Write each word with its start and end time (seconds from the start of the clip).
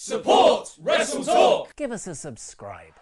Support 0.00 0.76
Wrestle 0.80 1.24
Talk. 1.24 1.74
Give 1.74 1.90
us 1.90 2.06
a 2.06 2.14
subscribe. 2.14 2.92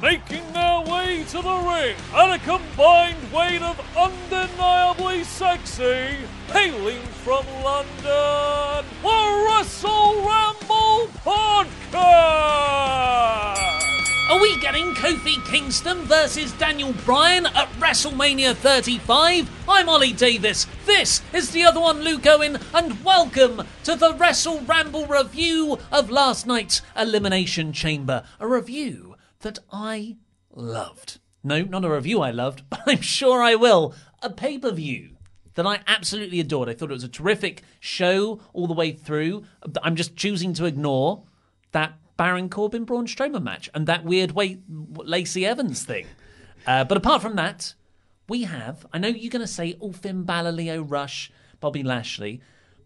Making 0.00 0.52
their 0.52 0.80
way 0.82 1.24
to 1.24 1.42
the 1.42 1.56
ring 1.56 1.96
at 2.14 2.30
a 2.32 2.38
combined 2.44 3.32
weight 3.32 3.60
of 3.60 3.76
undeniably 3.96 5.24
sexy, 5.24 6.18
hailing 6.46 7.02
from 7.24 7.44
London, 7.64 8.84
the 9.02 9.46
Wrestle 9.48 10.24
Ramble 10.24 11.08
Podcast! 11.24 12.70
Are 14.30 14.40
we 14.40 14.56
getting 14.60 14.94
Kofi 14.94 15.44
Kingston 15.44 16.02
versus 16.02 16.52
Daniel 16.52 16.92
Bryan 17.04 17.46
at 17.46 17.68
WrestleMania 17.80 18.54
35? 18.54 19.50
I'm 19.68 19.88
Ollie 19.88 20.12
Davis. 20.12 20.68
This 20.86 21.20
is 21.32 21.50
the 21.50 21.64
other 21.64 21.80
one, 21.80 22.02
Luke 22.02 22.24
Owen, 22.28 22.56
and 22.72 23.02
welcome 23.02 23.66
to 23.82 23.96
the 23.96 24.14
Wrestle 24.14 24.60
Ramble 24.60 25.06
review 25.06 25.80
of 25.90 26.12
last 26.12 26.46
night's 26.46 26.80
Elimination 26.96 27.72
Chamber. 27.72 28.22
A 28.38 28.46
review 28.46 29.16
that 29.40 29.58
I 29.72 30.18
loved. 30.54 31.18
No, 31.42 31.62
not 31.62 31.84
a 31.84 31.90
review 31.90 32.20
I 32.20 32.30
loved, 32.30 32.62
but 32.70 32.82
I'm 32.86 33.00
sure 33.00 33.42
I 33.42 33.56
will. 33.56 33.96
A 34.22 34.30
pay 34.30 34.58
per 34.58 34.70
view 34.70 35.16
that 35.54 35.66
I 35.66 35.80
absolutely 35.88 36.38
adored. 36.38 36.68
I 36.68 36.74
thought 36.74 36.92
it 36.92 36.94
was 36.94 37.02
a 37.02 37.08
terrific 37.08 37.64
show 37.80 38.40
all 38.52 38.68
the 38.68 38.74
way 38.74 38.92
through. 38.92 39.42
I'm 39.82 39.96
just 39.96 40.14
choosing 40.14 40.54
to 40.54 40.66
ignore 40.66 41.24
that 41.72 41.94
Baron 42.20 42.50
Corbin 42.50 42.84
Braun 42.84 43.06
Strowman 43.06 43.42
match 43.42 43.70
and 43.72 43.86
that 43.86 44.04
weird 44.04 44.32
way 44.32 44.58
Lacey 44.68 45.46
Evans 45.46 45.84
thing. 45.84 46.04
Uh, 46.66 46.84
but 46.84 46.98
apart 46.98 47.22
from 47.22 47.36
that, 47.36 47.72
we 48.28 48.42
have. 48.42 48.84
I 48.92 48.98
know 48.98 49.08
you're 49.08 49.30
going 49.30 49.40
to 49.40 49.46
say, 49.46 49.78
"Oh, 49.80 49.92
Finn 49.92 50.24
Balor, 50.24 50.52
Lio 50.52 50.82
Rush, 50.82 51.32
Bobby 51.60 51.82
Lashley," 51.82 52.42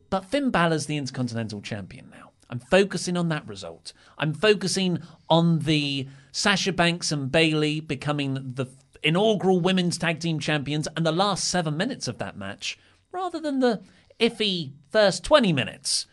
but 0.08 0.24
Finn 0.24 0.50
Balor's 0.50 0.86
the 0.86 0.96
Intercontinental 0.96 1.60
Champion 1.62 2.10
now. 2.12 2.30
I'm 2.48 2.60
focusing 2.60 3.16
on 3.16 3.28
that 3.30 3.44
result. 3.48 3.92
I'm 4.18 4.34
focusing 4.34 5.00
on 5.28 5.58
the 5.58 6.06
Sasha 6.30 6.72
Banks 6.72 7.10
and 7.10 7.32
Bayley 7.32 7.80
becoming 7.80 8.52
the 8.54 8.66
inaugural 9.02 9.58
women's 9.58 9.98
tag 9.98 10.20
team 10.20 10.38
champions 10.38 10.86
and 10.96 11.04
the 11.04 11.10
last 11.10 11.48
seven 11.48 11.76
minutes 11.76 12.06
of 12.06 12.18
that 12.18 12.36
match, 12.36 12.78
rather 13.10 13.40
than 13.40 13.58
the 13.58 13.82
iffy 14.20 14.74
first 14.92 15.24
20 15.24 15.52
minutes. 15.52 16.06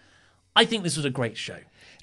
I 0.56 0.66
think 0.66 0.82
this 0.82 0.98
was 0.98 1.06
a 1.06 1.12
great 1.12 1.38
show. 1.38 1.60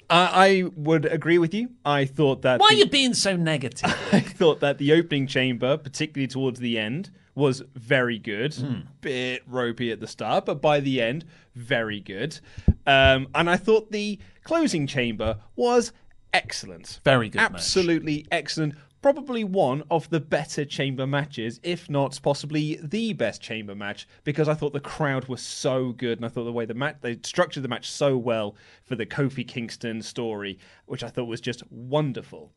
Uh, 0.09 0.29
I 0.31 0.63
would 0.75 1.05
agree 1.05 1.37
with 1.37 1.53
you. 1.53 1.69
I 1.85 2.05
thought 2.05 2.41
that. 2.41 2.59
Why 2.59 2.69
the, 2.69 2.75
are 2.75 2.77
you 2.79 2.85
being 2.87 3.13
so 3.13 3.35
negative? 3.35 3.95
I 4.11 4.19
thought 4.21 4.59
that 4.61 4.77
the 4.79 4.93
opening 4.93 5.27
chamber, 5.27 5.77
particularly 5.77 6.27
towards 6.27 6.59
the 6.59 6.79
end, 6.79 7.11
was 7.35 7.61
very 7.75 8.17
good. 8.17 8.55
Hmm. 8.55 8.79
Bit 9.01 9.43
ropey 9.47 9.91
at 9.91 9.99
the 9.99 10.07
start, 10.07 10.45
but 10.45 10.61
by 10.61 10.79
the 10.79 11.01
end, 11.01 11.25
very 11.55 11.99
good. 11.99 12.39
Um, 12.87 13.27
and 13.35 13.49
I 13.49 13.57
thought 13.57 13.91
the 13.91 14.19
closing 14.43 14.87
chamber 14.87 15.37
was 15.55 15.93
excellent. 16.33 16.99
Very 17.03 17.29
good 17.29 17.39
match. 17.39 17.51
Absolutely 17.53 18.25
excellent. 18.31 18.75
Probably 19.01 19.45
one 19.45 19.83
of 19.89 20.09
the 20.09 20.19
better 20.19 20.65
chamber 20.65 21.07
matches, 21.07 21.61
if 21.63 21.89
not 21.89 22.19
possibly 22.21 22.77
the 22.83 23.13
best 23.13 23.41
chamber 23.41 23.73
match, 23.73 24.05
because 24.25 24.49
I 24.49 24.55
thought 24.55 24.73
the 24.73 24.81
crowd 24.81 25.29
was 25.29 25.41
so 25.41 25.93
good, 25.93 26.17
and 26.17 26.25
I 26.25 26.29
thought 26.29 26.43
the 26.43 26.51
way 26.51 26.65
the 26.65 26.73
match 26.73 26.97
they 26.99 27.17
structured 27.23 27.63
the 27.63 27.69
match 27.69 27.89
so 27.89 28.17
well 28.17 28.57
for 28.83 28.95
the 28.95 29.05
Kofi 29.05 29.47
Kingston 29.47 30.01
story, 30.01 30.59
which 30.85 31.01
I 31.03 31.07
thought 31.07 31.25
was 31.25 31.39
just 31.39 31.63
wonderful. 31.71 32.51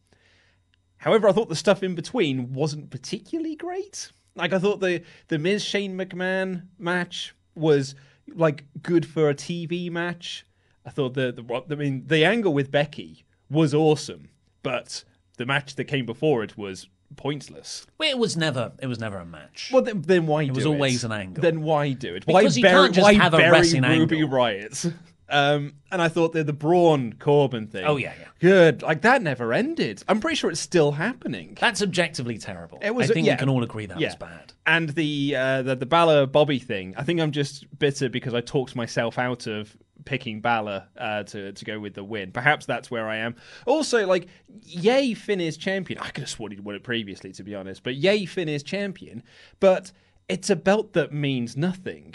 However, 0.96 1.28
I 1.28 1.32
thought 1.32 1.48
the 1.48 1.54
stuff 1.54 1.82
in 1.82 1.94
between 1.94 2.52
wasn't 2.52 2.90
particularly 2.90 3.54
great. 3.54 4.10
Like 4.34 4.52
I 4.52 4.58
thought 4.58 4.80
the 4.80 5.02
the 5.28 5.38
Miz 5.38 5.62
Shane 5.64 5.96
McMahon 5.96 6.66
match 6.78 7.34
was 7.54 7.94
like 8.34 8.64
good 8.82 9.06
for 9.06 9.28
a 9.28 9.34
TV 9.34 9.90
match. 9.90 10.46
I 10.84 10.90
thought 10.90 11.14
the 11.14 11.32
the 11.32 11.62
I 11.70 11.74
mean 11.76 12.04
the 12.06 12.24
angle 12.24 12.54
with 12.54 12.70
Becky 12.70 13.24
was 13.50 13.74
awesome, 13.74 14.30
but 14.62 15.04
the 15.42 15.46
match 15.46 15.74
that 15.74 15.84
came 15.84 16.06
before 16.06 16.44
it 16.44 16.56
was 16.56 16.86
pointless. 17.16 17.84
Well, 17.98 18.08
it 18.08 18.16
was 18.16 18.36
never. 18.36 18.72
It 18.80 18.86
was 18.86 19.00
never 19.00 19.18
a 19.18 19.26
match. 19.26 19.70
Well, 19.72 19.82
then, 19.82 20.02
then 20.02 20.26
why? 20.28 20.44
Do 20.44 20.50
it 20.50 20.52
It 20.52 20.56
was 20.56 20.66
always 20.66 21.02
an 21.02 21.10
angle. 21.10 21.42
Then 21.42 21.62
why 21.62 21.92
do 21.92 22.14
it? 22.14 22.24
Because 22.24 22.32
why 22.32 22.40
you 22.42 22.62
bury, 22.62 22.74
can't 22.74 22.94
just 22.94 23.12
have 23.14 23.34
a 23.34 23.50
wrestling 23.50 23.82
Ruby 23.82 24.20
angle. 24.20 24.30
Riot? 24.30 24.86
Um, 25.28 25.76
and 25.90 26.02
I 26.02 26.08
thought 26.08 26.34
the 26.34 26.44
the 26.44 26.52
Braun 26.52 27.14
Corbin 27.14 27.66
thing. 27.66 27.86
Oh, 27.86 27.96
yeah, 27.96 28.12
yeah. 28.20 28.26
good. 28.38 28.82
Like 28.82 29.00
that 29.00 29.22
never 29.22 29.54
ended. 29.54 30.02
I'm 30.06 30.20
pretty 30.20 30.36
sure 30.36 30.50
it's 30.50 30.60
still 30.60 30.92
happening. 30.92 31.56
That's 31.58 31.80
objectively 31.80 32.36
terrible. 32.36 32.78
It 32.82 32.94
was. 32.94 33.10
I 33.10 33.14
think 33.14 33.26
yeah. 33.26 33.34
we 33.34 33.38
can 33.38 33.48
all 33.48 33.62
agree 33.62 33.86
that 33.86 33.98
Yeah. 33.98 34.08
was 34.08 34.16
bad. 34.16 34.52
And 34.66 34.90
the 34.90 35.34
uh, 35.34 35.62
the 35.62 35.74
the 35.74 35.86
Balor 35.86 36.26
Bobby 36.26 36.58
thing. 36.58 36.92
I 36.98 37.02
think 37.04 37.18
I'm 37.18 37.32
just 37.32 37.66
bitter 37.78 38.10
because 38.10 38.34
I 38.34 38.42
talked 38.42 38.76
myself 38.76 39.18
out 39.18 39.46
of 39.46 39.74
picking 40.04 40.40
Balor 40.40 40.86
uh, 40.96 41.22
to 41.24 41.52
to 41.52 41.64
go 41.64 41.78
with 41.78 41.94
the 41.94 42.04
win. 42.04 42.32
Perhaps 42.32 42.66
that's 42.66 42.90
where 42.90 43.08
I 43.08 43.16
am. 43.16 43.36
Also, 43.66 44.06
like, 44.06 44.28
yay, 44.62 45.14
Finn 45.14 45.40
is 45.40 45.56
champion. 45.56 45.98
I 46.00 46.10
could 46.10 46.22
have 46.22 46.30
sworn 46.30 46.52
he'd 46.52 46.60
won 46.60 46.74
it 46.74 46.82
previously, 46.82 47.32
to 47.32 47.42
be 47.42 47.54
honest. 47.54 47.82
But 47.82 47.96
yay, 47.96 48.26
Finn 48.26 48.48
is 48.48 48.62
champion. 48.62 49.22
But 49.60 49.92
it's 50.28 50.50
a 50.50 50.56
belt 50.56 50.92
that 50.94 51.12
means 51.12 51.56
nothing. 51.56 52.14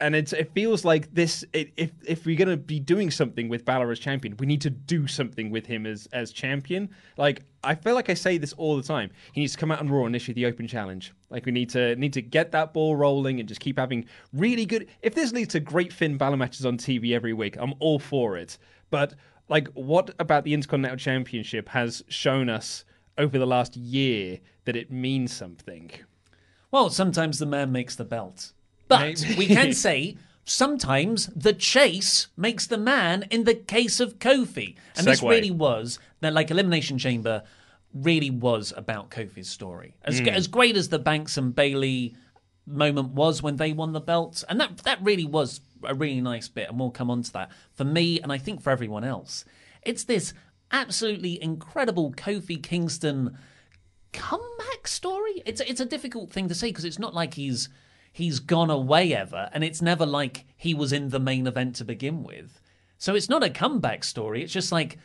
And 0.00 0.14
it's, 0.14 0.32
it 0.32 0.52
feels 0.52 0.84
like 0.84 1.12
this. 1.12 1.44
It, 1.52 1.72
if 1.76 1.90
if 2.06 2.24
we're 2.24 2.36
gonna 2.36 2.56
be 2.56 2.78
doing 2.78 3.10
something 3.10 3.48
with 3.48 3.64
Balor 3.64 3.90
as 3.90 3.98
champion, 3.98 4.36
we 4.38 4.46
need 4.46 4.60
to 4.60 4.70
do 4.70 5.08
something 5.08 5.50
with 5.50 5.66
him 5.66 5.86
as 5.86 6.06
as 6.12 6.30
champion. 6.30 6.88
Like 7.16 7.42
I 7.64 7.74
feel 7.74 7.94
like 7.94 8.08
I 8.08 8.14
say 8.14 8.38
this 8.38 8.52
all 8.52 8.76
the 8.76 8.82
time. 8.82 9.10
He 9.32 9.40
needs 9.40 9.54
to 9.54 9.58
come 9.58 9.72
out 9.72 9.80
on 9.80 9.88
Raw 9.90 10.04
and 10.04 10.14
issue 10.14 10.32
the 10.34 10.46
Open 10.46 10.68
Challenge. 10.68 11.12
Like 11.30 11.46
we 11.46 11.52
need 11.52 11.70
to 11.70 11.96
need 11.96 12.12
to 12.12 12.22
get 12.22 12.52
that 12.52 12.72
ball 12.72 12.94
rolling 12.94 13.40
and 13.40 13.48
just 13.48 13.60
keep 13.60 13.76
having 13.76 14.04
really 14.32 14.66
good. 14.66 14.86
If 15.02 15.16
this 15.16 15.32
leads 15.32 15.52
to 15.54 15.60
great 15.60 15.92
Finn 15.92 16.16
Balor 16.16 16.36
matches 16.36 16.64
on 16.64 16.78
TV 16.78 17.12
every 17.12 17.32
week, 17.32 17.56
I'm 17.58 17.74
all 17.80 17.98
for 17.98 18.36
it. 18.36 18.56
But 18.90 19.14
like, 19.48 19.68
what 19.68 20.14
about 20.18 20.44
the 20.44 20.54
Intercontinental 20.54 20.98
Championship 20.98 21.68
has 21.70 22.04
shown 22.08 22.48
us 22.48 22.84
over 23.16 23.38
the 23.38 23.46
last 23.46 23.76
year 23.76 24.38
that 24.64 24.76
it 24.76 24.92
means 24.92 25.32
something? 25.32 25.90
Well, 26.70 26.90
sometimes 26.90 27.38
the 27.38 27.46
man 27.46 27.72
makes 27.72 27.96
the 27.96 28.04
belt, 28.04 28.52
but 28.88 29.24
we 29.36 29.46
can 29.46 29.72
say. 29.86 30.16
Sometimes 30.44 31.26
the 31.36 31.52
chase 31.52 32.28
makes 32.34 32.66
the 32.66 32.78
man 32.78 33.26
in 33.30 33.44
the 33.44 33.54
case 33.54 34.00
of 34.00 34.18
Kofi. 34.18 34.76
And 34.96 35.06
this 35.06 35.22
really 35.22 35.50
was, 35.50 35.98
that 36.20 36.32
like 36.32 36.50
Elimination 36.50 36.96
Chamber 36.96 37.42
really 37.92 38.30
was 38.30 38.72
about 38.74 39.10
Kofi's 39.10 39.50
story. 39.50 39.94
As, 40.04 40.20
hmm. 40.20 40.28
as 40.28 40.46
great 40.46 40.74
as 40.74 40.88
the 40.88 40.98
Banks 40.98 41.36
and 41.36 41.54
Bayley 41.54 42.16
moment 42.68 43.10
was 43.10 43.42
when 43.42 43.56
they 43.56 43.72
won 43.72 43.92
the 43.92 44.00
belts, 44.00 44.44
and 44.48 44.60
that 44.60 44.78
that 44.78 45.02
really 45.02 45.24
was 45.24 45.60
a 45.82 45.94
really 45.94 46.20
nice 46.20 46.48
bit, 46.48 46.68
and 46.68 46.78
we'll 46.78 46.90
come 46.90 47.10
on 47.10 47.22
to 47.22 47.32
that. 47.32 47.50
For 47.74 47.84
me, 47.84 48.20
and 48.20 48.32
I 48.32 48.38
think 48.38 48.62
for 48.62 48.70
everyone 48.70 49.04
else, 49.04 49.44
it's 49.82 50.04
this 50.04 50.34
absolutely 50.70 51.42
incredible 51.42 52.12
Kofi 52.12 52.62
Kingston 52.62 53.36
comeback 54.12 54.86
story. 54.86 55.42
It's 55.46 55.60
it's 55.62 55.80
a 55.80 55.86
difficult 55.86 56.30
thing 56.30 56.48
to 56.48 56.54
say 56.54 56.68
because 56.68 56.84
it's 56.84 56.98
not 56.98 57.14
like 57.14 57.34
he's 57.34 57.68
he's 58.12 58.40
gone 58.40 58.70
away 58.70 59.14
ever, 59.14 59.48
and 59.52 59.62
it's 59.64 59.82
never 59.82 60.06
like 60.06 60.44
he 60.56 60.74
was 60.74 60.92
in 60.92 61.08
the 61.10 61.20
main 61.20 61.46
event 61.46 61.76
to 61.76 61.84
begin 61.84 62.22
with. 62.24 62.60
So 62.98 63.14
it's 63.14 63.28
not 63.28 63.44
a 63.44 63.50
comeback 63.50 64.02
story. 64.04 64.42
It's 64.42 64.52
just 64.52 64.72
like 64.72 64.98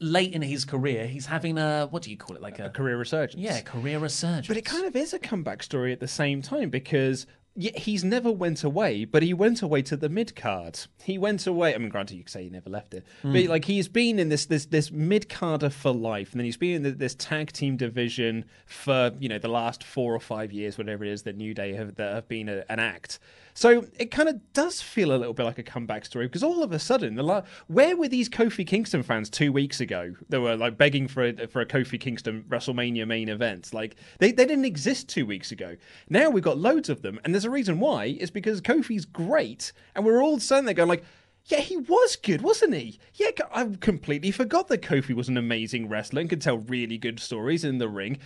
late 0.00 0.32
in 0.32 0.40
his 0.42 0.64
career, 0.64 1.06
he's 1.06 1.26
having 1.26 1.58
a 1.58 1.86
what 1.90 2.02
do 2.02 2.10
you 2.10 2.16
call 2.16 2.34
it? 2.36 2.42
Like 2.42 2.58
a, 2.58 2.70
Career 2.70 2.96
resurgence. 2.96 3.40
yeah, 3.40 3.60
career 3.60 3.98
resurgence. 3.98 4.48
But 4.48 4.56
it 4.56 4.64
kind 4.64 4.86
of 4.86 4.96
is 4.96 5.12
a 5.12 5.18
comeback 5.18 5.62
story 5.62 5.92
at 5.92 6.00
the 6.00 6.08
same 6.08 6.40
time 6.40 6.70
because 6.70 7.26
he's 7.56 8.04
never 8.04 8.30
went 8.30 8.62
away, 8.62 9.04
but 9.04 9.22
he 9.22 9.34
went 9.34 9.62
away 9.62 9.82
to 9.82 9.96
the 9.96 10.08
mid 10.08 10.36
card. 10.36 10.78
He 11.02 11.18
went 11.18 11.46
away. 11.46 11.74
I 11.74 11.78
mean, 11.78 11.88
granted, 11.88 12.16
you 12.16 12.22
could 12.22 12.30
say 12.30 12.44
he 12.44 12.50
never 12.50 12.70
left 12.70 12.94
it, 12.94 13.04
but 13.22 13.42
hmm. 13.42 13.50
like 13.50 13.64
he's 13.64 13.88
been 13.88 14.18
in 14.18 14.28
this 14.28 14.46
this 14.46 14.66
this 14.66 14.90
mid 14.90 15.28
carder 15.28 15.70
for 15.70 15.92
life, 15.92 16.32
and 16.32 16.40
then 16.40 16.44
he's 16.44 16.56
been 16.56 16.84
in 16.84 16.98
this 16.98 17.14
tag 17.14 17.52
team 17.52 17.76
division 17.76 18.44
for 18.66 19.12
you 19.18 19.28
know 19.28 19.38
the 19.38 19.48
last 19.48 19.82
four 19.82 20.14
or 20.14 20.20
five 20.20 20.52
years, 20.52 20.78
whatever 20.78 21.04
it 21.04 21.10
is 21.10 21.22
that 21.22 21.36
New 21.36 21.54
Day 21.54 21.74
have 21.74 21.96
that 21.96 22.14
have 22.14 22.28
been 22.28 22.48
a, 22.48 22.64
an 22.68 22.78
act. 22.78 23.18
So 23.54 23.84
it 23.98 24.10
kind 24.10 24.28
of 24.28 24.52
does 24.52 24.80
feel 24.80 25.12
a 25.12 25.18
little 25.18 25.34
bit 25.34 25.44
like 25.44 25.58
a 25.58 25.62
comeback 25.62 26.04
story 26.04 26.26
because 26.26 26.42
all 26.42 26.62
of 26.62 26.72
a 26.72 26.78
sudden, 26.78 27.16
the 27.16 27.22
la- 27.22 27.42
where 27.66 27.96
were 27.96 28.08
these 28.08 28.28
Kofi 28.28 28.66
Kingston 28.66 29.02
fans 29.02 29.28
two 29.28 29.52
weeks 29.52 29.80
ago? 29.80 30.14
They 30.28 30.38
were 30.38 30.56
like 30.56 30.78
begging 30.78 31.08
for 31.08 31.24
a, 31.24 31.46
for 31.46 31.60
a 31.60 31.66
Kofi 31.66 32.00
Kingston 32.00 32.44
WrestleMania 32.48 33.06
main 33.06 33.28
event. 33.28 33.74
Like 33.74 33.96
they, 34.18 34.32
they 34.32 34.46
didn't 34.46 34.64
exist 34.64 35.08
two 35.08 35.26
weeks 35.26 35.52
ago. 35.52 35.76
Now 36.08 36.30
we've 36.30 36.44
got 36.44 36.58
loads 36.58 36.88
of 36.88 37.02
them, 37.02 37.20
and 37.24 37.34
there's 37.40 37.50
a 37.50 37.50
reason 37.50 37.80
why. 37.80 38.16
It's 38.20 38.30
because 38.30 38.60
Kofi's 38.60 39.04
great, 39.04 39.72
and 39.94 40.04
we're 40.04 40.22
all 40.22 40.40
sitting 40.40 40.64
there 40.64 40.74
going 40.74 40.88
like. 40.88 41.04
Yeah, 41.46 41.60
he 41.60 41.78
was 41.78 42.16
good, 42.16 42.42
wasn't 42.42 42.74
he? 42.74 43.00
Yeah, 43.14 43.30
I 43.52 43.64
completely 43.80 44.30
forgot 44.30 44.68
that 44.68 44.82
Kofi 44.82 45.14
was 45.14 45.28
an 45.28 45.38
amazing 45.38 45.88
wrestler 45.88 46.20
and 46.20 46.28
could 46.28 46.42
tell 46.42 46.58
really 46.58 46.98
good 46.98 47.18
stories 47.18 47.64
in 47.64 47.78
the 47.78 47.88
ring 47.88 48.18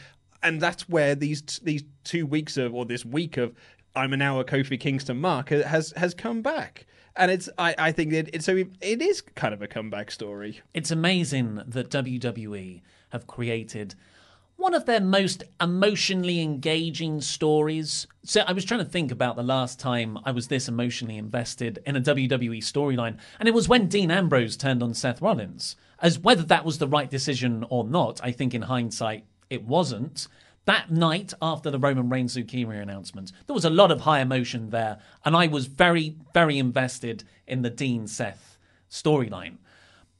and 0.44 0.60
that's 0.60 0.88
where 0.88 1.14
these 1.16 1.42
these 1.62 1.82
two 2.04 2.26
weeks 2.26 2.56
of 2.56 2.74
or 2.74 2.84
this 2.84 3.04
week 3.04 3.36
of 3.36 3.54
I'm 3.96 4.12
an 4.12 4.22
hour 4.22 4.44
Kofi 4.44 4.78
Kingston 4.78 5.20
mark 5.20 5.48
has 5.48 5.92
has 5.96 6.14
come 6.14 6.42
back, 6.42 6.86
and 7.16 7.30
it's 7.30 7.48
I, 7.58 7.74
I 7.78 7.92
think 7.92 8.12
that 8.12 8.34
it, 8.34 8.44
so 8.44 8.56
it, 8.56 8.68
it 8.80 9.00
is 9.00 9.22
kind 9.22 9.54
of 9.54 9.62
a 9.62 9.66
comeback 9.66 10.10
story. 10.10 10.60
It's 10.74 10.90
amazing 10.90 11.62
that 11.66 11.90
WWE 11.90 12.82
have 13.10 13.26
created 13.26 13.94
one 14.56 14.74
of 14.74 14.86
their 14.86 15.00
most 15.00 15.44
emotionally 15.60 16.40
engaging 16.40 17.20
stories. 17.20 18.06
So 18.24 18.42
I 18.46 18.52
was 18.52 18.64
trying 18.64 18.84
to 18.84 18.90
think 18.90 19.10
about 19.10 19.36
the 19.36 19.42
last 19.42 19.78
time 19.78 20.18
I 20.24 20.30
was 20.30 20.48
this 20.48 20.68
emotionally 20.68 21.18
invested 21.18 21.80
in 21.84 21.96
a 21.96 22.00
WWE 22.00 22.58
storyline, 22.58 23.18
and 23.38 23.48
it 23.48 23.54
was 23.54 23.68
when 23.68 23.88
Dean 23.88 24.10
Ambrose 24.10 24.56
turned 24.56 24.82
on 24.82 24.94
Seth 24.94 25.20
Rollins. 25.20 25.76
As 26.00 26.18
whether 26.18 26.42
that 26.44 26.64
was 26.64 26.78
the 26.78 26.88
right 26.88 27.10
decision 27.10 27.64
or 27.68 27.84
not, 27.84 28.20
I 28.22 28.30
think 28.30 28.54
in 28.54 28.62
hindsight 28.62 29.24
it 29.50 29.64
wasn't. 29.64 30.28
That 30.66 30.90
night 30.90 31.34
after 31.42 31.70
the 31.70 31.78
Roman 31.78 32.08
Reigns 32.08 32.36
leukemia 32.36 32.80
announcement, 32.80 33.32
there 33.46 33.54
was 33.54 33.66
a 33.66 33.70
lot 33.70 33.90
of 33.90 34.02
high 34.02 34.20
emotion 34.20 34.70
there, 34.70 34.98
and 35.24 35.36
I 35.36 35.46
was 35.46 35.66
very, 35.66 36.16
very 36.32 36.58
invested 36.58 37.24
in 37.46 37.62
the 37.62 37.70
Dean 37.70 38.06
Seth 38.06 38.58
storyline. 38.90 39.58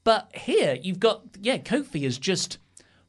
But 0.03 0.29
here 0.35 0.77
you've 0.79 0.99
got, 0.99 1.23
yeah, 1.41 1.57
Kofi 1.57 2.03
is 2.03 2.19
just 2.19 2.59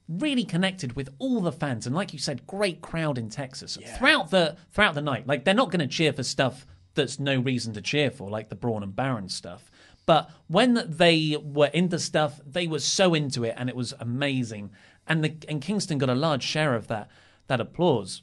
really 0.08 0.44
connected 0.44 0.94
with 0.94 1.10
all 1.18 1.40
the 1.40 1.52
fans, 1.52 1.86
and 1.86 1.94
like 1.94 2.12
you 2.12 2.18
said, 2.18 2.46
great 2.46 2.80
crowd 2.80 3.18
in 3.18 3.28
Texas 3.28 3.78
throughout 3.96 4.30
the 4.30 4.56
throughout 4.72 4.94
the 4.94 5.02
night. 5.02 5.26
Like 5.26 5.44
they're 5.44 5.54
not 5.54 5.70
going 5.70 5.80
to 5.80 5.86
cheer 5.86 6.12
for 6.12 6.22
stuff 6.22 6.66
that's 6.94 7.20
no 7.20 7.38
reason 7.38 7.74
to 7.74 7.82
cheer 7.82 8.10
for, 8.10 8.30
like 8.30 8.48
the 8.48 8.54
Braun 8.54 8.82
and 8.82 8.94
Baron 8.94 9.28
stuff. 9.28 9.70
But 10.06 10.30
when 10.46 10.82
they 10.86 11.36
were 11.42 11.66
into 11.66 11.98
stuff, 11.98 12.40
they 12.46 12.66
were 12.66 12.78
so 12.78 13.14
into 13.14 13.44
it, 13.44 13.54
and 13.56 13.68
it 13.68 13.76
was 13.76 13.92
amazing. 13.98 14.70
And 15.06 15.22
the 15.22 15.36
and 15.48 15.60
Kingston 15.60 15.98
got 15.98 16.08
a 16.08 16.14
large 16.14 16.42
share 16.42 16.74
of 16.74 16.86
that 16.88 17.10
that 17.48 17.60
applause. 17.60 18.22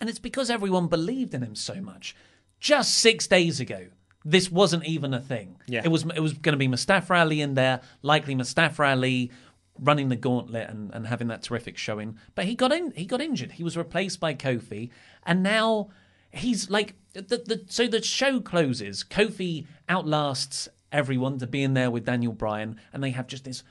And 0.00 0.10
it's 0.10 0.18
because 0.18 0.50
everyone 0.50 0.88
believed 0.88 1.34
in 1.34 1.42
him 1.42 1.54
so 1.54 1.80
much. 1.80 2.16
Just 2.58 2.96
six 2.96 3.26
days 3.26 3.60
ago, 3.60 3.88
this 4.24 4.50
wasn't 4.50 4.84
even 4.84 5.12
a 5.12 5.20
thing. 5.20 5.56
Yeah. 5.66 5.82
It 5.84 5.88
was 5.88 6.04
it 6.14 6.20
was 6.20 6.32
going 6.32 6.54
to 6.54 6.58
be 6.58 6.68
Mustafa 6.68 7.14
Ali 7.14 7.40
in 7.40 7.54
there, 7.54 7.80
likely 8.02 8.34
Mustafa 8.34 8.84
Ali 8.84 9.30
running 9.78 10.08
the 10.08 10.16
gauntlet 10.16 10.68
and, 10.70 10.92
and 10.94 11.06
having 11.06 11.28
that 11.28 11.42
terrific 11.42 11.76
showing. 11.76 12.16
But 12.34 12.44
he 12.46 12.54
got 12.54 12.72
in 12.72 12.92
he 12.92 13.04
got 13.06 13.20
injured. 13.20 13.52
He 13.52 13.64
was 13.64 13.76
replaced 13.76 14.20
by 14.20 14.34
Kofi, 14.34 14.90
and 15.24 15.42
now 15.42 15.90
he's 16.30 16.70
like 16.70 16.94
the, 17.12 17.22
the 17.22 17.64
so 17.68 17.86
the 17.86 18.02
show 18.02 18.40
closes. 18.40 19.04
Kofi 19.04 19.66
outlasts 19.88 20.68
everyone 20.92 21.38
to 21.38 21.46
be 21.46 21.62
in 21.62 21.74
there 21.74 21.90
with 21.90 22.04
Daniel 22.04 22.32
Bryan, 22.32 22.80
and 22.92 23.02
they 23.02 23.10
have 23.10 23.26
just 23.26 23.44
this 23.44 23.62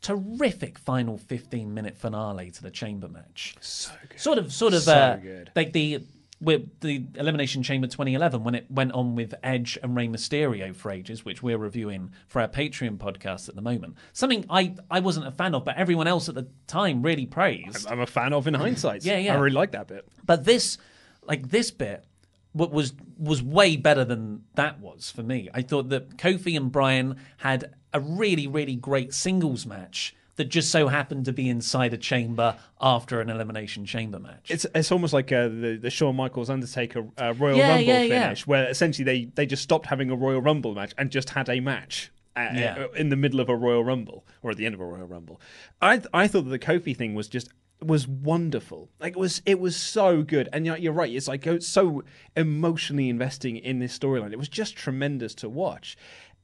terrific 0.00 0.78
final 0.78 1.16
15 1.16 1.72
minute 1.72 1.96
finale 1.96 2.50
to 2.50 2.62
the 2.62 2.70
chamber 2.70 3.08
match. 3.08 3.56
So 3.60 3.90
good. 4.08 4.20
Sort 4.20 4.38
of, 4.38 4.52
sort 4.52 4.74
of, 4.74 4.82
So 4.82 4.92
uh, 4.94 5.16
good. 5.16 5.50
like 5.56 5.72
the 5.72 6.02
with 6.44 6.80
the 6.80 7.06
Elimination 7.14 7.62
Chamber 7.62 7.86
2011 7.86 8.44
when 8.44 8.54
it 8.54 8.70
went 8.70 8.92
on 8.92 9.14
with 9.14 9.34
Edge 9.42 9.78
and 9.82 9.96
Rey 9.96 10.06
Mysterio 10.06 10.74
for 10.74 10.90
ages, 10.90 11.24
which 11.24 11.42
we're 11.42 11.58
reviewing 11.58 12.12
for 12.28 12.40
our 12.40 12.48
Patreon 12.48 12.98
podcast 12.98 13.48
at 13.48 13.54
the 13.54 13.62
moment. 13.62 13.96
Something 14.12 14.44
I 14.50 14.74
I 14.90 15.00
wasn't 15.00 15.26
a 15.26 15.32
fan 15.32 15.54
of, 15.54 15.64
but 15.64 15.76
everyone 15.76 16.06
else 16.06 16.28
at 16.28 16.34
the 16.34 16.48
time 16.66 17.02
really 17.02 17.26
praised. 17.26 17.86
I'm 17.88 18.00
a 18.00 18.06
fan 18.06 18.32
of 18.32 18.46
in 18.46 18.54
hindsight. 18.54 19.04
Yeah, 19.04 19.18
yeah. 19.18 19.34
I 19.34 19.38
really 19.38 19.54
like 19.54 19.72
that 19.72 19.88
bit. 19.88 20.06
But 20.24 20.44
this, 20.44 20.78
like 21.26 21.50
this 21.50 21.70
bit, 21.70 22.04
wa- 22.52 22.66
was 22.66 22.92
was 23.18 23.42
way 23.42 23.76
better 23.76 24.04
than 24.04 24.44
that 24.54 24.80
was 24.80 25.10
for 25.10 25.22
me. 25.22 25.48
I 25.54 25.62
thought 25.62 25.88
that 25.88 26.16
Kofi 26.16 26.56
and 26.56 26.70
Bryan 26.70 27.16
had 27.38 27.74
a 27.92 28.00
really 28.00 28.46
really 28.46 28.76
great 28.76 29.14
singles 29.14 29.66
match 29.66 30.14
that 30.36 30.46
just 30.46 30.70
so 30.70 30.88
happened 30.88 31.24
to 31.26 31.32
be 31.32 31.48
inside 31.48 31.92
a 31.94 31.96
chamber 31.96 32.56
after 32.80 33.20
an 33.20 33.30
elimination 33.30 33.86
chamber 33.86 34.18
match. 34.18 34.50
It's 34.50 34.66
it's 34.74 34.90
almost 34.92 35.12
like 35.12 35.30
uh, 35.32 35.48
the 35.48 35.78
the 35.80 35.90
Shawn 35.90 36.16
Michaels 36.16 36.50
Undertaker 36.50 37.06
uh, 37.18 37.34
Royal 37.38 37.56
Yeah, 37.56 37.68
Rumble 37.68 37.84
yeah, 37.84 38.02
yeah. 38.02 38.22
finish, 38.24 38.46
where 38.46 38.68
essentially 38.68 39.04
they 39.04 39.24
they 39.34 39.46
just 39.46 39.62
stopped 39.62 39.86
having 39.86 40.10
a 40.10 40.16
Royal 40.16 40.40
Rumble 40.42 40.74
match 40.74 40.92
and 40.98 41.10
just 41.10 41.30
had 41.30 41.48
a 41.48 41.60
match. 41.60 42.10
uh, 42.36 42.48
Yeah. 42.52 42.86
in 42.96 43.10
the 43.10 43.16
middle 43.16 43.38
of 43.40 43.48
a 43.48 43.54
Royal 43.56 43.84
Rumble 43.84 44.26
or 44.42 44.50
at 44.50 44.56
the 44.56 44.66
end 44.66 44.74
of 44.74 44.80
a 44.80 44.84
Royal 44.84 45.06
Rumble, 45.06 45.40
I 45.80 46.02
I 46.12 46.26
thought 46.28 46.42
that 46.44 46.50
the 46.50 46.58
Kofi 46.58 46.96
thing 46.96 47.14
was 47.14 47.28
just 47.28 47.48
was 47.80 48.08
wonderful. 48.08 48.88
Like 48.98 49.12
it 49.12 49.18
was 49.18 49.40
it 49.46 49.60
was 49.60 49.76
so 49.76 50.22
good, 50.22 50.48
and 50.52 50.64
you're, 50.66 50.76
you're 50.78 50.92
right. 50.92 51.12
It's 51.14 51.28
like 51.28 51.46
it's 51.46 51.68
so 51.68 52.02
emotionally 52.34 53.08
investing 53.08 53.56
in 53.56 53.78
this 53.78 53.96
storyline. 53.98 54.32
It 54.32 54.38
was 54.38 54.48
just 54.48 54.74
tremendous 54.76 55.34
to 55.36 55.48
watch, 55.48 55.96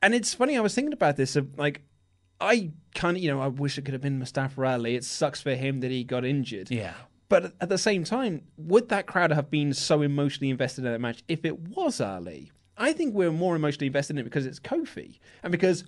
and 0.03 0.15
it's 0.15 0.35
funny. 0.35 0.57
I 0.57 0.61
was 0.61 0.75
thinking 0.75 0.93
about 0.93 1.17
this 1.17 1.37
of 1.37 1.59
like 1.59 1.83
I 2.41 2.71
kind 2.95 3.17
of, 3.17 3.23
you 3.23 3.31
know, 3.31 3.41
I 3.41 3.49
wish 3.49 3.79
it 3.79 3.85
could 3.85 3.95
have 3.95 4.01
been 4.01 4.19
Mustafa 4.19 4.65
Ali. 4.65 4.97
It 4.97 5.05
sucks 5.05 5.41
for 5.41 5.55
him 5.55 5.81
that 5.81 5.91
he 5.91 6.05
got 6.05 6.25
injured. 6.25 6.71
Yeah. 6.71 6.95
But 7.29 7.53
at 7.61 7.69
the 7.69 7.79
same 7.79 8.03
time, 8.03 8.43
would 8.57 8.89
that 8.89 9.07
crowd 9.07 9.31
have 9.31 9.51
been 9.51 9.73
so 9.73 10.03
emotionally 10.03 10.51
invested 10.51 10.85
in 10.85 10.93
that 10.93 11.01
match 11.01 11.23
if 11.29 11.45
it 11.45 11.59
was 11.61 12.01
Ali? 12.01 12.51
I 12.77 12.93
think 12.93 13.15
we're 13.15 13.31
more 13.31 13.55
emotionally 13.55 13.87
invested 13.87 14.15
in 14.15 14.21
it 14.21 14.25
because 14.25 14.47
it's 14.47 14.59
Kofi 14.59 15.19
and 15.43 15.53
because 15.53 15.85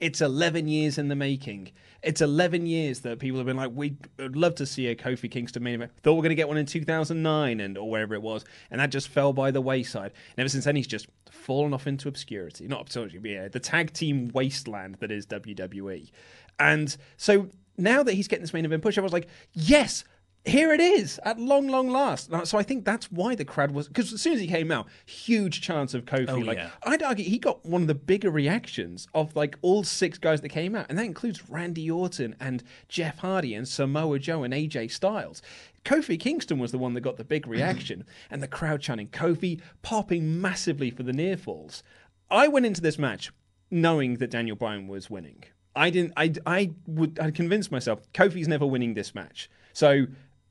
it's 0.00 0.20
11 0.20 0.68
years 0.68 0.98
in 0.98 1.08
the 1.08 1.16
making. 1.16 1.70
It's 2.02 2.20
11 2.20 2.66
years 2.66 3.00
that 3.00 3.18
people 3.18 3.38
have 3.38 3.46
been 3.46 3.56
like, 3.56 3.72
we 3.74 3.96
would 4.18 4.36
love 4.36 4.54
to 4.56 4.66
see 4.66 4.86
a 4.88 4.94
Kofi 4.94 5.30
Kingston 5.30 5.62
main 5.62 5.76
event. 5.76 5.92
Thought 6.02 6.14
we 6.14 6.18
are 6.20 6.22
going 6.22 6.30
to 6.30 6.36
get 6.36 6.48
one 6.48 6.56
in 6.56 6.66
2009 6.66 7.60
and 7.60 7.78
or 7.78 7.90
wherever 7.90 8.14
it 8.14 8.22
was, 8.22 8.44
and 8.70 8.80
that 8.80 8.90
just 8.90 9.08
fell 9.08 9.32
by 9.32 9.50
the 9.50 9.60
wayside. 9.60 10.12
And 10.36 10.38
ever 10.38 10.48
since 10.48 10.64
then, 10.64 10.76
he's 10.76 10.86
just 10.86 11.08
fallen 11.30 11.72
off 11.72 11.86
into 11.86 12.08
obscurity. 12.08 12.68
Not 12.68 12.82
obscurity, 12.82 13.18
but 13.18 13.30
yeah, 13.30 13.48
the 13.48 13.60
tag 13.60 13.92
team 13.92 14.30
wasteland 14.34 14.96
that 15.00 15.10
is 15.10 15.26
WWE. 15.26 16.10
And 16.58 16.96
so 17.16 17.48
now 17.78 18.02
that 18.02 18.14
he's 18.14 18.28
getting 18.28 18.42
this 18.42 18.54
main 18.54 18.64
event 18.64 18.82
push, 18.82 18.98
I 18.98 19.02
was 19.02 19.12
like, 19.12 19.28
yes, 19.52 20.04
here 20.46 20.72
it 20.72 20.80
is 20.80 21.18
at 21.24 21.40
long, 21.40 21.66
long 21.66 21.90
last. 21.90 22.30
So 22.46 22.56
I 22.56 22.62
think 22.62 22.84
that's 22.84 23.10
why 23.10 23.34
the 23.34 23.44
crowd 23.44 23.72
was 23.72 23.88
because 23.88 24.12
as 24.12 24.22
soon 24.22 24.34
as 24.34 24.40
he 24.40 24.46
came 24.46 24.70
out, 24.70 24.86
huge 25.04 25.60
chance 25.60 25.92
of 25.92 26.04
Kofi. 26.04 26.28
Oh, 26.28 26.38
like 26.38 26.58
yeah. 26.58 26.70
I'd 26.84 27.02
argue 27.02 27.24
he 27.24 27.38
got 27.38 27.64
one 27.66 27.82
of 27.82 27.88
the 27.88 27.94
bigger 27.94 28.30
reactions 28.30 29.08
of 29.12 29.34
like 29.34 29.58
all 29.60 29.82
six 29.82 30.18
guys 30.18 30.40
that 30.42 30.50
came 30.50 30.76
out, 30.76 30.86
and 30.88 30.98
that 30.98 31.04
includes 31.04 31.50
Randy 31.50 31.90
Orton 31.90 32.36
and 32.38 32.62
Jeff 32.88 33.18
Hardy 33.18 33.54
and 33.54 33.66
Samoa 33.66 34.20
Joe 34.20 34.44
and 34.44 34.54
AJ 34.54 34.92
Styles. 34.92 35.42
Kofi 35.84 36.18
Kingston 36.18 36.58
was 36.58 36.70
the 36.70 36.78
one 36.78 36.94
that 36.94 37.00
got 37.00 37.16
the 37.16 37.24
big 37.24 37.46
reaction, 37.48 38.04
and 38.30 38.40
the 38.42 38.48
crowd 38.48 38.80
chanting 38.80 39.08
Kofi, 39.08 39.60
popping 39.82 40.40
massively 40.40 40.90
for 40.90 41.02
the 41.02 41.12
near 41.12 41.36
falls. 41.36 41.82
I 42.30 42.46
went 42.48 42.66
into 42.66 42.80
this 42.80 42.98
match 42.98 43.32
knowing 43.70 44.14
that 44.18 44.30
Daniel 44.30 44.56
Bryan 44.56 44.86
was 44.86 45.10
winning. 45.10 45.42
I 45.74 45.90
didn't. 45.90 46.12
I 46.16 46.34
I 46.46 46.70
would. 46.86 47.18
I 47.18 47.32
convinced 47.32 47.72
myself 47.72 48.00
Kofi's 48.12 48.48
never 48.48 48.64
winning 48.64 48.94
this 48.94 49.14
match. 49.14 49.50
So 49.72 50.06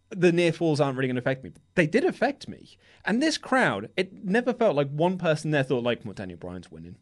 the 0.09 0.31
near 0.31 0.51
falls 0.51 0.79
aren't 0.79 0.97
really 0.97 1.07
going 1.07 1.15
to 1.15 1.21
affect 1.21 1.43
me. 1.43 1.51
They 1.75 1.87
did 1.87 2.03
affect 2.03 2.47
me. 2.47 2.77
And 3.05 3.21
this 3.21 3.37
crowd, 3.37 3.89
it 3.97 4.23
never 4.23 4.53
felt 4.53 4.75
like 4.75 4.89
one 4.89 5.17
person 5.17 5.51
there 5.51 5.63
thought 5.63 5.83
like, 5.83 6.01
well, 6.03 6.13
Daniel 6.13 6.39
Bryan's 6.39 6.71
winning. 6.71 6.95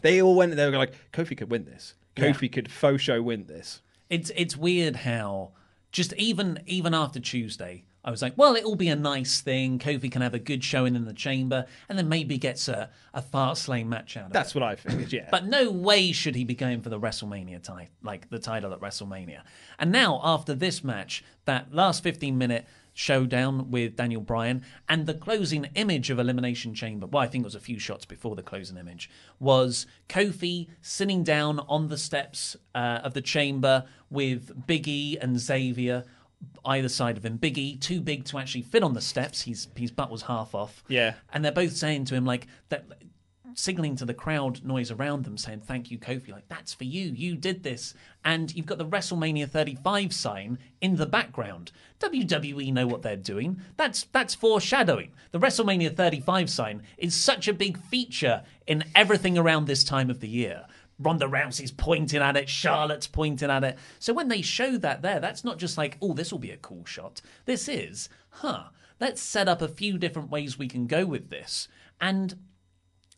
They 0.00 0.22
all 0.22 0.34
went. 0.34 0.56
They 0.56 0.70
were 0.70 0.76
like, 0.76 0.94
Kofi 1.12 1.36
could 1.36 1.50
win 1.50 1.64
this. 1.64 1.94
Kofi 2.16 2.50
could 2.50 2.70
faux 2.70 3.02
show 3.02 3.20
win 3.22 3.46
this. 3.46 3.82
It's 4.08 4.30
it's 4.36 4.56
weird 4.56 4.96
how 4.96 5.52
just 5.90 6.12
even 6.14 6.60
even 6.66 6.94
after 6.94 7.20
Tuesday, 7.20 7.84
I 8.04 8.10
was 8.10 8.20
like, 8.20 8.34
well, 8.36 8.56
it'll 8.56 8.74
be 8.74 8.88
a 8.88 8.96
nice 8.96 9.40
thing. 9.40 9.78
Kofi 9.78 10.10
can 10.10 10.22
have 10.22 10.34
a 10.34 10.38
good 10.38 10.64
showing 10.64 10.96
in 10.96 11.04
the 11.04 11.12
chamber, 11.12 11.66
and 11.88 11.96
then 11.96 12.08
maybe 12.08 12.36
gets 12.38 12.68
a 12.68 12.90
a 13.14 13.22
Fastlane 13.22 13.86
match 13.86 14.16
out 14.16 14.24
of 14.24 14.30
it. 14.30 14.32
That's 14.32 14.54
what 14.54 14.64
I 14.64 14.76
figured. 14.76 15.12
Yeah. 15.12 15.28
But 15.30 15.46
no 15.46 15.70
way 15.70 16.12
should 16.12 16.34
he 16.34 16.44
be 16.44 16.54
going 16.54 16.80
for 16.80 16.88
the 16.88 16.98
WrestleMania 16.98 17.62
title, 17.62 17.92
like 18.02 18.30
the 18.30 18.38
title 18.38 18.72
at 18.72 18.80
WrestleMania. 18.80 19.42
And 19.78 19.92
now, 19.92 20.20
after 20.24 20.54
this 20.54 20.82
match, 20.82 21.22
that 21.44 21.74
last 21.74 22.02
15 22.02 22.36
minute 22.38 22.66
showdown 22.94 23.70
with 23.70 23.96
Daniel 23.96 24.20
Bryan 24.20 24.62
and 24.88 25.06
the 25.06 25.14
closing 25.14 25.64
image 25.74 26.10
of 26.10 26.18
Elimination 26.18 26.74
Chamber, 26.74 27.06
well, 27.06 27.22
I 27.22 27.26
think 27.26 27.42
it 27.42 27.46
was 27.46 27.54
a 27.54 27.60
few 27.60 27.78
shots 27.78 28.04
before 28.04 28.36
the 28.36 28.42
closing 28.42 28.76
image, 28.76 29.10
was 29.38 29.86
Kofi 30.08 30.68
sitting 30.80 31.22
down 31.24 31.60
on 31.60 31.88
the 31.88 31.98
steps 31.98 32.56
uh, 32.74 33.00
of 33.02 33.14
the 33.14 33.22
chamber 33.22 33.84
with 34.10 34.66
Big 34.66 34.88
E 34.88 35.16
and 35.18 35.38
Xavier 35.38 36.04
either 36.64 36.88
side 36.88 37.16
of 37.16 37.24
him. 37.24 37.36
Big 37.36 37.58
E, 37.58 37.76
too 37.76 38.00
big 38.00 38.24
to 38.26 38.38
actually 38.38 38.62
fit 38.62 38.82
on 38.82 38.94
the 38.94 39.00
steps. 39.00 39.42
His 39.42 39.68
his 39.76 39.90
butt 39.90 40.10
was 40.10 40.22
half 40.22 40.54
off. 40.54 40.84
Yeah. 40.88 41.14
and 41.32 41.44
they're 41.44 41.52
both 41.52 41.76
saying 41.76 42.04
to 42.06 42.14
him 42.14 42.24
like 42.24 42.46
that, 42.68 42.84
signaling 43.54 43.96
to 43.96 44.04
the 44.06 44.14
crowd 44.14 44.64
noise 44.64 44.90
around 44.90 45.24
them, 45.24 45.36
saying 45.36 45.60
"Thank 45.60 45.90
you, 45.90 45.98
Kofi." 45.98 46.30
Like 46.30 46.48
that's 46.48 46.72
for 46.72 46.84
you. 46.84 47.10
You 47.10 47.36
did 47.36 47.62
this, 47.62 47.94
and 48.24 48.54
you've 48.54 48.66
got 48.66 48.78
the 48.78 48.86
WrestleMania 48.86 49.48
35 49.48 50.12
sign 50.12 50.58
in 50.80 50.96
the 50.96 51.06
background. 51.06 51.72
WWE 52.00 52.72
know 52.72 52.86
what 52.86 53.02
they're 53.02 53.16
doing. 53.16 53.60
That's 53.76 54.04
that's 54.12 54.34
foreshadowing. 54.34 55.12
The 55.32 55.38
WrestleMania 55.38 55.94
35 55.96 56.50
sign 56.50 56.82
is 56.98 57.14
such 57.14 57.46
a 57.48 57.52
big 57.52 57.78
feature 57.78 58.42
in 58.66 58.84
everything 58.94 59.36
around 59.36 59.66
this 59.66 59.84
time 59.84 60.10
of 60.10 60.20
the 60.20 60.28
year. 60.28 60.64
Ronda 60.98 61.26
Rousey's 61.26 61.72
pointing 61.72 62.22
at 62.22 62.36
it, 62.36 62.48
Charlotte's 62.48 63.06
pointing 63.06 63.50
at 63.50 63.64
it. 63.64 63.78
So 63.98 64.12
when 64.12 64.28
they 64.28 64.42
show 64.42 64.76
that 64.78 65.02
there, 65.02 65.20
that's 65.20 65.44
not 65.44 65.58
just 65.58 65.78
like, 65.78 65.98
oh, 66.00 66.12
this 66.12 66.30
will 66.30 66.38
be 66.38 66.50
a 66.50 66.56
cool 66.56 66.84
shot. 66.84 67.20
This 67.44 67.68
is, 67.68 68.08
huh, 68.30 68.64
let's 69.00 69.20
set 69.20 69.48
up 69.48 69.62
a 69.62 69.68
few 69.68 69.98
different 69.98 70.30
ways 70.30 70.58
we 70.58 70.68
can 70.68 70.86
go 70.86 71.04
with 71.04 71.30
this. 71.30 71.68
And 72.00 72.36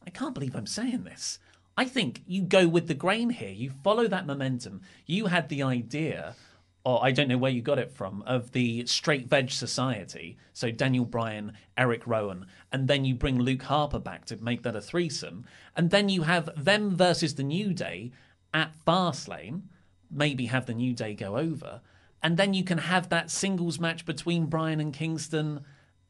I 0.07 0.11
can't 0.11 0.35
believe 0.35 0.55
I'm 0.55 0.67
saying 0.67 1.05
this. 1.05 1.39
I 1.77 1.85
think 1.87 2.23
you 2.27 2.43
go 2.43 2.69
with 2.69 2.87
the 2.87 2.95
grain 2.95 3.31
here. 3.31 3.51
You 3.51 3.71
follow 3.83 4.07
that 4.07 4.27
momentum. 4.27 4.83
You 5.07 5.27
had 5.27 5.49
the 5.49 5.63
idea, 5.63 6.37
or 6.85 7.03
I 7.03 7.13
don't 7.13 7.29
know 7.29 7.39
where 7.39 7.51
you 7.51 7.63
got 7.63 7.79
it 7.79 7.91
from, 7.91 8.23
of 8.27 8.53
the 8.53 8.85
straight 8.87 9.27
veg 9.27 9.51
society. 9.51 10.37
So 10.53 10.71
Daniel 10.71 11.07
Bryan, 11.07 11.55
Eric 11.79 12.07
Rowan, 12.07 12.47
and 12.71 12.89
then 12.89 13.07
you 13.07 13.15
bring 13.15 13.39
Luke 13.39 13.63
Harper 13.63 13.99
back 13.99 14.27
to 14.27 14.37
make 14.37 14.63
that 14.63 14.77
a 14.77 14.83
threesome. 14.83 15.47
And 15.75 15.91
then 15.91 16.11
you 16.11 16.23
have 16.23 16.51
them 16.63 16.95
versus 16.95 17.35
the 17.35 17.43
New 17.43 17.73
Day 17.73 18.13
at 18.53 18.73
Fastlane. 18.87 19.63
Maybe 20.11 20.47
have 20.47 20.67
the 20.67 20.75
New 20.75 20.93
Day 20.93 21.15
go 21.15 21.39
over. 21.39 21.81
And 22.23 22.37
then 22.37 22.53
you 22.53 22.65
can 22.65 22.79
have 22.79 23.09
that 23.09 23.31
singles 23.31 23.81
match 23.81 24.05
between 24.05 24.47
Bryan 24.47 24.81
and 24.81 24.93
Kingston 24.93 25.65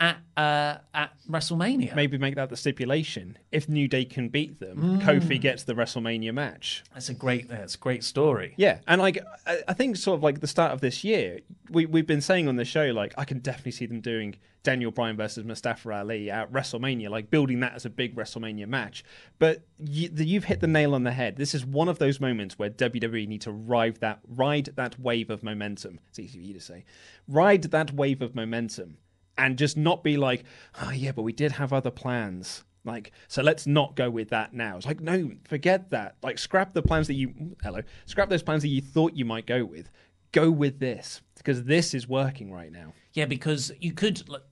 at 0.04 0.18
uh, 0.36 0.78
at 0.92 1.12
WrestleMania. 1.30 1.94
Maybe 1.94 2.18
make 2.18 2.34
that 2.36 2.50
the 2.50 2.56
stipulation. 2.56 3.38
If 3.50 3.68
New 3.68 3.88
Day 3.88 4.04
can 4.04 4.28
beat 4.28 4.60
them, 4.60 5.00
Kofi 5.00 5.40
gets 5.40 5.64
the 5.64 5.74
WrestleMania 5.74 6.34
match. 6.34 6.84
That's 6.92 7.08
a 7.08 7.14
great. 7.14 7.48
That's 7.48 7.74
a 7.74 7.78
great 7.78 8.04
story. 8.04 8.54
Yeah, 8.56 8.80
and 8.86 9.00
like 9.00 9.18
I, 9.46 9.60
I 9.68 9.72
think 9.72 9.96
sort 9.96 10.16
of 10.18 10.22
like 10.22 10.40
the 10.40 10.46
start 10.46 10.72
of 10.72 10.80
this 10.80 11.04
year, 11.04 11.40
we 11.70 11.86
we've 11.86 12.06
been 12.06 12.20
saying 12.20 12.48
on 12.48 12.56
the 12.56 12.64
show 12.64 12.86
like 12.86 13.14
I 13.16 13.24
can 13.24 13.38
definitely 13.38 13.72
see 13.72 13.86
them 13.86 14.00
doing 14.00 14.36
Daniel 14.62 14.90
Bryan 14.90 15.16
versus 15.16 15.44
Mustafa 15.44 15.92
Ali 15.92 16.30
at 16.30 16.52
WrestleMania, 16.52 17.08
like 17.10 17.30
building 17.30 17.60
that 17.60 17.74
as 17.74 17.84
a 17.84 17.90
big 17.90 18.16
WrestleMania 18.16 18.66
match. 18.66 19.04
But 19.38 19.62
you, 19.78 20.10
you've 20.14 20.44
hit 20.44 20.60
the 20.60 20.66
nail 20.66 20.94
on 20.94 21.04
the 21.04 21.12
head. 21.12 21.36
This 21.36 21.54
is 21.54 21.64
one 21.64 21.88
of 21.88 21.98
those 21.98 22.18
moments 22.18 22.58
where 22.58 22.70
WWE 22.70 23.28
need 23.28 23.42
to 23.42 23.52
ride 23.52 23.96
that 23.96 24.20
ride 24.26 24.70
that 24.76 24.98
wave 24.98 25.30
of 25.30 25.42
momentum. 25.42 26.00
It's 26.08 26.18
easy 26.18 26.38
for 26.38 26.44
you 26.44 26.54
to 26.54 26.60
say, 26.60 26.84
ride 27.28 27.62
that 27.64 27.92
wave 27.92 28.20
of 28.22 28.34
momentum, 28.34 28.98
and 29.38 29.58
just 29.58 29.76
not 29.76 30.02
be 30.04 30.16
like, 30.16 30.44
oh 30.82 30.90
yeah, 30.90 31.12
but 31.12 31.22
we 31.22 31.32
did 31.32 31.52
have 31.52 31.72
other 31.72 31.90
plans. 31.90 32.64
Like, 32.84 33.12
so 33.28 33.42
let's 33.42 33.66
not 33.66 33.96
go 33.96 34.10
with 34.10 34.28
that 34.30 34.52
now. 34.52 34.76
It's 34.76 34.86
like, 34.86 35.00
no, 35.00 35.30
forget 35.48 35.90
that. 35.90 36.16
Like, 36.22 36.38
scrap 36.38 36.74
the 36.74 36.82
plans 36.82 37.06
that 37.06 37.14
you, 37.14 37.56
hello, 37.62 37.80
scrap 38.04 38.28
those 38.28 38.42
plans 38.42 38.62
that 38.62 38.68
you 38.68 38.82
thought 38.82 39.14
you 39.14 39.24
might 39.24 39.46
go 39.46 39.64
with. 39.64 39.90
Go 40.32 40.50
with 40.50 40.80
this 40.80 41.22
because 41.36 41.64
this 41.64 41.94
is 41.94 42.06
working 42.06 42.52
right 42.52 42.70
now. 42.70 42.92
Yeah, 43.14 43.26
because 43.26 43.72
you 43.80 43.92
could. 43.92 44.28
Like, 44.28 44.42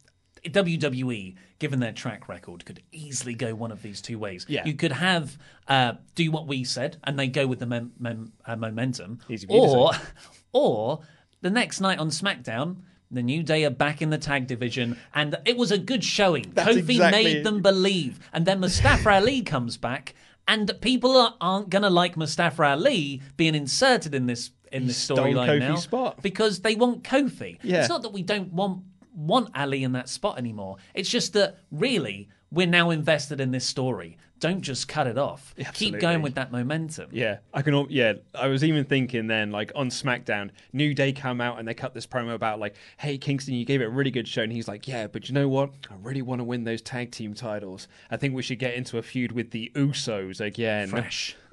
WWE, 0.44 1.36
given 1.60 1.78
their 1.78 1.92
track 1.92 2.28
record, 2.28 2.64
could 2.64 2.82
easily 2.90 3.34
go 3.34 3.54
one 3.54 3.70
of 3.70 3.82
these 3.82 4.00
two 4.00 4.18
ways. 4.18 4.44
Yeah. 4.48 4.64
You 4.64 4.74
could 4.74 4.92
have 4.92 5.38
uh, 5.68 5.94
do 6.14 6.30
what 6.32 6.48
we 6.48 6.64
said, 6.64 6.96
and 7.04 7.18
they 7.18 7.28
go 7.28 7.46
with 7.46 7.60
the 7.60 7.66
mem- 7.66 7.92
mem- 7.98 8.32
uh, 8.44 8.56
momentum, 8.56 9.20
or 9.48 9.92
or 10.52 11.00
the 11.40 11.50
next 11.50 11.80
night 11.80 11.98
on 11.98 12.10
SmackDown. 12.10 12.78
The 13.12 13.22
New 13.22 13.42
Day 13.42 13.64
are 13.64 13.70
back 13.70 14.00
in 14.00 14.10
the 14.10 14.18
tag 14.18 14.46
division, 14.46 14.98
and 15.14 15.36
it 15.44 15.56
was 15.56 15.70
a 15.70 15.78
good 15.78 16.02
showing. 16.02 16.50
That's 16.54 16.76
Kofi 16.76 16.90
exactly 16.90 17.24
made 17.24 17.44
them 17.44 17.60
believe, 17.60 18.18
and 18.32 18.46
then 18.46 18.60
Mustafa 18.60 19.10
Ali 19.14 19.42
comes 19.42 19.76
back, 19.76 20.14
and 20.48 20.72
people 20.80 21.16
are, 21.16 21.34
aren't 21.40 21.68
gonna 21.70 21.90
like 21.90 22.16
Mustafa 22.16 22.64
Ali 22.64 23.20
being 23.36 23.54
inserted 23.54 24.14
in 24.14 24.26
this 24.26 24.50
in 24.72 24.86
this 24.86 25.06
storyline 25.06 25.60
now 25.60 25.76
spot. 25.76 26.22
because 26.22 26.60
they 26.60 26.74
want 26.74 27.04
Kofi. 27.04 27.58
Yeah. 27.62 27.80
It's 27.80 27.88
not 27.88 28.02
that 28.02 28.12
we 28.12 28.22
don't 28.22 28.52
want 28.52 28.82
want 29.14 29.50
Ali 29.54 29.84
in 29.84 29.92
that 29.92 30.08
spot 30.08 30.38
anymore. 30.38 30.76
It's 30.94 31.10
just 31.10 31.34
that 31.34 31.58
really 31.70 32.28
we're 32.50 32.66
now 32.66 32.90
invested 32.90 33.40
in 33.40 33.50
this 33.50 33.66
story. 33.66 34.16
Don't 34.42 34.60
just 34.60 34.88
cut 34.88 35.06
it 35.06 35.16
off. 35.16 35.54
Keep 35.74 36.00
going 36.00 36.20
with 36.20 36.34
that 36.34 36.50
momentum. 36.50 37.10
Yeah, 37.12 37.38
I 37.54 37.62
can. 37.62 37.86
Yeah, 37.88 38.14
I 38.34 38.48
was 38.48 38.64
even 38.64 38.84
thinking 38.84 39.28
then, 39.28 39.52
like 39.52 39.70
on 39.76 39.88
SmackDown, 39.88 40.50
New 40.72 40.94
Day 40.94 41.12
come 41.12 41.40
out 41.40 41.60
and 41.60 41.68
they 41.68 41.74
cut 41.74 41.94
this 41.94 42.08
promo 42.08 42.34
about 42.34 42.58
like, 42.58 42.74
"Hey 42.96 43.18
Kingston, 43.18 43.54
you 43.54 43.64
gave 43.64 43.80
it 43.80 43.84
a 43.84 43.88
really 43.90 44.10
good 44.10 44.26
show," 44.26 44.42
and 44.42 44.52
he's 44.52 44.66
like, 44.66 44.88
"Yeah, 44.88 45.06
but 45.06 45.28
you 45.28 45.34
know 45.34 45.48
what? 45.48 45.70
I 45.88 45.94
really 46.02 46.22
want 46.22 46.40
to 46.40 46.44
win 46.44 46.64
those 46.64 46.82
tag 46.82 47.12
team 47.12 47.34
titles. 47.34 47.86
I 48.10 48.16
think 48.16 48.34
we 48.34 48.42
should 48.42 48.58
get 48.58 48.74
into 48.74 48.98
a 48.98 49.02
feud 49.02 49.30
with 49.30 49.52
the 49.52 49.70
Usos 49.76 50.40
again." 50.40 50.88
Fresh. 50.88 51.36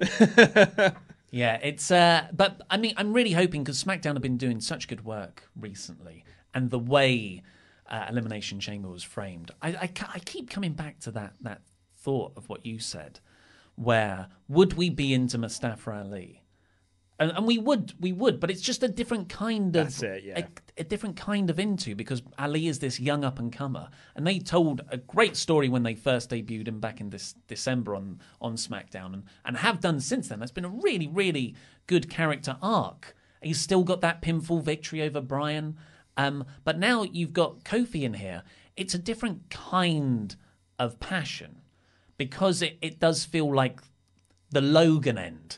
yeah, 1.30 1.60
it's 1.62 1.92
uh 1.92 2.26
but 2.32 2.60
I 2.68 2.76
mean 2.76 2.94
I'm 2.96 3.12
really 3.12 3.34
hoping 3.34 3.62
because 3.62 3.84
SmackDown 3.84 4.14
have 4.14 4.22
been 4.22 4.36
doing 4.36 4.60
such 4.60 4.88
good 4.88 5.04
work 5.04 5.44
recently 5.54 6.24
and 6.52 6.70
the 6.70 6.78
way 6.80 7.44
uh, 7.88 8.06
Elimination 8.08 8.58
Chamber 8.58 8.88
was 8.88 9.04
framed. 9.04 9.52
I, 9.62 9.68
I 9.68 9.90
I 10.14 10.18
keep 10.20 10.50
coming 10.50 10.72
back 10.72 10.98
to 11.00 11.12
that 11.12 11.34
that 11.42 11.60
thought 12.00 12.32
of 12.36 12.48
what 12.48 12.64
you 12.64 12.78
said 12.78 13.20
where 13.80 14.28
would 14.46 14.74
we 14.74 14.90
be 14.90 15.14
into 15.14 15.38
Mustafa 15.38 15.90
Ali? 16.04 16.42
And, 17.18 17.30
and 17.32 17.46
we 17.46 17.58
would, 17.58 17.94
we 17.98 18.12
would, 18.12 18.40
but 18.40 18.50
it's 18.50 18.60
just 18.60 18.82
a 18.82 18.88
different 18.88 19.28
kind 19.28 19.74
of 19.76 19.86
That's 19.86 20.02
it, 20.02 20.24
yeah. 20.24 20.38
a, 20.38 20.80
a 20.80 20.84
different 20.84 21.16
kind 21.16 21.50
of 21.50 21.58
into 21.58 21.94
because 21.94 22.22
Ali 22.38 22.66
is 22.66 22.78
this 22.78 23.00
young 23.00 23.24
up 23.24 23.38
and 23.38 23.52
comer, 23.52 23.88
and 24.14 24.26
they 24.26 24.38
told 24.38 24.82
a 24.88 24.96
great 24.96 25.36
story 25.36 25.68
when 25.68 25.82
they 25.82 25.94
first 25.94 26.30
debuted 26.30 26.68
him 26.68 26.80
back 26.80 27.00
in 27.00 27.10
this 27.10 27.34
December 27.46 27.94
on 27.94 28.20
on 28.40 28.56
SmackDown, 28.56 29.12
and 29.12 29.24
and 29.44 29.58
have 29.58 29.80
done 29.80 30.00
since 30.00 30.28
then. 30.28 30.40
That's 30.40 30.52
been 30.52 30.64
a 30.64 30.70
really 30.70 31.06
really 31.06 31.54
good 31.86 32.08
character 32.08 32.56
arc. 32.62 33.14
He's 33.42 33.60
still 33.60 33.84
got 33.84 34.00
that 34.02 34.22
pinfall 34.22 34.62
victory 34.62 35.02
over 35.02 35.20
Bryan. 35.20 35.76
um, 36.16 36.44
but 36.64 36.78
now 36.78 37.02
you've 37.02 37.32
got 37.32 37.64
Kofi 37.64 38.02
in 38.02 38.14
here. 38.14 38.42
It's 38.76 38.94
a 38.94 38.98
different 38.98 39.50
kind 39.50 40.36
of 40.78 41.00
passion 41.00 41.59
because 42.20 42.60
it, 42.60 42.76
it 42.82 43.00
does 43.00 43.24
feel 43.24 43.50
like 43.50 43.80
the 44.50 44.60
Logan 44.60 45.16
end. 45.16 45.56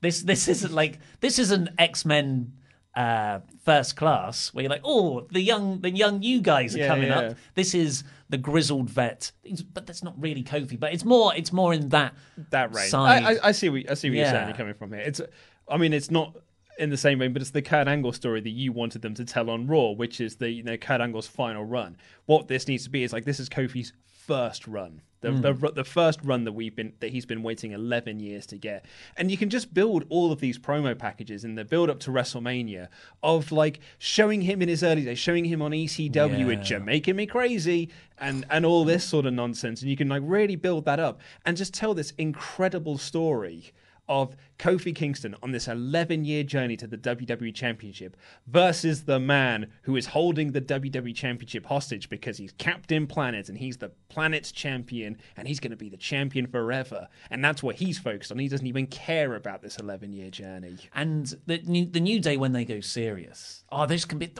This 0.00 0.22
this 0.22 0.48
isn't 0.48 0.72
like 0.72 0.98
this 1.20 1.38
is 1.38 1.52
an 1.52 1.70
X 1.78 2.04
Men 2.04 2.54
uh, 2.96 3.38
first 3.64 3.94
class 3.94 4.52
where 4.52 4.64
you're 4.64 4.70
like, 4.70 4.80
oh, 4.82 5.28
the 5.30 5.40
young 5.40 5.80
the 5.82 5.90
young 5.90 6.20
you 6.20 6.40
guys 6.40 6.74
are 6.74 6.80
Yeah, 6.80 6.88
coming 6.88 7.08
yeah. 7.10 7.18
up. 7.20 7.36
This 7.54 7.74
is 7.74 8.02
the 8.28 8.38
grizzled 8.38 8.90
vet, 8.90 9.30
but 9.72 9.86
that's 9.86 10.02
not 10.02 10.20
really 10.20 10.42
Kofi. 10.42 10.80
But 10.80 10.92
it's 10.92 11.04
more 11.04 11.32
it's 11.36 11.52
more 11.52 11.72
in 11.72 11.90
that 11.90 12.14
that 12.50 12.74
range. 12.74 12.90
side. 12.90 13.22
I, 13.22 13.30
I, 13.34 13.38
I 13.44 13.52
see. 13.52 13.68
What, 13.68 13.88
I 13.88 13.94
see 13.94 14.10
what 14.10 14.16
you're 14.16 14.26
saying. 14.26 14.48
You're 14.48 14.56
coming 14.56 14.74
from 14.74 14.92
here. 14.92 15.02
It's. 15.02 15.20
I 15.68 15.76
mean, 15.76 15.92
it's 15.92 16.10
not 16.10 16.36
in 16.80 16.90
the 16.90 16.96
same 16.96 17.20
vein, 17.20 17.32
but 17.32 17.40
it's 17.40 17.52
the 17.52 17.62
Kurt 17.62 17.86
Angle 17.86 18.12
story 18.14 18.40
that 18.40 18.50
you 18.50 18.72
wanted 18.72 19.02
them 19.02 19.14
to 19.14 19.24
tell 19.24 19.48
on 19.48 19.68
Raw, 19.68 19.90
which 19.90 20.20
is 20.20 20.34
the 20.34 20.50
you 20.50 20.64
know 20.64 20.76
Kurt 20.76 21.00
Angle's 21.00 21.28
final 21.28 21.64
run. 21.64 21.96
What 22.26 22.48
this 22.48 22.66
needs 22.66 22.82
to 22.82 22.90
be 22.90 23.04
is 23.04 23.12
like 23.12 23.24
this 23.24 23.38
is 23.38 23.48
Kofi's 23.48 23.92
first 24.26 24.66
run. 24.66 25.02
The, 25.22 25.32
Hmm. 25.32 25.40
the 25.42 25.52
the 25.74 25.84
first 25.84 26.18
run 26.24 26.44
that 26.44 26.52
we've 26.52 26.74
been 26.74 26.94
that 27.00 27.10
he's 27.10 27.26
been 27.26 27.42
waiting 27.42 27.72
11 27.72 28.20
years 28.20 28.46
to 28.46 28.56
get 28.56 28.86
and 29.18 29.30
you 29.30 29.36
can 29.36 29.50
just 29.50 29.74
build 29.74 30.04
all 30.08 30.32
of 30.32 30.40
these 30.40 30.58
promo 30.58 30.98
packages 30.98 31.44
in 31.44 31.56
the 31.56 31.64
build 31.64 31.90
up 31.90 32.00
to 32.00 32.10
WrestleMania 32.10 32.88
of 33.22 33.52
like 33.52 33.80
showing 33.98 34.40
him 34.40 34.62
in 34.62 34.68
his 34.70 34.82
early 34.82 35.04
days 35.04 35.18
showing 35.18 35.44
him 35.44 35.60
on 35.60 35.72
ECW 35.72 36.48
Yeah. 36.48 36.54
Jim 36.62 36.84
making 36.86 37.16
me 37.16 37.26
crazy 37.26 37.90
and 38.18 38.46
and 38.48 38.64
all 38.64 38.86
this 38.86 39.04
sort 39.04 39.26
of 39.26 39.34
nonsense 39.34 39.82
and 39.82 39.90
you 39.90 39.96
can 39.96 40.08
like 40.08 40.22
really 40.24 40.56
build 40.56 40.86
that 40.86 40.98
up 40.98 41.20
and 41.44 41.54
just 41.54 41.74
tell 41.74 41.92
this 41.92 42.12
incredible 42.16 42.96
story 42.96 43.72
of 44.08 44.34
Kofi 44.60 44.94
Kingston 44.94 45.34
on 45.42 45.52
this 45.52 45.68
11 45.68 46.26
year 46.26 46.42
journey 46.42 46.76
to 46.76 46.86
the 46.86 46.98
WWE 46.98 47.54
Championship 47.54 48.14
versus 48.46 49.04
the 49.04 49.18
man 49.18 49.72
who 49.82 49.96
is 49.96 50.04
holding 50.04 50.52
the 50.52 50.60
WWE 50.60 51.14
Championship 51.14 51.64
hostage 51.64 52.10
because 52.10 52.36
he's 52.36 52.52
Captain 52.52 53.06
Planet 53.06 53.48
and 53.48 53.56
he's 53.56 53.78
the 53.78 53.90
planet's 54.10 54.52
champion 54.52 55.16
and 55.38 55.48
he's 55.48 55.60
going 55.60 55.70
to 55.70 55.78
be 55.78 55.88
the 55.88 55.96
champion 55.96 56.46
forever. 56.46 57.08
And 57.30 57.42
that's 57.42 57.62
what 57.62 57.76
he's 57.76 57.98
focused 57.98 58.30
on. 58.30 58.38
He 58.38 58.48
doesn't 58.48 58.66
even 58.66 58.86
care 58.86 59.34
about 59.34 59.62
this 59.62 59.78
11 59.78 60.12
year 60.12 60.30
journey. 60.30 60.76
and 60.94 61.34
the 61.46 61.58
new, 61.64 61.86
the 61.86 62.00
new 62.00 62.20
day 62.20 62.36
when 62.36 62.52
they 62.52 62.66
go 62.66 62.80
serious. 62.80 63.64
Oh, 63.72 63.86
those 63.86 64.04
can 64.04 64.18
be 64.18 64.30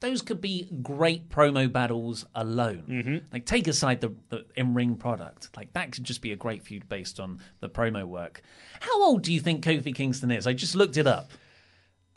those 0.00 0.20
could 0.20 0.40
be 0.40 0.68
great 0.82 1.28
promo 1.28 1.70
battles 1.70 2.26
alone. 2.34 2.84
Mm-hmm. 2.88 3.16
Like 3.32 3.46
take 3.46 3.66
aside 3.66 4.00
the, 4.00 4.14
the 4.28 4.44
in 4.54 4.74
ring 4.74 4.96
product, 4.96 5.50
like 5.56 5.72
that 5.72 5.92
could 5.92 6.04
just 6.04 6.20
be 6.20 6.32
a 6.32 6.36
great 6.36 6.62
feud 6.62 6.88
based 6.88 7.18
on 7.18 7.40
the 7.60 7.68
promo 7.68 8.04
work. 8.04 8.42
How 8.80 9.02
old 9.02 9.22
do 9.22 9.32
you 9.32 9.40
think 9.40 9.62
Kofi 9.66 9.94
Kingston 9.94 10.30
is? 10.30 10.46
I 10.46 10.52
just 10.52 10.74
looked 10.74 10.96
it 10.96 11.06
up. 11.06 11.30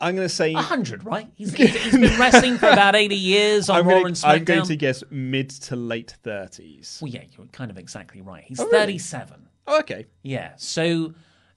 I'm 0.00 0.14
going 0.16 0.26
to 0.26 0.34
say. 0.34 0.52
Hundred, 0.54 1.04
right? 1.04 1.28
He's, 1.34 1.52
he's 1.52 1.92
been 1.92 2.18
wrestling 2.18 2.56
for 2.56 2.68
about 2.68 2.96
eighty 2.96 3.16
years 3.16 3.68
on 3.68 3.80
I'm, 3.80 3.86
Raw 3.88 3.94
gonna, 3.96 4.06
and 4.08 4.24
I'm 4.24 4.44
going 4.44 4.62
to 4.64 4.76
guess 4.76 5.04
mid 5.10 5.50
to 5.50 5.76
late 5.76 6.16
30s. 6.24 7.02
Well, 7.02 7.10
yeah, 7.10 7.24
you're 7.36 7.46
kind 7.48 7.70
of 7.70 7.76
exactly 7.76 8.22
right. 8.22 8.44
He's 8.46 8.60
Oh, 8.60 8.64
really? 8.64 8.78
thirty-seven. 8.78 9.48
Oh, 9.66 9.80
okay. 9.80 10.06
Yeah, 10.22 10.52
so, 10.56 11.12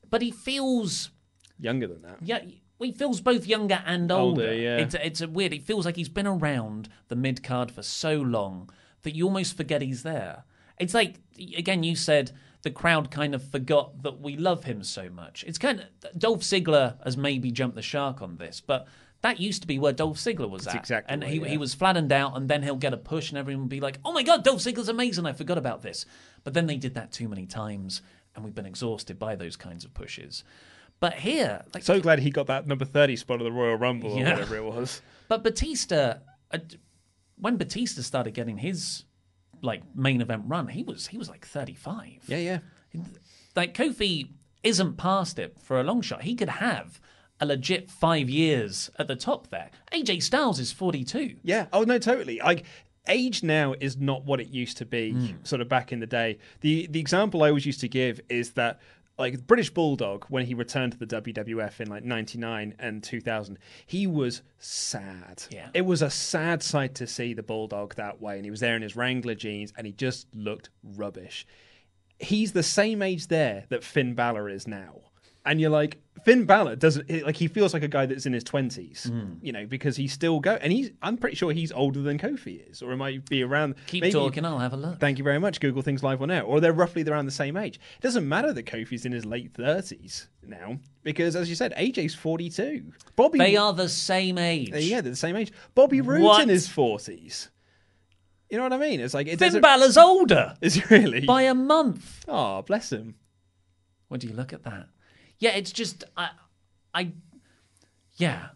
but 0.09 0.21
he 0.21 0.31
feels 0.31 1.09
Younger 1.59 1.87
than 1.87 2.01
that. 2.01 2.17
Yeah, 2.21 2.39
he 2.79 2.91
feels 2.91 3.21
both 3.21 3.45
younger 3.47 3.81
and 3.85 4.11
older. 4.11 4.41
Older, 4.41 4.53
yeah. 4.53 4.77
It's 4.77 4.95
it's 4.95 5.21
a 5.21 5.27
weird. 5.27 5.53
It 5.53 5.63
feels 5.63 5.85
like 5.85 5.95
he's 5.95 6.09
been 6.09 6.27
around 6.27 6.89
the 7.07 7.15
mid 7.15 7.43
card 7.43 7.71
for 7.71 7.81
so 7.83 8.15
long 8.15 8.69
that 9.03 9.15
you 9.15 9.25
almost 9.25 9.55
forget 9.55 9.81
he's 9.81 10.03
there. 10.03 10.43
It's 10.79 10.93
like 10.93 11.19
again, 11.55 11.83
you 11.83 11.95
said 11.95 12.31
the 12.63 12.71
crowd 12.71 13.11
kind 13.11 13.35
of 13.35 13.43
forgot 13.43 14.03
that 14.03 14.19
we 14.19 14.35
love 14.35 14.63
him 14.63 14.83
so 14.83 15.09
much. 15.09 15.43
It's 15.47 15.57
kind 15.57 15.81
of 15.81 16.19
Dolph 16.19 16.41
Ziggler 16.41 17.03
has 17.03 17.15
maybe 17.15 17.51
jumped 17.51 17.75
the 17.75 17.81
shark 17.81 18.21
on 18.21 18.37
this, 18.37 18.61
but. 18.61 18.87
That 19.21 19.39
used 19.39 19.61
to 19.61 19.67
be 19.69 19.79
where 19.79 19.93
Dolph 19.93 20.17
Ziggler 20.17 20.49
was 20.49 20.67
at. 20.67 20.75
exactly 20.75 21.13
and 21.13 21.23
he, 21.23 21.39
yeah. 21.39 21.47
he 21.47 21.57
was 21.57 21.73
flattened 21.73 22.11
out, 22.11 22.35
and 22.35 22.49
then 22.49 22.61
he'll 22.61 22.75
get 22.75 22.91
a 22.91 22.97
push, 22.97 23.29
and 23.29 23.37
everyone 23.37 23.61
will 23.61 23.69
be 23.69 23.79
like, 23.79 23.97
oh 24.03 24.11
my 24.11 24.21
God, 24.21 24.43
Dolph 24.43 24.59
Ziggler's 24.59 24.89
amazing. 24.89 25.25
I 25.25 25.31
forgot 25.31 25.57
about 25.57 25.81
this. 25.81 26.05
But 26.43 26.53
then 26.53 26.67
they 26.67 26.75
did 26.75 26.95
that 26.95 27.13
too 27.13 27.29
many 27.29 27.45
times, 27.45 28.01
and 28.35 28.43
we've 28.43 28.53
been 28.53 28.65
exhausted 28.65 29.17
by 29.17 29.37
those 29.37 29.55
kinds 29.55 29.85
of 29.85 29.93
pushes. 29.93 30.43
But 30.99 31.15
here, 31.15 31.63
like, 31.73 31.83
So 31.83 31.99
glad 31.99 32.19
he 32.19 32.29
got 32.29 32.47
that 32.47 32.67
number 32.67 32.85
30 32.85 33.15
spot 33.17 33.41
of 33.41 33.45
the 33.45 33.51
Royal 33.51 33.75
Rumble 33.75 34.11
or 34.11 34.23
whatever 34.23 34.55
it 34.55 34.63
was. 34.63 35.01
But 35.29 35.43
Batista, 35.43 36.19
uh, 36.51 36.59
when 37.37 37.57
Batista 37.57 38.01
started 38.01 38.33
getting 38.33 38.57
his 38.57 39.05
like 39.63 39.81
main 39.95 40.21
event 40.21 40.43
run, 40.45 40.67
he 40.67 40.83
was 40.83 41.07
he 41.07 41.17
was 41.17 41.29
like 41.29 41.45
thirty 41.45 41.73
five. 41.73 42.19
Yeah, 42.27 42.37
yeah. 42.37 42.59
Like 43.55 43.73
Kofi 43.73 44.29
isn't 44.63 44.97
past 44.97 45.39
it 45.39 45.57
for 45.59 45.79
a 45.79 45.83
long 45.83 46.01
shot. 46.01 46.23
He 46.23 46.35
could 46.35 46.49
have 46.49 46.99
a 47.39 47.45
legit 47.45 47.89
five 47.89 48.29
years 48.29 48.89
at 48.97 49.07
the 49.07 49.15
top 49.15 49.49
there. 49.49 49.69
AJ 49.91 50.23
Styles 50.23 50.59
is 50.59 50.71
forty 50.71 51.03
two. 51.03 51.35
Yeah. 51.43 51.67
Oh 51.73 51.83
no, 51.83 51.97
totally. 51.97 52.39
Like 52.39 52.65
age 53.07 53.43
now 53.43 53.73
is 53.79 53.97
not 53.97 54.25
what 54.25 54.39
it 54.39 54.49
used 54.49 54.77
to 54.77 54.85
be. 54.85 55.11
Hmm. 55.11 55.43
Sort 55.43 55.61
of 55.61 55.69
back 55.69 55.91
in 55.91 55.99
the 55.99 56.07
day. 56.07 56.37
The 56.61 56.87
the 56.87 56.99
example 56.99 57.43
I 57.43 57.49
always 57.49 57.65
used 57.65 57.81
to 57.81 57.89
give 57.89 58.21
is 58.29 58.51
that 58.51 58.79
like 59.17 59.45
British 59.45 59.69
Bulldog 59.69 60.25
when 60.29 60.45
he 60.45 60.53
returned 60.53 60.93
to 60.93 60.97
the 60.97 61.21
WWF 61.21 61.79
in 61.79 61.87
like 61.89 62.03
99 62.03 62.75
and 62.79 63.03
2000 63.03 63.57
he 63.85 64.07
was 64.07 64.41
sad 64.57 65.43
Yeah. 65.51 65.69
it 65.73 65.85
was 65.85 66.01
a 66.01 66.09
sad 66.09 66.63
sight 66.63 66.95
to 66.95 67.07
see 67.07 67.33
the 67.33 67.43
Bulldog 67.43 67.95
that 67.95 68.21
way 68.21 68.35
and 68.37 68.45
he 68.45 68.51
was 68.51 68.59
there 68.59 68.75
in 68.75 68.81
his 68.81 68.95
Wrangler 68.95 69.35
jeans 69.35 69.71
and 69.77 69.85
he 69.85 69.93
just 69.93 70.27
looked 70.33 70.69
rubbish 70.83 71.45
he's 72.19 72.53
the 72.53 72.63
same 72.63 73.01
age 73.01 73.27
there 73.27 73.65
that 73.69 73.83
Finn 73.83 74.13
Balor 74.13 74.47
is 74.49 74.67
now. 74.67 75.01
And 75.45 75.59
you're 75.59 75.69
like, 75.69 75.97
Finn 76.25 76.45
Balor 76.45 76.75
doesn't 76.77 77.09
like 77.25 77.35
he 77.35 77.47
feels 77.47 77.73
like 77.73 77.83
a 77.83 77.87
guy 77.87 78.05
that's 78.05 78.25
in 78.25 78.33
his 78.33 78.43
twenties, 78.43 79.05
Hmm. 79.11 79.33
you 79.41 79.51
know, 79.51 79.65
because 79.65 79.95
he's 79.97 80.13
still 80.13 80.39
go 80.39 80.53
and 80.61 80.71
he's 80.71 80.91
I'm 81.01 81.17
pretty 81.17 81.35
sure 81.35 81.51
he's 81.51 81.71
older 81.71 82.01
than 82.01 82.17
Kofi 82.17 82.69
is, 82.69 82.81
or 82.81 82.91
it 82.91 82.97
might 82.97 83.27
be 83.29 83.43
around. 83.43 83.75
Keep 83.87 84.01
maybe- 84.03 84.13
talking, 84.13 84.45
I'll 84.45 84.59
have 84.59 84.73
a 84.73 84.77
look. 84.77 84.99
Thank 84.99 85.17
you 85.17 85.23
very 85.23 85.39
much. 85.39 85.59
Google 85.59 85.81
things 85.81 86.01
live 86.03 86.21
on 86.21 86.31
air, 86.31 86.43
or 86.43 86.59
they're 86.61 86.73
roughly 86.73 87.03
around 87.03 87.25
the 87.25 87.31
same 87.31 87.57
age. 87.57 87.75
It 87.97 88.01
doesn't 88.01 88.27
matter 88.27 88.53
that 88.53 88.65
Kofi's 88.65 89.05
in 89.05 89.11
his 89.11 89.25
late 89.25 89.53
thirties 89.53 90.27
now, 90.45 90.79
because 91.03 91.35
as 91.35 91.49
you 91.49 91.55
said, 91.55 91.73
AJ's 91.77 92.15
42. 92.15 92.91
Bobby, 93.15 93.39
They 93.39 93.55
are 93.57 93.73
the 93.73 93.89
same 93.89 94.37
age. 94.37 94.69
yeah, 94.73 95.01
they're 95.01 95.11
the 95.11 95.15
same 95.15 95.35
age. 95.35 95.51
Bobby 95.75 96.01
Roode's 96.01 96.39
in 96.39 96.49
his 96.49 96.67
40s. 96.67 97.49
You 98.49 98.57
know 98.57 98.63
what 98.63 98.73
I 98.73 98.77
mean? 98.77 98.99
It's 98.99 99.13
like 99.15 99.25
it 99.27 99.39
Finn. 99.39 99.61
Balor's 99.61 99.97
older 99.97 100.53
Is 100.61 100.75
he 100.75 100.83
really? 100.89 101.21
by 101.21 101.43
a 101.43 101.55
month. 101.55 102.23
Oh, 102.27 102.61
bless 102.61 102.91
him. 102.91 103.15
When 104.09 104.19
do 104.19 104.27
you 104.27 104.33
look 104.33 104.53
at 104.53 104.63
that? 104.63 104.89
Yeah, 105.39 105.51
it's 105.51 105.71
just 105.71 106.03
I, 106.15 106.29
I, 106.93 107.11
yeah, 108.15 108.47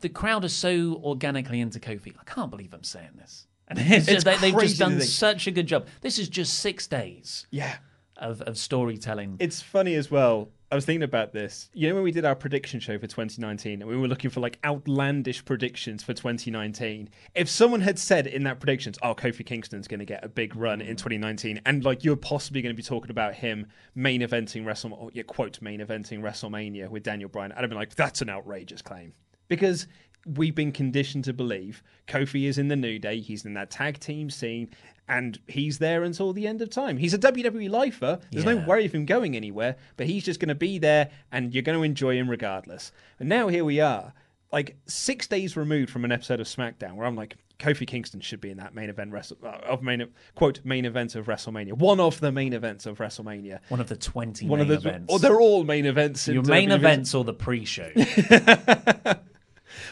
the 0.00 0.08
crowd 0.08 0.44
are 0.44 0.48
so 0.48 1.00
organically 1.02 1.60
into 1.60 1.80
Kofi. 1.80 2.14
I 2.20 2.24
can't 2.24 2.50
believe 2.50 2.72
I'm 2.74 2.84
saying 2.84 3.10
this. 3.16 3.46
And 3.68 3.78
it's 3.82 4.06
just, 4.06 4.08
It's 4.08 4.24
they, 4.24 4.36
they've 4.50 4.60
just 4.60 4.78
done 4.78 5.00
such 5.00 5.46
a 5.46 5.50
good 5.50 5.66
job. 5.66 5.86
This 6.00 6.18
is 6.18 6.28
just 6.28 6.54
six 6.60 6.86
days 6.86 7.46
Yeah. 7.50 7.76
of, 8.16 8.40
of 8.42 8.56
storytelling. 8.56 9.36
It's 9.40 9.60
funny 9.60 9.94
as 9.94 10.10
well. 10.10 10.48
I 10.70 10.74
was 10.74 10.84
thinking 10.84 11.02
about 11.02 11.32
this. 11.32 11.70
You 11.72 11.88
know, 11.88 11.94
when 11.94 12.04
we 12.04 12.12
did 12.12 12.26
our 12.26 12.34
prediction 12.34 12.78
show 12.78 12.98
for 12.98 13.06
2019 13.06 13.80
and 13.80 13.88
we 13.88 13.96
were 13.96 14.06
looking 14.06 14.28
for 14.28 14.40
like 14.40 14.58
outlandish 14.62 15.42
predictions 15.44 16.02
for 16.02 16.12
2019, 16.12 17.08
if 17.34 17.48
someone 17.48 17.80
had 17.80 17.98
said 17.98 18.26
in 18.26 18.42
that 18.42 18.60
predictions, 18.60 18.98
oh, 19.02 19.14
Kofi 19.14 19.46
Kingston's 19.46 19.88
going 19.88 20.00
to 20.00 20.06
get 20.06 20.22
a 20.22 20.28
big 20.28 20.54
run 20.54 20.82
in 20.82 20.96
2019, 20.96 21.62
and 21.64 21.84
like 21.84 22.04
you're 22.04 22.16
possibly 22.16 22.60
going 22.60 22.74
to 22.74 22.76
be 22.76 22.82
talking 22.82 23.10
about 23.10 23.34
him 23.34 23.66
main 23.94 24.20
eventing 24.20 24.64
WrestleMania, 24.64 25.10
yeah, 25.14 25.22
quote, 25.22 25.62
main 25.62 25.80
eventing 25.80 26.20
WrestleMania 26.20 26.90
with 26.90 27.02
Daniel 27.02 27.30
Bryan, 27.30 27.52
I'd 27.52 27.62
have 27.62 27.70
been 27.70 27.78
like, 27.78 27.94
that's 27.94 28.20
an 28.20 28.28
outrageous 28.28 28.82
claim. 28.82 29.14
Because 29.48 29.86
we've 30.26 30.54
been 30.54 30.72
conditioned 30.72 31.24
to 31.24 31.32
believe 31.32 31.82
Kofi 32.06 32.44
is 32.46 32.58
in 32.58 32.68
the 32.68 32.76
New 32.76 32.98
Day, 32.98 33.20
he's 33.20 33.44
in 33.44 33.54
that 33.54 33.70
tag 33.70 33.98
team 34.00 34.30
scene, 34.30 34.70
and 35.08 35.38
he's 35.46 35.78
there 35.78 36.02
until 36.02 36.32
the 36.32 36.46
end 36.46 36.60
of 36.60 36.68
time. 36.70 36.98
He's 36.98 37.14
a 37.14 37.18
WWE 37.18 37.70
lifer. 37.70 38.18
There's 38.30 38.44
no 38.44 38.56
worry 38.58 38.84
of 38.84 38.92
him 38.92 39.06
going 39.06 39.36
anywhere, 39.36 39.76
but 39.96 40.06
he's 40.06 40.24
just 40.24 40.38
going 40.40 40.48
to 40.50 40.54
be 40.54 40.78
there, 40.78 41.10
and 41.32 41.54
you're 41.54 41.62
going 41.62 41.78
to 41.78 41.82
enjoy 41.84 42.16
him 42.16 42.28
regardless. 42.28 42.92
And 43.18 43.28
now 43.28 43.48
here 43.48 43.64
we 43.64 43.80
are, 43.80 44.12
like 44.52 44.76
six 44.86 45.26
days 45.26 45.56
removed 45.56 45.90
from 45.90 46.04
an 46.04 46.12
episode 46.12 46.40
of 46.40 46.46
SmackDown, 46.46 46.94
where 46.96 47.06
I'm 47.06 47.16
like, 47.16 47.36
Kofi 47.58 47.86
Kingston 47.86 48.20
should 48.20 48.40
be 48.40 48.50
in 48.50 48.58
that 48.58 48.74
main 48.74 48.88
event 48.88 49.10
wrestle, 49.12 49.38
uh, 49.42 49.48
of 49.66 49.82
main 49.82 50.06
quote 50.36 50.60
main 50.64 50.84
event 50.84 51.16
of 51.16 51.26
WrestleMania, 51.26 51.72
one 51.72 51.98
of 52.00 52.20
the 52.20 52.30
main 52.30 52.52
events 52.52 52.86
of 52.86 52.98
WrestleMania. 52.98 53.58
One 53.68 53.80
of 53.80 53.88
the 53.88 53.96
20 53.96 54.46
One 54.46 54.60
main 54.60 54.70
of 54.70 54.82
the, 54.82 54.88
events. 54.88 55.12
or 55.12 55.18
they're 55.18 55.40
all 55.40 55.64
main 55.64 55.84
events. 55.86 56.28
in 56.28 56.34
Your 56.34 56.44
main 56.44 56.70
events 56.70 57.14
or 57.14 57.24
the 57.24 57.34
pre-show. 57.34 57.90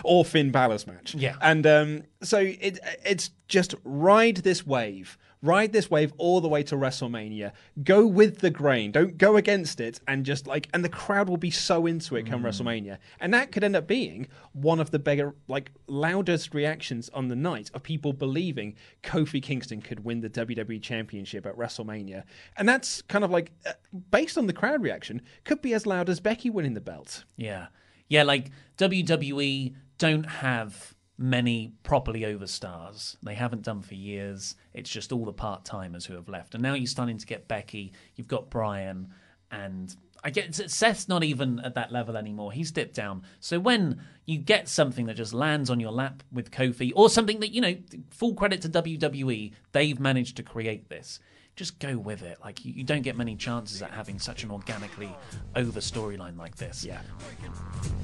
or 0.05 0.25
Finn 0.25 0.51
Balor's 0.51 0.87
match. 0.87 1.15
Yeah. 1.15 1.37
And 1.41 1.67
um, 1.67 2.03
so 2.23 2.39
it 2.39 2.79
it's 3.05 3.31
just 3.49 3.75
ride 3.85 4.39
this 4.39 4.67
wave. 4.67 5.19
Ride 5.43 5.73
this 5.73 5.91
wave 5.91 6.13
all 6.17 6.41
the 6.41 6.49
way 6.49 6.63
to 6.65 6.75
WrestleMania. 6.75 7.53
Go 7.85 8.07
with 8.07 8.39
the 8.39 8.51
grain. 8.51 8.91
Don't 8.91 9.19
go 9.19 9.37
against 9.37 9.81
it. 9.81 10.01
And 10.09 10.25
just 10.25 10.47
like, 10.47 10.69
and 10.73 10.85
the 10.85 10.89
crowd 10.89 11.29
will 11.29 11.37
be 11.37 11.51
so 11.51 11.87
into 11.87 12.17
it 12.17 12.27
come 12.27 12.43
WrestleMania. 12.43 12.99
And 13.21 13.33
that 13.35 13.53
could 13.53 13.63
end 13.63 13.77
up 13.77 13.87
being 13.87 14.29
one 14.53 14.81
of 14.81 14.91
the 14.91 14.99
bigger, 14.99 15.35
like, 15.47 15.71
loudest 15.87 16.55
reactions 16.55 17.11
on 17.11 17.29
the 17.29 17.37
night 17.37 17.71
of 17.75 17.83
people 17.83 18.13
believing 18.13 18.75
Kofi 19.03 19.43
Kingston 19.43 19.83
could 19.83 20.05
win 20.05 20.21
the 20.21 20.31
WWE 20.31 20.83
Championship 20.83 21.47
at 21.47 21.57
WrestleMania. 21.57 22.25
And 22.57 22.69
that's 22.69 23.03
kind 23.03 23.23
of 23.23 23.31
like, 23.31 23.53
uh, 23.67 23.73
based 24.11 24.39
on 24.39 24.47
the 24.47 24.53
crowd 24.53 24.83
reaction, 24.83 25.21
could 25.45 25.61
be 25.61 25.75
as 25.75 25.87
loud 25.87 26.09
as 26.09 26.19
Becky 26.19 26.51
winning 26.51 26.75
the 26.75 26.81
belt. 26.81 27.25
Yeah. 27.37 27.67
Yeah, 28.09 28.23
like 28.23 28.51
WWE 28.79 29.75
don't 29.99 30.25
have 30.25 30.95
many 31.19 31.73
properly 31.83 32.25
over 32.25 32.47
stars. 32.47 33.17
They 33.23 33.35
haven't 33.35 33.63
done 33.63 33.83
for 33.83 33.95
years. 33.95 34.55
It's 34.75 34.91
just 34.91 35.13
all 35.13 35.25
the 35.25 35.33
part 35.33 35.65
timers 35.65 36.05
who 36.05 36.15
have 36.15 36.29
left. 36.29 36.55
And 36.55 36.63
now 36.63 36.75
you're 36.75 36.87
starting 36.87 37.19
to 37.19 37.27
get 37.27 37.49
Becky, 37.49 37.93
you've 38.15 38.29
got 38.29 38.51
Bryan, 38.51 39.09
and 39.51 39.95
I 40.23 40.31
get 40.31 40.55
Seth's 40.55 41.09
not 41.09 41.25
even 41.25 41.61
at 41.61 41.75
that 41.75 41.93
level 41.93 42.17
anymore. 42.17 42.53
He's 42.53 42.73
dipped 42.73 42.95
down. 42.95 43.23
So 43.41 43.61
when 43.61 44.01
you 44.25 44.39
get 44.39 44.69
something 44.69 45.07
that 45.07 45.15
just 45.15 45.33
lands 45.33 45.71
on 45.71 45.81
your 45.81 45.93
lap 45.93 46.23
with 46.33 46.51
Kofi, 46.51 46.93
or 46.97 47.09
something 47.09 47.41
that, 47.41 47.53
you 47.53 47.61
know, 47.61 47.77
full 48.11 48.35
credit 48.35 48.61
to 48.63 48.69
WWE, 48.69 49.53
they've 49.73 50.01
managed 50.01 50.37
to 50.37 50.43
create 50.43 50.89
this. 50.89 51.21
Just 51.57 51.79
go 51.79 51.97
with 51.97 52.23
it. 52.23 52.37
Like 52.45 52.67
you, 52.67 52.75
you 52.75 52.85
don't 52.85 53.01
get 53.01 53.17
many 53.17 53.35
chances 53.35 53.81
at 53.81 53.91
having 53.91 54.19
such 54.19 54.45
an 54.45 54.51
organically 54.51 55.09
over 55.57 55.81
storyline 55.81 56.37
like 56.37 56.55
this. 56.57 56.85
Yeah. 56.85 57.01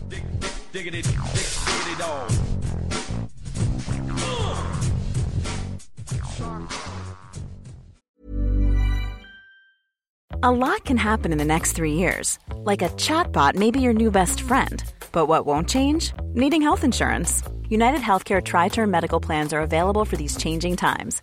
Diggity, 0.08 0.24
dig, 0.72 1.02
diggity. 1.02 1.02
A 10.44 10.50
lot 10.50 10.84
can 10.84 10.96
happen 10.96 11.30
in 11.30 11.38
the 11.38 11.44
next 11.44 11.72
three 11.72 11.92
years. 11.92 12.38
Like 12.56 12.80
a 12.80 12.88
chatbot 12.90 13.54
may 13.54 13.70
be 13.70 13.82
your 13.82 13.92
new 13.92 14.10
best 14.10 14.40
friend. 14.40 14.82
But 15.12 15.26
what 15.26 15.44
won't 15.44 15.68
change? 15.68 16.12
Needing 16.32 16.62
health 16.62 16.84
insurance. 16.84 17.42
United 17.68 18.00
Healthcare 18.00 18.42
Tri 18.42 18.68
Term 18.68 18.90
Medical 18.90 19.20
Plans 19.20 19.52
are 19.52 19.60
available 19.60 20.04
for 20.06 20.16
these 20.16 20.36
changing 20.36 20.76
times. 20.76 21.22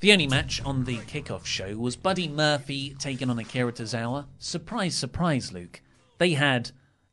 The 0.00 0.12
only 0.12 0.26
match 0.28 0.62
on 0.64 0.84
the 0.84 0.98
kickoff 0.98 1.44
show 1.44 1.76
was 1.76 1.96
Buddy 1.96 2.28
Murphy 2.28 2.94
taking 2.98 3.30
on 3.30 3.38
Akira 3.38 3.72
Tozawa. 3.72 4.26
Surprise, 4.38 4.94
surprise, 4.94 5.52
Luke. 5.52 5.80
They 6.18 6.32
had, 6.34 6.70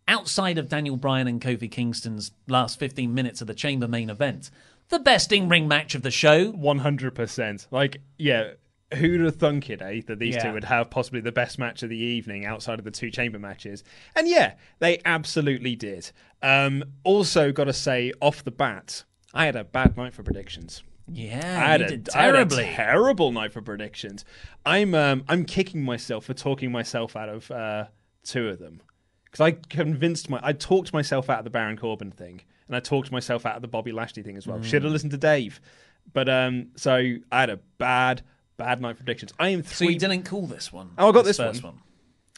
outside 0.07 0.57
of 0.57 0.69
Daniel 0.69 0.97
Bryan 0.97 1.27
and 1.27 1.41
Kofi 1.41 1.71
Kingston's 1.71 2.31
last 2.47 2.77
15 2.79 3.13
minutes 3.13 3.41
of 3.41 3.47
the 3.47 3.53
Chamber 3.53 3.87
main 3.87 4.09
event, 4.09 4.51
the 4.89 4.99
best 4.99 5.31
in 5.31 5.49
ring 5.49 5.67
match 5.67 5.95
of 5.95 6.03
the 6.03 6.11
show. 6.11 6.51
100%. 6.53 7.67
Like, 7.71 8.01
yeah, 8.17 8.51
who'd 8.93 9.21
have 9.21 9.35
thunk 9.37 9.69
it, 9.69 9.81
eh? 9.81 10.01
That 10.07 10.19
these 10.19 10.35
Yeah. 10.35 10.43
two 10.47 10.53
would 10.53 10.65
have 10.65 10.89
possibly 10.89 11.19
the 11.21 11.31
best 11.31 11.57
match 11.57 11.83
of 11.83 11.89
the 11.89 11.97
evening 11.97 12.45
outside 12.45 12.79
of 12.79 12.85
the 12.85 12.91
two 12.91 13.09
chamber 13.09 13.39
matches. 13.39 13.83
And 14.15 14.27
yeah, 14.27 14.53
they 14.79 14.99
absolutely 15.05 15.75
did. 15.75 16.11
Um, 16.41 16.83
also, 17.03 17.51
got 17.51 17.65
to 17.65 17.73
say, 17.73 18.11
off 18.21 18.43
the 18.43 18.51
bat, 18.51 19.03
I 19.33 19.45
had 19.45 19.55
a 19.55 19.63
bad 19.63 19.97
night 19.97 20.13
for 20.13 20.23
predictions. 20.23 20.83
Yeah, 21.07 21.63
I 21.63 21.71
had, 21.71 21.81
a, 21.81 21.87
did 21.87 22.09
I 22.15 22.35
had 22.35 22.49
terrible 22.49 23.31
night 23.31 23.53
for 23.53 23.61
predictions. 23.61 24.25
I'm 24.65 24.95
um, 24.95 25.23
I'm 25.27 25.45
kicking 25.45 25.83
myself 25.83 26.25
for 26.25 26.33
talking 26.33 26.71
myself 26.71 27.15
out 27.15 27.29
of 27.29 27.51
uh, 27.51 27.85
two 28.23 28.49
of 28.49 28.57
them 28.57 28.81
because 29.25 29.41
I 29.41 29.51
convinced 29.51 30.31
my 30.31 30.39
I 30.41 30.53
talked 30.53 30.93
myself 30.93 31.29
out 31.29 31.39
of 31.39 31.43
the 31.43 31.51
Baron 31.51 31.77
Corbin 31.77 32.09
thing 32.11 32.41
and 32.67 32.75
I 32.75 32.79
talked 32.79 33.11
myself 33.11 33.45
out 33.45 33.55
of 33.55 33.61
the 33.61 33.67
Bobby 33.67 33.91
Lashley 33.91 34.23
thing 34.23 34.35
as 34.35 34.47
well. 34.47 34.57
Mm. 34.57 34.63
Should 34.63 34.83
have 34.83 34.91
listened 34.91 35.11
to 35.11 35.17
Dave, 35.17 35.61
but 36.11 36.27
um, 36.27 36.69
so 36.75 36.95
I 37.31 37.39
had 37.39 37.51
a 37.51 37.57
bad 37.77 38.23
bad 38.57 38.81
night 38.81 38.97
predictions. 38.97 39.33
I 39.39 39.49
am 39.49 39.63
so 39.63 39.85
three. 39.85 39.93
you 39.93 39.99
didn't 39.99 40.23
call 40.23 40.47
this 40.47 40.71
one? 40.71 40.91
Oh, 40.97 41.09
I 41.09 41.11
got 41.11 41.25
this 41.25 41.37
first 41.37 41.63
one. 41.63 41.79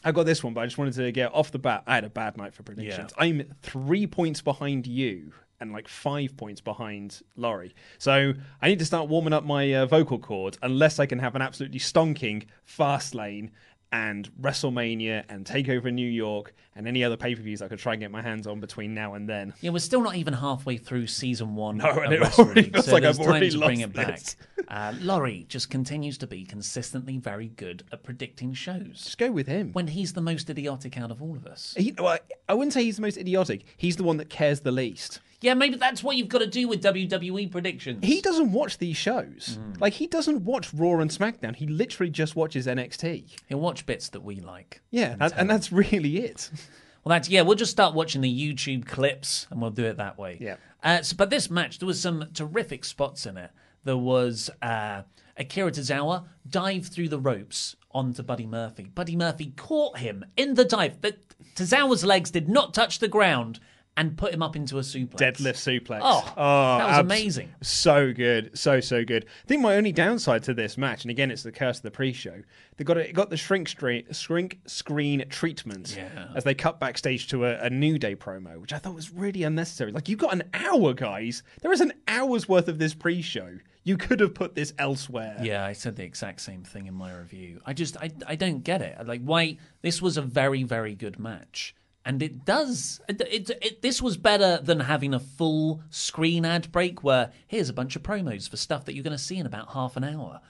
I 0.04 0.12
got 0.12 0.26
this 0.26 0.44
one, 0.44 0.54
but 0.54 0.60
I 0.60 0.66
just 0.66 0.78
wanted 0.78 0.94
to 0.94 1.10
get 1.10 1.34
off 1.34 1.50
the 1.50 1.58
bat. 1.58 1.82
I 1.86 1.96
had 1.96 2.04
a 2.04 2.10
bad 2.10 2.36
night 2.36 2.54
for 2.54 2.62
predictions. 2.62 3.12
Yeah. 3.16 3.24
I'm 3.24 3.54
three 3.62 4.06
points 4.06 4.40
behind 4.40 4.86
you 4.86 5.32
and 5.60 5.72
like 5.72 5.88
five 5.88 6.36
points 6.36 6.60
behind 6.60 7.20
Laurie. 7.36 7.74
So 7.98 8.32
I 8.62 8.68
need 8.68 8.78
to 8.78 8.84
start 8.84 9.08
warming 9.08 9.32
up 9.32 9.44
my 9.44 9.74
uh, 9.74 9.86
vocal 9.86 10.18
cords 10.18 10.56
unless 10.62 10.98
I 11.00 11.06
can 11.06 11.18
have 11.18 11.34
an 11.34 11.42
absolutely 11.42 11.80
stonking 11.80 12.46
Fastlane 12.66 13.50
and 13.92 14.30
WrestleMania 14.40 15.24
and 15.28 15.44
Takeover 15.44 15.92
New 15.92 16.08
York 16.08 16.54
and 16.74 16.86
any 16.86 17.02
other 17.02 17.16
pay 17.16 17.34
per 17.34 17.42
views 17.42 17.62
I 17.62 17.68
could 17.68 17.78
try 17.78 17.94
and 17.94 18.00
get 18.00 18.10
my 18.10 18.22
hands 18.22 18.46
on 18.46 18.60
between 18.60 18.94
now 18.94 19.14
and 19.14 19.28
then. 19.28 19.54
Yeah, 19.60 19.70
we're 19.70 19.78
still 19.78 20.02
not 20.02 20.16
even 20.16 20.34
halfway 20.34 20.76
through 20.76 21.06
season 21.06 21.54
one. 21.54 21.78
No, 21.78 21.90
of 21.90 21.96
and 21.98 22.12
it 22.12 22.38
already 22.38 22.70
feels 22.70 22.86
so 22.86 22.92
like 22.92 23.04
I've 23.04 23.16
time 23.16 23.26
already 23.26 23.50
to 23.50 23.58
bring 23.58 23.80
it 23.80 23.92
back. 23.92 24.20
Uh, 24.68 24.92
Laurie 25.00 25.46
just 25.48 25.70
continues 25.70 26.18
to 26.18 26.26
be 26.26 26.44
consistently 26.44 27.16
very 27.16 27.48
good 27.48 27.84
at 27.90 28.02
predicting 28.02 28.52
shows. 28.52 29.02
Just 29.04 29.18
go 29.18 29.30
with 29.30 29.46
him. 29.46 29.72
When 29.72 29.88
he's 29.88 30.12
the 30.12 30.20
most 30.20 30.50
idiotic 30.50 30.98
out 30.98 31.10
of 31.10 31.22
all 31.22 31.36
of 31.36 31.46
us. 31.46 31.74
He, 31.76 31.94
well, 31.98 32.18
I 32.48 32.54
wouldn't 32.54 32.74
say 32.74 32.84
he's 32.84 32.96
the 32.96 33.02
most 33.02 33.16
idiotic. 33.16 33.64
He's 33.76 33.96
the 33.96 34.04
one 34.04 34.18
that 34.18 34.28
cares 34.28 34.60
the 34.60 34.72
least. 34.72 35.20
Yeah, 35.40 35.54
maybe 35.54 35.76
that's 35.76 36.02
what 36.02 36.16
you've 36.16 36.28
got 36.28 36.38
to 36.38 36.46
do 36.46 36.66
with 36.66 36.82
WWE 36.82 37.50
predictions. 37.50 38.04
He 38.04 38.20
doesn't 38.20 38.52
watch 38.52 38.78
these 38.78 38.96
shows. 38.96 39.58
Mm. 39.60 39.80
Like 39.80 39.92
he 39.94 40.06
doesn't 40.08 40.44
watch 40.44 40.74
Raw 40.74 40.98
and 40.98 41.10
SmackDown. 41.10 41.54
He 41.54 41.66
literally 41.66 42.10
just 42.10 42.34
watches 42.34 42.66
NXT. 42.66 43.36
He'll 43.46 43.60
watch 43.60 43.86
bits 43.86 44.08
that 44.10 44.24
we 44.24 44.40
like. 44.40 44.80
Yeah, 44.90 45.14
that, 45.16 45.34
and 45.36 45.48
that's 45.48 45.70
really 45.72 46.18
it. 46.18 46.50
Well, 47.04 47.14
that's 47.14 47.30
yeah. 47.30 47.40
We'll 47.42 47.54
just 47.54 47.70
start 47.70 47.94
watching 47.94 48.20
the 48.20 48.28
YouTube 48.28 48.84
clips, 48.84 49.46
and 49.50 49.62
we'll 49.62 49.70
do 49.70 49.84
it 49.84 49.96
that 49.96 50.18
way. 50.18 50.36
Yeah. 50.40 50.56
Uh, 50.82 51.00
so, 51.00 51.16
but 51.16 51.30
this 51.30 51.48
match, 51.48 51.78
there 51.78 51.86
was 51.86 52.00
some 52.00 52.28
terrific 52.34 52.84
spots 52.84 53.24
in 53.24 53.38
it. 53.38 53.50
There 53.84 53.96
was 53.96 54.50
uh, 54.60 55.02
Akira 55.36 55.70
Tozawa 55.70 56.26
dive 56.50 56.88
through 56.88 57.08
the 57.08 57.20
ropes 57.20 57.76
onto 57.92 58.22
Buddy 58.22 58.46
Murphy. 58.46 58.90
Buddy 58.94 59.16
Murphy 59.16 59.54
caught 59.56 59.98
him 59.98 60.24
in 60.36 60.54
the 60.54 60.64
dive. 60.64 61.00
The, 61.00 61.16
Tozawa's 61.54 62.04
legs 62.04 62.30
did 62.30 62.48
not 62.48 62.74
touch 62.74 62.98
the 62.98 63.08
ground 63.08 63.60
and 63.98 64.16
put 64.16 64.32
him 64.32 64.42
up 64.42 64.56
into 64.56 64.78
a 64.78 64.80
suplex. 64.80 65.16
Deadlift 65.16 65.56
suplex. 65.82 66.00
Oh, 66.02 66.32
oh, 66.36 66.78
that 66.78 66.86
was 66.86 66.92
abs- 66.94 67.00
amazing. 67.00 67.48
So 67.60 68.12
good, 68.14 68.56
so 68.56 68.80
so 68.80 69.04
good. 69.04 69.26
I 69.44 69.46
think 69.46 69.60
my 69.60 69.74
only 69.76 69.92
downside 69.92 70.44
to 70.44 70.54
this 70.54 70.78
match, 70.78 71.04
and 71.04 71.10
again, 71.10 71.30
it's 71.30 71.42
the 71.42 71.52
curse 71.52 71.76
of 71.78 71.82
the 71.82 71.90
pre-show. 71.90 72.42
They 72.78 72.84
got 72.84 72.96
it 72.96 73.12
got 73.12 73.28
the 73.28 73.36
shrink 73.36 73.68
screen, 73.68 74.04
shrink 74.12 74.60
screen 74.66 75.24
treatment 75.28 75.94
Yeah. 75.98 76.28
as 76.34 76.44
they 76.44 76.54
cut 76.54 76.80
backstage 76.80 77.28
to 77.28 77.44
a, 77.44 77.58
a 77.58 77.68
New 77.70 77.98
Day 77.98 78.14
promo, 78.16 78.58
which 78.60 78.72
I 78.72 78.78
thought 78.78 78.94
was 78.94 79.12
really 79.12 79.42
unnecessary. 79.42 79.92
Like 79.92 80.08
you 80.08 80.16
got 80.16 80.32
an 80.32 80.44
hour, 80.54 80.94
guys. 80.94 81.42
There 81.60 81.72
is 81.72 81.80
an 81.80 81.92
hour's 82.06 82.48
worth 82.48 82.68
of 82.68 82.78
this 82.78 82.94
pre-show. 82.94 83.58
You 83.84 83.96
could 83.96 84.20
have 84.20 84.34
put 84.34 84.54
this 84.54 84.72
elsewhere. 84.78 85.36
Yeah, 85.42 85.64
I 85.64 85.72
said 85.72 85.96
the 85.96 86.04
exact 86.04 86.40
same 86.42 86.62
thing 86.62 86.86
in 86.86 86.94
my 86.94 87.12
review. 87.16 87.60
I 87.66 87.72
just 87.72 87.96
I 87.96 88.10
I 88.26 88.36
don't 88.36 88.62
get 88.62 88.80
it. 88.82 89.04
Like 89.06 89.22
why 89.22 89.56
this 89.82 90.00
was 90.00 90.16
a 90.16 90.22
very 90.22 90.62
very 90.62 90.94
good 90.94 91.18
match. 91.18 91.74
And 92.08 92.22
it 92.22 92.46
does. 92.46 93.02
It, 93.06 93.20
it, 93.20 93.50
it, 93.60 93.82
this 93.82 94.00
was 94.00 94.16
better 94.16 94.58
than 94.62 94.80
having 94.80 95.12
a 95.12 95.20
full 95.20 95.82
screen 95.90 96.46
ad 96.46 96.72
break 96.72 97.04
where 97.04 97.32
here's 97.46 97.68
a 97.68 97.74
bunch 97.74 97.96
of 97.96 98.02
promos 98.02 98.48
for 98.48 98.56
stuff 98.56 98.86
that 98.86 98.94
you're 98.94 99.04
going 99.04 99.16
to 99.16 99.22
see 99.22 99.36
in 99.36 99.44
about 99.44 99.74
half 99.74 99.94
an 99.94 100.04
hour. 100.04 100.40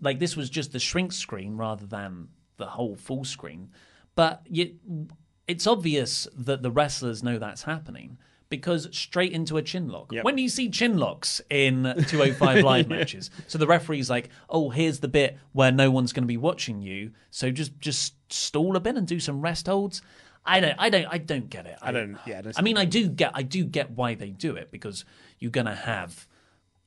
Like 0.00 0.18
this 0.18 0.36
was 0.36 0.50
just 0.50 0.72
the 0.72 0.80
shrink 0.80 1.12
screen 1.12 1.56
rather 1.56 1.86
than 1.86 2.30
the 2.56 2.66
whole 2.66 2.96
full 2.96 3.24
screen. 3.24 3.70
But 4.16 4.42
you, 4.50 4.74
it's 5.46 5.68
obvious 5.68 6.26
that 6.36 6.62
the 6.62 6.70
wrestlers 6.72 7.22
know 7.22 7.38
that's 7.38 7.62
happening 7.62 8.18
because 8.50 8.88
straight 8.90 9.30
into 9.32 9.56
a 9.56 9.62
chin 9.62 9.88
lock. 9.88 10.10
Yep. 10.10 10.24
When 10.24 10.34
do 10.34 10.42
you 10.42 10.48
see 10.48 10.68
chin 10.68 10.98
locks 10.98 11.40
in 11.48 11.84
205 12.08 12.64
live 12.64 12.88
matches? 12.88 13.30
So 13.46 13.56
the 13.56 13.68
referee's 13.68 14.10
like, 14.10 14.30
"Oh, 14.50 14.70
here's 14.70 14.98
the 14.98 15.06
bit 15.06 15.38
where 15.52 15.70
no 15.70 15.92
one's 15.92 16.12
going 16.12 16.24
to 16.24 16.28
be 16.28 16.36
watching 16.36 16.82
you, 16.82 17.12
so 17.30 17.52
just 17.52 17.78
just 17.78 18.14
stall 18.32 18.74
a 18.74 18.80
bit 18.80 18.96
and 18.96 19.06
do 19.06 19.20
some 19.20 19.40
rest 19.40 19.68
holds." 19.68 20.02
I 20.48 20.60
don't, 20.60 20.76
I 20.78 20.90
don't, 20.90 21.06
I 21.06 21.18
don't 21.18 21.50
get 21.50 21.66
it. 21.66 21.76
I 21.82 21.92
don't. 21.92 22.18
Yeah, 22.26 22.42
I 22.56 22.62
mean, 22.62 22.76
I 22.76 22.84
do 22.84 23.08
get, 23.08 23.32
I 23.34 23.42
do 23.42 23.64
get 23.64 23.90
why 23.90 24.14
they 24.14 24.30
do 24.30 24.56
it 24.56 24.70
because 24.70 25.04
you're 25.38 25.50
going 25.50 25.66
to 25.66 25.74
have 25.74 26.26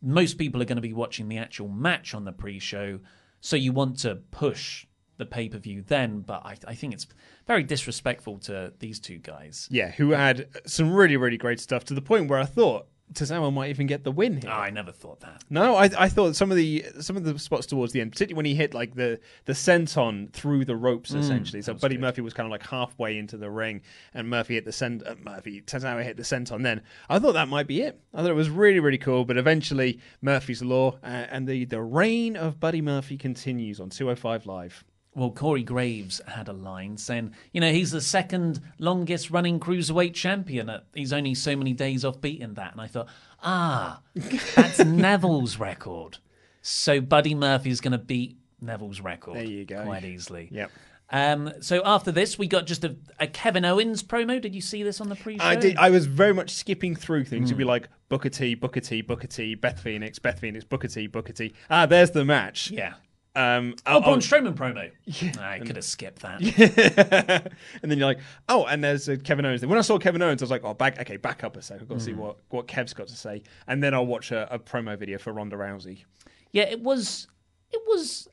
most 0.02 0.38
people 0.38 0.62
are 0.62 0.66
going 0.66 0.78
to 0.78 0.82
be 0.82 0.94
watching 0.94 1.28
the 1.30 1.38
actual 1.38 1.68
match 1.68 2.14
on 2.14 2.26
the 2.26 2.32
pre-show, 2.32 3.00
so 3.40 3.56
you 3.56 3.72
want 3.72 4.00
to 4.00 4.16
push 4.32 4.88
the 5.18 5.26
pay-per-view 5.26 5.84
then. 5.88 6.22
But 6.22 6.46
I, 6.46 6.58
I 6.68 6.76
think 6.76 6.94
it's 6.94 7.08
very 7.46 7.64
disrespectful 7.64 8.40
to 8.40 8.74
these 8.80 9.00
two 9.00 9.20
guys. 9.20 9.68
Yeah, 9.70 9.92
who 9.92 10.12
had 10.12 10.48
some 10.66 10.92
really 10.92 11.18
really 11.18 11.38
great 11.38 11.60
stuff 11.60 11.86
to 11.86 11.94
the 11.94 12.02
point 12.02 12.30
where 12.30 12.40
I 12.40 12.46
thought 12.46 12.88
Tozawa 13.14 13.52
might 13.54 13.70
even 13.70 13.88
get 13.88 14.04
the 14.04 14.12
win 14.12 14.42
here. 14.42 14.50
Oh, 14.50 14.54
I 14.54 14.70
never 14.70 14.92
thought 14.92 15.20
that. 15.22 15.44
No, 15.50 15.76
I, 15.76 15.90
I 15.98 16.10
thought 16.10 16.36
some 16.36 16.52
of 16.52 16.58
the 16.58 16.86
some 17.00 17.18
of 17.18 17.24
the 17.24 17.38
spots 17.40 17.66
towards 17.66 17.94
the 17.94 18.02
end, 18.02 18.12
particularly 18.12 18.38
when 18.38 18.46
he 18.46 18.56
hit 18.56 18.74
like 18.74 18.96
the 18.96 19.20
the 19.46 19.54
senton 19.54 20.32
through 20.32 20.66
the 20.66 20.76
ropes, 20.76 21.12
Mm, 21.12 21.20
essentially. 21.20 21.62
So 21.62 21.74
Buddy 21.74 21.98
Murphy 21.98 22.22
was 22.22 22.34
kind 22.34 22.46
of 22.48 22.52
like 22.52 22.66
halfway 22.66 23.18
into 23.18 23.38
the 23.38 23.50
ring, 23.50 23.82
and 24.14 24.30
Murphy 24.30 24.56
hit 24.56 24.66
the 24.66 24.72
cent 24.72 25.04
uh, 25.06 25.16
Murphy 25.24 25.62
Tozawa 25.62 26.04
hit 26.04 26.18
the 26.18 26.24
senton. 26.24 26.64
Then 26.64 26.82
I 27.10 27.20
thought 27.20 27.34
that 27.34 27.48
might 27.48 27.68
be 27.68 27.82
it. 27.82 28.00
I 28.14 28.22
thought 28.22 28.32
it 28.32 28.36
was 28.36 28.50
really 28.50 28.80
really 28.80 28.98
cool, 28.98 29.26
but 29.26 29.38
eventually 29.38 30.00
Murphy's 30.22 30.62
law 30.62 30.98
uh, 31.04 31.08
and 31.08 31.48
the 31.48 31.66
the 31.66 31.82
reign 31.82 32.36
of 32.36 32.60
Buddy 32.60 32.82
Murphy 32.82 33.18
continues 33.18 33.80
on 33.80 33.90
205 33.90 34.46
Live. 34.46 34.84
Well, 35.14 35.32
Corey 35.32 35.64
Graves 35.64 36.22
had 36.26 36.48
a 36.48 36.54
line 36.54 36.98
saying, 36.98 37.34
you 37.52 37.60
know, 37.60 37.72
he's 37.72 37.92
the 37.92 38.00
second 38.00 38.62
longest 38.80 39.30
running 39.30 39.60
cruiserweight 39.60 40.14
champion. 40.14 40.70
At, 40.70 40.86
he's 40.94 41.12
only 41.12 41.36
so 41.36 41.56
many 41.56 41.74
days 41.74 42.06
off 42.06 42.22
beating 42.22 42.54
that. 42.54 42.72
And 42.72 42.80
I 42.82 42.88
thought, 42.88 43.08
ah, 43.44 44.02
that's 44.16 44.80
Neville's 44.80 45.60
record. 45.60 46.20
So 46.62 47.02
Buddy 47.02 47.36
Murphy's 47.36 47.82
going 47.82 47.92
to 47.92 47.98
beat 47.98 48.38
Neville's 48.62 49.02
record 49.02 49.36
There 49.36 49.44
you 49.44 49.66
go. 49.66 49.84
quite 49.84 50.06
easily. 50.06 50.48
Yep. 50.52 50.72
Um, 51.14 51.52
so 51.60 51.82
after 51.84 52.14
this, 52.14 52.40
we 52.40 52.48
got 52.48 52.66
just 52.66 52.86
a, 52.86 52.96
a 53.20 53.28
Kevin 53.28 53.66
Owens 53.66 54.02
promo. 54.02 54.40
Did 54.40 54.56
you 54.56 54.62
see 54.62 54.82
this 54.82 55.02
on 55.02 55.10
the 55.10 55.16
pre-show? 55.18 55.44
I 55.44 55.58
did. 55.58 55.76
I 55.76 55.90
was 55.90 56.06
very 56.06 56.34
much 56.34 56.52
skipping 56.52 56.96
through 56.96 57.26
things. 57.26 57.50
Hmm. 57.50 57.56
It'd 57.56 57.58
be 57.58 57.64
like 57.66 57.90
Booker 58.08 58.30
T, 58.30 58.56
Booker 58.56 58.80
T, 58.80 59.02
Booker 59.02 59.28
T, 59.28 59.56
Beth 59.56 59.82
Phoenix, 59.82 60.20
Beth 60.20 60.40
Phoenix, 60.40 60.64
Booker 60.64 60.88
T, 60.88 61.08
Booker 61.08 61.34
T. 61.34 61.54
Ah, 61.70 61.86
there's 61.86 62.12
the 62.12 62.24
match. 62.24 62.72
Yeah. 62.72 62.94
Um, 63.34 63.76
Oh, 63.86 64.02
Braun 64.02 64.20
Strowman 64.20 64.54
promo. 64.56 64.92
Yeah, 65.06 65.32
I 65.40 65.60
could 65.60 65.76
have 65.78 65.86
skipped 65.86 66.22
that. 66.22 66.42
and 67.82 67.92
then 67.92 67.98
you're 67.98 68.08
like, 68.08 68.20
oh, 68.50 68.66
and 68.66 68.84
there's 68.84 69.08
a 69.08 69.18
Kevin 69.18 69.46
Owens. 69.46 69.62
thing. 69.62 69.70
When 69.70 69.80
I 69.80 69.84
saw 69.84 69.98
Kevin 69.98 70.22
Owens, 70.22 70.42
I 70.42 70.46
was 70.46 70.52
like, 70.52 70.64
oh, 70.66 70.74
back, 70.74 71.00
okay, 71.00 71.18
back 71.18 71.44
up 71.44 71.56
a 71.56 71.62
sec. 71.62 71.80
I've 71.82 71.88
got 71.88 72.00
to 72.00 72.04
see 72.04 72.12
Mhm. 72.12 72.18
what, 72.18 72.38
what 72.50 72.68
Kev's 72.68 72.94
got 72.94 73.08
to 73.08 73.16
say. 73.16 73.44
And 73.68 73.82
then 73.82 73.94
I'll 73.94 74.06
watch 74.06 74.32
a, 74.32 74.54
a 74.54 74.60
promo 74.60 74.98
video 74.98 75.18
for 75.18 75.32
Ronda 75.32 75.56
Rousey. 75.56 76.04
Yeah, 76.52 76.64
it 76.64 76.82
was, 76.82 77.28
it 77.72 77.82
was, 77.88 78.28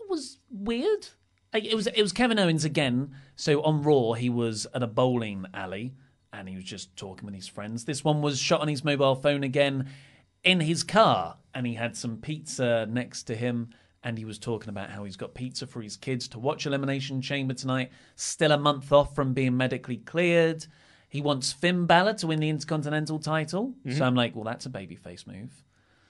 it 0.00 0.08
was 0.08 0.38
weird. 0.50 1.08
Like, 1.52 1.64
It 1.64 1.74
was, 1.74 1.86
it 1.88 2.00
was 2.02 2.12
Kevin 2.12 2.38
Owens 2.38 2.64
again. 2.64 3.14
So 3.36 3.60
on 3.62 3.82
Raw, 3.82 4.12
he 4.12 4.30
was 4.30 4.66
at 4.74 4.82
a 4.82 4.86
bowling 4.86 5.46
alley 5.52 5.94
and 6.32 6.48
he 6.48 6.54
was 6.54 6.64
just 6.64 6.94
talking 6.96 7.26
with 7.26 7.34
his 7.34 7.48
friends. 7.48 7.84
This 7.84 8.04
one 8.04 8.22
was 8.22 8.38
shot 8.38 8.60
on 8.60 8.68
his 8.68 8.84
mobile 8.84 9.14
phone 9.16 9.42
again 9.44 9.88
in 10.42 10.60
his 10.60 10.82
car, 10.82 11.38
and 11.54 11.66
he 11.66 11.74
had 11.74 11.96
some 11.96 12.18
pizza 12.18 12.86
next 12.90 13.22
to 13.24 13.34
him. 13.36 13.70
And 14.04 14.18
he 14.18 14.24
was 14.26 14.38
talking 14.38 14.68
about 14.68 14.90
how 14.90 15.04
he's 15.04 15.16
got 15.16 15.34
pizza 15.34 15.66
for 15.66 15.80
his 15.80 15.96
kids 15.96 16.28
to 16.28 16.38
watch 16.38 16.66
Elimination 16.66 17.22
Chamber 17.22 17.54
tonight. 17.54 17.90
Still 18.16 18.52
a 18.52 18.58
month 18.58 18.92
off 18.92 19.14
from 19.14 19.32
being 19.32 19.56
medically 19.56 19.96
cleared. 19.96 20.66
He 21.08 21.20
wants 21.22 21.52
Finn 21.52 21.86
Balor 21.86 22.14
to 22.14 22.26
win 22.26 22.38
the 22.40 22.50
Intercontinental 22.50 23.18
title. 23.18 23.74
Mhm. 23.86 23.96
So 23.96 24.04
I'm 24.04 24.14
like, 24.14 24.34
well, 24.34 24.44
that's 24.44 24.66
a 24.66 24.70
babyface 24.70 25.26
move. 25.26 25.64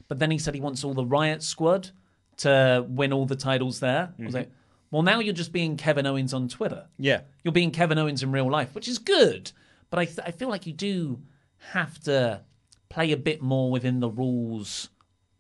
But 0.09 0.19
then 0.19 0.31
he 0.33 0.39
said 0.39 0.55
he 0.55 0.61
wants 0.61 0.83
all 0.83 0.93
the 0.95 1.07
Riot 1.07 1.43
Squad 1.43 1.91
to 2.39 2.85
win 2.89 3.13
all 3.13 3.27
the 3.27 3.37
titles 3.37 3.79
there. 3.81 4.13
I 4.19 4.23
was 4.25 4.33
Mhm. 4.33 4.39
like, 4.39 4.51
well, 4.91 5.03
now 5.03 5.21
you're 5.21 5.33
just 5.35 5.53
being 5.53 5.77
Kevin 5.77 6.05
Owens 6.07 6.35
on 6.35 6.49
Twitter. 6.49 6.89
Yeah. 6.99 7.21
You're 7.45 7.53
being 7.53 7.71
Kevin 7.71 7.99
Owens 7.99 8.23
in 8.25 8.33
real 8.33 8.51
life, 8.51 8.75
which 8.75 8.89
is 8.89 8.99
good. 8.99 9.53
But 9.91 10.01
I, 10.01 10.05
th- 10.07 10.21
I 10.27 10.33
feel 10.33 10.49
like 10.49 10.67
you 10.67 10.73
do 10.73 11.23
have 11.71 11.99
to 12.05 12.43
play 12.89 13.13
a 13.13 13.17
bit 13.17 13.41
more 13.41 13.71
within 13.71 14.01
the 14.01 14.11
rules 14.11 14.89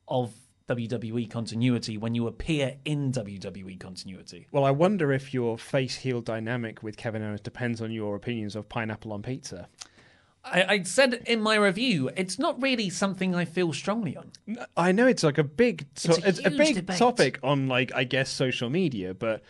of 0.07 0.33
WWE 0.69 1.31
continuity 1.31 1.99
when 1.99 2.15
you 2.15 2.27
appear 2.27 2.77
in 2.85 3.13
WWE 3.13 3.79
continuity. 3.79 4.47
Well, 4.51 4.65
I 4.65 4.71
wonder 4.71 5.13
if 5.13 5.35
your 5.35 5.59
face 5.59 5.97
heel 5.97 6.21
dynamic 6.23 6.83
with 6.83 6.97
Kevin 6.97 7.23
Owens 7.23 7.41
depends 7.43 7.83
on 7.83 7.91
your 7.93 8.17
opinions 8.17 8.57
of 8.57 8.69
pineapple 8.69 9.13
on 9.13 9.23
pizza. 9.23 9.69
I, 10.43 10.65
I 10.65 10.83
said 10.83 11.23
in 11.27 11.41
my 11.41 11.57
review, 11.57 12.11
it's 12.17 12.39
not 12.39 12.61
really 12.63 12.91
something 12.91 13.35
I 13.35 13.45
feel 13.45 13.73
strongly 13.73 14.17
on. 14.17 14.31
I 14.77 14.93
know 14.93 15.07
it's 15.07 15.23
like 15.23 15.39
a 15.39 15.45
big, 15.45 15.87
to- 15.97 16.11
It's 16.11 16.19
a 16.19 16.29
it's 16.29 16.39
a 16.47 16.51
big 16.51 16.75
debate. 16.77 16.99
topic 16.99 17.39
on 17.43 17.67
like 17.67 17.95
I 17.95 18.05
guess 18.05 18.31
social 18.31 18.69
media, 18.71 19.15
but 19.15 19.43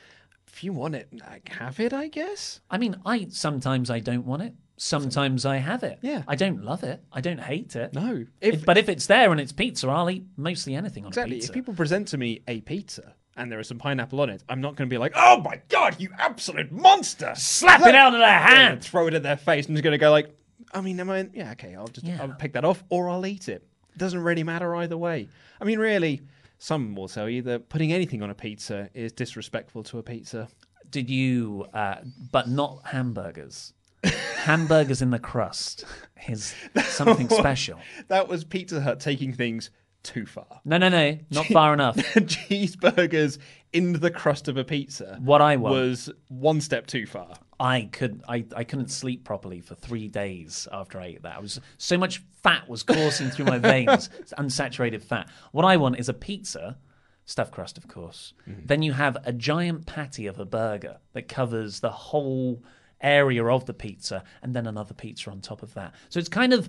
if 0.46 0.62
you 0.62 0.72
want 0.72 0.94
it, 0.94 1.08
like, 1.12 1.48
have 1.48 1.80
it. 1.80 1.92
I 1.92 2.06
guess. 2.08 2.60
I 2.70 2.78
mean, 2.78 2.96
I 3.04 3.26
sometimes 3.30 3.90
I 3.90 3.98
don't 4.00 4.24
want 4.24 4.42
it. 4.42 4.54
Sometimes 4.76 5.46
I 5.46 5.56
have 5.58 5.82
it. 5.84 5.98
Yeah. 6.02 6.22
I 6.26 6.34
don't 6.36 6.64
love 6.64 6.82
it. 6.82 7.02
I 7.12 7.20
don't 7.20 7.40
hate 7.40 7.76
it. 7.76 7.92
No. 7.94 8.26
If, 8.40 8.64
but 8.64 8.76
if 8.76 8.88
it's 8.88 9.06
there 9.06 9.30
and 9.30 9.40
it's 9.40 9.52
pizza, 9.52 9.88
I'll 9.88 10.10
eat 10.10 10.24
mostly 10.36 10.74
anything 10.74 11.04
on 11.04 11.08
Exactly. 11.08 11.36
a 11.36 11.38
pizza. 11.38 11.50
If 11.52 11.54
people 11.54 11.74
present 11.74 12.08
to 12.08 12.18
me 12.18 12.42
a 12.48 12.60
pizza 12.62 13.14
and 13.36 13.50
there 13.52 13.60
is 13.60 13.68
some 13.68 13.78
pineapple 13.78 14.20
on 14.20 14.30
it, 14.30 14.42
I'm 14.48 14.60
not 14.60 14.74
going 14.76 14.88
to 14.88 14.92
be 14.92 14.98
like, 14.98 15.12
"Oh 15.14 15.40
my 15.42 15.60
god, 15.68 16.00
you 16.00 16.10
absolute 16.18 16.72
monster!" 16.72 17.32
Slap 17.36 17.82
it 17.86 17.94
out 17.94 18.14
of 18.14 18.20
their 18.20 18.38
hand. 18.38 18.72
and 18.74 18.84
throw 18.84 19.06
it 19.06 19.14
at 19.14 19.22
their 19.22 19.36
face. 19.36 19.68
I'm 19.68 19.74
just 19.74 19.84
going 19.84 19.92
to 19.92 19.98
go 19.98 20.10
like, 20.10 20.36
"I 20.72 20.80
mean, 20.80 20.98
am 21.00 21.08
I? 21.10 21.28
Yeah, 21.32 21.52
okay, 21.52 21.74
I'll 21.76 21.86
just 21.88 22.06
I'll 22.20 22.28
pick 22.38 22.52
that 22.54 22.64
off, 22.64 22.82
or 22.88 23.08
I'll 23.08 23.26
eat 23.26 23.48
it. 23.48 23.66
Doesn't 23.96 24.20
really 24.22 24.42
matter 24.42 24.74
either 24.74 24.96
way. 24.96 25.28
I 25.60 25.64
mean, 25.64 25.78
really, 25.78 26.20
some 26.58 26.96
will 26.96 27.08
tell 27.08 27.28
you 27.28 27.42
that 27.42 27.68
putting 27.68 27.92
anything 27.92 28.22
on 28.22 28.30
a 28.30 28.34
pizza 28.34 28.88
is 28.92 29.12
disrespectful 29.12 29.84
to 29.84 29.98
a 29.98 30.02
pizza. 30.02 30.48
Did 30.90 31.10
you, 31.10 31.66
uh, 31.72 31.96
but 32.32 32.48
not 32.48 32.80
hamburgers? 32.86 33.72
Hamburgers 34.04 35.02
in 35.02 35.10
the 35.10 35.18
crust 35.18 35.84
is 36.28 36.54
something 36.84 37.28
special. 37.28 37.78
That 38.08 38.28
was 38.28 38.44
Pizza 38.44 38.80
Hut 38.80 39.00
taking 39.00 39.32
things 39.32 39.70
too 40.02 40.26
far. 40.26 40.60
No, 40.64 40.76
no, 40.76 40.88
no, 40.88 41.18
not 41.30 41.46
far 41.46 41.72
enough. 41.72 41.96
Cheeseburgers 42.14 43.38
in 43.72 43.94
the 43.94 44.10
crust 44.10 44.48
of 44.48 44.56
a 44.56 44.64
pizza. 44.64 45.18
What 45.20 45.40
I 45.40 45.56
want 45.56 45.74
was 45.74 46.10
one 46.28 46.60
step 46.60 46.86
too 46.86 47.06
far. 47.06 47.34
I 47.58 47.88
could 47.90 48.22
I, 48.28 48.44
I 48.54 48.64
couldn't 48.64 48.90
sleep 48.90 49.24
properly 49.24 49.60
for 49.60 49.74
three 49.74 50.08
days 50.08 50.68
after 50.70 51.00
I 51.00 51.06
ate 51.06 51.22
that. 51.22 51.36
I 51.36 51.40
was 51.40 51.60
so 51.78 51.96
much 51.96 52.22
fat 52.42 52.68
was 52.68 52.82
coursing 52.82 53.30
through 53.30 53.46
my 53.46 53.58
veins, 53.58 54.10
unsaturated 54.38 55.02
fat. 55.02 55.28
What 55.52 55.64
I 55.64 55.76
want 55.76 55.98
is 55.98 56.08
a 56.08 56.14
pizza, 56.14 56.76
stuffed 57.24 57.52
crust, 57.52 57.78
of 57.78 57.88
course. 57.88 58.34
Mm-hmm. 58.48 58.66
Then 58.66 58.82
you 58.82 58.92
have 58.92 59.16
a 59.24 59.32
giant 59.32 59.86
patty 59.86 60.26
of 60.26 60.38
a 60.38 60.44
burger 60.44 60.98
that 61.12 61.28
covers 61.28 61.80
the 61.80 61.90
whole 61.90 62.62
area 63.04 63.44
of 63.44 63.66
the 63.66 63.74
pizza, 63.74 64.24
and 64.42 64.54
then 64.54 64.66
another 64.66 64.94
pizza 64.94 65.30
on 65.30 65.40
top 65.40 65.62
of 65.62 65.74
that. 65.74 65.94
So 66.08 66.18
it's 66.18 66.28
kind 66.28 66.52
of 66.52 66.68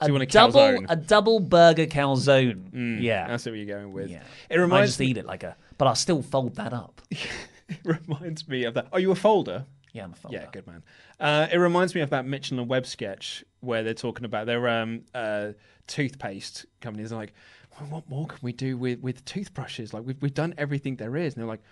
a 0.00 0.06
you 0.06 0.12
want 0.12 0.22
a 0.22 0.26
double 0.26 0.60
calzone? 0.60 0.86
a 0.88 0.96
double 0.96 1.40
burger 1.40 1.86
calzone. 1.86 2.70
Mm, 2.70 3.02
yeah, 3.02 3.26
That's 3.26 3.46
what 3.46 3.54
you're 3.56 3.66
going 3.66 3.92
with. 3.92 4.10
yeah. 4.10 4.22
It 4.48 4.58
I 4.58 4.60
reminds 4.60 4.90
just 4.90 5.00
me, 5.00 5.06
eat 5.06 5.18
it 5.18 5.26
like 5.26 5.42
a, 5.42 5.56
but 5.76 5.88
I'll 5.88 5.94
still 5.96 6.22
fold 6.22 6.56
that 6.56 6.72
up. 6.72 7.00
it 7.10 7.78
reminds 7.84 8.46
me 8.46 8.64
of 8.64 8.74
that. 8.74 8.88
Are 8.92 9.00
you 9.00 9.10
a 9.10 9.16
folder? 9.16 9.64
Yeah, 9.92 10.04
I'm 10.04 10.12
a 10.12 10.16
folder. 10.16 10.38
Yeah, 10.38 10.46
good 10.52 10.66
man. 10.66 10.84
Uh, 11.18 11.48
it 11.50 11.56
reminds 11.56 11.94
me 11.94 12.02
of 12.02 12.10
that 12.10 12.26
Mitchell 12.26 12.60
and 12.60 12.68
Webb 12.68 12.86
sketch 12.86 13.44
where 13.60 13.82
they're 13.82 13.94
talking 13.94 14.24
about 14.24 14.46
their 14.46 14.68
um, 14.68 15.02
uh, 15.14 15.52
toothpaste 15.86 16.66
companies. 16.80 17.10
They're 17.10 17.18
like, 17.18 17.32
well, 17.80 17.88
what 17.90 18.08
more 18.08 18.26
can 18.26 18.38
we 18.42 18.52
do 18.52 18.76
with, 18.76 19.00
with 19.00 19.24
toothbrushes? 19.24 19.92
Like 19.92 20.04
we've 20.06 20.20
we've 20.20 20.34
done 20.34 20.54
everything 20.58 20.96
there 20.96 21.16
is. 21.16 21.34
And 21.34 21.42
they're 21.42 21.48
like, 21.48 21.62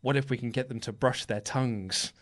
what 0.00 0.16
if 0.16 0.30
we 0.30 0.36
can 0.36 0.50
get 0.50 0.68
them 0.68 0.80
to 0.80 0.92
brush 0.92 1.26
their 1.26 1.40
tongues? 1.40 2.12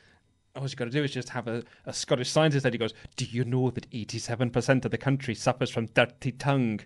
All 0.57 0.69
you 0.69 0.77
got 0.77 0.85
to 0.85 0.90
do 0.90 1.03
is 1.03 1.11
just 1.11 1.31
have 1.31 1.49
a, 1.49 1.64
a 1.85 1.93
Scottish 1.93 2.31
scientist 2.31 2.62
that 2.62 2.73
he 2.73 2.79
goes, 2.79 2.95
Do 3.17 3.25
you 3.25 3.45
know 3.45 3.71
that 3.71 3.90
87% 3.90 4.85
of 4.85 4.90
the 4.90 4.99
country 4.99 5.35
suffers 5.35 5.71
from 5.71 5.87
dirty 5.87 6.31
tongue? 6.31 6.81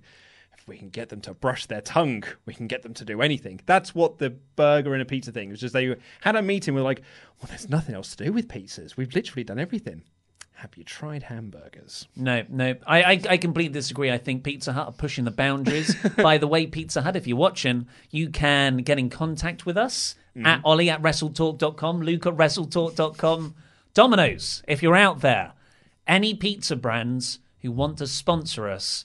If 0.56 0.66
we 0.66 0.78
can 0.78 0.88
get 0.88 1.10
them 1.10 1.20
to 1.22 1.34
brush 1.34 1.66
their 1.66 1.82
tongue, 1.82 2.24
we 2.46 2.54
can 2.54 2.66
get 2.66 2.82
them 2.82 2.94
to 2.94 3.04
do 3.04 3.20
anything. 3.20 3.60
That's 3.66 3.94
what 3.94 4.18
the 4.18 4.30
burger 4.56 4.94
and 4.94 5.02
a 5.02 5.04
pizza 5.04 5.32
thing 5.32 5.50
was. 5.50 5.60
Just 5.60 5.74
they 5.74 5.94
had 6.22 6.34
a 6.34 6.42
meeting. 6.42 6.74
We're 6.74 6.80
like, 6.80 7.02
well, 7.40 7.48
there's 7.48 7.68
nothing 7.68 7.94
else 7.94 8.16
to 8.16 8.24
do 8.24 8.32
with 8.32 8.48
pizzas. 8.48 8.96
We've 8.96 9.14
literally 9.14 9.44
done 9.44 9.58
everything. 9.58 10.02
Have 10.54 10.76
you 10.76 10.82
tried 10.82 11.24
hamburgers? 11.24 12.08
No, 12.16 12.44
no, 12.48 12.74
I, 12.84 13.02
I, 13.02 13.20
I 13.30 13.36
completely 13.36 13.72
disagree. 13.74 14.10
I 14.10 14.18
think 14.18 14.42
Pizza 14.42 14.72
Hut 14.72 14.88
are 14.88 14.92
pushing 14.92 15.24
the 15.24 15.30
boundaries. 15.30 15.94
By 16.16 16.38
the 16.38 16.48
way, 16.48 16.66
Pizza 16.66 17.02
Hut, 17.02 17.14
if 17.14 17.28
you're 17.28 17.36
watching, 17.36 17.86
you 18.10 18.30
can 18.30 18.78
get 18.78 18.98
in 18.98 19.08
contact 19.08 19.66
with 19.66 19.76
us 19.76 20.16
at 20.44 20.58
mm-hmm. 20.58 20.66
Ollie 20.66 20.90
at 20.90 21.02
WrestleTalk.com, 21.02 22.02
Luke 22.02 22.26
at 22.26 22.34
WrestleTalk.com. 22.34 23.54
Domino's, 23.94 24.62
if 24.68 24.82
you're 24.82 24.96
out 24.96 25.20
there, 25.20 25.52
any 26.06 26.34
pizza 26.34 26.76
brands 26.76 27.40
who 27.60 27.72
want 27.72 27.98
to 27.98 28.06
sponsor 28.06 28.68
us, 28.68 29.04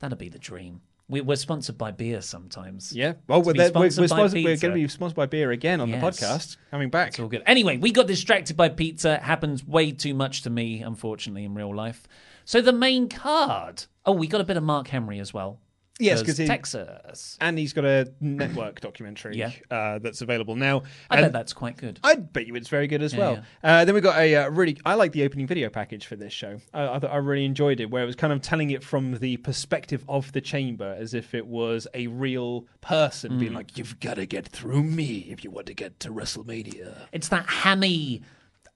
that'd 0.00 0.18
be 0.18 0.28
the 0.28 0.38
dream. 0.38 0.80
We, 1.08 1.20
we're 1.20 1.36
sponsored 1.36 1.76
by 1.76 1.90
beer 1.90 2.22
sometimes. 2.22 2.94
Yeah. 2.96 3.14
Well, 3.28 3.42
we're, 3.42 3.52
we're, 3.52 3.70
we're, 3.74 3.90
sponsored, 3.90 4.42
we're 4.42 4.56
going 4.56 4.72
to 4.72 4.72
be 4.72 4.88
sponsored 4.88 5.16
by 5.16 5.26
beer 5.26 5.50
again 5.50 5.80
on 5.80 5.90
Yes. 5.90 6.00
the 6.00 6.26
podcast. 6.26 6.56
Coming 6.70 6.88
back. 6.88 7.08
It's 7.08 7.20
all 7.20 7.28
good. 7.28 7.42
Anyway, 7.44 7.76
we 7.76 7.92
got 7.92 8.06
distracted 8.06 8.56
by 8.56 8.70
pizza. 8.70 9.14
It 9.14 9.22
happens 9.22 9.66
way 9.66 9.92
too 9.92 10.14
much 10.14 10.42
to 10.42 10.50
me, 10.50 10.82
unfortunately, 10.82 11.44
in 11.44 11.54
real 11.54 11.74
life. 11.74 12.08
So 12.46 12.62
the 12.62 12.72
main 12.72 13.08
card. 13.08 13.84
Oh, 14.06 14.12
we 14.12 14.26
got 14.26 14.40
a 14.40 14.44
bit 14.44 14.56
of 14.56 14.62
Mark 14.62 14.88
Henry 14.88 15.18
as 15.18 15.34
well. 15.34 15.60
Yes, 16.00 16.20
because 16.22 16.38
Texas. 16.38 17.38
and 17.40 17.56
he's 17.56 17.72
got 17.72 17.84
a 17.84 18.12
network 18.20 18.80
documentary 18.80 19.36
Yeah. 19.36 19.52
uh, 19.70 20.00
that's 20.00 20.22
available 20.22 20.56
now. 20.56 20.82
I 21.08 21.16
And 21.18 21.24
bet 21.26 21.32
that's 21.32 21.52
quite 21.52 21.76
good. 21.76 22.00
I 22.02 22.16
bet 22.16 22.48
you 22.48 22.56
it's 22.56 22.68
very 22.68 22.88
good 22.88 23.00
as 23.00 23.12
Yeah, 23.14 23.18
well. 23.20 23.42
Uh, 23.62 23.84
then 23.84 23.94
we 23.94 24.00
got 24.00 24.18
a 24.18 24.34
uh, 24.34 24.48
really. 24.50 24.76
I 24.84 24.94
like 24.94 25.12
the 25.12 25.22
opening 25.22 25.46
video 25.46 25.68
package 25.70 26.06
for 26.06 26.16
this 26.16 26.32
show. 26.32 26.58
I, 26.72 26.82
I, 26.82 26.98
I 26.98 27.16
really 27.18 27.44
enjoyed 27.44 27.78
it, 27.78 27.90
where 27.90 28.02
it 28.02 28.06
was 28.06 28.16
kind 28.16 28.32
of 28.32 28.42
telling 28.42 28.70
it 28.70 28.82
from 28.82 29.18
the 29.20 29.36
perspective 29.36 30.04
of 30.08 30.32
the 30.32 30.40
chamber, 30.40 30.96
as 30.98 31.14
if 31.14 31.32
it 31.32 31.46
was 31.46 31.86
a 31.94 32.08
real 32.08 32.66
person 32.80 33.38
being 33.38 33.52
Mm. 33.52 33.56
like, 33.56 33.78
"You've 33.78 34.00
got 34.00 34.14
to 34.14 34.26
get 34.26 34.48
through 34.48 34.82
me 34.82 35.28
if 35.30 35.44
you 35.44 35.52
want 35.52 35.66
to 35.66 35.74
get 35.74 36.00
to 36.00 36.10
WrestleMania." 36.10 37.06
It's 37.12 37.28
that 37.28 37.46
hammy, 37.48 38.22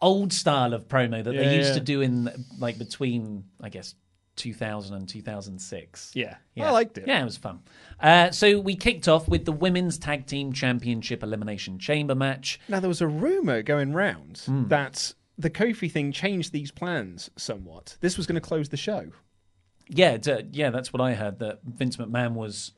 old 0.00 0.32
style 0.32 0.72
of 0.72 0.86
promo 0.86 1.24
that 1.24 1.34
Yeah, 1.34 1.40
they 1.40 1.56
used 1.56 1.70
yeah. 1.70 1.74
to 1.74 1.80
do 1.80 2.00
in 2.00 2.30
like 2.60 2.78
between, 2.78 3.42
I 3.60 3.70
guess, 3.70 3.96
2000 4.38 4.94
and 4.96 5.08
2006. 5.08 6.12
Yeah. 6.14 6.36
yeah. 6.54 6.68
I 6.68 6.70
liked 6.70 6.96
it. 6.96 7.04
Yeah, 7.06 7.20
it 7.20 7.24
was 7.24 7.36
fun. 7.36 7.60
Uh, 8.00 8.30
so 8.30 8.58
we 8.60 8.74
kicked 8.76 9.08
off 9.08 9.28
with 9.28 9.44
the 9.44 9.52
Women's 9.52 9.98
Tag 9.98 10.26
Team 10.26 10.52
Championship 10.52 11.22
Elimination 11.22 11.78
Chamber 11.78 12.14
match. 12.14 12.58
Now 12.68 12.80
there 12.80 12.88
was 12.88 13.00
a 13.02 13.06
rumor 13.06 13.62
going 13.62 13.92
round 13.92 14.38
Hmm. 14.46 14.68
that 14.68 15.12
the 15.36 15.50
Kofi 15.50 15.90
thing 15.90 16.10
changed 16.12 16.52
these 16.52 16.70
plans 16.70 17.30
somewhat. 17.36 17.96
This 18.00 18.16
was 18.16 18.26
going 18.26 18.34
to 18.40 18.40
close 18.40 18.68
the 18.70 18.76
show. 18.76 19.10
Yeah, 19.88 20.18
yeah, 20.52 20.70
that's 20.70 20.92
what 20.92 21.00
I 21.00 21.14
heard. 21.14 21.38
That 21.38 21.60
Vince 21.64 21.96
McMahon 21.96 22.32
was 22.34 22.72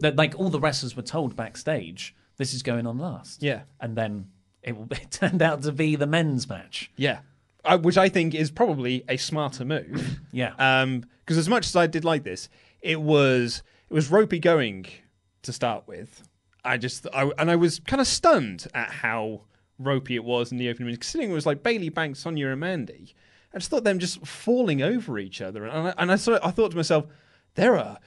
that 0.00 0.16
like 0.16 0.34
all 0.38 0.48
the 0.50 0.60
wrestlers 0.60 0.96
were 0.96 1.02
told 1.02 1.36
backstage 1.36 2.14
this 2.36 2.52
is 2.54 2.62
going 2.62 2.86
on 2.86 2.98
last. 2.98 3.42
Yeah. 3.42 3.62
and 3.80 3.96
then 3.96 4.28
it, 4.62 4.74
it 4.90 5.10
turned 5.10 5.42
out 5.42 5.62
to 5.62 5.72
be 5.72 5.94
the 5.96 6.06
men's 6.06 6.48
match. 6.48 6.90
Yeah. 6.96 7.20
Uh, 7.64 7.78
which 7.78 7.96
I 7.96 8.08
think 8.08 8.34
is 8.34 8.50
probably 8.50 9.04
a 9.08 9.16
smarter 9.16 9.64
move. 9.64 10.20
Yeah. 10.32 10.52
Um, 10.58 11.04
because 11.24 11.38
as 11.38 11.48
much 11.48 11.66
as 11.66 11.76
I 11.76 11.86
did 11.86 12.04
like 12.04 12.22
this, 12.24 12.48
it 12.82 13.00
was 13.00 13.62
it 13.88 13.94
was 13.94 14.10
ropey 14.10 14.38
going 14.38 14.86
to 15.42 15.52
start 15.52 15.84
with. 15.86 16.22
I 16.64 16.76
just 16.76 17.06
I 17.14 17.30
and 17.38 17.50
I 17.50 17.56
was 17.56 17.78
kind 17.80 18.00
of 18.00 18.06
stunned 18.06 18.66
at 18.74 18.90
how 18.90 19.42
ropey 19.78 20.16
it 20.16 20.24
was 20.24 20.52
in 20.52 20.58
the 20.58 20.68
opening. 20.68 20.86
Minutes. 20.86 21.06
Considering 21.06 21.30
it 21.30 21.34
was 21.34 21.46
like 21.46 21.62
Bayley 21.62 21.88
Banks, 21.88 22.18
Sonya 22.18 22.48
and 22.48 22.60
Mandy, 22.60 23.14
I 23.54 23.58
just 23.58 23.70
thought 23.70 23.84
them 23.84 23.98
just 23.98 24.26
falling 24.26 24.82
over 24.82 25.18
each 25.18 25.40
other, 25.40 25.64
and 25.64 25.88
I, 25.88 25.94
and 25.96 26.12
I 26.12 26.16
sort 26.16 26.40
of, 26.42 26.48
I 26.48 26.50
thought 26.50 26.72
to 26.72 26.76
myself, 26.76 27.06
there 27.54 27.78
are 27.78 27.98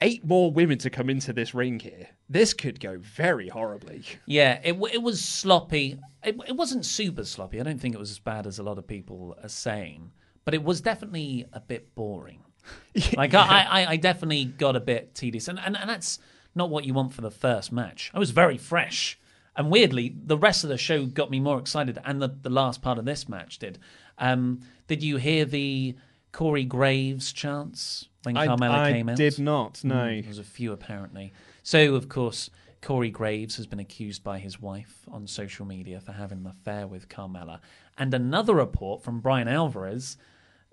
eight 0.00 0.24
more 0.24 0.50
women 0.50 0.78
to 0.78 0.90
come 0.90 1.08
into 1.08 1.32
this 1.32 1.54
ring 1.54 1.80
here. 1.80 2.08
This 2.28 2.54
could 2.54 2.80
go 2.80 2.98
very 2.98 3.48
horribly. 3.48 4.04
Yeah, 4.26 4.60
it 4.62 4.74
it 4.92 5.02
was 5.02 5.22
sloppy. 5.22 5.98
It, 6.22 6.36
it 6.46 6.56
wasn't 6.56 6.84
super 6.84 7.24
sloppy. 7.24 7.60
I 7.60 7.64
don't 7.64 7.80
think 7.80 7.94
it 7.94 7.98
was 7.98 8.10
as 8.10 8.18
bad 8.18 8.46
as 8.46 8.58
a 8.58 8.62
lot 8.62 8.78
of 8.78 8.86
people 8.86 9.36
are 9.42 9.48
saying, 9.48 10.12
but 10.44 10.54
it 10.54 10.62
was 10.62 10.80
definitely 10.80 11.46
a 11.52 11.60
bit 11.60 11.94
boring. 11.94 12.40
like 13.16 13.34
I, 13.34 13.66
I, 13.70 13.86
I 13.90 13.96
definitely 13.96 14.46
got 14.46 14.76
a 14.76 14.80
bit 14.80 15.14
tedious, 15.14 15.48
and, 15.48 15.58
and 15.58 15.76
and 15.76 15.88
that's 15.88 16.18
not 16.54 16.70
what 16.70 16.84
you 16.84 16.94
want 16.94 17.12
for 17.12 17.20
the 17.20 17.30
first 17.30 17.72
match. 17.72 18.10
I 18.14 18.18
was 18.18 18.30
very 18.30 18.58
fresh, 18.58 19.18
and 19.56 19.70
weirdly, 19.70 20.14
the 20.24 20.38
rest 20.38 20.64
of 20.64 20.70
the 20.70 20.78
show 20.78 21.06
got 21.06 21.30
me 21.30 21.40
more 21.40 21.58
excited, 21.58 21.98
and 22.04 22.22
the 22.22 22.28
the 22.42 22.50
last 22.50 22.82
part 22.82 22.98
of 22.98 23.04
this 23.04 23.28
match 23.28 23.58
did. 23.58 23.78
Um, 24.18 24.60
did 24.86 25.02
you 25.02 25.16
hear 25.16 25.44
the 25.44 25.96
Corey 26.34 26.64
Graves 26.64 27.32
chance 27.32 28.08
when 28.24 28.36
I- 28.36 28.48
Carmella 28.48 28.70
I 28.70 28.92
came 28.92 29.08
out? 29.08 29.16
did 29.16 29.38
not, 29.38 29.84
no. 29.84 29.94
Mm, 29.94 30.22
there 30.22 30.28
was 30.28 30.40
a 30.40 30.44
few 30.44 30.72
apparently. 30.72 31.32
So 31.62 31.94
of 31.94 32.08
course, 32.08 32.50
Corey 32.82 33.10
Graves 33.10 33.56
has 33.56 33.68
been 33.68 33.78
accused 33.78 34.24
by 34.24 34.40
his 34.40 34.60
wife 34.60 35.04
on 35.08 35.28
social 35.28 35.64
media 35.64 36.00
for 36.00 36.10
having 36.10 36.38
an 36.38 36.46
affair 36.48 36.88
with 36.88 37.08
Carmella, 37.08 37.60
and 37.96 38.12
another 38.12 38.52
report 38.52 39.04
from 39.04 39.20
Bryan 39.20 39.46
Alvarez 39.46 40.16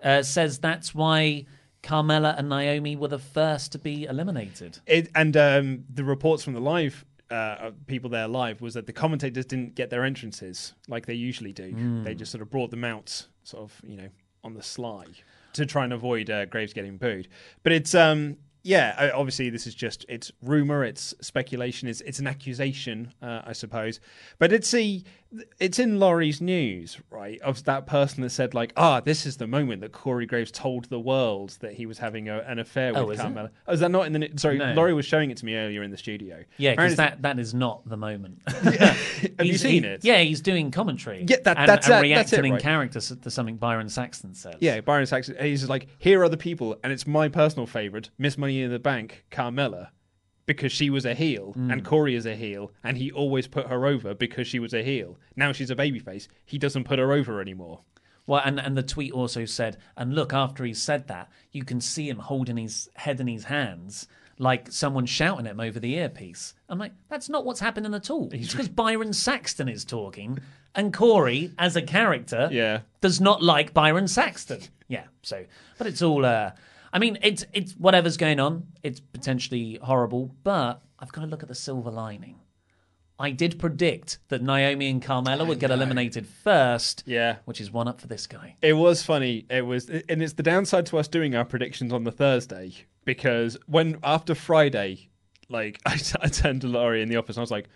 uh, 0.02 0.24
says 0.24 0.58
that's 0.58 0.96
why 0.96 1.46
Carmella 1.84 2.36
and 2.36 2.48
Naomi 2.48 2.96
were 2.96 3.06
the 3.06 3.20
first 3.20 3.70
to 3.70 3.78
be 3.78 4.04
eliminated. 4.04 4.80
It, 4.88 5.10
and 5.14 5.36
um, 5.36 5.84
the 5.88 6.02
reports 6.02 6.42
from 6.42 6.54
the 6.54 6.60
live 6.60 7.04
uh, 7.30 7.70
people 7.86 8.10
there 8.10 8.26
live 8.26 8.60
was 8.60 8.74
that 8.74 8.86
the 8.86 8.92
commentators 8.92 9.46
didn't 9.46 9.76
get 9.76 9.90
their 9.90 10.04
entrances 10.04 10.74
like 10.88 11.06
they 11.06 11.14
usually 11.14 11.52
do. 11.52 11.72
Mm. 11.72 12.02
They 12.02 12.16
just 12.16 12.32
sort 12.32 12.42
of 12.42 12.50
brought 12.50 12.72
them 12.72 12.82
out, 12.84 13.26
sort 13.44 13.62
of, 13.62 13.80
you 13.88 13.96
know, 13.96 14.08
on 14.42 14.54
the 14.54 14.62
sly 14.62 15.06
to 15.54 15.66
try 15.66 15.84
and 15.84 15.92
avoid 15.92 16.30
uh, 16.30 16.46
Graves 16.46 16.72
getting 16.72 16.96
booed. 16.96 17.28
But 17.62 17.72
it's 17.72 17.94
um. 17.94 18.36
Yeah, 18.64 19.10
obviously 19.12 19.50
this 19.50 19.66
is 19.66 19.74
just 19.74 20.06
it's 20.08 20.30
rumor, 20.40 20.84
it's 20.84 21.16
speculation, 21.20 21.88
it's 21.88 22.00
it's 22.02 22.20
an 22.20 22.28
accusation, 22.28 23.12
uh, 23.20 23.42
I 23.44 23.54
suppose. 23.54 23.98
But 24.38 24.52
it's 24.52 24.72
a 24.72 25.02
it's 25.58 25.78
in 25.78 25.98
Laurie's 25.98 26.40
news, 26.40 26.98
right? 27.10 27.40
Of 27.40 27.64
that 27.64 27.86
person 27.86 28.22
that 28.22 28.30
said 28.30 28.54
like, 28.54 28.72
ah, 28.76 29.00
this 29.00 29.24
is 29.26 29.36
the 29.38 29.46
moment 29.46 29.80
that 29.80 29.92
Corey 29.92 30.26
Graves 30.26 30.50
told 30.50 30.84
the 30.86 31.00
world 31.00 31.56
that 31.60 31.72
he 31.74 31.86
was 31.86 31.98
having 31.98 32.28
a, 32.28 32.38
an 32.40 32.58
affair 32.58 32.92
Oh, 32.94 33.06
with 33.06 33.18
is? 33.18 33.24
Carmella. 33.24 33.50
Oh, 33.66 33.72
is 33.72 33.80
that 33.80 33.90
not 33.90 34.06
in 34.06 34.12
the? 34.12 34.30
Sorry, 34.36 34.58
No. 34.58 34.72
Laurie 34.74 34.94
was 34.94 35.06
showing 35.06 35.30
it 35.30 35.36
to 35.38 35.44
me 35.46 35.54
earlier 35.56 35.82
in 35.82 35.90
the 35.90 35.96
studio. 35.96 36.44
Yeah, 36.58 36.72
because 36.72 36.96
that, 36.96 37.22
that 37.22 37.38
is 37.38 37.54
not 37.54 37.88
the 37.88 37.96
moment. 37.96 38.40
Have 38.46 39.32
you 39.42 39.56
seen 39.56 39.84
he- 39.84 39.88
it? 39.88 40.04
Yeah, 40.04 40.18
he's 40.20 40.40
doing 40.40 40.70
commentary. 40.70 41.24
Yeah, 41.26 41.36
that- 41.44 41.56
and, 41.58 41.68
that's 41.68 41.88
and 41.88 42.02
reacting 42.02 42.14
that's 42.16 42.32
it, 42.34 42.44
in 42.44 42.52
right. 42.52 42.62
character 42.62 43.00
to 43.00 43.30
something 43.30 43.56
Byron 43.56 43.88
Saxton 43.88 44.34
says. 44.34 44.56
Yeah, 44.60 44.80
Byron 44.80 45.06
Saxton. 45.06 45.36
He's 45.40 45.60
just 45.60 45.70
like, 45.70 45.86
here 45.98 46.22
are 46.22 46.28
the 46.28 46.36
people, 46.36 46.76
and 46.84 46.92
it's 46.92 47.06
my 47.06 47.28
personal 47.28 47.66
favorite, 47.66 48.10
Miss 48.18 48.36
Money 48.36 48.62
in 48.62 48.70
the 48.70 48.78
Bank, 48.78 49.24
Carmella, 49.30 49.88
because 50.46 50.72
she 50.72 50.90
was 50.90 51.04
a 51.04 51.14
heel, 51.14 51.54
Mm. 51.56 51.72
and 51.72 51.84
Corey 51.84 52.14
is 52.14 52.26
a 52.26 52.34
heel, 52.34 52.72
and 52.82 52.96
he 52.96 53.10
always 53.12 53.46
put 53.46 53.68
her 53.68 53.86
over 53.86 54.14
because 54.14 54.46
she 54.46 54.58
was 54.58 54.74
a 54.74 54.82
heel. 54.82 55.18
Now 55.36 55.52
she's 55.52 55.70
a 55.70 55.76
babyface. 55.76 56.28
He 56.44 56.58
doesn't 56.58 56.84
put 56.84 56.98
her 56.98 57.12
over 57.12 57.40
anymore. 57.40 57.80
Well, 58.26 58.42
and, 58.44 58.60
and 58.60 58.76
the 58.76 58.82
tweet 58.82 59.12
also 59.12 59.44
said, 59.44 59.78
and 59.96 60.14
look, 60.14 60.32
after 60.32 60.64
he 60.64 60.74
said 60.74 61.08
that, 61.08 61.28
you 61.50 61.64
can 61.64 61.80
see 61.80 62.08
him 62.08 62.18
holding 62.18 62.56
his 62.56 62.88
head 62.94 63.20
in 63.20 63.26
his 63.26 63.44
hands 63.44 64.06
like 64.38 64.70
someone 64.72 65.06
shouting 65.06 65.46
at 65.46 65.52
him 65.52 65.60
over 65.60 65.78
the 65.78 65.94
earpiece. 65.94 66.54
I'm 66.68 66.78
like, 66.78 66.92
that's 67.08 67.28
not 67.28 67.44
what's 67.44 67.60
happening 67.60 67.94
at 67.94 68.10
all. 68.10 68.28
It's 68.32 68.50
because 68.52 68.68
Byron 68.68 69.12
Saxton 69.12 69.68
is 69.68 69.84
talking, 69.84 70.38
and 70.74 70.92
Corey, 70.92 71.52
as 71.58 71.76
a 71.76 71.82
character, 71.82 72.48
Yeah. 72.50 72.80
does 73.00 73.20
not 73.20 73.42
like 73.42 73.74
Byron 73.74 74.08
Saxton. 74.08 74.60
Yeah, 74.88 75.04
so, 75.22 75.44
but 75.78 75.86
it's 75.86 76.02
all. 76.02 76.24
Uh, 76.24 76.52
I 76.92 76.98
mean, 76.98 77.18
it's 77.22 77.44
it's 77.52 77.72
whatever's 77.72 78.16
going 78.16 78.38
on. 78.40 78.66
It's 78.82 79.00
potentially 79.00 79.78
horrible, 79.82 80.34
but 80.44 80.82
I've 80.98 81.12
got 81.12 81.22
to 81.22 81.26
look 81.26 81.42
at 81.42 81.48
the 81.48 81.54
silver 81.54 81.90
lining. 81.90 82.36
I 83.18 83.30
did 83.30 83.58
predict 83.58 84.18
that 84.28 84.42
Naomi 84.42 84.88
and 84.90 85.00
Carmella 85.00 85.46
would 85.46 85.60
get 85.60 85.70
eliminated 85.70 86.26
first. 86.26 87.04
Yeah. 87.06 87.36
Which 87.44 87.60
is 87.60 87.70
one 87.70 87.86
up 87.86 88.00
for 88.00 88.08
this 88.08 88.26
guy. 88.26 88.56
It 88.62 88.72
was 88.72 89.02
funny. 89.04 89.46
It 89.48 89.64
was, 89.64 89.88
and 89.88 90.20
it's 90.22 90.32
the 90.32 90.42
downside 90.42 90.86
to 90.86 90.98
us 90.98 91.06
doing 91.08 91.36
our 91.36 91.44
predictions 91.44 91.92
on 91.92 92.02
the 92.04 92.10
Thursday 92.10 92.72
because 93.04 93.56
when 93.66 93.98
after 94.02 94.34
Friday, 94.34 95.08
like 95.48 95.80
I, 95.86 96.00
I 96.20 96.28
turned 96.28 96.62
to 96.62 96.66
Laurie 96.68 97.00
in 97.02 97.08
the 97.08 97.16
office 97.16 97.36
and 97.36 97.42
I 97.42 97.44
was 97.44 97.50
like, 97.52 97.68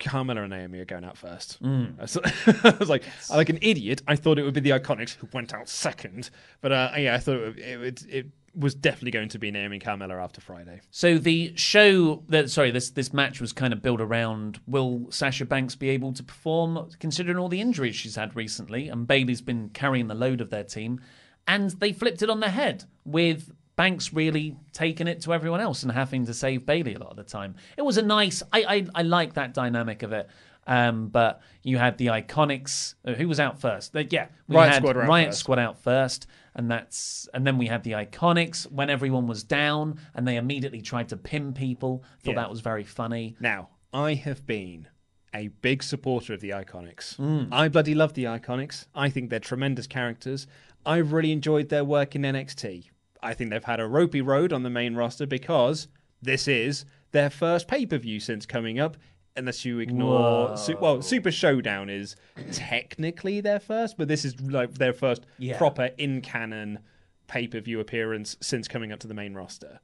Carmella 0.00 0.38
and 0.40 0.50
Naomi 0.50 0.78
are 0.80 0.84
going 0.84 1.04
out 1.04 1.16
first. 1.18 1.62
Mm. 1.62 1.94
I 1.98 2.02
was- 2.02 2.64
I 2.64 2.76
was 2.80 2.88
like, 2.88 3.04
like 3.30 3.50
an 3.50 3.58
idiot. 3.62 4.02
I 4.08 4.16
thought 4.16 4.38
it 4.38 4.42
would 4.42 4.54
be 4.54 4.60
the 4.60 4.70
Iconics 4.70 5.14
who 5.16 5.28
went 5.32 5.54
out 5.54 5.68
second, 5.68 6.30
but 6.60 6.72
uh, 6.72 6.90
yeah, 6.96 7.14
I 7.14 7.18
thought 7.18 7.36
it, 7.36 7.44
would- 7.46 7.58
it, 7.58 8.06
it 8.08 8.26
was 8.58 8.74
definitely 8.74 9.12
going 9.12 9.28
to 9.28 9.38
be 9.38 9.50
Naomi 9.50 9.78
Carmella 9.78 10.22
after 10.22 10.40
Friday. 10.40 10.80
So 10.90 11.16
the 11.18 11.52
show 11.54 12.22
that 12.28 12.50
sorry, 12.50 12.70
this 12.70 12.90
this 12.90 13.12
match 13.12 13.40
was 13.40 13.52
kind 13.52 13.72
of 13.72 13.80
built 13.80 14.00
around 14.00 14.60
will 14.66 15.06
Sasha 15.10 15.44
Banks 15.44 15.76
be 15.76 15.90
able 15.90 16.12
to 16.14 16.22
perform 16.22 16.90
considering 16.98 17.38
all 17.38 17.48
the 17.48 17.60
injuries 17.60 17.94
she's 17.94 18.16
had 18.16 18.34
recently 18.34 18.88
and 18.88 19.06
Bayley's 19.06 19.40
been 19.40 19.68
carrying 19.70 20.08
the 20.08 20.14
load 20.14 20.40
of 20.40 20.50
their 20.50 20.64
team 20.64 21.00
and 21.46 21.70
they 21.72 21.92
flipped 21.92 22.22
it 22.22 22.30
on 22.30 22.40
their 22.40 22.50
head 22.50 22.84
with 23.04 23.52
Banks 23.76 24.12
really 24.12 24.56
taking 24.72 25.06
it 25.06 25.20
to 25.22 25.32
everyone 25.32 25.60
else 25.60 25.84
and 25.84 25.92
having 25.92 26.26
to 26.26 26.34
save 26.34 26.66
Bayley 26.66 26.94
a 26.94 26.98
lot 26.98 27.10
of 27.10 27.16
the 27.16 27.22
time. 27.22 27.54
It 27.76 27.82
was 27.82 27.96
a 27.96 28.02
nice 28.02 28.42
I 28.52 28.64
I, 28.64 28.86
I 28.96 29.02
like 29.02 29.34
that 29.34 29.54
dynamic 29.54 30.02
of 30.02 30.12
it. 30.12 30.28
Um, 30.66 31.08
but 31.08 31.40
you 31.62 31.78
had 31.78 31.96
the 31.96 32.08
Iconics. 32.08 32.94
Uh, 33.02 33.14
who 33.14 33.26
was 33.26 33.40
out 33.40 33.58
first? 33.58 33.94
Yeah, 34.10 34.26
we 34.46 34.56
Riot 34.56 34.74
had 34.74 34.82
Squad 34.82 34.96
Riot 34.96 35.28
first. 35.28 35.38
Squad 35.40 35.58
out 35.58 35.82
first, 35.82 36.26
and 36.58 36.70
that's 36.70 37.26
and 37.32 37.46
then 37.46 37.56
we 37.56 37.66
had 37.68 37.84
the 37.84 37.92
Iconics 37.92 38.70
when 38.70 38.90
everyone 38.90 39.26
was 39.26 39.42
down, 39.44 39.98
and 40.14 40.28
they 40.28 40.36
immediately 40.36 40.82
tried 40.82 41.08
to 41.08 41.16
pin 41.16 41.54
people. 41.54 42.04
Thought 42.22 42.32
Yeah. 42.32 42.36
that 42.42 42.50
was 42.50 42.60
very 42.60 42.84
funny. 42.84 43.36
Now, 43.40 43.70
I 43.94 44.14
have 44.14 44.44
been 44.44 44.88
a 45.34 45.48
big 45.48 45.82
supporter 45.82 46.34
of 46.34 46.40
the 46.40 46.50
Iconics. 46.50 47.16
Mm. 47.16 47.48
I 47.52 47.68
bloody 47.68 47.94
love 47.94 48.14
the 48.14 48.24
Iconics. 48.24 48.86
I 48.94 49.08
think 49.08 49.30
they're 49.30 49.40
tremendous 49.40 49.86
characters. 49.86 50.46
I've 50.84 51.12
really 51.12 51.32
enjoyed 51.32 51.68
their 51.68 51.84
work 51.84 52.14
in 52.16 52.22
NXT. 52.22 52.90
I 53.22 53.34
think 53.34 53.50
they've 53.50 53.64
had 53.64 53.80
a 53.80 53.86
ropey 53.86 54.20
road 54.20 54.52
on 54.52 54.62
the 54.62 54.70
main 54.70 54.94
roster 54.94 55.26
because 55.26 55.88
this 56.20 56.48
is 56.48 56.84
their 57.12 57.30
first 57.30 57.68
pay 57.68 57.86
per 57.86 57.98
view 57.98 58.20
since 58.20 58.46
coming 58.46 58.78
up. 58.80 58.96
Unless 59.38 59.64
you 59.64 59.78
ignore, 59.78 60.56
Su- 60.56 60.76
well, 60.80 61.00
Super 61.00 61.30
Showdown 61.30 61.88
is 61.88 62.16
technically 62.52 63.40
their 63.40 63.60
first, 63.60 63.96
but 63.96 64.08
this 64.08 64.24
is 64.24 64.40
like 64.40 64.74
their 64.74 64.92
first 64.92 65.24
Yeah. 65.38 65.56
proper 65.56 65.90
in 65.98 66.20
canon 66.20 66.80
pay 67.28 67.46
per 67.46 67.60
view 67.60 67.78
appearance 67.80 68.36
since 68.40 68.68
coming 68.68 68.90
up 68.92 68.98
to 69.00 69.06
the 69.06 69.14
main 69.14 69.34
roster 69.34 69.80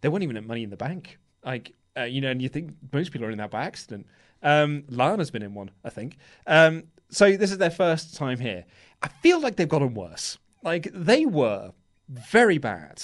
they 0.00 0.08
weren't 0.10 0.22
even 0.22 0.36
at 0.36 0.44
Money 0.44 0.62
in 0.62 0.68
the 0.68 0.76
Bank. 0.76 1.16
Like, 1.42 1.72
uh, 1.96 2.02
you 2.02 2.20
know, 2.20 2.30
and 2.30 2.42
you 2.42 2.50
think 2.50 2.74
most 2.92 3.10
people 3.10 3.26
are 3.26 3.30
in 3.30 3.38
that 3.38 3.50
by 3.50 3.64
accident. 3.64 4.06
Um, 4.42 4.84
Lana's 4.90 5.30
been 5.30 5.42
in 5.42 5.54
one, 5.54 5.70
I 5.82 5.88
think. 5.88 6.18
Um, 6.46 6.82
so 7.08 7.34
this 7.38 7.50
is 7.50 7.56
their 7.56 7.70
first 7.70 8.14
time 8.14 8.38
here. 8.38 8.66
I 9.02 9.08
feel 9.08 9.40
like 9.40 9.56
they've 9.56 9.66
gotten 9.68 9.94
worse. 9.94 10.36
Like 10.62 10.90
they 10.92 11.24
were 11.24 11.72
very 12.10 12.58
bad, 12.58 13.02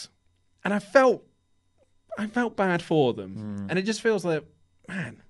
and 0.62 0.74
I 0.74 0.78
felt, 0.78 1.24
I 2.18 2.26
felt 2.26 2.54
bad 2.54 2.82
for 2.82 3.14
them. 3.14 3.66
And 3.70 3.78
it 3.78 3.82
just 3.82 4.02
feels 4.02 4.22
like, 4.22 4.44
man, 4.86 5.22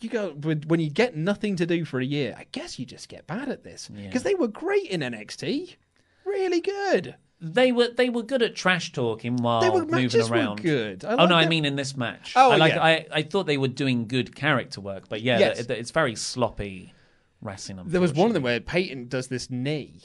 you 0.00 0.08
go 0.10 0.30
when 0.32 0.62
when 0.62 0.80
you 0.80 0.90
get 0.90 1.16
nothing 1.16 1.56
to 1.56 1.66
do 1.66 1.84
for 1.84 2.00
a 2.00 2.04
year. 2.04 2.34
I 2.38 2.46
guess 2.52 2.78
you 2.78 2.86
just 2.86 3.08
get 3.08 3.26
bad 3.26 3.48
at 3.48 3.64
this 3.64 3.88
because 3.88 4.22
they 4.22 4.34
were 4.34 4.48
great 4.48 4.86
in 4.86 5.00
NXT, 5.00 5.76
really 6.24 6.60
good. 6.60 7.16
They 7.42 7.72
were 7.72 7.88
they 7.88 8.10
were 8.10 8.22
good 8.22 8.42
at 8.42 8.54
trash 8.54 8.92
talking 8.92 9.36
while 9.36 9.60
They 9.62 9.70
were- 9.70 9.80
moving 9.86 10.04
matches 10.04 10.28
were 10.30 10.36
around. 10.36 10.62
good. 10.62 11.04
Oh 11.06 11.24
no, 11.26 11.34
I 11.34 11.46
mean 11.46 11.64
in 11.64 11.76
this 11.76 11.96
match. 11.96 12.34
Oh, 12.36 12.50
I 12.52 12.56
like 12.56 12.74
yeah. 12.74 12.82
I, 12.84 13.06
I 13.12 13.22
thought 13.22 13.46
they 13.46 13.56
were 13.56 13.68
doing 13.68 14.06
good 14.06 14.34
character 14.36 14.80
work, 14.82 15.08
but 15.08 15.22
yeah, 15.22 15.38
Yes. 15.38 15.60
it- 15.60 15.70
it's 15.70 15.90
very 15.90 16.14
sloppy 16.16 16.92
wrestling. 17.40 17.80
There 17.86 18.00
was 18.00 18.12
one 18.12 18.26
of 18.28 18.34
them 18.34 18.42
where 18.42 18.60
Peyton 18.60 19.08
does 19.08 19.28
this 19.28 19.48
knee, 19.50 20.02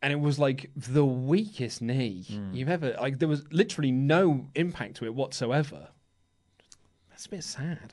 and 0.00 0.10
it 0.12 0.20
was 0.20 0.38
like 0.38 0.70
the 0.74 1.04
weakest 1.04 1.82
knee 1.82 2.24
Hmm. 2.28 2.54
you've 2.54 2.70
ever. 2.70 2.96
Like 2.98 3.18
there 3.18 3.28
was 3.28 3.44
literally 3.52 3.92
no 3.92 4.46
impact 4.54 4.96
to 4.96 5.04
it 5.04 5.14
whatsoever. 5.14 5.88
That's 7.10 7.26
a 7.26 7.28
bit 7.28 7.44
sad. 7.44 7.92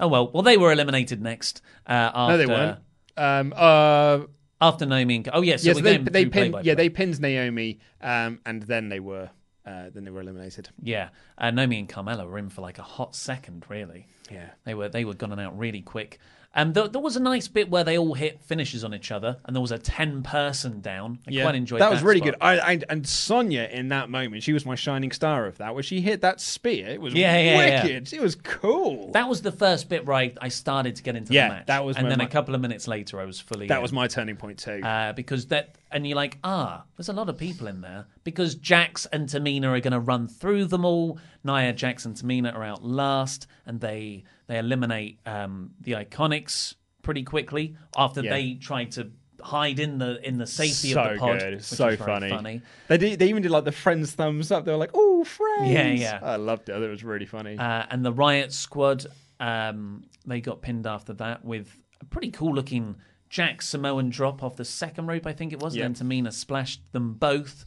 Oh 0.00 0.08
well, 0.08 0.30
well 0.32 0.42
they 0.42 0.56
were 0.56 0.72
eliminated 0.72 1.20
next. 1.22 1.62
Uh, 1.86 2.10
after, 2.14 2.32
no, 2.32 2.38
they 2.38 2.46
weren't. 2.46 2.78
Um, 3.16 3.52
uh, 3.56 4.20
After 4.60 4.86
Naomi 4.86 5.16
and 5.16 5.28
oh 5.32 5.42
yes, 5.42 5.64
yes, 5.64 5.76
we're 5.76 5.82
they 5.82 5.98
they 5.98 6.26
pinned. 6.26 6.56
Yeah, 6.62 6.74
they 6.74 6.88
pinned 6.88 7.20
Naomi, 7.20 7.78
um, 8.00 8.40
and 8.44 8.62
then 8.62 8.88
they 8.88 9.00
were 9.00 9.30
uh, 9.66 9.90
then 9.94 10.04
they 10.04 10.10
were 10.10 10.20
eliminated. 10.20 10.68
Yeah, 10.82 11.10
uh, 11.38 11.50
Naomi 11.50 11.78
and 11.78 11.88
Carmella 11.88 12.26
were 12.26 12.38
in 12.38 12.48
for 12.48 12.62
like 12.62 12.78
a 12.78 12.82
hot 12.82 13.14
second, 13.14 13.64
really. 13.68 14.06
Yeah. 14.30 14.50
they 14.64 14.74
were 14.74 14.88
they 14.88 15.04
were 15.04 15.14
gone 15.14 15.38
out 15.38 15.58
really 15.58 15.82
quick. 15.82 16.18
Um, 16.52 16.72
there, 16.72 16.88
there 16.88 17.00
was 17.00 17.14
a 17.14 17.20
nice 17.20 17.46
bit 17.46 17.70
where 17.70 17.84
they 17.84 17.96
all 17.96 18.14
hit 18.14 18.40
finishes 18.42 18.82
on 18.82 18.92
each 18.92 19.12
other, 19.12 19.36
and 19.44 19.54
there 19.54 19.60
was 19.60 19.70
a 19.70 19.78
ten-person 19.78 20.80
down. 20.80 21.20
I 21.28 21.40
quite 21.42 21.54
enjoyed 21.54 21.80
that. 21.80 21.86
that 21.86 21.92
was 21.92 22.02
really 22.02 22.18
spot. 22.20 22.32
good. 22.32 22.36
I, 22.40 22.58
I 22.58 22.80
and 22.88 23.06
Sonya 23.06 23.68
in 23.70 23.88
that 23.90 24.10
moment, 24.10 24.42
she 24.42 24.52
was 24.52 24.66
my 24.66 24.74
shining 24.74 25.12
star 25.12 25.46
of 25.46 25.58
that. 25.58 25.74
Where 25.74 25.82
she 25.82 26.00
hit 26.00 26.22
that 26.22 26.40
spear, 26.40 26.88
it 26.88 27.00
was 27.00 27.14
Yeah, 27.14 27.38
yeah, 27.38 27.64
yeah. 27.66 27.82
wicked. 27.84 28.12
It 28.12 28.20
was 28.20 28.34
cool. 28.34 29.12
That 29.12 29.28
was 29.28 29.42
the 29.42 29.52
first 29.52 29.88
bit 29.88 30.04
where 30.06 30.16
I, 30.16 30.32
I 30.40 30.48
started 30.48 30.96
to 30.96 31.02
get 31.02 31.14
into 31.16 31.32
Yeah, 31.32 31.48
the 31.48 31.54
match. 31.54 31.66
that 31.66 31.84
was 31.84 31.96
and 31.96 32.10
then 32.10 32.18
my- 32.18 32.24
a 32.24 32.28
couple 32.28 32.54
of 32.54 32.60
minutes 32.60 32.88
later, 32.88 33.20
I 33.20 33.24
was 33.26 33.38
fully. 33.38 33.68
that 33.68 33.76
in. 33.76 33.82
was 33.82 33.92
my 33.92 34.08
turning 34.08 34.36
point 34.36 34.58
too. 34.58 34.80
uh, 34.82 35.12
because 35.12 35.46
that 35.46 35.76
and 35.92 36.06
you're 36.06 36.16
like 36.16 36.38
ah 36.44 36.84
there's 36.96 37.08
a 37.08 37.12
lot 37.12 37.28
of 37.28 37.36
people 37.38 37.66
in 37.66 37.80
there 37.80 38.06
because 38.24 38.54
Jax 38.54 39.06
and 39.06 39.28
Tamina 39.28 39.64
are 39.66 39.80
going 39.80 39.92
to 39.92 40.00
run 40.00 40.28
through 40.28 40.66
them 40.66 40.84
all 40.84 41.18
Nia 41.44 41.72
Jax 41.72 42.04
and 42.06 42.14
Tamina 42.16 42.54
are 42.54 42.62
out 42.64 42.84
last 42.84 43.46
and 43.66 43.80
they 43.80 44.24
they 44.46 44.58
eliminate 44.58 45.18
um, 45.26 45.70
the 45.80 45.92
Iconics 45.92 46.74
pretty 47.02 47.22
quickly 47.22 47.76
after 47.96 48.22
Yeah. 48.22 48.30
they 48.30 48.54
tried 48.54 48.92
to 48.92 49.10
hide 49.42 49.78
in 49.80 49.96
the 49.98 50.20
in 50.28 50.36
the 50.36 50.46
safety 50.46 50.92
so 50.92 51.00
of 51.02 51.12
the 51.14 51.18
pod 51.18 51.38
good, 51.40 51.64
so 51.64 51.96
funny. 51.96 52.28
funny 52.28 52.62
They 52.88 52.98
did, 52.98 53.18
they 53.18 53.28
even 53.28 53.42
did 53.42 53.50
like 53.50 53.64
the 53.64 53.72
friends 53.72 54.12
thumbs 54.12 54.52
up. 54.52 54.66
They 54.66 54.72
were 54.72 54.76
like, 54.76 54.90
"Oh, 54.92 55.24
friends!" 55.24 55.70
Yeah, 55.70 55.86
yeah. 55.92 56.18
I 56.22 56.36
loved 56.36 56.68
it. 56.68 56.74
It 56.80 56.88
was 56.90 57.02
really 57.04 57.24
funny. 57.24 57.56
uh, 57.56 57.86
and 57.90 58.04
the 58.04 58.12
Riot 58.12 58.52
Squad 58.52 59.06
um, 59.40 60.04
they 60.26 60.42
got 60.42 60.60
pinned 60.60 60.86
after 60.86 61.14
that 61.14 61.42
with 61.42 61.74
a 62.02 62.04
pretty 62.04 62.30
cool 62.30 62.54
looking 62.54 62.96
Jax 63.30 63.68
Samoan 63.68 64.10
drop 64.10 64.42
off 64.42 64.56
the 64.56 64.64
second 64.64 65.06
rope, 65.06 65.26
I 65.26 65.32
think 65.32 65.52
it 65.52 65.60
was. 65.60 65.74
Yeah. 65.76 65.84
Then 65.84 65.94
Tamina 65.94 66.32
splashed 66.32 66.82
them 66.92 67.14
both. 67.14 67.64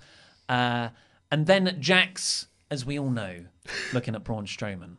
Uh, 0.49 0.89
and 1.31 1.47
then 1.47 1.77
Jax, 1.79 2.47
as 2.69 2.85
we 2.85 2.99
all 2.99 3.09
know, 3.09 3.45
looking 3.93 4.13
at 4.13 4.23
Braun 4.23 4.45
Strowman, 4.45 4.97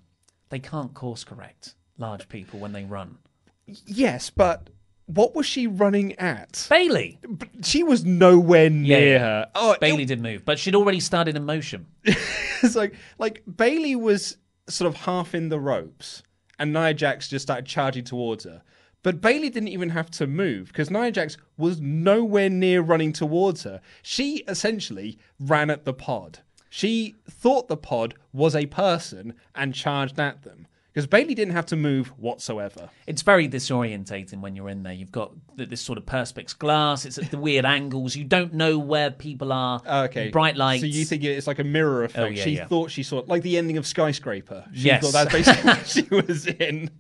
they 0.48 0.58
can't 0.58 0.94
course 0.94 1.22
correct 1.22 1.74
large 1.98 2.28
people 2.28 2.58
when 2.58 2.72
they 2.72 2.84
run. 2.84 3.18
yes, 3.66 4.30
but 4.30 4.70
what 5.06 5.34
was 5.34 5.44
she 5.46 5.66
running 5.66 6.14
at? 6.18 6.66
Bayley! 6.70 7.20
She 7.62 7.82
was 7.82 8.04
nowhere 8.04 8.70
near 8.70 8.98
Yeah, 8.98 9.04
yeah. 9.12 9.18
her. 9.18 9.50
Oh, 9.54 9.76
Bayley 9.80 10.06
did 10.06 10.20
move, 10.20 10.44
but 10.46 10.58
she'd 10.58 10.74
already 10.74 11.00
started 11.00 11.36
in 11.36 11.44
motion. 11.44 11.86
it's 12.04 12.74
like 12.74 12.94
like 13.18 13.42
Bayley 13.56 13.96
was 13.96 14.38
sort 14.66 14.88
of 14.88 14.96
half 15.02 15.34
in 15.34 15.50
the 15.50 15.60
ropes, 15.60 16.22
and 16.58 16.72
Nia 16.72 16.94
Jax 16.94 17.28
just 17.28 17.42
started 17.42 17.66
charging 17.66 18.04
towards 18.04 18.44
her. 18.44 18.62
But 19.04 19.20
Bayley 19.20 19.50
didn't 19.50 19.68
even 19.68 19.90
have 19.90 20.10
to 20.12 20.26
move 20.26 20.68
because 20.68 20.90
Nia 20.90 21.12
Jax 21.12 21.36
was 21.56 21.80
nowhere 21.80 22.50
near 22.50 22.80
running 22.80 23.12
towards 23.12 23.62
her. 23.62 23.80
She 24.02 24.38
essentially 24.48 25.18
ran 25.38 25.70
at 25.70 25.84
the 25.84 25.92
pod. 25.92 26.40
She 26.70 27.14
thought 27.30 27.68
the 27.68 27.76
pod 27.76 28.14
was 28.32 28.56
a 28.56 28.66
person 28.66 29.34
and 29.54 29.72
charged 29.74 30.18
at 30.18 30.42
them 30.42 30.66
because 30.92 31.06
Bayley 31.06 31.34
didn't 31.34 31.52
have 31.54 31.66
to 31.66 31.76
move 31.76 32.08
whatsoever. 32.18 32.88
It's 33.06 33.22
very 33.22 33.48
disorientating 33.48 34.40
when 34.40 34.56
you're 34.56 34.68
in 34.70 34.84
there. 34.84 34.92
You've 34.92 35.12
got 35.12 35.32
this 35.56 35.80
sort 35.80 35.98
of 35.98 36.06
perspex 36.06 36.56
glass. 36.56 37.04
It's 37.04 37.18
at 37.18 37.30
the 37.30 37.36
weird 37.38 37.64
angles. 37.64 38.16
You 38.16 38.24
don't 38.24 38.54
know 38.54 38.78
where 38.78 39.10
people 39.10 39.52
are. 39.52 39.82
Okay. 39.86 40.30
Bright 40.30 40.56
lights. 40.56 40.80
So 40.82 40.86
you 40.86 41.04
think 41.04 41.24
it's 41.24 41.46
like 41.46 41.58
a 41.58 41.64
mirror 41.64 42.04
effect? 42.04 42.18
Oh, 42.24 42.26
yeah, 42.28 42.42
she 42.42 42.50
yeah. 42.56 42.66
thought 42.66 42.90
she 42.90 43.02
saw 43.02 43.18
it, 43.18 43.28
like 43.28 43.42
the 43.42 43.58
ending 43.58 43.76
of 43.76 43.86
Skyscraper. 43.86 44.64
She 44.72 44.82
Yes. 44.86 45.02
thought 45.02 45.12
that's 45.12 45.32
basically 45.32 45.84
she 45.84 46.08
was 46.14 46.46
in. 46.46 46.90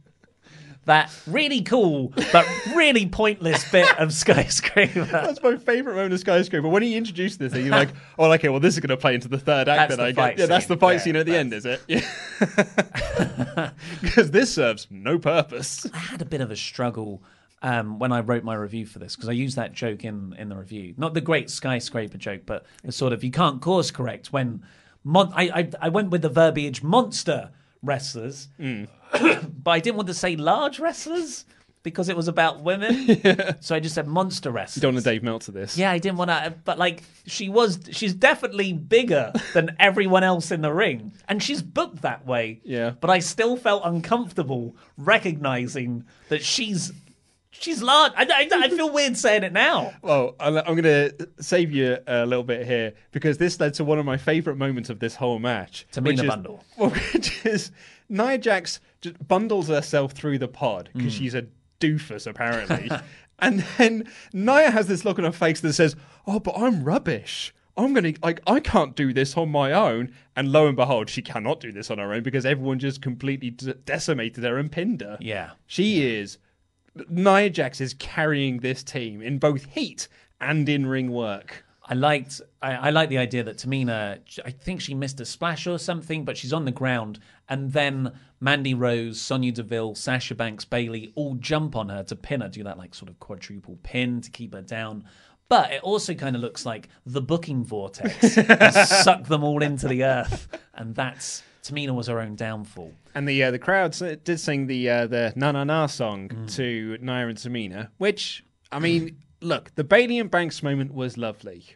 That 0.86 1.10
really 1.26 1.62
cool 1.62 2.12
but 2.32 2.46
really 2.74 3.06
pointless 3.06 3.70
bit 3.70 3.98
of 3.98 4.12
skyscraper. 4.22 5.04
That's 5.04 5.42
my 5.42 5.56
favourite 5.56 5.96
moment 5.96 6.12
of 6.14 6.20
Skyscraper. 6.20 6.68
When 6.68 6.82
he 6.82 6.96
introduced 6.96 7.38
this, 7.38 7.52
thing, 7.52 7.66
you're 7.66 7.74
like, 7.74 7.90
"Oh, 8.18 8.30
okay, 8.32 8.48
well, 8.48 8.60
this 8.60 8.74
is 8.74 8.80
going 8.80 8.90
to 8.90 8.96
play 8.96 9.14
into 9.14 9.28
the 9.28 9.38
third 9.38 9.68
act." 9.68 9.90
That's 9.90 9.96
the 9.96 10.04
I 10.04 10.12
guess. 10.12 10.38
Yeah, 10.38 10.46
that's 10.46 10.66
the 10.66 10.76
fight 10.76 10.94
Yeah, 10.94 10.98
scene 11.00 11.16
at 11.16 11.26
the 11.26 11.36
end, 11.36 11.52
is 11.52 11.66
it? 11.66 11.80
Yeah. 11.88 12.00
Because 14.00 14.30
this 14.30 14.52
serves 14.54 14.86
no 14.90 15.18
purpose. 15.18 15.86
I 15.92 15.98
had 15.98 16.20
a 16.22 16.24
bit 16.24 16.40
of 16.40 16.50
a 16.50 16.56
struggle 16.56 17.22
um, 17.62 17.98
when 17.98 18.12
I 18.12 18.20
wrote 18.20 18.44
my 18.44 18.54
review 18.54 18.86
for 18.86 18.98
this 18.98 19.16
because 19.16 19.28
I 19.28 19.32
used 19.32 19.56
that 19.56 19.72
joke 19.72 20.04
in 20.04 20.34
in 20.38 20.48
the 20.48 20.56
review. 20.56 20.94
Not 20.96 21.14
the 21.14 21.20
great 21.20 21.50
skyscraper 21.50 22.18
joke, 22.18 22.42
but 22.46 22.66
the 22.82 22.92
sort 22.92 23.12
of 23.12 23.24
you 23.24 23.30
can't 23.30 23.60
course 23.62 23.90
correct 23.90 24.32
when 24.32 24.62
mon- 25.02 25.32
I, 25.34 25.42
I 25.54 25.70
I 25.82 25.88
went 25.88 26.10
with 26.10 26.22
the 26.22 26.28
verbiage 26.28 26.82
monster 26.82 27.50
wrestlers, 27.82 28.48
but 29.62 29.70
I 29.70 29.80
didn't 29.80 29.96
want 29.96 30.08
to 30.08 30.14
say 30.14 30.36
large 30.36 30.78
wrestlers 30.78 31.44
because 31.82 32.08
it 32.08 32.16
was 32.16 32.28
about 32.28 32.62
women. 32.62 33.20
So 33.60 33.74
I 33.74 33.80
just 33.80 33.94
said 33.94 34.06
monster 34.06 34.50
wrestlers. 34.50 34.76
You 34.76 34.82
don't 34.82 34.94
want 34.94 35.04
to 35.04 35.10
Dave 35.10 35.22
Meltzer 35.22 35.52
this. 35.52 35.76
Yeah, 35.78 35.90
I 35.90 35.98
didn't 35.98 36.18
want 36.18 36.30
to, 36.30 36.54
but 36.64 36.78
like 36.78 37.02
she 37.26 37.48
was, 37.48 37.80
she's 37.92 38.12
definitely 38.12 38.72
bigger 38.74 39.32
than 39.54 39.74
everyone 39.78 40.22
else 40.22 40.50
in 40.50 40.60
the 40.60 40.72
ring, 40.72 41.12
and 41.28 41.42
she's 41.42 41.62
booked 41.62 42.02
that 42.02 42.26
way. 42.26 42.60
Yeah. 42.64 42.90
but 43.00 43.08
I 43.10 43.20
still 43.20 43.56
felt 43.56 43.82
uncomfortable 43.84 44.76
recognizing 44.98 46.04
that 46.28 46.42
she's 46.44 46.92
she's 47.50 47.82
large. 47.82 48.12
I, 48.16 48.24
I, 48.24 48.48
I 48.52 48.68
feel 48.68 48.90
weird 48.92 49.16
saying 49.16 49.42
it 49.44 49.52
now. 49.52 49.92
Well, 50.02 50.34
I'm 50.40 50.56
I'm 50.58 50.76
going 50.80 50.82
to 50.84 51.28
save 51.40 51.72
you 51.72 51.98
a 52.06 52.26
little 52.26 52.44
bit 52.44 52.66
here 52.66 52.94
because 53.12 53.38
this 53.38 53.58
led 53.60 53.74
to 53.74 53.84
one 53.84 53.98
of 53.98 54.04
my 54.04 54.16
favourite 54.16 54.58
moments 54.58 54.90
of 54.90 54.98
this 54.98 55.14
whole 55.14 55.38
match. 55.38 55.86
Tamina 55.92 56.04
which 56.06 56.20
is- 56.20 56.26
bundle. 56.28 56.64
Which 56.76 57.46
is 57.46 57.70
Nia 58.08 58.38
Jax 58.38 58.80
just 59.00 59.26
bundles 59.26 59.68
herself 59.68 60.12
through 60.12 60.38
the 60.38 60.48
pod 60.48 60.90
because 60.94 61.14
Mm. 61.14 61.18
she's 61.18 61.34
a 61.34 61.46
doofus, 61.80 62.26
apparently. 62.26 62.90
and 63.38 63.60
then 63.78 64.06
Nia 64.32 64.70
has 64.70 64.86
this 64.86 65.04
look 65.04 65.18
on 65.18 65.24
her 65.24 65.32
face 65.32 65.60
that 65.60 65.72
says, 65.74 65.96
Oh, 66.26 66.38
but 66.40 66.54
I'm 66.56 66.84
rubbish. 66.84 67.54
I'm 67.76 67.92
going 67.92 68.14
to, 68.14 68.20
like, 68.22 68.40
I 68.46 68.60
can't 68.60 68.94
do 68.94 69.12
this 69.12 69.36
on 69.36 69.50
my 69.50 69.72
own. 69.72 70.12
And 70.36 70.52
lo 70.52 70.68
and 70.68 70.76
behold, 70.76 71.10
she 71.10 71.22
cannot 71.22 71.58
do 71.58 71.72
this 71.72 71.90
on 71.90 71.98
her 71.98 72.12
own 72.12 72.22
because 72.22 72.46
everyone 72.46 72.78
just 72.78 73.02
completely 73.02 73.50
d- 73.50 73.74
decimated 73.84 74.44
her 74.44 74.58
and 74.58 74.70
pinned 74.70 75.00
her. 75.00 75.18
Yeah. 75.20 75.50
She 75.66 76.06
is 76.06 76.38
Nia 77.08 77.50
Jax 77.50 77.80
is 77.80 77.94
carrying 77.94 78.58
this 78.58 78.84
team 78.84 79.20
in 79.20 79.38
both 79.38 79.64
heat 79.74 80.06
and 80.40 80.68
in 80.68 80.86
ring 80.86 81.10
work. 81.10 81.64
I 81.86 81.94
liked 81.94 82.40
I, 82.62 82.72
I 82.74 82.90
like 82.90 83.08
the 83.08 83.18
idea 83.18 83.42
that 83.42 83.58
Tamina 83.58 84.20
I 84.44 84.50
think 84.52 84.80
she 84.80 84.94
missed 84.94 85.20
a 85.20 85.24
splash 85.26 85.66
or 85.66 85.78
something, 85.78 86.24
but 86.24 86.36
she's 86.36 86.52
on 86.52 86.64
the 86.64 86.70
ground 86.70 87.18
and 87.48 87.72
then 87.72 88.12
Mandy 88.40 88.74
Rose, 88.74 89.20
Sonya 89.20 89.52
Deville, 89.52 89.94
Sasha 89.94 90.34
Banks, 90.34 90.64
Bayley 90.64 91.12
all 91.14 91.34
jump 91.36 91.76
on 91.76 91.88
her 91.88 92.02
to 92.04 92.16
pin 92.16 92.40
her, 92.40 92.48
do 92.48 92.64
that 92.64 92.78
like 92.78 92.94
sort 92.94 93.10
of 93.10 93.18
quadruple 93.20 93.78
pin 93.82 94.20
to 94.20 94.30
keep 94.30 94.54
her 94.54 94.62
down. 94.62 95.04
But 95.48 95.72
it 95.72 95.82
also 95.82 96.14
kind 96.14 96.34
of 96.36 96.42
looks 96.42 96.64
like 96.64 96.88
the 97.04 97.20
booking 97.20 97.64
vortex 97.64 98.34
sucked 99.04 99.28
them 99.28 99.44
all 99.44 99.62
into 99.62 99.88
the 99.88 100.04
earth, 100.04 100.48
and 100.74 100.94
that's 100.94 101.42
Tamina 101.62 101.94
was 101.94 102.06
her 102.06 102.20
own 102.20 102.34
downfall. 102.34 102.92
And 103.14 103.28
the 103.28 103.42
uh, 103.44 103.50
the 103.50 103.58
crowd 103.58 103.92
did 104.24 104.40
sing 104.40 104.66
the 104.66 104.88
uh, 104.88 105.06
the 105.06 105.32
na 105.36 105.52
na 105.52 105.64
na 105.64 105.86
song 105.86 106.46
to 106.48 106.98
Nia 107.00 107.28
and 107.28 107.38
Tamina, 107.38 107.88
which 107.98 108.44
I 108.72 108.78
mean, 108.78 109.18
look, 109.40 109.74
the 109.74 109.84
Bayley 109.84 110.18
and 110.18 110.30
Banks 110.30 110.62
moment 110.62 110.92
was 110.92 111.16
lovely. 111.18 111.66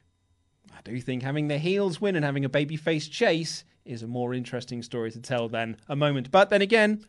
I 0.76 0.80
do 0.82 1.00
think 1.00 1.22
having 1.22 1.48
the 1.48 1.58
heels 1.58 2.00
win 2.00 2.16
and 2.16 2.24
having 2.24 2.44
a 2.44 2.50
babyface 2.50 3.10
chase 3.10 3.64
is 3.88 4.02
a 4.02 4.06
more 4.06 4.34
interesting 4.34 4.82
story 4.82 5.10
to 5.12 5.20
tell 5.20 5.48
than 5.48 5.76
a 5.88 5.96
moment. 5.96 6.30
But 6.30 6.50
then 6.50 6.62
again, 6.62 7.00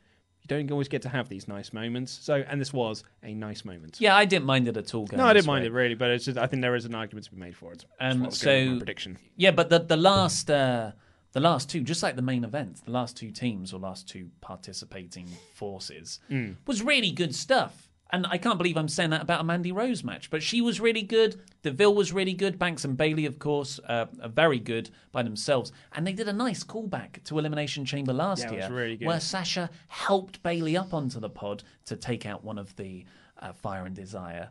you 0.41 0.47
don't 0.47 0.71
always 0.71 0.88
get 0.88 1.01
to 1.03 1.09
have 1.09 1.27
these 1.30 1.47
nice 1.47 1.73
moments. 1.73 2.17
So, 2.21 2.36
and 2.47 2.59
this 2.61 2.71
was 2.71 3.03
a 3.23 3.34
nice 3.34 3.65
moment. 3.65 3.97
Yeah, 3.99 4.15
I 4.15 4.25
didn't 4.25 4.45
mind 4.45 4.67
it 4.67 4.77
at 4.77 4.93
all. 4.95 5.07
No, 5.11 5.25
I 5.25 5.34
didn't 5.34 5.47
mind 5.47 5.65
it 5.65 5.73
really, 5.73 5.95
but 5.95 6.09
it's 6.11 6.25
just 6.25 6.38
I 6.38 6.47
think 6.47 6.61
there 6.61 6.75
is 6.75 6.86
an 6.86 6.95
argument 6.95 7.25
to 7.25 7.32
be 7.32 7.38
made 7.38 7.55
for 7.57 7.73
it. 7.73 7.86
Um, 7.99 8.21
what 8.21 8.25
I 8.25 8.30
was 8.30 8.41
going 8.41 8.69
with 8.69 8.75
so 8.75 8.80
prediction. 8.80 9.17
yeah, 9.36 9.51
but 9.51 9.69
the 9.69 9.80
the 9.80 9.97
last 9.97 10.49
uh, 10.49 10.91
the 11.34 11.39
last 11.41 11.69
two, 11.69 11.82
just 11.82 12.01
like 12.01 12.15
the 12.15 12.21
main 12.21 12.43
event, 12.43 12.84
the 12.86 12.91
last 12.91 13.17
two 13.17 13.32
teams 13.32 13.73
or 13.73 13.80
last 13.80 14.07
two 14.07 14.30
participating 14.41 15.27
forces 15.53 16.19
Mm. 16.32 16.55
was 16.65 16.82
really 16.82 17.11
good 17.11 17.36
stuff. 17.36 17.88
And 18.12 18.26
I 18.28 18.39
can't 18.39 18.57
believe 18.57 18.76
I'm 18.76 18.88
saying 18.88 19.12
that 19.12 19.22
about 19.22 19.41
a 19.41 19.43
Mandy 19.43 19.72
Rose 19.72 20.03
match, 20.03 20.32
but 20.32 20.41
she 20.41 20.62
was 20.62 20.80
really 20.80 21.03
good. 21.03 21.39
Deville 21.62 21.93
was 21.93 22.12
really 22.12 22.34
good. 22.34 22.57
Banks 22.57 22.84
and 22.84 22.97
Bayley, 22.97 23.28
of 23.28 23.38
course, 23.38 23.80
uh, 23.88 24.07
are 24.24 24.30
very 24.30 24.57
good 24.57 24.89
by 25.12 25.22
themselves. 25.22 25.72
And 25.93 26.07
they 26.07 26.14
did 26.14 26.28
a 26.28 26.34
nice 26.34 26.64
callback 26.64 27.24
to 27.26 27.38
Elimination 27.38 27.86
Chamber 27.86 28.12
last 28.14 28.45
Yeah, 28.45 28.51
year, 28.53 28.70
really 28.72 28.97
good. 28.97 29.07
where 29.07 29.20
Sasha 29.20 29.70
helped 29.89 30.41
Bayley 30.41 30.76
up 30.76 30.91
onto 30.93 31.20
the 31.20 31.30
pod 31.30 31.64
to 31.86 31.95
take 31.95 32.26
out 32.26 32.43
one 32.43 32.57
of 32.57 32.76
the 32.78 33.05
uh, 33.39 33.53
Fire 33.53 33.86
and 33.86 33.95
Desire. 33.95 34.49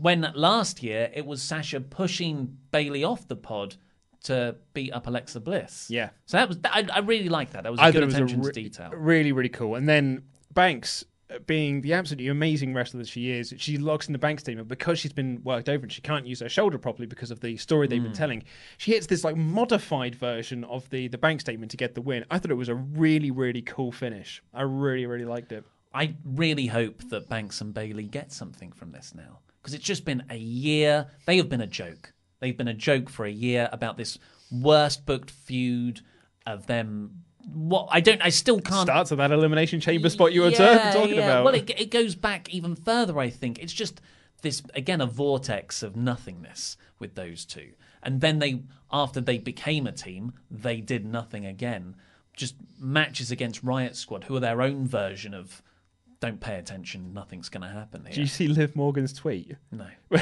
When 0.00 0.26
last 0.34 0.82
year 0.82 1.10
it 1.14 1.26
was 1.26 1.42
Sasha 1.42 1.80
pushing 1.80 2.56
Bayley 2.70 3.04
off 3.04 3.28
the 3.28 3.36
pod 3.36 3.76
to 4.24 4.56
beat 4.72 4.92
up 4.92 5.06
Alexa 5.06 5.40
Bliss. 5.40 5.88
Yeah. 5.90 6.08
So 6.24 6.38
that 6.38 6.48
was 6.48 6.58
I, 6.64 6.88
I 6.90 7.00
really 7.00 7.28
like 7.28 7.50
that. 7.52 7.64
That 7.64 7.70
was 7.70 7.80
a 7.80 7.84
I 7.84 7.90
good 7.92 7.98
thought 7.98 8.02
it 8.02 8.06
was 8.06 8.14
a 8.14 8.16
attention 8.16 8.40
re- 8.40 8.52
to 8.52 8.62
detail. 8.62 8.90
Really, 8.94 9.32
really 9.32 9.50
cool. 9.50 9.74
And 9.74 9.86
then 9.86 10.22
Banks, 10.54 11.04
being 11.46 11.80
the 11.80 11.92
absolutely 11.92 12.28
amazing 12.28 12.74
wrestler 12.74 12.98
that 12.98 13.08
she 13.08 13.30
is, 13.30 13.54
she 13.58 13.76
locks 13.78 14.06
in 14.06 14.12
the 14.12 14.18
bank 14.18 14.40
statement 14.40 14.68
because 14.68 14.98
she's 14.98 15.12
been 15.12 15.40
worked 15.44 15.68
over 15.68 15.82
and 15.82 15.92
she 15.92 16.00
can't 16.00 16.26
use 16.26 16.40
her 16.40 16.48
shoulder 16.48 16.78
properly 16.78 17.06
because 17.06 17.30
of 17.30 17.40
the 17.40 17.56
story 17.56 17.86
they've 17.86 18.02
been 18.02 18.12
Mm. 18.12 18.16
telling, 18.16 18.44
she 18.78 18.92
hits 18.92 19.06
this 19.06 19.24
like 19.24 19.36
modified 19.36 20.14
version 20.14 20.64
of 20.64 20.88
the 20.90 21.08
the 21.08 21.18
Banks 21.18 21.42
statement 21.42 21.70
to 21.70 21.76
get 21.76 21.94
the 21.94 22.00
win. 22.02 22.24
I 22.30 22.38
thought 22.38 22.50
it 22.50 22.54
was 22.54 22.68
a 22.68 22.74
really, 22.74 23.30
really 23.30 23.62
cool 23.62 23.92
finish. 23.92 24.42
I 24.52 24.62
really, 24.62 25.06
really 25.06 25.24
liked 25.24 25.52
it. 25.52 25.64
I 25.92 26.14
really 26.24 26.66
hope 26.66 27.08
that 27.10 27.28
Banks 27.28 27.60
and 27.60 27.72
Bayley 27.72 28.04
get 28.04 28.32
something 28.32 28.72
from 28.72 28.92
this 28.92 29.14
now 29.14 29.40
because 29.60 29.74
it's 29.74 29.84
just 29.84 30.04
been 30.04 30.22
a 30.30 30.36
year. 30.36 31.06
They 31.26 31.36
have 31.38 31.48
been 31.48 31.60
a 31.60 31.66
joke. 31.66 32.12
They've 32.40 32.56
been 32.56 32.68
a 32.68 32.74
joke 32.74 33.08
for 33.08 33.24
a 33.24 33.30
year 33.30 33.68
about 33.72 33.96
this 33.96 34.18
worst 34.50 35.06
booked 35.06 35.30
feud 35.30 36.00
of 36.46 36.66
them 36.66 37.23
what 37.52 37.88
I 37.90 38.00
don't, 38.00 38.22
I 38.22 38.30
still 38.30 38.60
can't. 38.60 38.86
Starts 38.86 39.12
at 39.12 39.18
that 39.18 39.30
elimination 39.32 39.80
chamber 39.80 40.08
spot 40.08 40.32
you 40.32 40.42
were 40.42 40.50
Yeah, 40.50 40.92
talking 40.92 41.14
yeah. 41.16 41.22
about. 41.22 41.44
Well, 41.44 41.54
it, 41.54 41.70
it 41.78 41.90
goes 41.90 42.14
back 42.14 42.48
even 42.50 42.74
further. 42.76 43.18
I 43.18 43.30
think 43.30 43.58
it's 43.58 43.72
just 43.72 44.00
this 44.42 44.62
again 44.74 45.00
a 45.00 45.06
vortex 45.06 45.82
of 45.82 45.96
nothingness 45.96 46.76
with 46.98 47.14
those 47.14 47.44
two, 47.44 47.72
and 48.02 48.20
then 48.20 48.38
they 48.38 48.62
after 48.92 49.20
they 49.20 49.38
became 49.38 49.86
a 49.86 49.92
team, 49.92 50.32
they 50.50 50.80
did 50.80 51.04
nothing 51.04 51.44
again. 51.46 51.96
Just 52.36 52.56
matches 52.80 53.30
against 53.30 53.62
Riot 53.62 53.94
Squad, 53.96 54.24
who 54.24 54.36
are 54.36 54.40
their 54.40 54.60
own 54.60 54.86
version 54.86 55.34
of 55.34 55.62
don't 56.20 56.40
pay 56.40 56.56
attention, 56.58 57.12
nothing's 57.12 57.48
going 57.48 57.62
to 57.62 57.68
happen 57.68 58.04
here. 58.06 58.14
Do 58.14 58.20
you 58.22 58.26
see 58.26 58.48
Liv 58.48 58.74
Morgan's 58.74 59.12
tweet? 59.12 59.56
No. 59.70 59.86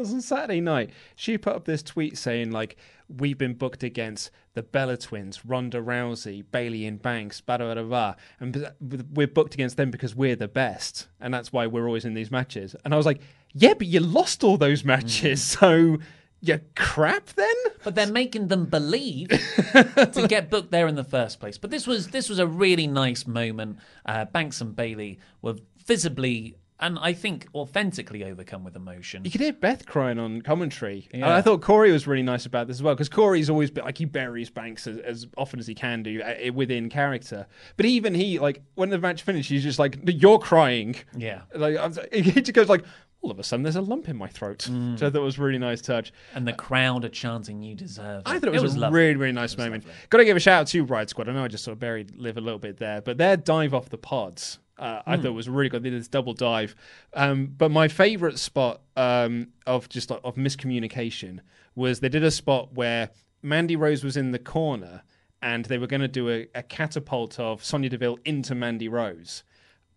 Was 0.00 0.14
on 0.14 0.22
Saturday 0.22 0.62
night. 0.62 0.90
She 1.14 1.36
put 1.36 1.54
up 1.54 1.66
this 1.66 1.82
tweet 1.82 2.16
saying 2.16 2.50
like, 2.50 2.76
"We've 3.08 3.36
been 3.36 3.52
booked 3.52 3.82
against 3.82 4.30
the 4.54 4.62
Bella 4.62 4.96
Twins, 4.96 5.44
Ronda 5.44 5.78
Rousey, 5.78 6.42
Bayley 6.50 6.86
and 6.86 7.00
Banks, 7.00 7.42
blah 7.42 7.58
blah 7.58 7.74
blah, 7.74 7.82
blah, 7.82 8.14
and 8.40 8.72
we're 9.12 9.26
booked 9.26 9.52
against 9.52 9.76
them 9.76 9.90
because 9.90 10.14
we're 10.14 10.36
the 10.36 10.48
best, 10.48 11.08
and 11.20 11.34
that's 11.34 11.52
why 11.52 11.66
we're 11.66 11.86
always 11.86 12.06
in 12.06 12.14
these 12.14 12.30
matches." 12.30 12.74
And 12.84 12.94
I 12.94 12.96
was 12.96 13.04
like, 13.04 13.20
"Yeah, 13.52 13.74
but 13.74 13.88
you 13.88 14.00
lost 14.00 14.42
all 14.42 14.56
those 14.56 14.84
matches, 14.84 15.42
so 15.58 15.98
you 16.40 16.60
crap 16.74 17.26
then." 17.26 17.54
but 17.84 17.94
they're 17.94 18.06
making 18.06 18.48
them 18.48 18.66
believe 18.66 19.28
to 19.72 20.26
get 20.28 20.50
booked 20.50 20.70
there 20.70 20.86
in 20.86 20.94
the 20.94 21.04
first 21.04 21.40
place. 21.40 21.58
But 21.58 21.70
this 21.70 21.86
was 21.86 22.08
this 22.08 22.28
was 22.28 22.38
a 22.38 22.46
really 22.46 22.86
nice 22.86 23.26
moment. 23.26 23.78
Uh, 24.06 24.24
Banks 24.24 24.60
and 24.60 24.74
Bayley 24.74 25.18
were 25.42 25.56
visibly 25.86 26.56
and 26.80 26.98
I 27.00 27.12
think 27.12 27.46
authentically 27.54 28.24
overcome 28.24 28.64
with 28.64 28.74
emotion. 28.76 29.24
You 29.24 29.30
could 29.30 29.40
hear 29.40 29.52
Beth 29.52 29.86
crying 29.86 30.18
on 30.18 30.42
commentary. 30.42 31.08
And 31.12 31.20
Yeah. 31.20 31.34
I 31.36 31.42
thought 31.42 31.60
Corey 31.60 31.92
was 31.92 32.06
really 32.06 32.22
nice 32.22 32.46
about 32.46 32.66
this 32.66 32.78
as 32.78 32.82
well 32.82 32.94
because 32.94 33.08
Corey's 33.08 33.50
always 33.50 33.70
been 33.70 33.84
like 33.84 33.98
he 33.98 34.04
buries 34.04 34.50
Banks 34.50 34.86
as, 34.86 34.98
as 34.98 35.26
often 35.36 35.60
as 35.60 35.66
he 35.66 35.74
can 35.74 36.02
do 36.02 36.22
uh, 36.22 36.52
within 36.52 36.88
character. 36.88 37.46
But 37.76 37.86
even 37.86 38.14
he, 38.14 38.38
like 38.38 38.62
when 38.74 38.90
the 38.90 38.98
match 38.98 39.22
finished, 39.22 39.50
he's 39.50 39.62
just 39.62 39.78
like, 39.78 39.98
"You're 40.06 40.38
crying." 40.38 40.96
Yeah. 41.16 41.42
Like 41.54 41.76
was- 41.76 41.98
he 42.12 42.22
just 42.22 42.52
goes 42.54 42.68
like, 42.68 42.84
"All 43.22 43.30
of 43.30 43.38
a 43.38 43.42
sudden, 43.44 43.62
there's 43.62 43.76
a 43.76 43.80
lump 43.82 44.08
in 44.08 44.16
my 44.16 44.28
throat." 44.28 44.66
Mm. 44.70 44.98
So 44.98 45.06
I 45.06 45.10
thought 45.10 45.22
was 45.22 45.38
a 45.38 45.42
really 45.42 45.58
nice 45.58 45.80
touch. 45.82 46.12
And 46.34 46.46
the 46.48 46.52
crowd 46.52 47.04
are 47.04 47.08
chanting, 47.10 47.62
"You 47.62 47.74
deserve 47.74 48.20
it." 48.20 48.28
I 48.28 48.38
thought 48.38 48.54
it 48.54 48.62
was, 48.62 48.74
a 48.74 48.78
lovely. 48.78 49.00
really, 49.00 49.16
really 49.16 49.32
nice 49.32 49.56
moment. 49.56 49.84
Got 50.08 50.18
to 50.18 50.24
give 50.24 50.36
a 50.36 50.40
shout 50.40 50.60
out 50.62 50.66
to 50.68 50.84
Riot 50.84 51.10
Squad. 51.10 51.28
I 51.28 51.32
know 51.32 51.44
I 51.44 51.48
just 51.48 51.64
sort 51.64 51.74
of 51.74 51.78
buried 51.80 52.16
Liv 52.16 52.36
a 52.36 52.40
little 52.40 52.58
bit 52.58 52.78
there, 52.78 53.00
but 53.02 53.18
their 53.18 53.36
dive 53.36 53.74
off 53.74 53.88
the 53.90 53.98
pods, 53.98 54.58
uh, 54.80 55.02
I 55.06 55.16
Hmm. 55.16 55.22
thought 55.22 55.32
was 55.32 55.48
really 55.48 55.68
good. 55.68 55.82
They 55.82 55.90
did 55.90 56.00
this 56.00 56.08
double 56.08 56.32
dive. 56.32 56.74
Um, 57.14 57.46
but 57.56 57.70
my 57.70 57.86
favourite 57.88 58.38
spot 58.38 58.80
um, 58.96 59.48
of 59.66 59.88
just 59.88 60.10
like, 60.10 60.20
of 60.24 60.34
miscommunication 60.36 61.40
was 61.74 62.00
they 62.00 62.08
did 62.08 62.24
a 62.24 62.30
spot 62.30 62.72
where 62.74 63.10
Mandy 63.42 63.76
Rose 63.76 64.02
was 64.02 64.16
in 64.16 64.32
the 64.32 64.38
corner 64.38 65.02
and 65.42 65.64
they 65.66 65.78
were 65.78 65.86
going 65.86 66.00
to 66.02 66.08
do 66.08 66.28
a, 66.28 66.48
a 66.54 66.62
catapult 66.62 67.38
of 67.38 67.64
Sonya 67.64 67.88
Deville 67.90 68.18
into 68.24 68.54
Mandy 68.54 68.88
Rose, 68.88 69.42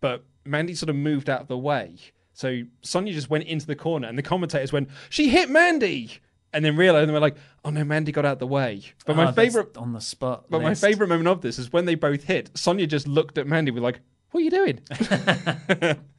but 0.00 0.24
Mandy 0.44 0.74
sort 0.74 0.88
of 0.90 0.96
moved 0.96 1.28
out 1.28 1.40
of 1.42 1.48
the 1.48 1.58
way. 1.58 1.96
So 2.32 2.62
Sonya 2.82 3.12
just 3.12 3.30
went 3.30 3.44
into 3.44 3.66
the 3.66 3.76
corner, 3.76 4.08
and 4.08 4.16
the 4.18 4.22
commentators 4.22 4.72
went, 4.72 4.88
"She 5.10 5.28
hit 5.28 5.48
Mandy," 5.50 6.12
and 6.52 6.64
then 6.64 6.76
realized 6.76 7.04
and 7.04 7.12
were 7.12 7.20
like, 7.20 7.36
"Oh 7.64 7.70
no, 7.70 7.84
Mandy 7.84 8.10
got 8.10 8.24
out 8.24 8.32
of 8.34 8.38
the 8.40 8.46
way." 8.46 8.82
But 9.06 9.16
my 9.16 9.26
Ah, 9.26 9.32
favorite 9.32 9.76
on 9.76 9.92
the 9.92 10.00
spot. 10.00 10.46
but 10.50 10.60
my 10.62 10.74
favorite 10.74 11.08
moment 11.08 11.28
of 11.28 11.42
this 11.42 11.58
is 11.58 11.72
when 11.72 11.84
they 11.84 11.94
both 11.94 12.24
hit. 12.24 12.50
Sonya 12.54 12.86
just 12.86 13.06
looked 13.06 13.38
at 13.38 13.46
Mandy 13.46 13.70
with 13.70 13.82
like, 13.84 14.00
"What 14.34 14.40
are 14.40 14.44
you 14.44 14.50
doing?" 14.50 14.80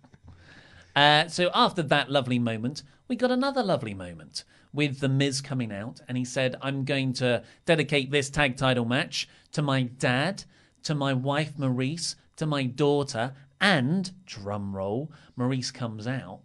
Uh, 0.96 1.28
so 1.28 1.52
after 1.54 1.84
that 1.84 2.10
lovely 2.10 2.40
moment, 2.40 2.82
we 3.10 3.18
got 3.18 3.30
another 3.30 3.62
lovely 3.62 3.94
moment 3.94 4.46
with 4.72 5.02
the 5.02 5.10
Miz 5.10 5.42
coming 5.42 5.70
out, 5.70 6.00
and 6.08 6.18
he 6.18 6.24
said, 6.24 6.56
"I'm 6.62 6.86
going 6.86 7.12
to 7.16 7.44
dedicate 7.66 8.12
this 8.12 8.30
tag 8.30 8.56
title 8.56 8.86
match 8.86 9.28
to 9.52 9.62
my 9.62 9.84
dad, 9.84 10.46
to 10.84 10.96
my 10.96 11.12
wife 11.12 11.58
Maryse, 11.58 12.16
to 12.38 12.46
my 12.46 12.64
daughter, 12.64 13.34
and 13.60 14.10
drum 14.26 14.74
roll, 14.74 15.12
Maryse 15.38 15.74
comes 15.74 16.08
out." 16.08 16.40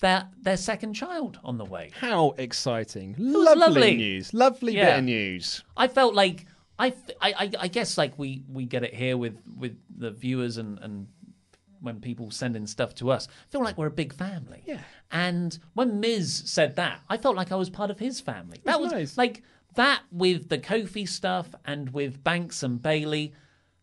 Their, 0.00 0.28
their 0.38 0.58
second 0.58 0.92
child 0.92 1.38
on 1.42 1.56
the 1.56 1.64
way. 1.64 1.90
How 1.98 2.34
exciting! 2.36 3.14
Lovely, 3.16 3.60
lovely. 3.60 3.96
news. 3.96 4.34
Lovely 4.34 4.74
bit 4.74 4.98
of 4.98 5.04
news. 5.04 5.64
I 5.74 5.88
felt 5.88 6.14
like 6.14 6.44
I, 6.80 6.94
I, 7.20 7.32
I- 7.44 7.52
I 7.60 7.68
guess 7.68 7.96
like 7.98 8.18
we, 8.18 8.42
we 8.48 8.64
get 8.64 8.82
it 8.84 8.94
here 8.94 9.16
with, 9.16 9.36
with 9.58 9.76
the 9.96 10.10
viewers 10.10 10.56
and, 10.56 10.78
and 10.80 11.06
when 11.80 12.00
people 12.00 12.30
send 12.30 12.56
in 12.56 12.66
stuff 12.66 12.94
to 12.96 13.10
us. 13.10 13.26
I 13.28 13.50
feel 13.52 13.62
like 13.62 13.78
we're 13.78 13.86
a 13.86 13.90
big 13.90 14.12
family. 14.12 14.62
Yeah. 14.66 14.80
And 15.10 15.58
when 15.74 16.00
Miz 16.00 16.42
said 16.46 16.76
that, 16.76 17.00
I 17.08 17.16
felt 17.16 17.36
like 17.36 17.52
I 17.52 17.56
was 17.56 17.70
part 17.70 17.90
of 17.90 17.98
his 17.98 18.20
family. 18.20 18.60
That 18.64 18.80
was 18.80 18.92
nice. 18.92 19.16
like 19.16 19.42
that 19.76 20.02
with 20.12 20.48
the 20.48 20.58
Kofi 20.58 21.08
stuff 21.08 21.54
and 21.64 21.92
with 21.92 22.22
Banks 22.22 22.62
and 22.62 22.82
Bayley. 22.82 23.32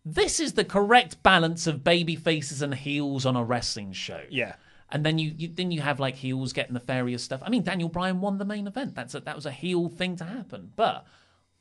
This 0.06 0.40
is 0.40 0.54
the 0.54 0.64
correct 0.64 1.22
balance 1.24 1.66
of 1.68 1.84
baby 1.84 2.16
faces 2.16 2.62
and 2.62 2.74
heels 2.76 3.26
on 3.26 3.36
a 3.36 3.44
wrestling 3.44 3.94
show. 3.94 4.22
Yeah. 4.30 4.56
And 4.90 5.06
then 5.06 5.18
you, 5.20 5.34
you 5.36 5.48
then 5.50 5.72
you 5.72 5.82
have 5.82 6.00
like 6.00 6.16
heels 6.16 6.54
getting 6.54 6.74
the 6.74 6.80
nefarious 6.80 7.24
stuff. 7.24 7.42
I 7.44 7.50
mean, 7.50 7.64
Daniel 7.64 7.90
Bryan 7.90 8.22
won 8.22 8.38
the 8.38 8.46
main 8.46 8.68
event. 8.68 8.96
That's 8.96 9.16
a, 9.16 9.20
that 9.22 9.36
was 9.36 9.46
a 9.46 9.52
heel 9.52 9.90
thing 9.90 10.16
to 10.18 10.24
happen. 10.24 10.72
But 10.78 11.06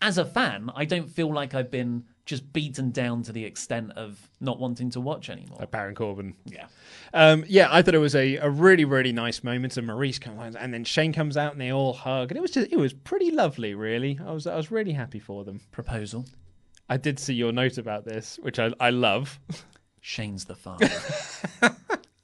as 0.01 0.19
a 0.19 0.25
fan, 0.25 0.71
I 0.75 0.85
don't 0.85 1.11
feel 1.11 1.33
like 1.33 1.55
I've 1.55 1.71
been 1.71 2.05
just 2.25 2.53
beaten 2.53 2.91
down 2.91 3.23
to 3.23 3.33
the 3.33 3.45
extent 3.45 3.93
of 3.93 4.29
not 4.41 4.59
wanting 4.59 4.91
to 4.91 5.01
watch 5.01 5.31
anymore. 5.31 5.59
Like 5.61 5.71
Baron 5.71 5.95
Corbin. 5.95 6.35
Yeah. 6.45 6.67
Um, 7.15 7.45
yeah, 7.47 7.69
I 7.71 7.83
thought 7.83 7.95
it 7.95 7.99
was 7.99 8.17
a, 8.17 8.37
a 8.37 8.51
really, 8.51 8.85
really 8.85 9.13
nice 9.13 9.45
moment. 9.45 9.77
And 9.77 9.89
Maryse 9.89 10.21
comes 10.21 10.57
out, 10.57 10.63
and 10.63 10.75
then 10.75 10.85
Shane 10.85 11.13
comes 11.13 11.37
out, 11.37 11.53
and 11.53 11.61
they 11.61 11.73
all 11.73 11.93
hug, 11.93 12.31
and 12.31 12.37
it 12.37 12.41
was 12.41 12.51
just 12.51 12.71
it 12.71 12.79
was 12.79 12.93
pretty 12.93 13.31
lovely, 13.31 13.75
really. 13.75 14.19
I 14.25 14.33
was 14.33 14.47
I 14.47 14.57
was 14.57 14.71
really 14.71 14.93
happy 14.93 15.21
for 15.21 15.45
them. 15.45 15.61
Proposal. 15.71 16.27
I 16.89 16.97
did 16.97 17.19
see 17.19 17.35
your 17.35 17.53
note 17.53 17.79
about 17.79 18.05
this, 18.05 18.39
which 18.43 18.59
I 18.59 18.73
I 18.81 18.91
love. 18.91 19.39
Shane's 20.01 20.45
the 20.45 20.55
father. 20.55 20.91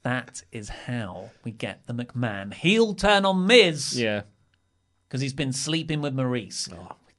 that 0.03 0.43
is 0.51 0.69
how 0.69 1.31
we 1.43 1.51
get 1.51 1.85
the 1.85 1.93
McMahon 1.93 2.53
He'll 2.53 2.93
turn 2.93 3.25
on 3.25 3.45
Miz 3.45 3.99
Yeah, 3.99 4.21
because 5.07 5.21
he's 5.21 5.33
been 5.33 5.53
sleeping 5.53 6.01
with 6.01 6.15
Maryse. 6.15 6.69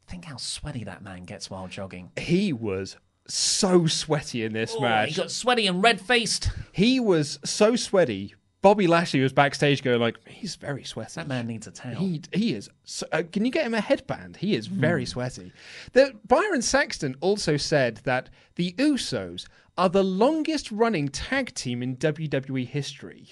Think 0.06 0.26
how 0.26 0.36
sweaty 0.36 0.84
that 0.84 1.02
man 1.02 1.24
gets 1.24 1.50
while 1.50 1.68
jogging. 1.68 2.10
he 2.16 2.52
was 2.52 2.96
so 3.26 3.86
sweaty 3.86 4.44
in 4.44 4.52
this 4.52 4.74
Oh, 4.76 4.80
match. 4.82 5.08
he 5.10 5.14
got 5.14 5.30
sweaty 5.30 5.66
and 5.66 5.82
red 5.82 6.00
faced. 6.00 6.50
He 6.72 7.00
was 7.00 7.38
so 7.44 7.74
sweaty. 7.76 8.34
Bobby 8.60 8.86
Lashley 8.86 9.20
was 9.20 9.32
backstage 9.32 9.82
going 9.82 10.00
like, 10.00 10.16
he's 10.26 10.56
very 10.56 10.84
sweaty. 10.84 11.12
That 11.16 11.28
man 11.28 11.46
needs 11.46 11.66
a 11.66 11.70
towel. 11.70 11.96
He 11.96 12.22
he 12.32 12.54
is. 12.54 12.68
So, 12.84 13.06
uh, 13.12 13.22
can 13.30 13.44
you 13.44 13.50
get 13.50 13.66
him 13.66 13.74
a 13.74 13.80
headband? 13.80 14.36
He 14.38 14.54
is 14.54 14.66
Hmm. 14.68 14.80
very 14.80 15.06
sweaty. 15.06 15.52
The, 15.92 16.12
Byron 16.26 16.62
Saxton 16.62 17.14
also 17.20 17.56
said 17.58 17.96
that 18.04 18.30
the 18.56 18.72
Usos 18.78 19.46
are 19.76 19.88
the 19.90 20.04
longest 20.04 20.70
running 20.70 21.08
tag 21.08 21.52
team 21.54 21.82
in 21.82 21.96
WWE 21.96 22.66
history. 22.66 23.28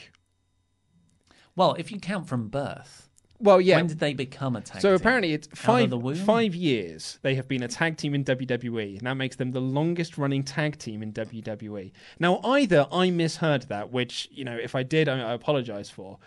Well, 1.55 1.75
if 1.75 1.91
you 1.93 1.99
count 2.01 2.29
from 2.29 2.49
birth, 2.49 3.09
Well, 3.43 3.61
yeah. 3.61 3.77
when 3.77 3.89
did 3.89 3.99
they 3.99 4.15
become 4.15 4.55
a 4.55 4.61
tag 4.61 4.81
so 4.81 4.91
team? 4.91 4.99
So 4.99 5.03
apparently 5.03 5.33
it's 5.33 5.49
five 5.49 5.93
five 6.21 6.55
years 6.55 7.19
they 7.23 7.35
have 7.35 7.49
been 7.49 7.65
a 7.65 7.69
tag 7.69 7.97
team 7.97 8.15
in 8.15 8.25
WWE, 8.25 8.99
and 8.99 9.07
that 9.07 9.15
makes 9.15 9.35
them 9.35 9.51
the 9.51 9.61
longest 9.61 10.17
running 10.17 10.45
tag 10.45 10.79
team 10.79 11.03
in 11.03 11.13
WWE. 11.13 11.91
Now, 12.21 12.41
either 12.45 12.87
I 12.93 13.11
misheard 13.11 13.63
that, 13.63 13.91
which 13.91 14.29
you 14.31 14.45
know, 14.45 14.57
if 14.57 14.77
I 14.77 14.85
did, 14.85 15.09
I, 15.09 15.31
I 15.31 15.33
apologize 15.33 15.91
for, 15.91 16.19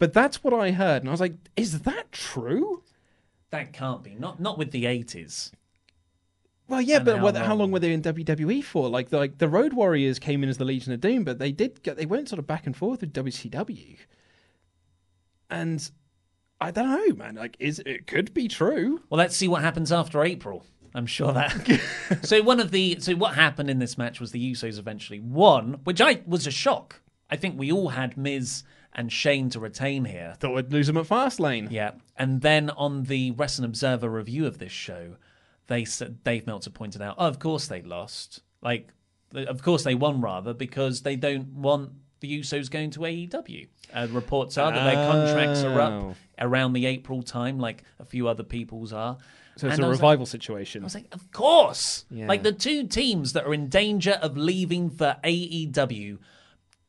but 0.00 0.12
that's 0.12 0.42
what 0.42 0.52
I 0.52 0.72
heard, 0.72 1.02
and 1.02 1.08
I 1.08 1.12
was 1.12 1.20
like, 1.20 1.36
is 1.54 1.82
that 1.82 2.10
true? 2.10 2.82
That 3.50 3.72
can't 3.72 4.02
be. 4.02 4.16
Not 4.16 4.40
not 4.40 4.58
with 4.58 4.72
the 4.72 4.86
eighties. 4.86 5.52
Well, 6.68 6.80
yeah, 6.80 6.96
And 6.96 7.04
but 7.04 7.16
how 7.18 7.22
what, 7.22 7.36
how 7.36 7.48
long? 7.50 7.58
long 7.58 7.70
were 7.70 7.78
they 7.78 7.92
in 7.92 8.02
WWE 8.02 8.64
for? 8.64 8.88
Like, 8.88 9.10
the, 9.10 9.18
like 9.18 9.38
the 9.38 9.48
Road 9.48 9.72
Warriors 9.72 10.18
came 10.18 10.42
in 10.42 10.48
as 10.48 10.58
the 10.58 10.64
Legion 10.64 10.92
of 10.92 11.00
Doom, 11.00 11.22
but 11.22 11.38
they 11.38 11.52
did 11.52 11.80
get 11.84 11.96
they 11.96 12.06
went 12.06 12.28
sort 12.28 12.40
of 12.40 12.46
back 12.48 12.66
and 12.66 12.76
forth 12.76 13.02
with 13.02 13.12
WCW, 13.12 13.98
and 15.48 15.90
I 16.60 16.70
don't 16.70 16.90
know, 16.90 17.16
man. 17.16 17.34
Like, 17.34 17.56
is 17.58 17.80
it 17.84 18.06
could 18.06 18.32
be 18.32 18.48
true? 18.48 19.02
Well, 19.10 19.18
let's 19.18 19.36
see 19.36 19.48
what 19.48 19.62
happens 19.62 19.92
after 19.92 20.22
April. 20.22 20.64
I'm 20.94 21.06
sure 21.06 21.32
that. 21.32 21.80
so 22.22 22.42
one 22.42 22.60
of 22.60 22.70
the 22.70 22.96
so 23.00 23.14
what 23.14 23.34
happened 23.34 23.68
in 23.68 23.78
this 23.78 23.98
match 23.98 24.18
was 24.18 24.32
the 24.32 24.52
Usos 24.52 24.78
eventually 24.78 25.20
won, 25.20 25.80
which 25.84 26.00
I 26.00 26.22
was 26.26 26.46
a 26.46 26.50
shock. 26.50 27.00
I 27.28 27.36
think 27.36 27.58
we 27.58 27.70
all 27.70 27.90
had 27.90 28.16
Miz 28.16 28.62
and 28.94 29.12
Shane 29.12 29.50
to 29.50 29.60
retain 29.60 30.06
here. 30.06 30.34
Thought 30.38 30.54
we'd 30.54 30.72
lose 30.72 30.86
them 30.86 30.96
at 30.96 31.06
Fastlane. 31.06 31.70
Yeah, 31.70 31.92
and 32.16 32.40
then 32.40 32.70
on 32.70 33.04
the 33.04 33.32
Wrestling 33.32 33.66
Observer 33.66 34.08
review 34.08 34.46
of 34.46 34.58
this 34.58 34.72
show, 34.72 35.16
they 35.66 35.84
said 35.84 36.24
Dave 36.24 36.46
Meltzer 36.46 36.70
pointed 36.70 37.02
out, 37.02 37.16
oh, 37.18 37.26
of 37.26 37.38
course 37.38 37.66
they 37.66 37.82
lost. 37.82 38.40
Like, 38.62 38.88
of 39.34 39.62
course 39.62 39.84
they 39.84 39.94
won 39.94 40.22
rather 40.22 40.54
because 40.54 41.02
they 41.02 41.16
don't 41.16 41.48
want 41.48 41.92
the 42.20 42.40
Usos 42.40 42.70
going 42.70 42.90
to 42.92 43.00
AEW. 43.00 43.68
Uh, 43.94 44.06
reports 44.10 44.58
are 44.58 44.72
that 44.72 44.84
their 44.84 45.10
contracts 45.10 45.62
are 45.62 45.80
up 45.80 45.92
Oh. 45.92 46.14
around 46.38 46.72
the 46.74 46.86
April 46.86 47.22
time, 47.22 47.58
like 47.58 47.82
a 47.98 48.04
few 48.04 48.28
other 48.28 48.42
people's 48.42 48.92
are. 48.92 49.16
So 49.56 49.68
it's 49.68 49.74
And 49.76 49.84
a 49.84 49.86
I 49.86 49.88
was 49.88 49.98
like- 49.98 50.02
revival 50.02 50.26
situation. 50.26 50.82
I 50.82 50.84
was 50.84 50.94
like, 50.94 51.08
of 51.14 51.32
course. 51.32 52.04
Yeah. 52.10 52.26
Like 52.26 52.42
the 52.42 52.52
two 52.52 52.86
teams 52.86 53.32
that 53.32 53.44
are 53.46 53.54
in 53.54 53.68
danger 53.68 54.12
of 54.20 54.36
leaving 54.36 54.90
for 54.90 55.16
AEW 55.24 56.18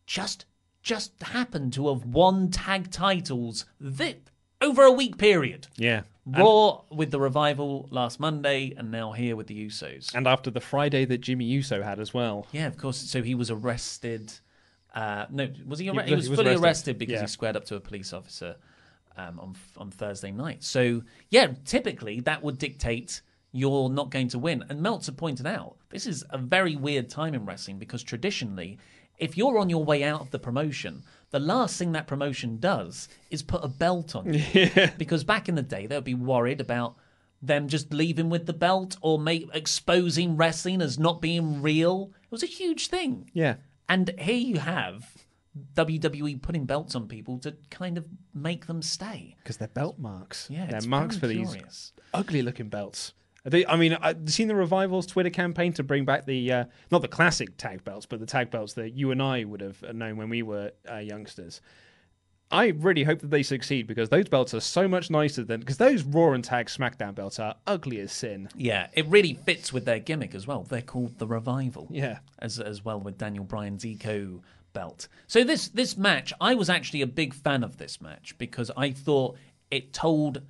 just 0.05 0.45
just 0.83 1.11
happen 1.21 1.69
to 1.71 1.89
have 1.89 2.05
won 2.05 2.49
tag 2.49 2.89
titles 2.91 3.65
this, 3.79 4.15
over 4.61 4.83
a 4.83 4.91
week 4.91 5.17
period. 5.17 5.67
Yeah. 5.75 6.03
Raw 6.25 6.81
with 6.89 7.11
the 7.11 7.19
revival 7.19 7.87
last 7.91 8.19
Monday, 8.19 8.73
and 8.77 8.89
now 8.91 9.11
here 9.13 9.35
with 9.35 9.47
the 9.47 9.65
Usos. 9.67 10.13
And 10.15 10.27
after 10.27 10.49
the 10.49 10.59
Friday 10.61 11.03
that 11.05 11.19
Jimmy 11.19 11.43
Uso 11.45 11.83
had 11.83 11.99
as 11.99 12.13
well. 12.13 12.47
Yeah, 12.53 12.67
of 12.67 12.77
course. 12.77 12.97
So 12.97 13.21
he 13.21 13.35
was 13.35 13.49
arrested. 13.51 14.33
Uh, 14.93 15.25
no, 15.29 15.49
was 15.65 15.79
he? 15.79 15.85
He 15.85 15.91
Arre- 15.91 16.03
he, 16.05 16.15
was- 16.15 16.17
was, 16.17 16.25
he 16.25 16.29
was 16.31 16.37
fully 16.39 16.49
arrested. 16.51 16.63
arrested, 16.65 16.97
because 16.99 17.13
Yeah. 17.13 17.21
he 17.21 17.27
squared 17.27 17.55
up 17.55 17.65
to 17.65 17.75
a 17.75 17.79
police 17.79 18.13
officer 18.13 18.55
um, 19.17 19.39
on 19.39 19.55
on 19.77 19.91
Thursday 19.91 20.31
night. 20.31 20.63
So 20.63 21.03
yeah, 21.29 21.47
typically 21.65 22.19
that 22.21 22.43
would 22.43 22.57
dictate 22.57 23.21
you're 23.51 23.89
not 23.89 24.09
going 24.11 24.27
to 24.29 24.39
win. 24.39 24.63
And 24.69 24.81
Meltzer 24.81 25.11
pointed 25.11 25.47
out 25.47 25.77
this 25.89 26.05
is 26.05 26.23
a 26.29 26.37
very 26.37 26.75
weird 26.75 27.09
time 27.09 27.33
in 27.33 27.45
wrestling 27.45 27.79
because 27.79 28.03
traditionally, 28.03 28.77
if 29.17 29.37
you're 29.37 29.57
on 29.57 29.69
your 29.69 29.83
way 29.83 30.03
out 30.03 30.21
of 30.21 30.31
the 30.31 30.37
promotion, 30.39 31.03
the 31.31 31.39
last 31.39 31.77
thing 31.77 31.91
that 31.93 32.05
promotion 32.07 32.59
does 32.59 33.07
is 33.31 33.41
put 33.43 33.63
a 33.63 33.67
belt 33.67 34.15
on 34.15 34.33
you. 34.33 34.69
Because 34.97 35.23
back 35.23 35.47
in 35.49 35.55
the 35.55 35.61
day, 35.63 35.87
they'd 35.87 36.03
be 36.03 36.13
worried 36.13 36.61
about 36.61 36.95
them 37.41 37.67
just 37.67 37.93
leaving 37.93 38.29
with 38.29 38.45
the 38.47 38.53
belt 38.53 38.97
or 39.01 39.17
make, 39.19 39.47
exposing 39.53 40.35
wrestling 40.37 40.81
as 40.81 40.99
not 40.99 41.21
being 41.21 41.61
real. 41.61 42.11
It 42.23 42.31
was 42.31 42.43
a 42.43 42.47
huge 42.47 42.87
thing. 42.87 43.29
Yeah. 43.33 43.55
And 43.89 44.13
here 44.19 44.35
you 44.35 44.59
have 44.59 45.05
WWE 45.75 46.41
putting 46.41 46.65
belts 46.65 46.95
on 46.95 47.07
people 47.07 47.39
to 47.39 47.55
kind 47.71 47.97
of 47.97 48.05
make 48.33 48.67
them 48.67 48.81
stay. 48.81 49.35
Because 49.43 49.57
they're 49.57 49.67
belt 49.67 49.97
marks. 49.97 50.47
Yeah, 50.49 50.65
they're 50.67 50.77
it's 50.77 50.85
marks 50.87 51.15
for 51.15 51.27
very 51.27 51.43
these 51.43 51.93
ugly 52.13 52.41
looking 52.41 52.69
belts. 52.69 53.13
They- 53.43 53.65
I 53.65 53.77
mean, 53.77 53.93
I've 54.01 54.29
seen 54.29 54.49
the 54.49 54.55
Revival's 54.55 55.05
Twitter 55.05 55.29
campaign 55.29 55.71
to 55.73 55.83
bring 55.83 56.03
back 56.03 56.25
the, 56.25 56.51
uh, 56.51 56.65
not 56.91 57.01
the 57.01 57.07
classic 57.07 57.55
tag 57.57 57.83
belts, 57.85 58.05
but 58.05 58.19
the 58.19 58.25
tag 58.25 58.51
belts 58.51 58.73
that 58.73 58.93
you 58.93 59.11
and 59.11 59.21
I 59.21 59.45
would 59.45 59.61
have 59.61 59.81
known 59.95 60.17
when 60.17 60.29
we 60.29 60.41
were 60.43 60.71
uh, 60.91 60.97
youngsters. 60.97 61.61
I 62.49 62.67
really 62.67 63.03
hope 63.03 63.19
that 63.19 63.29
they 63.29 63.43
succeed 63.43 63.87
because 63.87 64.09
those 64.09 64.29
belts 64.29 64.53
are 64.53 64.61
so 64.61 64.87
much 64.87 65.09
nicer 65.09 65.43
than, 65.43 65.59
because 65.59 65.77
those 65.77 66.03
Raw 66.03 66.31
and 66.31 66.43
Tag 66.43 66.67
SmackDown 66.67 67.13
belts 67.13 67.39
are 67.39 67.55
ugly 67.65 67.99
as 67.99 68.13
sin. 68.13 68.47
Yeah, 68.55 68.87
it 68.93 69.05
really 69.07 69.33
fits 69.33 69.73
with 69.73 69.83
their 69.83 69.99
gimmick 69.99 70.33
as 70.33 70.47
well. 70.47 70.63
They're 70.63 70.81
called 70.81 71.19
the 71.19 71.27
Revival. 71.27 71.87
Yeah. 71.91 72.19
As 72.39 72.59
as 72.59 72.85
well 72.85 72.99
with 72.99 73.17
Daniel 73.17 73.43
Bryan's 73.43 73.85
Eco 73.85 74.41
belt. 74.73 75.07
So 75.27 75.43
this 75.43 75.67
this 75.69 75.97
match, 75.97 76.31
I 76.39 76.53
was 76.53 76.69
actually 76.69 77.01
a 77.01 77.07
big 77.07 77.33
fan 77.33 77.63
of 77.63 77.77
this 77.77 77.99
match 77.99 78.37
because 78.37 78.71
I 78.77 78.91
thought 78.91 79.37
it 79.69 79.91
told 79.91 80.41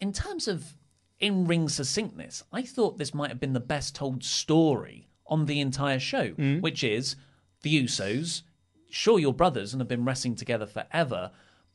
in 0.00 0.12
terms 0.12 0.46
of 0.46 0.74
in 1.18 1.46
ring 1.46 1.68
succinctness, 1.68 2.44
I 2.52 2.62
thought 2.62 2.98
this 2.98 3.14
might 3.14 3.30
have 3.30 3.40
been 3.40 3.52
the 3.52 3.60
best 3.60 3.94
told 3.94 4.22
story 4.24 5.08
on 5.26 5.46
the 5.46 5.60
entire 5.60 5.98
show, 5.98 6.30
mm. 6.30 6.60
which 6.60 6.84
is 6.84 7.16
the 7.62 7.84
Usos. 7.84 8.42
Sure, 8.92 9.18
you're 9.18 9.32
brothers 9.32 9.72
and 9.72 9.80
have 9.80 9.88
been 9.88 10.04
wrestling 10.04 10.34
together 10.34 10.66
forever, 10.66 11.30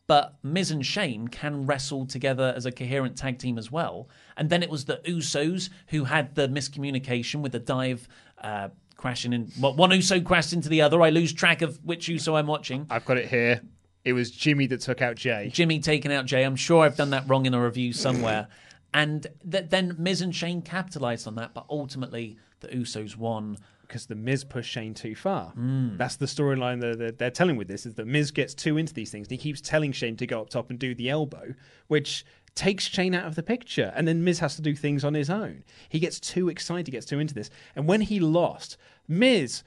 but 0.05 0.35
Miz 0.43 0.71
and 0.71 0.85
Shane 0.85 1.27
can 1.27 1.65
wrestle 1.65 2.05
together 2.05 2.53
as 2.55 2.65
a 2.65 2.71
coherent 2.71 3.17
tag 3.17 3.39
team 3.39 3.57
as 3.57 3.71
well. 3.71 4.07
And 4.37 4.49
then 4.49 4.61
it 4.61 4.69
was 4.69 4.85
the 4.85 5.01
Usos 5.05 5.69
who 5.87 6.05
had 6.05 6.35
the 6.35 6.47
miscommunication 6.47 7.41
with 7.41 7.51
the 7.53 7.59
dive 7.59 8.07
uh, 8.41 8.69
crashing 8.95 9.33
in. 9.33 9.51
Well, 9.59 9.73
one 9.73 9.91
Uso 9.91 10.21
crashed 10.21 10.53
into 10.53 10.69
the 10.69 10.81
other. 10.81 11.01
I 11.01 11.09
lose 11.09 11.33
track 11.33 11.61
of 11.61 11.83
which 11.83 12.07
Uso 12.07 12.35
I'm 12.35 12.47
watching. 12.47 12.85
I've 12.89 13.03
got 13.05 13.17
it 13.17 13.27
here. 13.29 13.61
It 14.05 14.13
was 14.13 14.31
Jimmy 14.31 14.67
that 14.67 14.81
took 14.81 15.01
out 15.01 15.15
Jay. 15.15 15.49
Jimmy 15.51 15.79
taking 15.79 16.13
out 16.13 16.25
Jay. 16.25 16.43
I'm 16.43 16.55
sure 16.55 16.85
I've 16.85 16.95
done 16.95 17.09
that 17.09 17.27
wrong 17.27 17.45
in 17.45 17.53
a 17.53 17.61
review 17.61 17.91
somewhere. 17.93 18.47
and 18.93 19.27
th- 19.49 19.65
then 19.69 19.95
Miz 19.97 20.21
and 20.21 20.33
Shane 20.33 20.61
capitalized 20.61 21.27
on 21.27 21.35
that, 21.35 21.53
but 21.53 21.65
ultimately 21.69 22.37
the 22.61 22.69
Usos 22.69 23.17
won. 23.17 23.57
Because 23.87 24.05
the 24.05 24.15
Miz 24.15 24.43
pushed 24.43 24.69
Shane 24.69 24.93
too 24.93 25.15
far. 25.15 25.53
Mm. 25.57 25.97
That's 25.97 26.17
the 26.17 26.25
storyline 26.25 26.81
that 26.81 26.99
they're, 26.99 27.11
they're 27.11 27.31
telling 27.31 27.55
with 27.55 27.67
this 27.67 27.85
is 27.85 27.95
that 27.95 28.07
Miz 28.07 28.31
gets 28.31 28.53
too 28.53 28.77
into 28.77 28.93
these 28.93 29.11
things 29.11 29.27
and 29.27 29.31
he 29.31 29.37
keeps 29.37 29.61
telling 29.61 29.91
Shane 29.91 30.17
to 30.17 30.27
go 30.27 30.41
up 30.41 30.49
top 30.49 30.69
and 30.69 30.77
do 30.77 30.93
the 30.93 31.09
elbow, 31.09 31.53
which 31.87 32.25
takes 32.55 32.85
Shane 32.85 33.15
out 33.15 33.25
of 33.25 33.35
the 33.35 33.43
picture. 33.43 33.93
And 33.95 34.07
then 34.07 34.23
Miz 34.23 34.39
has 34.39 34.55
to 34.55 34.61
do 34.61 34.75
things 34.75 35.03
on 35.03 35.13
his 35.13 35.29
own. 35.29 35.63
He 35.89 35.99
gets 35.99 36.19
too 36.19 36.49
excited, 36.49 36.87
he 36.87 36.91
gets 36.91 37.05
too 37.05 37.19
into 37.19 37.33
this. 37.33 37.49
And 37.75 37.87
when 37.87 38.01
he 38.01 38.19
lost, 38.19 38.77
Miz, 39.07 39.63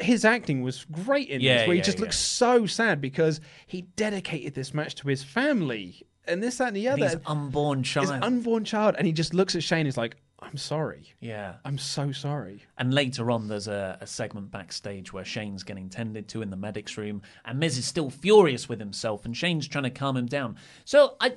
his 0.00 0.24
acting 0.24 0.62
was 0.62 0.84
great 0.90 1.28
in 1.28 1.40
Yeah, 1.40 1.58
this, 1.58 1.66
where 1.66 1.74
he 1.74 1.78
yeah, 1.78 1.84
just 1.84 1.98
yeah. 1.98 2.04
looks 2.04 2.18
so 2.18 2.66
sad 2.66 3.00
because 3.00 3.40
he 3.66 3.82
dedicated 3.82 4.54
this 4.54 4.74
match 4.74 4.94
to 4.96 5.08
his 5.08 5.22
family. 5.22 6.02
And 6.26 6.42
this, 6.42 6.58
that, 6.58 6.68
and 6.68 6.76
the 6.76 6.88
other. 6.88 7.04
His 7.04 7.16
unborn 7.26 7.82
child. 7.82 8.08
His 8.08 8.22
unborn 8.22 8.64
child. 8.64 8.94
And 8.96 9.06
he 9.06 9.12
just 9.12 9.34
looks 9.34 9.54
at 9.54 9.62
Shane 9.62 9.80
and 9.80 9.86
he's 9.86 9.98
like, 9.98 10.16
I'm 10.44 10.56
sorry. 10.56 11.14
yeah. 11.20 11.54
I'm 11.64 11.78
so 11.78 12.12
sorry. 12.12 12.62
And 12.78 12.92
later 12.94 13.30
on, 13.30 13.48
there's 13.48 13.68
a, 13.68 13.98
a 14.00 14.06
segment 14.06 14.50
backstage 14.50 15.12
where 15.12 15.24
Shane's 15.24 15.62
getting 15.64 15.88
tended 15.88 16.28
to 16.28 16.42
in 16.42 16.50
the 16.50 16.56
medics 16.56 16.96
room, 16.96 17.22
and 17.44 17.58
Miz 17.58 17.78
is 17.78 17.86
still 17.86 18.10
furious 18.10 18.68
with 18.68 18.78
himself, 18.80 19.24
and 19.24 19.36
Shane's 19.36 19.66
trying 19.68 19.84
to 19.84 19.90
calm 19.90 20.16
him 20.16 20.26
down. 20.26 20.56
So 20.84 21.16
I, 21.20 21.32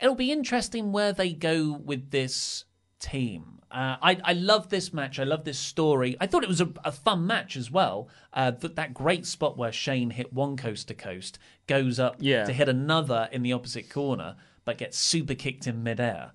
it'll 0.00 0.14
be 0.14 0.30
interesting 0.32 0.92
where 0.92 1.12
they 1.12 1.32
go 1.32 1.72
with 1.84 2.10
this 2.10 2.64
team. 3.00 3.56
Uh, 3.70 3.96
I, 4.02 4.18
I 4.24 4.32
love 4.32 4.68
this 4.68 4.92
match. 4.92 5.18
I 5.20 5.24
love 5.24 5.44
this 5.44 5.58
story. 5.58 6.16
I 6.20 6.26
thought 6.26 6.42
it 6.42 6.48
was 6.48 6.60
a, 6.60 6.68
a 6.84 6.90
fun 6.92 7.26
match 7.26 7.56
as 7.56 7.70
well. 7.70 8.08
Uh, 8.32 8.50
that 8.50 8.76
that 8.76 8.92
great 8.94 9.24
spot 9.26 9.56
where 9.56 9.70
Shane 9.72 10.10
hit 10.10 10.32
one 10.32 10.56
coast 10.56 10.88
to 10.88 10.94
coast, 10.94 11.38
goes 11.66 11.98
up 12.00 12.16
Yeah. 12.18 12.44
to 12.44 12.52
hit 12.52 12.68
another 12.68 13.28
in 13.32 13.42
the 13.42 13.52
opposite 13.52 13.88
corner, 13.88 14.34
but 14.64 14.78
gets 14.78 14.98
super 14.98 15.34
kicked 15.34 15.66
in 15.68 15.82
midair. 15.84 16.32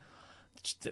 Just 0.64 0.88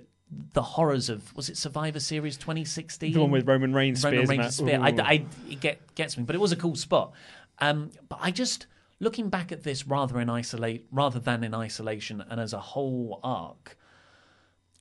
the, 0.54 0.62
horrors 0.62 1.10
of 1.10 1.36
was 1.36 1.50
it 1.50 1.58
Survivor 1.58 2.00
Series 2.00 2.38
2016? 2.38 3.14
The 3.14 3.20
one 3.20 3.32
with 3.32 3.48
Roman 3.48 3.74
Reigns 3.74 4.04
Roman 4.04 4.26
spears 4.26 4.40
Reigns' 4.40 4.56
spear. 4.58 4.80
I, 4.82 4.90
I, 4.90 5.26
it 5.50 5.60
get, 5.60 5.96
gets 5.96 6.18
me, 6.18 6.24
but 6.24 6.36
it 6.36 6.40
was 6.40 6.52
a 6.52 6.56
cool 6.56 6.76
spot. 6.76 7.14
Um, 7.60 7.92
but 8.10 8.20
I 8.22 8.32
just 8.32 8.68
looking 9.00 9.30
back 9.30 9.52
at 9.52 9.64
this 9.64 9.86
rather 9.86 10.20
in 10.20 10.30
isolate 10.30 10.88
rather 10.92 11.20
than 11.20 11.44
in 11.44 11.54
isolation 11.54 12.24
and 12.30 12.40
as 12.40 12.54
a 12.54 12.60
whole 12.60 13.20
arc. 13.24 13.78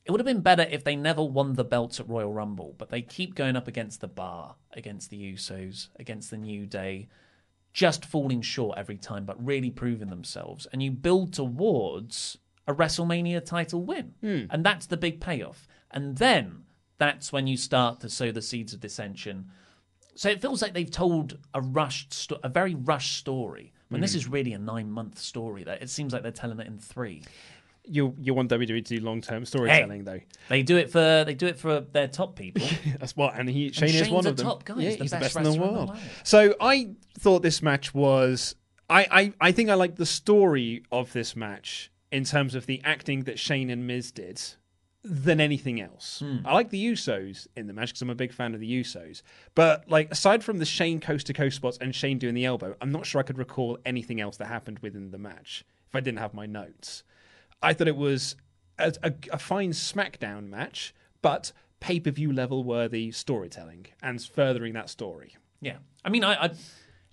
It 0.04 0.10
would 0.10 0.20
have 0.20 0.26
been 0.26 0.40
better 0.40 0.66
if 0.68 0.82
they 0.82 0.96
never 0.96 1.22
won 1.22 1.52
the 1.52 1.64
belts 1.64 2.00
at 2.00 2.08
Royal 2.08 2.32
Rumble, 2.32 2.74
but 2.76 2.90
they 2.90 3.02
keep 3.02 3.36
going 3.36 3.54
up 3.54 3.68
against 3.68 4.00
the 4.00 4.08
Bar, 4.08 4.56
against 4.72 5.10
the 5.10 5.32
Usos, 5.32 5.88
against 5.96 6.30
the 6.30 6.38
New 6.38 6.66
Day, 6.66 7.08
just 7.72 8.04
falling 8.04 8.42
short 8.42 8.78
every 8.78 8.96
time, 8.96 9.24
but 9.24 9.44
really 9.44 9.70
proving 9.70 10.10
themselves. 10.10 10.66
And 10.72 10.82
you 10.82 10.90
build 10.90 11.32
towards 11.32 12.38
a 12.66 12.74
WrestleMania 12.74 13.44
title 13.44 13.82
win. 13.82 14.14
Hmm. 14.20 14.44
And 14.50 14.64
that's 14.64 14.86
the 14.86 14.96
big 14.96 15.20
payoff. 15.20 15.66
And 15.90 16.16
then 16.16 16.64
that's 16.98 17.32
when 17.32 17.46
you 17.46 17.56
start 17.56 18.00
to 18.00 18.08
sow 18.08 18.32
the 18.32 18.42
seeds 18.42 18.72
of 18.72 18.80
dissension. 18.80 19.50
So 20.14 20.28
it 20.28 20.40
feels 20.40 20.62
like 20.62 20.74
they've 20.74 20.90
told 20.90 21.38
a 21.54 21.60
rushed, 21.60 22.12
sto- 22.12 22.40
a 22.42 22.48
very 22.48 22.74
rushed 22.74 23.16
story. 23.16 23.72
When 23.88 24.00
this 24.00 24.12
hmm. 24.12 24.18
is 24.18 24.28
really 24.28 24.54
a 24.54 24.58
nine-month 24.58 25.18
story, 25.18 25.64
that 25.64 25.82
it 25.82 25.90
seems 25.90 26.14
like 26.14 26.22
they're 26.22 26.32
telling 26.32 26.58
it 26.60 26.66
in 26.66 26.78
three. 26.78 27.22
You 27.84 28.14
you 28.18 28.32
want 28.32 28.48
WWE 28.48 28.84
to 28.84 28.96
do 28.96 29.00
long 29.00 29.20
term 29.20 29.44
storytelling 29.44 30.04
though. 30.04 30.20
They 30.48 30.62
do 30.62 30.76
it 30.78 30.90
for 30.90 31.24
they 31.26 31.34
do 31.34 31.46
it 31.46 31.58
for 31.58 31.80
their 31.80 32.06
top 32.06 32.36
people. 32.36 32.66
That's 33.00 33.16
what, 33.16 33.34
and 33.34 33.50
he 33.50 33.72
Shane 33.72 33.88
is 33.88 33.96
Shane's 33.96 34.10
one 34.10 34.26
of 34.26 34.36
them. 34.36 34.46
top 34.46 34.64
guy. 34.64 34.76
Yeah, 34.76 34.90
He's 34.90 34.98
the 34.98 35.04
he's 35.04 35.10
the 35.10 35.16
best 35.18 35.34
best 35.34 35.36
in 35.36 35.42
the 35.42 35.50
wrestler 35.50 35.66
in 35.66 35.72
the 35.72 35.74
world. 35.74 35.88
world. 35.90 36.00
So 36.22 36.54
I 36.60 36.90
thought 37.18 37.42
this 37.42 37.60
match 37.60 37.92
was. 37.92 38.54
I, 38.88 39.06
I 39.10 39.48
I 39.48 39.52
think 39.52 39.68
I 39.68 39.74
like 39.74 39.96
the 39.96 40.06
story 40.06 40.84
of 40.92 41.12
this 41.12 41.34
match 41.34 41.91
in 42.12 42.24
terms 42.24 42.54
of 42.54 42.66
the 42.66 42.80
acting 42.84 43.24
that 43.24 43.38
Shane 43.38 43.70
and 43.70 43.86
Miz 43.86 44.12
did 44.12 44.40
than 45.02 45.40
anything 45.40 45.80
else. 45.80 46.20
Hmm. 46.20 46.46
I 46.46 46.54
like 46.54 46.70
the 46.70 46.92
Usos 46.92 47.48
in 47.56 47.66
the 47.66 47.72
match 47.72 47.88
because 47.88 48.02
I'm 48.02 48.10
a 48.10 48.14
big 48.14 48.32
fan 48.32 48.54
of 48.54 48.60
the 48.60 48.80
Usos. 48.80 49.22
But 49.56 49.88
like 49.88 50.12
aside 50.12 50.44
from 50.44 50.58
the 50.58 50.64
Shane 50.64 51.00
coast 51.00 51.26
to 51.26 51.32
coast 51.32 51.56
spots 51.56 51.78
and 51.80 51.92
Shane 51.92 52.18
doing 52.18 52.34
the 52.34 52.44
elbow, 52.44 52.76
I'm 52.80 52.92
not 52.92 53.06
sure 53.06 53.18
I 53.20 53.24
could 53.24 53.38
recall 53.38 53.78
anything 53.84 54.20
else 54.20 54.36
that 54.36 54.46
happened 54.46 54.78
within 54.78 55.10
the 55.10 55.18
match 55.18 55.64
if 55.88 55.96
I 55.96 56.00
didn't 56.00 56.20
have 56.20 56.34
my 56.34 56.46
notes. 56.46 57.02
I 57.60 57.72
thought 57.72 57.88
it 57.88 57.96
was 57.96 58.36
a, 58.78 58.92
a, 59.02 59.12
a 59.32 59.38
fine 59.38 59.72
SmackDown 59.72 60.48
match, 60.48 60.94
but 61.20 61.52
pay 61.80 61.98
per 61.98 62.10
view 62.10 62.32
level 62.32 62.62
worthy 62.62 63.10
storytelling 63.10 63.86
and 64.02 64.22
furthering 64.22 64.72
that 64.74 64.88
story. 64.88 65.36
Yeah, 65.60 65.78
I 66.04 66.10
mean, 66.10 66.22
I, 66.22 66.44
I 66.44 66.50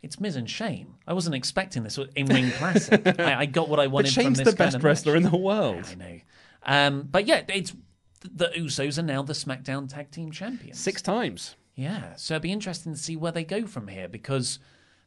it's 0.02 0.20
Miz 0.20 0.36
and 0.36 0.50
Shane. 0.50 0.96
I 1.08 1.14
wasn't 1.14 1.36
expecting 1.36 1.84
this 1.84 1.98
in 2.16 2.26
ring 2.28 2.52
classic. 2.52 3.06
I, 3.20 3.40
I 3.42 3.46
got 3.46 3.70
what 3.70 3.80
I 3.80 3.86
But 3.86 3.92
wanted 3.92 4.14
from 4.14 4.24
Shane's 4.24 4.38
this 4.40 4.46
the 4.52 4.52
kind 4.56 4.68
best 4.68 4.76
of 4.78 4.84
wrestler 4.84 5.14
match. 5.14 5.24
in 5.26 5.32
the 5.32 5.38
world. 5.38 5.86
I 5.92 5.96
know. 5.96 6.20
Um, 6.64 7.08
but 7.10 7.26
yeah, 7.28 7.44
it's 7.48 7.74
the 8.22 8.48
Usos 8.58 8.98
are 8.98 9.02
now 9.04 9.22
the 9.24 9.34
SmackDown 9.34 9.88
Tag 9.90 10.12
Team 10.12 10.32
Champions. 10.32 10.80
Six 10.80 11.02
times. 11.02 11.56
Yeah, 11.76 12.16
so 12.16 12.34
it'd 12.34 12.42
be 12.44 12.52
interesting 12.52 12.94
to 12.94 13.00
see 13.00 13.16
where 13.16 13.32
they 13.32 13.46
go 13.46 13.66
from 13.66 13.88
here 13.88 14.10
because 14.10 14.60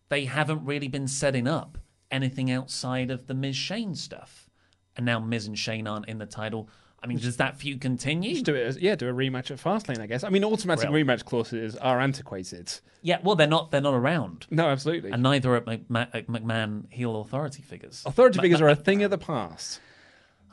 they 0.09 0.25
haven't 0.25 0.65
really 0.65 0.89
been 0.89 1.07
setting 1.09 1.47
up 1.47 1.77
anything 2.11 2.51
outside 2.51 3.11
of 3.11 3.27
the 3.27 3.35
Miz 3.35 3.57
Shane 3.57 3.95
stuff, 3.95 4.49
and 4.97 5.05
now 5.05 5.19
Miz 5.21 5.47
and 5.47 5.59
Shane 5.59 5.87
aren't 5.87 6.09
in 6.09 6.19
the 6.19 6.27
title. 6.27 6.69
I 7.03 7.07
mean, 7.09 7.19
does 7.19 7.37
that 7.39 7.57
feud 7.57 7.81
continue? 7.81 8.33
Just 8.35 8.45
do 8.45 8.55
it 8.55 8.65
as, 8.67 8.79
yeah, 8.79 8.95
do 8.95 9.09
a 9.09 9.13
rematch 9.13 9.51
at 9.51 9.59
Fastlane, 9.59 9.99
I 10.01 10.07
guess. 10.07 10.23
I 10.23 10.29
mean, 10.29 10.45
automatic 10.45 10.89
Real. 10.91 11.05
rematch 11.05 11.25
clauses 11.25 11.75
are 11.77 12.01
antiquated. 12.01 12.73
Yeah, 13.03 13.19
well, 13.25 13.35
they're 13.35 13.47
not. 13.49 13.71
They're 13.73 13.81
not 13.81 13.95
around, 13.95 14.47
No, 14.51 14.69
absolutely. 14.69 15.11
and 15.11 15.23
neither 15.23 15.55
are 15.57 15.61
McMahon, 15.63 16.09
uh, 16.15 16.21
McMahon 16.23 16.85
heel 16.93 17.21
authority 17.21 17.63
figures. 17.63 18.03
Authority 18.07 18.39
Ma- 18.39 18.43
figures 18.43 18.61
ma- 18.61 18.67
are 18.67 18.71
a 18.71 18.77
thing 18.77 19.03
of 19.03 19.11
the 19.11 19.19
past. 19.19 19.81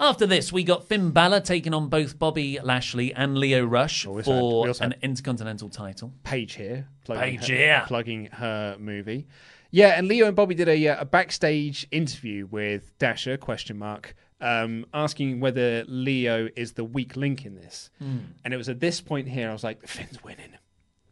After 0.01 0.25
this, 0.25 0.51
we 0.53 0.63
got 0.63 0.87
Finn 0.87 1.11
Balor 1.11 1.41
taking 1.41 1.73
on 1.73 1.89
both 1.89 2.17
Bobby 2.17 2.57
Lashley 2.63 3.13
and 3.13 3.37
Lio 3.37 3.65
Rush 3.65 4.07
Oh, 4.07 4.13
we 4.13 4.21
also 4.23 4.67
had- 4.67 4.77
for 4.77 4.83
an 4.85 4.95
intercontinental 5.01 5.69
title. 5.69 6.13
Paige 6.23 6.53
here, 6.55 6.87
plugging 7.03 7.37
Paige 7.39 7.49
her, 7.49 7.55
here. 7.55 7.83
plugging 7.85 8.25
her 8.27 8.77
movie. 8.79 9.27
Yeah, 9.71 9.89
and 9.89 10.07
Lio 10.07 10.25
and 10.25 10.35
Bobby 10.35 10.55
did 10.55 10.69
a, 10.69 10.87
uh, 10.87 11.01
a 11.01 11.05
backstage 11.05 11.85
interview 11.91 12.47
with 12.49 12.97
Dasha 12.97 13.37
question 13.37 13.77
mark, 13.77 14.15
um, 14.41 14.85
asking 14.93 15.39
whether 15.39 15.83
Lio 15.87 16.49
is 16.55 16.73
the 16.73 16.83
weak 16.83 17.15
link 17.15 17.45
in 17.45 17.55
this. 17.55 17.89
And 17.99 18.53
it 18.53 18.57
was 18.57 18.69
at 18.69 18.79
this 18.79 19.01
point 19.01 19.27
here 19.27 19.49
I 19.49 19.53
was 19.53 19.63
like, 19.63 19.85
Finn's 19.87 20.23
winning. 20.23 20.57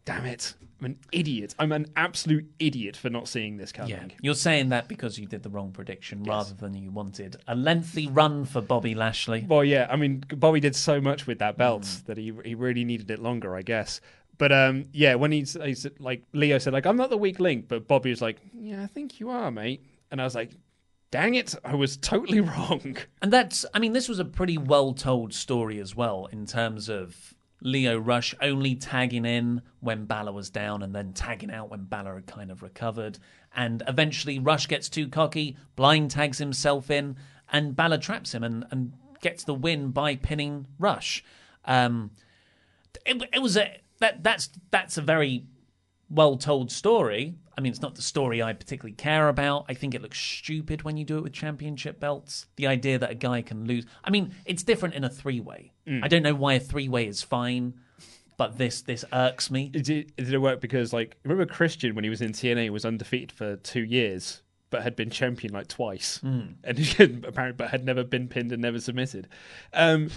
Damn 0.06 0.26
it! 0.26 0.54
I'm 0.80 0.86
an 0.86 1.00
idiot. 1.12 1.54
I'm 1.60 1.74
an 1.74 1.88
absolute 1.98 2.46
idiot 2.60 2.96
for 2.96 3.10
not 3.10 3.28
seeing 3.28 3.58
this 3.58 3.74
coming. 3.74 3.92
Yeah, 3.92 4.06
you're 4.22 4.36
saying 4.36 4.70
that 4.70 4.88
because 4.88 5.20
you 5.20 5.26
did 5.26 5.44
the 5.44 5.50
wrong 5.50 5.74
prediction 5.74 6.24
rather 6.24 6.54
than 6.54 6.76
you 6.76 6.92
wanted 6.92 7.36
a 7.46 7.56
lengthy 7.56 8.08
run 8.08 8.46
for 8.46 8.62
Bobby 8.62 8.96
Lashley. 8.96 9.46
Well, 9.46 9.66
yeah, 9.66 9.86
I 9.90 9.98
mean, 9.98 10.24
Bobby 10.30 10.62
did 10.62 10.78
so 10.78 11.02
much 11.02 11.28
with 11.28 11.40
that 11.40 11.58
belt 11.58 11.86
that 12.06 12.16
he 12.18 12.32
he 12.46 12.56
really 12.56 12.86
needed 12.86 13.12
it 13.12 13.20
longer, 13.20 13.54
I 13.54 13.64
guess. 13.64 14.00
But 14.38 14.54
um, 14.54 14.86
yeah, 14.94 15.16
when 15.16 15.34
he's, 15.34 15.58
he's 15.62 15.86
like 16.00 16.24
Lio 16.32 16.58
said, 16.58 16.72
like 16.72 16.86
I'm 16.86 16.96
not 16.96 17.10
the 17.10 17.18
weak 17.18 17.42
link, 17.42 17.68
but 17.68 17.88
Bobby 17.88 18.10
was 18.10 18.22
like, 18.22 18.38
yeah, 18.54 18.82
I 18.84 18.88
think 18.88 19.20
you 19.20 19.30
are, 19.30 19.52
mate. 19.52 19.84
And 20.10 20.22
I 20.22 20.24
was 20.24 20.36
like, 20.36 20.52
dang 21.12 21.36
it, 21.36 21.56
I 21.64 21.76
was 21.76 21.98
totally 21.98 22.42
wrong. 22.42 22.98
And 23.22 23.32
that's, 23.32 23.66
I 23.74 23.80
mean, 23.80 23.94
this 23.94 24.10
was 24.10 24.20
a 24.20 24.26
pretty 24.26 24.58
well 24.58 24.94
told 24.94 25.34
story 25.34 25.80
as 25.80 25.96
well 25.96 26.28
in 26.32 26.46
terms 26.46 26.90
of 26.90 27.34
Lio 27.62 27.98
Rush 27.98 28.36
only 28.42 28.76
tagging 28.76 29.26
in 29.26 29.62
when 29.80 30.06
Balor 30.06 30.32
was 30.32 30.50
down 30.50 30.84
and 30.84 30.94
then 30.94 31.14
tagging 31.14 31.52
out 31.52 31.70
when 31.70 31.86
Balor 31.86 32.16
had 32.16 32.28
kind 32.28 32.52
of 32.52 32.62
recovered. 32.62 33.18
And 33.56 33.82
eventually 33.88 34.40
Rush 34.40 34.68
gets 34.68 34.90
too 34.90 35.08
cocky, 35.08 35.58
blind 35.76 36.12
tags 36.12 36.38
himself 36.38 36.92
in, 36.92 37.16
and 37.52 37.76
Balor 37.76 37.98
traps 37.98 38.34
him 38.34 38.44
and, 38.44 38.66
and 38.72 38.94
gets 39.22 39.44
the 39.44 39.54
win 39.54 39.90
by 39.92 40.16
pinning 40.16 40.68
Rush. 40.78 41.24
Um, 41.66 42.12
it, 43.06 43.22
it 43.34 43.42
was 43.42 43.58
a 43.58 43.82
that 44.00 44.24
that's 44.24 44.50
that's 44.70 44.98
a 44.98 45.02
very 45.02 45.46
well 46.10 46.38
told 46.38 46.72
story. 46.72 47.36
I 47.58 47.62
mean, 47.62 47.72
it's 47.72 47.82
not 47.82 47.96
the 47.96 48.04
story 48.04 48.42
I 48.44 48.54
particularly 48.54 48.94
care 48.96 49.30
about. 49.30 49.66
I 49.68 49.74
think 49.74 49.96
it 49.96 50.02
looks 50.02 50.20
stupid 50.20 50.84
when 50.84 50.96
you 50.96 51.04
do 51.04 51.18
it 51.18 51.24
with 51.24 51.34
championship 51.34 52.00
belts. 52.00 52.46
The 52.56 52.68
idea 52.68 53.00
that 53.00 53.10
a 53.10 53.16
guy 53.16 53.42
can 53.42 53.66
lose. 53.66 53.86
I 54.04 54.12
mean, 54.12 54.36
it's 54.46 54.62
different 54.64 54.94
in 54.94 55.04
a 55.04 55.10
three 55.10 55.40
way. 55.40 55.72
I 56.04 56.08
don't 56.08 56.22
know 56.22 56.36
why 56.36 56.54
a 56.54 56.60
three 56.60 56.88
way 56.88 57.08
is 57.08 57.24
fine, 57.24 57.74
but 58.38 58.58
this 58.58 58.82
this 58.82 59.04
irks 59.12 59.50
me. 59.50 59.70
Did 59.70 59.90
it, 59.90 60.16
did 60.18 60.34
it 60.34 60.38
work 60.38 60.62
because, 60.62 60.94
like, 60.94 61.18
remember 61.24 61.46
Christian 61.52 61.96
when 61.96 62.04
he 62.04 62.10
was 62.10 62.22
in 62.22 62.32
TNA 62.32 62.70
was 62.70 62.86
undefeated 62.86 63.32
for 63.32 63.56
two 63.56 63.84
years, 63.84 64.44
but 64.70 64.84
had 64.84 64.96
been 64.96 65.10
champion 65.10 65.54
like 65.54 65.68
twice, 65.68 66.20
and 66.64 67.26
apparently, 67.26 67.54
but 67.54 67.70
had 67.72 67.86
never 67.86 68.04
been 68.04 68.28
pinned 68.28 68.52
and 68.52 68.62
never 68.62 68.80
submitted. 68.80 69.28
Um, 69.74 70.12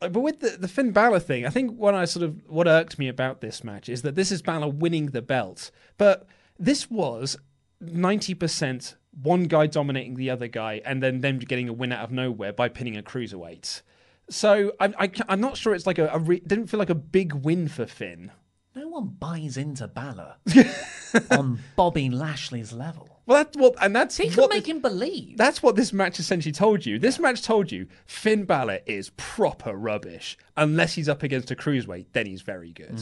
Uh, 0.00 0.08
but 0.08 0.20
with 0.20 0.40
the, 0.40 0.50
the 0.50 0.68
Finn 0.68 0.92
Balor 0.92 1.20
thing, 1.20 1.46
I 1.46 1.50
think 1.50 1.76
what 1.76 1.94
I 1.94 2.04
sort 2.04 2.24
of 2.24 2.42
what 2.48 2.66
irked 2.66 2.98
me 2.98 3.08
about 3.08 3.40
this 3.40 3.64
match 3.64 3.88
is 3.88 4.02
that 4.02 4.14
this 4.14 4.30
is 4.30 4.42
Balor 4.42 4.68
winning 4.68 5.06
the 5.06 5.22
belt, 5.22 5.70
but 5.96 6.26
this 6.58 6.90
was 6.90 7.36
ninety 7.80 8.34
percent 8.34 8.96
one 9.22 9.44
guy 9.44 9.66
dominating 9.66 10.14
the 10.14 10.30
other 10.30 10.48
guy, 10.48 10.82
and 10.84 11.02
then 11.02 11.20
them 11.20 11.38
getting 11.38 11.68
a 11.68 11.72
win 11.72 11.92
out 11.92 12.04
of 12.04 12.12
nowhere 12.12 12.52
by 12.52 12.68
pinning 12.68 12.96
a 12.96 13.02
cruiserweight. 13.02 13.82
So 14.28 14.72
I, 14.80 14.92
I, 14.98 15.10
I'm 15.28 15.40
not 15.40 15.56
sure 15.56 15.74
it's 15.74 15.86
like 15.86 15.98
a, 15.98 16.08
a 16.08 16.18
re- 16.18 16.42
didn't 16.46 16.66
feel 16.66 16.78
like 16.78 16.90
a 16.90 16.94
big 16.94 17.32
win 17.32 17.68
for 17.68 17.86
Finn. 17.86 18.32
No 18.74 18.88
one 18.88 19.16
buys 19.18 19.56
into 19.56 19.88
Balor 19.88 20.36
on 21.30 21.60
Bobby 21.76 22.10
Lashley's 22.10 22.72
level. 22.72 23.15
Well, 23.26 23.42
that's 23.42 23.56
what, 23.56 23.74
and 23.82 23.94
that's 23.94 24.16
He 24.16 24.28
can 24.30 24.40
what 24.42 24.50
make 24.50 24.64
the- 24.64 24.70
him 24.70 24.80
believe. 24.80 25.36
That's 25.36 25.60
what 25.62 25.74
this 25.76 25.92
match 25.92 26.20
essentially 26.20 26.52
told 26.52 26.86
you. 26.86 26.98
This 26.98 27.18
match 27.18 27.42
told 27.42 27.72
you 27.72 27.88
Finn 28.06 28.44
Balor 28.44 28.80
is 28.86 29.10
proper 29.16 29.72
rubbish. 29.74 30.38
Unless 30.56 30.94
he's 30.94 31.08
up 31.08 31.22
against 31.24 31.50
a 31.50 31.56
cruiserweight, 31.56 32.06
then 32.12 32.26
he's 32.26 32.42
very 32.42 32.70
good. 32.72 33.00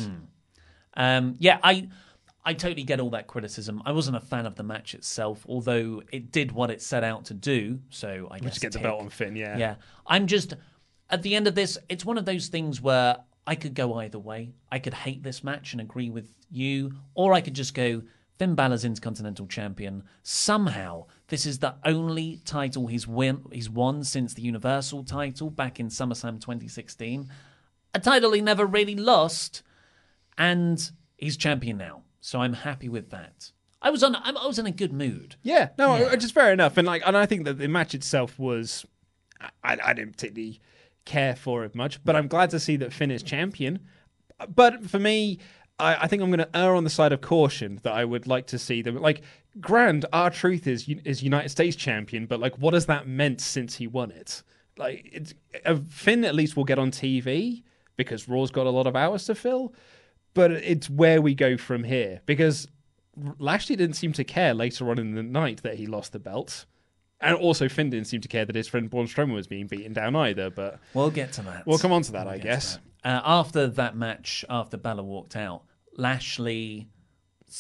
Um, 0.95 1.37
yeah, 1.39 1.59
I 1.63 1.89
I 2.47 2.53
totally 2.55 2.85
get 2.85 3.01
all 3.01 3.11
that 3.11 3.27
criticism. 3.27 3.83
I 3.87 3.93
wasn't 3.93 4.17
a 4.17 4.21
fan 4.21 4.47
of 4.47 4.55
the 4.55 4.63
match 4.63 4.95
itself, 4.95 5.45
although 5.49 6.03
it 6.13 6.31
did 6.31 6.53
what 6.53 6.71
it 6.71 6.83
set 6.83 7.03
out 7.03 7.25
to 7.27 7.35
do. 7.35 7.81
So 7.91 8.29
I 8.31 8.39
guess 8.39 8.53
Just 8.53 8.63
get 8.63 8.73
the 8.73 8.79
belt 8.81 9.01
on 9.01 9.09
Finn, 9.09 9.35
yeah. 9.35 9.57
Yeah, 9.57 9.75
I'm 10.07 10.27
just 10.27 10.55
at 11.11 11.23
the 11.23 11.35
end 11.35 11.47
of 11.47 11.55
this. 11.55 11.79
It's 11.89 12.05
one 12.05 12.19
of 12.19 12.25
those 12.25 12.49
things 12.49 12.81
where 12.81 13.17
I 13.47 13.55
could 13.57 13.75
go 13.75 13.95
either 13.95 14.19
way. 14.19 14.53
I 14.71 14.79
could 14.79 14.95
hate 14.95 15.23
this 15.23 15.43
match 15.45 15.73
and 15.73 15.81
agree 15.81 16.11
with 16.11 16.29
you, 16.51 16.93
or 17.15 17.33
I 17.35 17.41
could 17.41 17.55
just 17.55 17.75
go. 17.75 18.03
Finn 18.39 18.55
Balor's 18.55 18.85
Intercontinental 18.85 19.47
Champion. 19.47 20.03
Somehow, 20.23 21.07
this 21.29 21.47
is 21.47 21.61
the 21.61 21.77
only 21.85 22.41
title 22.45 22.89
he's 22.89 23.07
win 23.07 23.45
he's 23.53 23.71
won 23.71 24.05
since 24.05 24.35
the 24.35 24.43
Universal 24.43 25.05
title 25.05 25.51
back 25.51 25.79
in 25.79 25.89
SummerSlam 25.89 26.41
2016. 26.41 27.31
A 27.95 28.01
title 28.01 28.33
he 28.33 28.41
never 28.41 28.67
really 28.67 28.97
lost, 28.97 29.63
and 30.37 30.91
he's 31.17 31.37
champion 31.37 31.77
now. 31.77 32.03
So 32.21 32.41
I'm 32.41 32.55
happy 32.55 32.89
with 32.89 33.11
that. 33.11 33.53
I 33.81 33.91
was 33.91 34.03
on 34.03 34.17
I'm, 34.17 34.35
was 34.35 34.59
in 34.59 34.67
a 34.67 34.73
good 34.73 34.93
mood. 34.93 35.37
Yeah, 35.43 35.69
no, 35.79 35.95
it's 35.97 36.15
uh, 36.15 36.17
just 36.17 36.35
fair 36.35 36.53
enough. 36.53 36.77
And 36.77 36.87
like, 36.87 37.03
and 37.07 37.17
I 37.17 37.27
think 37.27 37.45
that 37.45 37.59
the 37.59 37.69
match 37.69 37.95
itself 37.95 38.39
was, 38.39 38.87
I, 39.63 39.77
I 39.85 39.93
didn't 39.93 40.13
particularly 40.13 40.61
care 41.05 41.37
for 41.37 41.65
it 41.65 41.75
much, 41.75 42.03
but 42.03 42.17
I'm 42.17 42.27
glad 42.27 42.51
to 42.51 42.59
see 42.59 42.77
that 42.79 42.93
Finn 42.93 43.11
is 43.11 43.23
champion. 43.23 43.81
But 44.49 44.89
for 44.89 44.99
me, 44.99 45.39
I, 45.79 46.05
I 46.05 46.07
think 46.07 46.23
I'm 46.23 46.31
going 46.31 46.39
to 46.39 46.57
err 46.57 46.75
on 46.75 46.85
the 46.85 46.91
side 46.91 47.13
of 47.13 47.21
caution 47.21 47.81
that 47.83 47.93
I 47.93 48.05
would 48.05 48.27
like 48.27 48.47
to 48.49 48.59
see 48.59 48.83
them. 48.83 48.97
Like, 49.01 49.23
grand, 49.61 50.07
R-Truth 50.13 50.67
is 50.67 50.89
is 51.05 51.23
United 51.23 51.49
States 51.49 51.77
champion, 51.77 52.27
but 52.27 52.41
like, 52.41 52.57
what 52.59 52.75
has 52.75 52.87
that 52.87 53.07
meant 53.09 53.41
since 53.41 53.77
he 53.77 53.87
won 53.87 54.11
it? 54.11 54.43
Like, 54.77 55.09
it's, 55.13 55.35
uh, 55.65 55.77
Finn 55.89 56.25
at 56.25 56.35
least 56.35 56.57
will 56.57 56.65
get 56.65 56.79
on 56.79 56.91
TV 56.91 57.63
because 57.97 58.29
Raw's 58.29 58.51
got 58.51 58.67
a 58.67 58.71
lot 58.71 58.87
of 58.87 58.97
hours 58.97 59.25
to 59.27 59.35
fill. 59.35 59.73
But 60.35 60.51
it's 60.51 60.91
where 60.91 61.23
we 61.23 61.33
go 61.35 61.57
from 61.57 61.85
here 61.85 62.21
because 62.27 62.67
Lashley 63.39 63.77
didn't 63.77 63.95
seem 63.95 64.13
to 64.15 64.25
care 64.25 64.53
later 64.53 64.91
on 64.91 64.99
in 64.99 65.15
the 65.15 65.23
night 65.23 65.63
that 65.63 65.75
he 65.77 65.87
lost 65.87 66.13
the 66.13 66.19
belt. 66.19 66.67
And 67.21 67.37
also, 67.37 67.69
Finn 67.69 67.91
didn't 67.91 68.09
seem 68.09 68.21
to 68.23 68.29
care 68.29 68.45
that 68.45 68.57
his 68.57 68.67
friend 68.67 68.91
Braun 68.91 69.07
Strowman 69.07 69.35
was 69.35 69.47
being 69.47 69.69
beaten 69.69 69.93
down 69.93 70.17
either. 70.17 70.51
But 70.51 70.81
We'll 70.93 71.11
get 71.13 71.33
to 71.35 71.43
that. 71.43 71.65
we'll 71.67 71.79
come 71.79 71.93
on 71.93 72.03
to 72.03 72.13
that, 72.13 72.27
I 72.27 72.33
We'll 72.33 72.39
to 72.41 72.43
guess. 72.43 72.75
that. 72.75 72.83
Uh, 73.05 73.21
after 73.25 73.67
that 73.67 73.97
match, 73.97 74.45
after 74.49 74.77
Balor 74.77 75.03
walked 75.03 75.37
out, 75.37 75.65
Lashley 75.97 76.89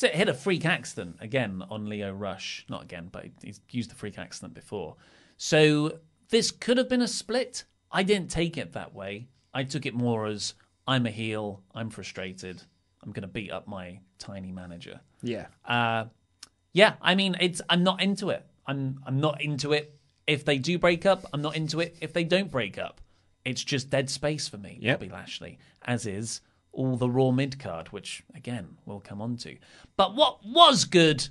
hit 0.01 0.28
a 0.28 0.34
freak 0.34 0.64
accident 0.64 1.16
again 1.20 1.62
on 1.70 1.86
Lio 1.86 2.12
Rush. 2.12 2.64
Not 2.68 2.82
again, 2.82 3.09
but 3.12 3.26
he's 3.42 3.61
used 3.70 3.90
the 3.90 3.95
freak 3.95 4.18
accident 4.18 4.55
before. 4.55 4.97
So 5.36 5.99
this 6.30 6.51
could 6.51 6.78
have 6.78 6.88
been 6.88 7.03
a 7.03 7.09
split. 7.09 7.64
I 7.92 8.03
didn't 8.03 8.30
take 8.30 8.57
it 8.57 8.72
that 8.72 8.95
way. 8.95 9.28
I 9.53 9.64
took 9.64 9.86
it 9.86 9.95
more 9.95 10.26
as 10.26 10.55
I'm 10.86 11.07
a 11.07 11.11
heel, 11.11 11.62
I'm 11.74 11.90
frustrated, 11.90 12.62
I'm 13.03 13.12
going 13.12 13.22
to 13.22 13.28
beat 13.28 13.53
up 13.53 13.68
my 13.68 14.01
tiny 14.18 14.51
manager. 14.51 15.01
Yeah. 15.22 15.47
Uh, 15.64 16.07
yeah, 16.72 16.95
I 17.01 17.14
mean, 17.14 17.36
it's 17.40 17.62
I'm 17.68 17.84
not 17.84 18.03
into 18.03 18.30
it. 18.30 18.45
I'm 18.66 19.01
I'm 19.07 19.20
not 19.20 19.40
into 19.40 19.72
it. 19.72 19.97
If 20.26 20.45
they 20.45 20.59
do 20.59 20.78
break 20.78 21.07
up, 21.07 21.24
I'm 21.32 21.42
not 21.42 21.55
into 21.55 21.80
it. 21.80 21.97
If 22.01 22.12
they 22.12 22.24
don't 22.24 22.51
break 22.51 22.78
up, 22.78 23.01
it's 23.45 23.62
just 23.64 23.90
dead 23.90 24.09
space 24.11 24.49
for 24.49 24.59
me, 24.59 24.78
Yep. 24.80 25.01
Bobby 25.01 25.12
Lashley, 25.12 25.59
as 25.82 26.07
is 26.07 26.40
all 26.72 26.97
the 26.97 27.09
Raw 27.09 27.30
mid 27.30 27.59
card, 27.59 27.88
which 27.88 28.22
again 28.34 28.76
we'll 28.86 29.01
come 29.01 29.20
on 29.22 29.36
to. 29.38 29.57
But 29.97 30.14
what 30.14 30.45
was 30.45 30.84
good 30.84 31.28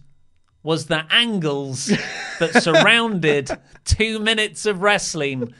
was 0.63 0.85
the 0.85 1.05
angles 1.11 1.87
that 2.39 2.61
surrounded 2.63 3.49
two 3.83 4.19
minutes 4.19 4.65
of 4.65 4.81
wrestling 4.81 5.53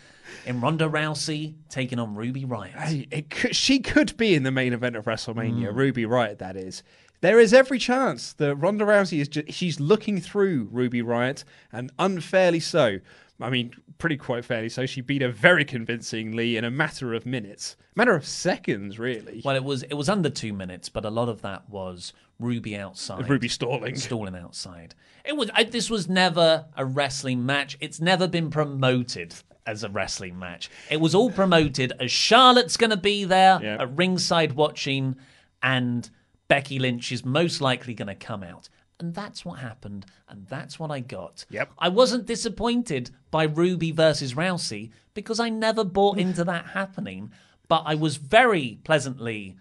in 0.46 0.62
Ronda 0.62 0.88
Rousey 0.88 1.56
taking 1.70 2.00
on 2.00 2.16
Ruby 2.16 2.46
Riot. 2.46 2.74
Hey, 2.76 3.08
it 3.12 3.30
could, 3.30 3.56
she 3.56 3.80
could 3.80 4.16
be 4.18 4.36
in 4.36 4.44
the 4.44 4.52
main 4.52 4.74
event 4.74 4.96
of 4.96 5.06
WrestleMania. 5.06 5.70
Mm. 5.72 5.76
Ruby 5.76 6.06
Riot, 6.06 6.40
that 6.40 6.56
is. 6.56 6.84
There 7.22 7.40
is 7.40 7.54
every 7.54 7.80
chance 7.80 8.34
that 8.34 8.56
Ronda 8.56 8.84
Rousey 8.86 9.20
is 9.20 9.30
just, 9.30 9.52
she's 9.54 9.80
looking 9.80 10.20
through 10.20 10.68
Ruby 10.72 11.02
Riot, 11.02 11.46
and 11.72 11.92
unfairly 11.98 12.60
so. 12.60 13.00
I 13.44 13.50
mean, 13.50 13.74
pretty 13.98 14.18
quite 14.18 14.46
fairly 14.46 14.70
so. 14.70 14.86
She 14.86 15.02
beat 15.02 15.22
her 15.22 15.30
very 15.32 15.66
convincingly 15.66 16.58
in 16.58 16.64
a 16.64 16.72
matter 16.72 17.14
of 17.14 17.26
minutes, 17.26 17.76
matter 17.96 18.16
of 18.16 18.26
seconds, 18.26 18.98
really. 19.00 19.42
Well, 19.44 19.56
it 19.56 19.64
was 19.64 19.84
it 19.84 19.94
was 19.96 20.10
under 20.10 20.30
two 20.30 20.54
minutes, 20.54 20.90
but 20.90 21.06
a 21.06 21.10
lot 21.10 21.30
of 21.30 21.42
that 21.42 21.70
was 21.70 22.14
Ruby 22.40 22.76
outside, 22.78 23.30
Ruby 23.30 23.48
stalling. 23.48 23.96
stalling 23.96 24.36
outside. 24.36 24.96
It 25.26 25.36
was 25.38 25.50
I, 25.54 25.64
this 25.66 25.90
was 25.90 26.10
never 26.10 26.66
a 26.76 26.86
wrestling 26.86 27.46
match. 27.46 27.78
It's 27.80 28.00
never 28.02 28.28
been 28.28 28.50
promoted 28.50 29.36
as 29.66 29.84
a 29.84 29.90
wrestling 29.90 30.38
match. 30.38 30.70
It 30.92 31.00
was 31.00 31.16
all 31.16 31.32
promoted 31.32 31.94
as 32.00 32.12
Charlotte's 32.12 32.76
going 32.78 32.90
to 32.90 32.98
be 32.98 33.24
there 33.24 33.60
Yeah. 33.64 33.78
at 33.82 33.96
ringside 33.98 34.54
watching, 34.54 35.16
and 35.62 36.10
Becky 36.50 36.80
Lynch 36.80 37.12
is 37.12 37.24
most 37.24 37.62
likely 37.62 37.94
going 37.94 38.10
to 38.10 38.16
come 38.16 38.44
out. 38.44 38.68
And 39.04 39.14
that's 39.14 39.44
what 39.44 39.60
happened, 39.60 40.06
and 40.30 40.48
that's 40.48 40.80
what 40.80 40.90
I 40.90 41.02
got. 41.02 41.44
Yep. 41.50 41.74
I 41.78 41.90
wasn't 41.90 42.26
disappointed 42.26 43.12
by 43.32 43.44
Ruby 43.44 43.92
versus 43.92 44.34
Rousey 44.34 44.92
because 45.14 45.42
I 45.42 45.50
never 45.50 45.84
bought 45.84 46.18
into 46.18 46.44
that 46.46 46.68
happening, 46.68 47.30
but 47.68 47.84
I 47.86 47.96
was 47.96 48.16
very 48.16 48.80
pleasantly 48.86 49.58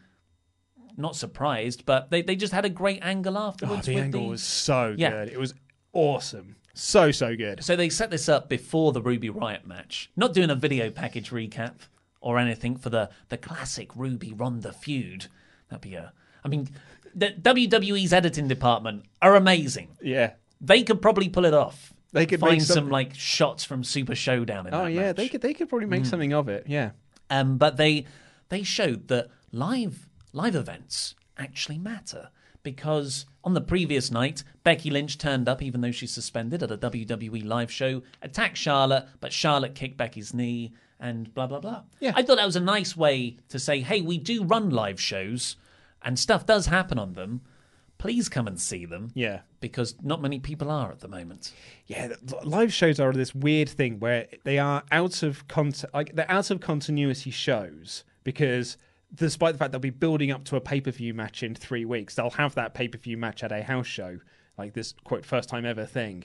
not 0.96 1.16
surprised, 1.16 1.84
but 1.84 2.10
they, 2.10 2.22
they 2.22 2.36
just 2.36 2.52
had 2.52 2.64
a 2.64 2.68
great 2.68 3.00
angle 3.02 3.36
Oh, 3.36 3.48
afterwards. 3.48 3.86
the 3.86 3.96
with 3.96 4.04
angle 4.04 4.22
the- 4.22 4.28
was 4.28 4.42
so 4.44 4.94
Yeah. 4.96 5.10
good. 5.10 5.30
It 5.30 5.40
was 5.40 5.54
awesome. 5.92 6.54
So, 6.74 7.10
so 7.10 7.34
good. 7.34 7.64
So 7.64 7.74
they 7.74 7.88
set 7.88 8.10
this 8.12 8.28
up 8.28 8.48
before 8.48 8.92
the 8.92 9.02
Ruby 9.02 9.28
Riot 9.28 9.66
match. 9.66 10.08
Not 10.14 10.34
doing 10.34 10.50
a 10.50 10.54
video 10.54 10.88
package 10.90 11.30
recap 11.30 11.74
or 12.20 12.38
anything 12.38 12.76
for 12.76 12.90
the, 12.90 13.10
the 13.28 13.38
classic 13.38 13.90
Ruby 13.96 14.32
Ronda 14.32 14.72
feud. 14.72 15.26
That'd 15.68 15.82
be 15.82 15.94
a. 15.96 16.12
I 16.44 16.48
mean, 16.48 16.68
the 17.14 17.28
WWE's 17.40 18.12
editing 18.12 18.48
department 18.48 19.04
are 19.20 19.36
amazing. 19.36 19.96
Yeah. 20.02 20.32
They 20.60 20.82
could 20.82 21.02
probably 21.02 21.28
pull 21.28 21.44
it 21.44 21.54
off. 21.54 21.92
They 22.12 22.26
could 22.26 22.40
find 22.40 22.62
some... 22.62 22.74
some- 22.74 22.90
like 22.90 23.14
shots 23.14 23.64
from 23.64 23.84
Super 23.84 24.14
Showdown 24.14 24.66
in 24.66 24.74
Oh 24.74 24.86
yeah, 24.86 25.00
match. 25.08 25.16
they 25.16 25.28
could 25.28 25.40
they 25.40 25.54
could 25.54 25.68
probably 25.68 25.86
make 25.88 26.02
Mm. 26.02 26.06
something 26.06 26.32
of 26.32 26.48
it. 26.48 26.64
Yeah. 26.68 26.90
Um, 27.30 27.56
but 27.58 27.76
they 27.76 28.06
they 28.50 28.62
showed 28.62 29.08
that 29.08 29.28
live 29.50 30.08
live 30.32 30.54
events 30.54 31.14
actually 31.38 31.78
matter 31.78 32.28
because 32.62 33.26
on 33.44 33.54
the 33.54 33.60
previous 33.60 34.10
night, 34.10 34.44
Becky 34.62 34.90
Lynch 34.90 35.18
turned 35.18 35.48
up 35.48 35.62
even 35.62 35.80
though 35.80 35.90
she's 35.90 36.12
suspended 36.12 36.62
at 36.62 36.70
a 36.70 36.76
WWE 36.78 37.44
live 37.44 37.70
show, 37.72 38.02
attacked 38.20 38.56
Charlotte, 38.56 39.06
but 39.20 39.32
Charlotte 39.32 39.74
kicked 39.74 39.96
Becky's 39.96 40.32
knee 40.34 40.72
and 41.00 41.32
blah 41.34 41.46
blah 41.46 41.60
blah. 41.60 41.82
Yeah. 41.98 42.12
I 42.14 42.22
thought 42.22 42.36
that 42.36 42.46
was 42.46 42.56
a 42.56 42.60
nice 42.60 42.96
way 42.96 43.38
to 43.48 43.58
say, 43.58 43.80
hey, 43.80 44.00
we 44.02 44.18
do 44.18 44.44
run 44.44 44.70
live 44.70 45.00
shows 45.00 45.56
and 46.04 46.18
stuff 46.18 46.46
does 46.46 46.66
happen 46.66 46.98
on 46.98 47.14
them. 47.14 47.42
Please 47.98 48.28
come 48.28 48.48
and 48.48 48.60
see 48.60 48.84
them. 48.84 49.10
Yeah. 49.14 49.40
Because 49.60 49.94
not 50.02 50.20
many 50.20 50.40
people 50.40 50.70
are 50.70 50.90
at 50.90 51.00
the 51.00 51.08
moment. 51.08 51.52
Yeah, 51.86 52.14
live 52.42 52.72
shows 52.72 52.98
are 52.98 53.12
this 53.12 53.34
weird 53.34 53.68
thing 53.68 54.00
where 54.00 54.26
they 54.44 54.58
are 54.58 54.82
out 54.90 55.22
of 55.22 55.46
cont- 55.46 55.84
like 55.94 56.14
they're 56.14 56.30
out 56.30 56.50
of 56.50 56.60
continuity 56.60 57.30
shows 57.30 58.02
because 58.24 58.76
despite 59.14 59.54
the 59.54 59.58
fact 59.58 59.72
they'll 59.72 59.80
be 59.80 59.90
building 59.90 60.30
up 60.30 60.44
to 60.44 60.56
a 60.56 60.60
pay-per-view 60.60 61.14
match 61.14 61.42
in 61.42 61.54
3 61.54 61.84
weeks, 61.84 62.14
they'll 62.14 62.30
have 62.30 62.54
that 62.54 62.74
pay-per-view 62.74 63.16
match 63.16 63.44
at 63.44 63.52
a 63.52 63.62
house 63.62 63.86
show, 63.86 64.18
like 64.58 64.72
this 64.72 64.94
quote 65.04 65.24
first 65.24 65.48
time 65.48 65.64
ever 65.64 65.84
thing. 65.84 66.24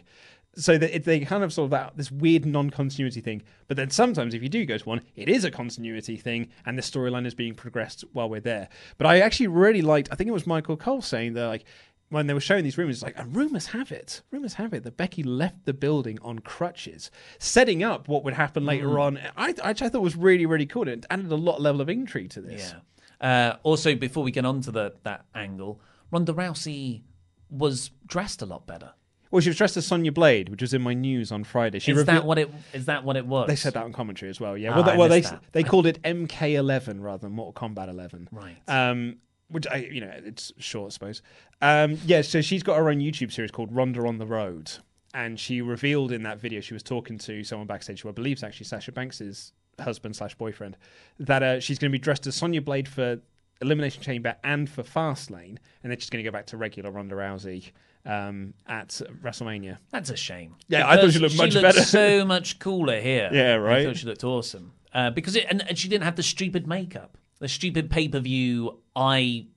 So 0.60 0.78
that 0.78 0.95
it, 0.95 1.03
they 1.03 1.20
kind 1.20 1.43
of 1.43 1.53
sort 1.53 1.66
of 1.66 1.72
that 1.72 1.97
this 1.97 2.12
weird 2.12 2.45
non-continuity 2.45 3.22
thing, 3.22 3.43
but 3.68 3.78
then 3.78 3.91
sometimes 3.91 4.34
if 4.34 4.41
you 4.41 4.49
do 4.49 4.66
go 4.66 4.78
to 4.78 4.86
one, 4.89 5.01
it 5.16 5.30
is 5.30 5.43
a 5.43 5.51
continuity 5.51 6.18
thing, 6.18 6.49
and 6.66 6.76
the 6.78 6.82
storyline 6.82 7.28
is 7.28 7.36
being 7.36 7.53
progressed 7.53 8.03
while 8.14 8.28
we're 8.28 8.39
there. 8.41 8.68
But 8.97 9.05
I 9.08 9.20
actually 9.20 9.47
really 9.47 9.84
liked. 9.84 10.10
I 10.12 10.16
think 10.16 10.28
it 10.28 10.34
was 10.34 10.47
Michael 10.47 10.76
Cole 10.76 11.01
saying 11.03 11.34
that 11.34 11.45
like 11.47 11.64
when 12.10 12.26
they 12.26 12.34
were 12.34 12.39
showing 12.39 12.64
these 12.64 12.78
rumors, 12.78 13.03
like, 13.03 13.20
and 13.20 13.36
rumors 13.36 13.68
have 13.68 13.91
it, 13.91 14.22
rumors 14.32 14.53
have 14.55 14.74
it 14.74 14.84
that 14.84 14.95
Becky 14.97 15.24
left 15.24 15.66
the 15.66 15.74
building 15.74 16.18
on 16.22 16.39
crutches, 16.39 17.12
setting 17.38 17.84
up 17.84 18.08
what 18.08 18.24
would 18.24 18.34
happen 18.34 18.66
later 18.66 18.88
Mm. 18.88 18.99
on. 19.01 19.18
I, 19.36 19.53
I, 19.62 19.70
I 19.72 19.74
thought 19.74 20.01
was 20.01 20.16
really, 20.16 20.45
really 20.45 20.66
cool. 20.66 20.84
and 20.84 21.03
It 21.03 21.05
added 21.10 21.30
a 21.32 21.36
lot 21.36 21.58
of 21.58 21.62
level 21.64 21.82
of 21.82 21.89
intrigue 21.89 22.30
to 22.32 22.41
this. 22.41 22.74
Yeah. 23.22 23.51
Uh, 23.51 23.58
also, 23.64 23.93
before 23.93 24.24
we 24.24 24.32
get 24.32 24.45
on 24.45 24.62
to 24.62 24.72
the, 24.72 24.93
that 25.03 25.26
angle, 25.36 25.82
Ronda 26.10 26.32
Rousey 26.34 27.01
was 27.49 27.91
dressed 28.05 28.41
a 28.41 28.45
lot 28.45 28.66
better. 28.66 28.93
Well, 29.32 29.41
she 29.41 29.49
was 29.49 29.57
dressed 29.57 29.78
as 29.78 29.86
Sonya 29.86 30.11
Blade, 30.11 30.49
which 30.49 30.61
was 30.61 30.73
in 30.73 30.82
my 30.82 30.93
news 30.93 31.32
on 31.32 31.43
Friday. 31.43 31.80
She 31.80 31.91
is 31.91 31.97
revealed- 31.97 32.17
that 32.17 32.25
what 32.25 32.38
it 32.38 32.49
is? 32.73 32.86
That 32.86 33.03
what 33.03 33.17
it 33.17 33.25
was? 33.25 33.47
They 33.47 33.55
said 33.55 33.73
that 33.73 33.84
on 33.84 33.93
commentary 33.93 34.30
as 34.30 34.39
well. 34.39 34.57
Yeah. 34.57 34.71
Ah, 34.71 34.75
well, 34.75 34.84
they, 34.84 34.97
well 34.97 35.09
they 35.09 35.23
they 35.51 35.63
called 35.63 35.86
it 35.86 36.01
MK11 36.03 37.01
rather 37.01 37.21
than 37.21 37.34
Mortal 37.34 37.69
Kombat 37.69 37.89
11. 37.89 38.30
Right. 38.32 38.57
Um, 38.67 39.17
which 39.49 39.65
I, 39.67 39.78
you 39.78 40.01
know, 40.01 40.11
it's 40.13 40.51
short, 40.57 40.91
I 40.91 40.93
suppose. 40.93 41.21
Um, 41.61 41.97
yeah. 42.05 42.21
So 42.21 42.41
she's 42.41 42.63
got 42.63 42.78
her 42.78 42.89
own 42.89 42.99
YouTube 42.99 43.32
series 43.32 43.51
called 43.51 43.73
Ronda 43.73 44.05
on 44.05 44.17
the 44.17 44.25
Road, 44.25 44.71
and 45.13 45.39
she 45.39 45.61
revealed 45.61 46.11
in 46.11 46.23
that 46.23 46.39
video 46.39 46.59
she 46.61 46.73
was 46.73 46.84
talking 46.84 47.17
to 47.19 47.43
someone 47.43 47.67
backstage 47.67 48.01
who 48.01 48.09
I 48.09 48.13
believe 48.13 48.38
is 48.38 48.43
actually 48.43 48.65
Sasha 48.65 48.91
Banks's 48.91 49.53
husband 49.80 50.15
slash 50.15 50.36
boyfriend 50.36 50.75
that 51.19 51.43
uh, 51.43 51.59
she's 51.59 51.78
going 51.78 51.91
to 51.91 51.95
be 51.97 52.01
dressed 52.01 52.25
as 52.28 52.36
Sonya 52.36 52.61
Blade 52.61 52.88
for 52.88 53.19
Elimination 53.61 54.01
Chamber 54.03 54.36
and 54.43 54.69
for 54.69 54.84
Fastlane, 54.84 55.57
and 55.84 55.91
then 55.91 55.97
she's 55.99 56.09
going 56.09 56.23
to 56.23 56.30
go 56.30 56.34
back 56.34 56.45
to 56.47 56.57
regular 56.57 56.91
Ronda 56.91 57.15
Rousey 57.15 57.71
um, 58.08 58.53
at 58.68 58.89
WrestleMania. 59.22 59.78
That's 59.91 60.10
a 60.10 60.16
shame. 60.16 60.55
Yeah, 60.70 60.88
I 60.89 60.95
thought 60.95 61.12
she 61.12 61.20
Because 61.20 61.38
looked 61.38 61.38
much 61.38 61.53
she 61.53 61.62
better. 61.62 61.82
so 61.84 62.26
much 62.26 62.58
cooler 62.60 62.99
here. 62.99 63.30
Yeah, 63.32 63.55
right. 63.55 63.80
I 63.82 63.86
thought 63.86 63.97
she 63.97 64.08
looked 64.08 64.24
awesome 64.24 64.72
uh, 64.93 65.12
because 65.12 65.36
it, 65.36 65.45
and, 65.49 65.64
and 65.68 65.78
she 65.78 65.89
didn't 65.89 66.05
have 66.05 66.16
the 66.16 66.24
stupid 66.24 66.66
makeup, 66.68 67.18
the 67.39 67.47
stupid 67.47 67.89
pay 67.91 68.08
per 68.08 68.20
view 68.20 68.80
eye 68.95 69.47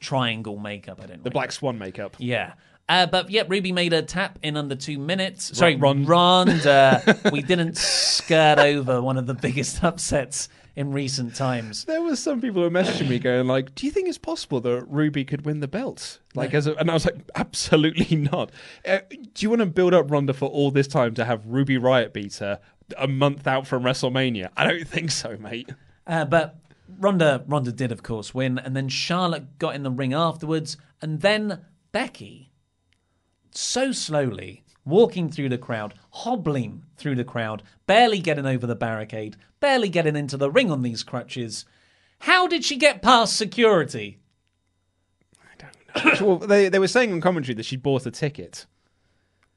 triangle 0.00 0.58
makeup. 0.58 1.00
I 1.02 1.06
don't. 1.06 1.18
Know. 1.18 1.24
The 1.24 1.30
Black 1.30 1.52
Swan 1.52 1.78
makeup. 1.78 2.16
Yeah. 2.18 2.54
Uh, 2.88 3.04
but 3.06 3.28
yeah, 3.28 3.42
Ruby 3.46 3.70
made 3.70 3.92
a 3.92 4.00
tap 4.00 4.38
in 4.42 4.56
under 4.56 4.74
two 4.74 4.98
minutes. 4.98 5.58
Sorry, 5.58 5.76
Ron- 5.76 6.06
Ronda. 6.06 7.20
we 7.32 7.42
didn't 7.42 7.76
skirt 7.76 8.58
over 8.58 9.02
one 9.02 9.18
of 9.18 9.26
the 9.26 9.34
biggest 9.34 9.84
upsets 9.84 10.48
in 10.78 10.92
recent 10.92 11.34
times. 11.34 11.86
There 11.86 12.02
was 12.02 12.20
some 12.20 12.40
people 12.40 12.62
who 12.62 12.70
were 12.70 12.82
messaging 12.82 13.08
me 13.08 13.18
going 13.18 13.48
like, 13.48 13.74
"Do 13.74 13.84
you 13.84 13.90
think 13.90 14.08
it's 14.08 14.16
possible 14.16 14.60
that 14.60 14.84
Ruby 14.84 15.24
could 15.24 15.44
win 15.44 15.58
the 15.58 15.66
belt?" 15.66 16.20
Like, 16.36 16.54
as 16.54 16.68
a, 16.68 16.74
and 16.76 16.88
I 16.88 16.94
was 16.94 17.04
like, 17.04 17.16
"Absolutely 17.34 18.14
not." 18.32 18.52
Uh, 18.86 19.00
do 19.10 19.44
you 19.44 19.50
want 19.50 19.58
to 19.58 19.66
build 19.66 19.92
up 19.92 20.08
Ronda 20.08 20.32
for 20.32 20.48
all 20.48 20.70
this 20.70 20.86
time 20.86 21.14
to 21.14 21.24
have 21.24 21.44
Ruby 21.44 21.78
Riot 21.78 22.14
beat 22.14 22.36
her 22.36 22.60
a 22.96 23.08
month 23.08 23.48
out 23.48 23.66
from 23.66 23.82
WrestleMania? 23.82 24.50
I 24.56 24.68
don't 24.68 24.86
think 24.86 25.10
so, 25.10 25.36
mate. 25.36 25.68
Uh, 26.06 26.24
but 26.24 26.60
Ronda, 27.00 27.44
Ronda 27.48 27.72
did, 27.72 27.90
of 27.90 28.04
course, 28.04 28.32
win, 28.32 28.56
and 28.56 28.76
then 28.76 28.88
Charlotte 28.88 29.58
got 29.58 29.74
in 29.74 29.82
the 29.82 29.90
ring 29.90 30.14
afterwards, 30.14 30.76
and 31.02 31.22
then 31.22 31.64
Becky, 31.90 32.52
so 33.50 33.90
slowly 33.90 34.62
walking 34.84 35.30
through 35.30 35.48
the 35.48 35.58
crowd, 35.58 35.94
hobbling 36.10 36.84
through 36.96 37.14
the 37.16 37.24
crowd, 37.24 37.62
barely 37.86 38.18
getting 38.18 38.46
over 38.46 38.66
the 38.66 38.74
barricade, 38.74 39.36
barely 39.60 39.88
getting 39.88 40.16
into 40.16 40.36
the 40.36 40.50
ring 40.50 40.70
on 40.70 40.82
these 40.82 41.02
crutches. 41.02 41.64
How 42.20 42.46
did 42.46 42.64
she 42.64 42.76
get 42.76 43.02
past 43.02 43.36
security? 43.36 44.18
I 45.40 45.64
don't 46.04 46.20
know. 46.20 46.26
well, 46.26 46.38
they 46.38 46.68
they 46.68 46.78
were 46.78 46.88
saying 46.88 47.12
on 47.12 47.20
commentary 47.20 47.54
that 47.54 47.66
she 47.66 47.76
bought 47.76 48.06
a 48.06 48.10
ticket. 48.10 48.66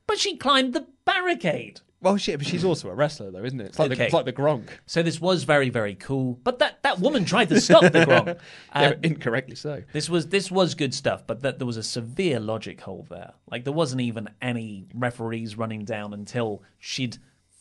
But 0.07 0.19
she 0.19 0.37
climbed 0.37 0.73
the 0.73 0.87
barricade. 1.05 1.81
Well, 2.01 2.17
shit, 2.17 2.39
but 2.39 2.47
she's 2.47 2.65
also 2.65 2.89
a 2.89 2.95
wrestler, 2.95 3.29
though, 3.29 3.43
isn't 3.43 3.61
it? 3.61 3.67
It's 3.67 3.79
like, 3.79 3.95
the, 3.95 4.03
it's 4.03 4.13
like 4.13 4.25
the 4.25 4.33
Gronk. 4.33 4.69
So 4.87 5.03
this 5.03 5.21
was 5.21 5.43
very, 5.43 5.69
very 5.69 5.93
cool. 5.93 6.39
But 6.43 6.57
that, 6.57 6.81
that 6.81 6.99
woman 6.99 7.25
tried 7.25 7.49
to 7.49 7.61
stop 7.61 7.83
the 7.83 8.05
Gronk. 8.05 8.39
Yeah, 8.75 8.87
um, 8.89 8.93
incorrectly 9.03 9.55
so. 9.55 9.83
This 9.93 10.09
was 10.09 10.27
this 10.29 10.49
was 10.49 10.73
good 10.75 10.93
stuff, 10.93 11.27
but 11.27 11.41
that 11.41 11.59
there 11.59 11.67
was 11.67 11.77
a 11.77 11.83
severe 11.83 12.39
logic 12.39 12.81
hole 12.81 13.05
there. 13.09 13.33
Like 13.49 13.65
there 13.65 13.73
wasn't 13.73 14.01
even 14.01 14.29
any 14.41 14.87
referees 14.93 15.57
running 15.57 15.83
down 15.85 16.13
until 16.13 16.63
she'd 16.79 17.17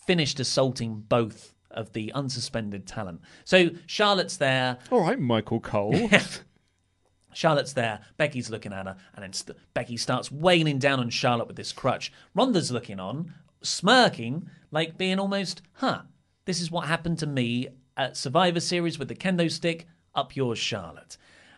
finished 0.06 0.40
assaulting 0.40 1.04
both 1.08 1.52
of 1.70 1.92
the 1.92 2.12
unsuspended 2.14 2.86
talent. 2.86 3.20
So 3.44 3.70
Charlotte's 3.86 4.36
there. 4.36 4.78
All 4.90 5.00
right, 5.02 5.18
Michael 5.18 5.60
Cole. 5.60 6.10
Charlotte's 7.32 7.74
there. 7.74 8.00
Becky's 8.16 8.50
looking 8.50 8.72
at 8.72 8.86
her, 8.86 8.96
and 9.14 9.22
then 9.22 9.32
st- 9.32 9.56
Becky 9.74 9.96
starts 9.96 10.32
wailing 10.32 10.78
down 10.78 10.98
on 11.00 11.10
Charlotte 11.10 11.46
with 11.46 11.56
this 11.56 11.72
crutch. 11.72 12.12
Ronda's 12.34 12.70
looking 12.70 12.98
on, 12.98 13.34
smirking, 13.62 14.48
like 14.70 14.98
being 14.98 15.18
almost, 15.18 15.62
"Huh, 15.74 16.02
this 16.44 16.60
is 16.60 16.70
what 16.70 16.86
happened 16.86 17.18
to 17.18 17.26
me 17.26 17.68
at 17.96 18.16
Survivor 18.16 18.60
Series 18.60 18.98
with 18.98 19.08
the 19.08 19.14
kendo 19.14 19.50
stick. 19.50 19.86
Up 20.14 20.34
yours, 20.36 20.58
Charlotte." 20.58 21.16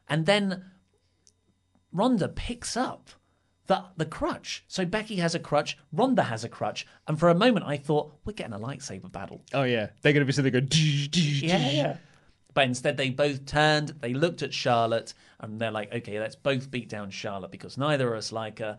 And 0.09 0.27
then 0.27 0.65
Ronda 1.93 2.29
picks 2.29 2.77
up 2.77 3.11
the 3.67 3.85
the 3.97 4.07
crutch. 4.07 4.65
So 4.69 4.85
Becky 4.85 5.17
has 5.17 5.35
a 5.35 5.39
crutch, 5.39 5.79
Ronda 5.93 6.25
has 6.25 6.45
a 6.45 6.49
crutch, 6.49 6.87
and 7.07 7.19
for 7.19 7.29
a 7.29 7.35
moment 7.35 7.67
I 7.67 7.77
thought 7.77 8.13
we're 8.25 8.33
getting 8.33 8.55
a 8.55 8.59
lightsaber 8.59 9.11
battle. 9.11 9.43
oh 9.55 9.63
yeah, 9.63 9.89
they're 10.03 10.13
going 10.13 10.23
to 10.23 10.27
be 10.27 10.33
sitting 10.33 10.53
there 10.53 10.61
going. 10.61 10.71
Yeah, 11.13 11.71
yeah. 11.71 11.97
But 12.55 12.65
instead, 12.65 12.99
they 12.99 13.09
both 13.09 13.47
turned, 13.47 13.95
they 14.01 14.13
looked 14.13 14.43
at 14.43 14.53
Charlotte, 14.53 15.15
and 15.41 15.59
they're 15.59 15.71
like, 15.71 15.93
okay, 15.93 16.21
let's 16.21 16.37
both 16.37 16.71
beat 16.71 16.89
down 16.89 17.11
Charlotte 17.11 17.51
because 17.51 17.79
neither 17.79 18.13
of 18.13 18.19
us 18.19 18.31
like 18.31 18.59
her. 18.59 18.77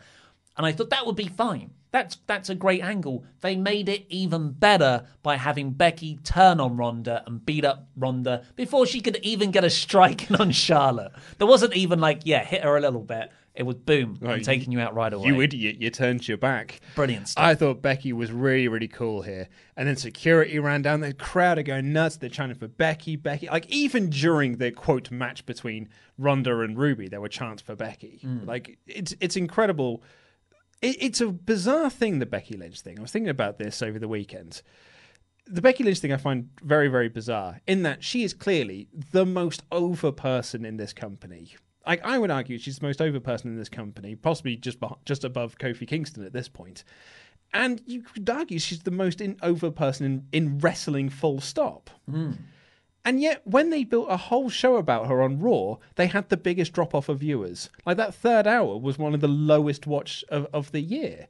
And 0.57 0.65
I 0.65 0.71
thought 0.71 0.89
that 0.91 1.05
would 1.05 1.15
be 1.15 1.27
fine. 1.27 1.71
That's 1.91 2.17
that's 2.25 2.49
a 2.49 2.55
great 2.55 2.81
angle. 2.81 3.23
They 3.41 3.55
made 3.55 3.87
it 3.87 4.05
even 4.09 4.51
better 4.51 5.05
by 5.21 5.37
having 5.37 5.71
Becky 5.71 6.17
turn 6.23 6.59
on 6.59 6.75
Ronda 6.75 7.23
and 7.27 7.45
beat 7.45 7.63
up 7.63 7.87
Ronda 7.95 8.43
before 8.55 8.87
she 8.87 8.99
could 8.99 9.17
even 9.17 9.51
get 9.51 9.63
a 9.63 9.69
strike 9.69 10.27
in 10.29 10.35
on 10.37 10.51
Charlotte. 10.51 11.11
There 11.37 11.47
wasn't 11.47 11.75
even 11.75 11.99
like, 11.99 12.21
yeah, 12.25 12.43
hit 12.43 12.63
her 12.63 12.77
a 12.77 12.81
little 12.81 13.03
bit. 13.03 13.31
It 13.53 13.67
was 13.67 13.75
boom, 13.75 14.17
I'm 14.23 14.27
Right, 14.27 14.43
taking 14.43 14.71
you 14.71 14.79
out 14.79 14.95
right 14.95 15.13
away. 15.13 15.27
You 15.27 15.39
idiot! 15.39 15.75
You 15.79 15.91
turned 15.91 16.27
your 16.27 16.37
back. 16.37 16.79
Brilliant 16.95 17.27
stuff. 17.27 17.43
I 17.43 17.53
thought 17.53 17.83
Becky 17.83 18.11
was 18.11 18.31
really, 18.31 18.67
really 18.67 18.87
cool 18.87 19.21
here. 19.21 19.47
And 19.77 19.87
then 19.87 19.95
security 19.95 20.57
ran 20.57 20.81
down. 20.81 21.01
The 21.01 21.13
crowd 21.13 21.59
are 21.59 21.63
going 21.63 21.93
nuts. 21.93 22.17
They're 22.17 22.31
chanting 22.31 22.57
for 22.57 22.67
Becky, 22.67 23.15
Becky. 23.15 23.47
Like 23.47 23.69
even 23.69 24.09
during 24.09 24.57
the 24.57 24.71
quote 24.71 25.11
match 25.11 25.45
between 25.45 25.89
Ronda 26.17 26.61
and 26.61 26.75
Ruby, 26.75 27.07
there 27.07 27.21
were 27.21 27.29
chants 27.29 27.61
for 27.61 27.75
Becky. 27.75 28.21
Mm. 28.25 28.47
Like 28.47 28.79
it's 28.87 29.13
it's 29.19 29.35
incredible. 29.35 30.01
It, 30.83 30.97
it's 30.99 31.21
a 31.21 31.27
bizarre 31.27 31.89
thing, 31.89 32.19
the 32.19 32.25
Becky 32.25 32.55
Lynch 32.55 32.81
thing. 32.81 32.99
I 32.99 33.01
was 33.01 33.11
thinking 33.11 33.29
about 33.29 33.57
this 33.57 33.81
over 33.81 33.97
the 33.97 34.07
weekend. 34.07 34.61
The 35.47 35.61
Becky 35.61 35.83
Lynch 35.83 35.99
thing 35.99 36.13
I 36.13 36.17
find 36.17 36.49
very, 36.61 36.89
very 36.89 37.09
bizarre 37.09 37.61
in 37.65 37.83
that 37.83 38.03
she 38.03 38.23
is 38.23 38.33
clearly 38.33 38.87
the 39.11 39.25
most 39.25 39.63
over 39.71 40.11
person 40.11 40.65
in 40.65 40.77
this 40.77 40.93
company. 40.93 41.55
Like 41.87 42.03
I 42.05 42.17
would 42.17 42.31
argue 42.31 42.57
she's 42.57 42.79
the 42.79 42.85
most 42.85 43.01
over 43.01 43.19
person 43.19 43.49
in 43.49 43.57
this 43.57 43.69
company, 43.69 44.15
possibly 44.15 44.55
just 44.55 44.77
just 45.05 45.23
above 45.23 45.57
Kofi 45.57 45.87
Kingston 45.87 46.25
at 46.25 46.31
this 46.31 46.47
point. 46.47 46.83
And 47.53 47.81
you 47.85 48.01
could 48.01 48.29
argue 48.29 48.57
she's 48.57 48.79
the 48.79 48.91
most 48.91 49.21
in, 49.21 49.37
over 49.43 49.69
person 49.69 50.05
in, 50.05 50.27
in 50.31 50.59
wrestling, 50.59 51.09
full 51.09 51.39
stop. 51.39 51.89
Hmm. 52.09 52.31
And 53.05 53.21
yet, 53.21 53.41
when 53.45 53.69
they 53.69 53.83
built 53.83 54.07
a 54.09 54.15
whole 54.17 54.49
show 54.49 54.77
about 54.77 55.07
her 55.07 55.21
on 55.21 55.39
Raw, 55.39 55.75
they 55.95 56.07
had 56.07 56.29
the 56.29 56.37
biggest 56.37 56.71
drop 56.71 56.95
off 56.95 57.09
of 57.09 57.19
viewers. 57.19 57.69
Like 57.85 57.97
that 57.97 58.15
third 58.15 58.47
hour 58.47 58.77
was 58.77 58.97
one 58.97 59.13
of 59.13 59.19
the 59.21 59.27
lowest 59.27 59.85
watch 59.85 60.23
of, 60.29 60.47
of 60.53 60.71
the 60.71 60.79
year. 60.79 61.27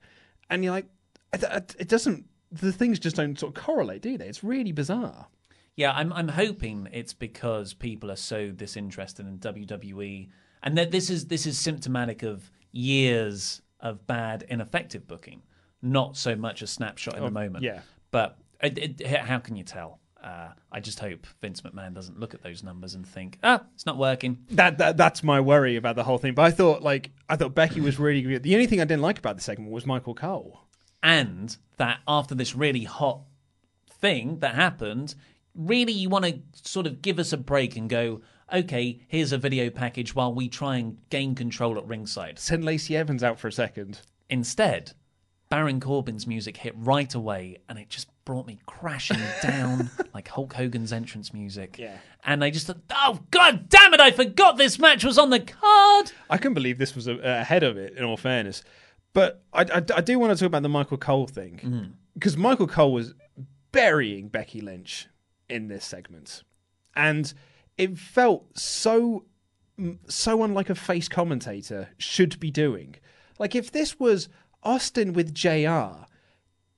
And 0.52 0.64
you're 0.64 0.74
like, 0.74 0.86
it, 1.34 1.88
doesn't, 1.88 2.26
the 2.52 2.72
things 2.72 3.00
just 3.00 3.16
don't 3.16 3.40
sort 3.40 3.58
of 3.58 3.64
correlate, 3.64 4.04
do 4.04 4.20
they? 4.20 4.28
It's 4.28 4.44
really 4.44 4.72
bizarre. 4.72 5.28
Yeah, 5.76 5.92
I'm 5.94 6.14
I'm 6.14 6.28
hoping 6.28 6.88
it's 6.94 7.14
because 7.16 7.74
people 7.74 8.12
are 8.12 8.16
so 8.16 8.52
disinterested 8.52 9.26
in 9.26 9.40
WWE, 9.40 10.30
and 10.62 10.78
that 10.78 10.92
this 10.92 11.10
is 11.10 11.26
this 11.26 11.48
is 11.48 11.58
symptomatic 11.58 12.22
of 12.22 12.52
years 12.72 13.64
of 13.80 14.06
bad, 14.06 14.46
ineffective 14.50 15.08
booking, 15.08 15.42
not 15.82 16.16
so 16.16 16.36
much 16.36 16.62
a 16.62 16.68
snapshot 16.68 17.16
in 17.18 17.24
Oh, 17.24 17.26
the 17.26 17.32
moment. 17.32 17.64
yeah. 17.64 17.82
But 18.12 18.38
it, 18.62 19.02
it, 19.02 19.08
how 19.08 19.40
can 19.40 19.56
you 19.56 19.64
tell? 19.64 20.00
Uh, 20.24 20.50
I 20.72 20.80
just 20.80 21.00
hope 21.00 21.28
Vince 21.42 21.62
McMahon 21.62 21.94
doesn't 21.94 22.18
look 22.20 22.34
at 22.34 22.42
those 22.42 22.64
numbers 22.64 22.96
and 22.96 23.06
think, 23.06 23.40
ah, 23.44 23.62
it's 23.76 23.86
not 23.86 23.98
working. 23.98 24.38
That, 24.52 24.78
that 24.78 24.96
that's 24.96 25.22
my 25.22 25.42
worry 25.42 25.76
about 25.76 25.96
the 25.98 26.04
whole 26.04 26.18
thing. 26.18 26.34
But 26.34 26.44
I 26.44 26.52
thought 26.52 26.82
like 26.82 27.12
I 27.28 27.36
thought 27.36 27.54
Becky 27.54 27.82
was 27.82 28.00
really 28.00 28.22
good. 28.22 28.42
The 28.44 28.54
only 28.56 28.68
thing 28.68 28.80
I 28.80 28.86
didn't 28.86 29.02
like 29.02 29.20
about 29.20 29.36
the 29.36 29.44
segment 29.44 29.72
was 29.72 29.86
Michael 29.86 30.16
Cole. 30.16 30.62
and 31.04 31.58
that 31.78 32.00
after 32.08 32.34
this 32.36 32.56
really 32.56 32.86
hot 32.86 33.22
thing 33.90 34.40
that 34.40 34.56
happened, 34.56 35.16
really 35.54 35.92
you 35.94 36.08
want 36.10 36.26
to 36.26 36.40
sort 36.54 36.88
of 36.88 37.02
give 37.02 37.20
us 37.20 37.34
a 37.34 37.38
break 37.38 37.76
and 37.76 37.90
go, 37.90 38.22
okay, 38.54 39.02
here's 39.08 39.32
a 39.34 39.38
video 39.38 39.70
package 39.70 40.16
while 40.16 40.34
we 40.34 40.48
try 40.48 40.78
and 40.78 40.98
gain 41.10 41.36
control 41.36 41.78
at 41.78 41.86
ringside. 41.86 42.40
Send 42.40 42.64
Lacey 42.64 42.96
Evans 42.96 43.24
out 43.24 43.40
for 43.40 43.48
a 43.50 43.52
second. 43.52 44.02
Instead, 44.30 44.94
Baron 45.50 45.80
Corbin's 45.80 46.26
music 46.26 46.58
hit 46.58 46.74
right 46.78 47.14
away 47.14 47.58
and 47.68 47.78
it 47.78 47.90
just 47.90 48.08
brought 48.26 48.48
me 48.48 48.60
crashing 48.66 49.20
down 49.42 49.90
like 50.14 50.28
Hulk 50.28 50.54
Hogan's 50.54 50.94
entrance 50.94 51.34
music. 51.34 51.78
Yeah. 51.78 51.98
And 52.26 52.44
I 52.44 52.50
just 52.50 52.68
thought, 52.68 52.80
oh, 52.92 53.20
god 53.32 53.70
damn 53.70 53.94
it, 53.94 54.00
I 54.00 54.12
forgot 54.12 54.58
this 54.58 54.80
match 54.80 55.04
was 55.04 55.18
on 55.18 55.30
the 55.30 55.40
card. 55.40 56.12
I 56.30 56.38
couldn't 56.38 56.54
believe 56.54 56.78
this 56.78 56.96
was 56.96 57.08
a, 57.08 57.18
ahead 57.18 57.64
of 57.64 57.78
it. 57.78 57.98
In 57.98 58.04
all 58.04 58.18
fairness, 58.18 58.64
but 59.14 59.44
I, 59.54 59.62
I, 59.62 59.84
I 59.96 60.02
do 60.02 60.18
want 60.20 60.32
to 60.32 60.40
talk 60.40 60.48
about 60.48 60.64
the 60.64 60.70
Michael 60.70 60.98
Cole 60.98 61.28
thing 61.28 61.60
mm. 61.64 61.92
because 62.14 62.38
Michael 62.38 62.68
Cole 62.68 62.94
was 62.94 63.14
burying 63.72 64.30
Becky 64.30 64.62
Lynch 64.62 65.08
in 65.50 65.68
this 65.68 65.86
segment, 65.86 66.44
and 66.96 67.34
it 67.78 67.98
felt 67.98 68.58
so 68.58 69.26
so 70.08 70.44
unlike 70.44 70.70
a 70.70 70.76
face 70.76 71.10
commentator 71.10 71.90
should 71.98 72.40
be 72.40 72.52
doing. 72.52 72.96
Like 73.40 73.56
if 73.56 73.72
this 73.72 74.00
was 74.00 74.30
Austin 74.62 75.14
with 75.14 75.34
JR, 75.34 76.06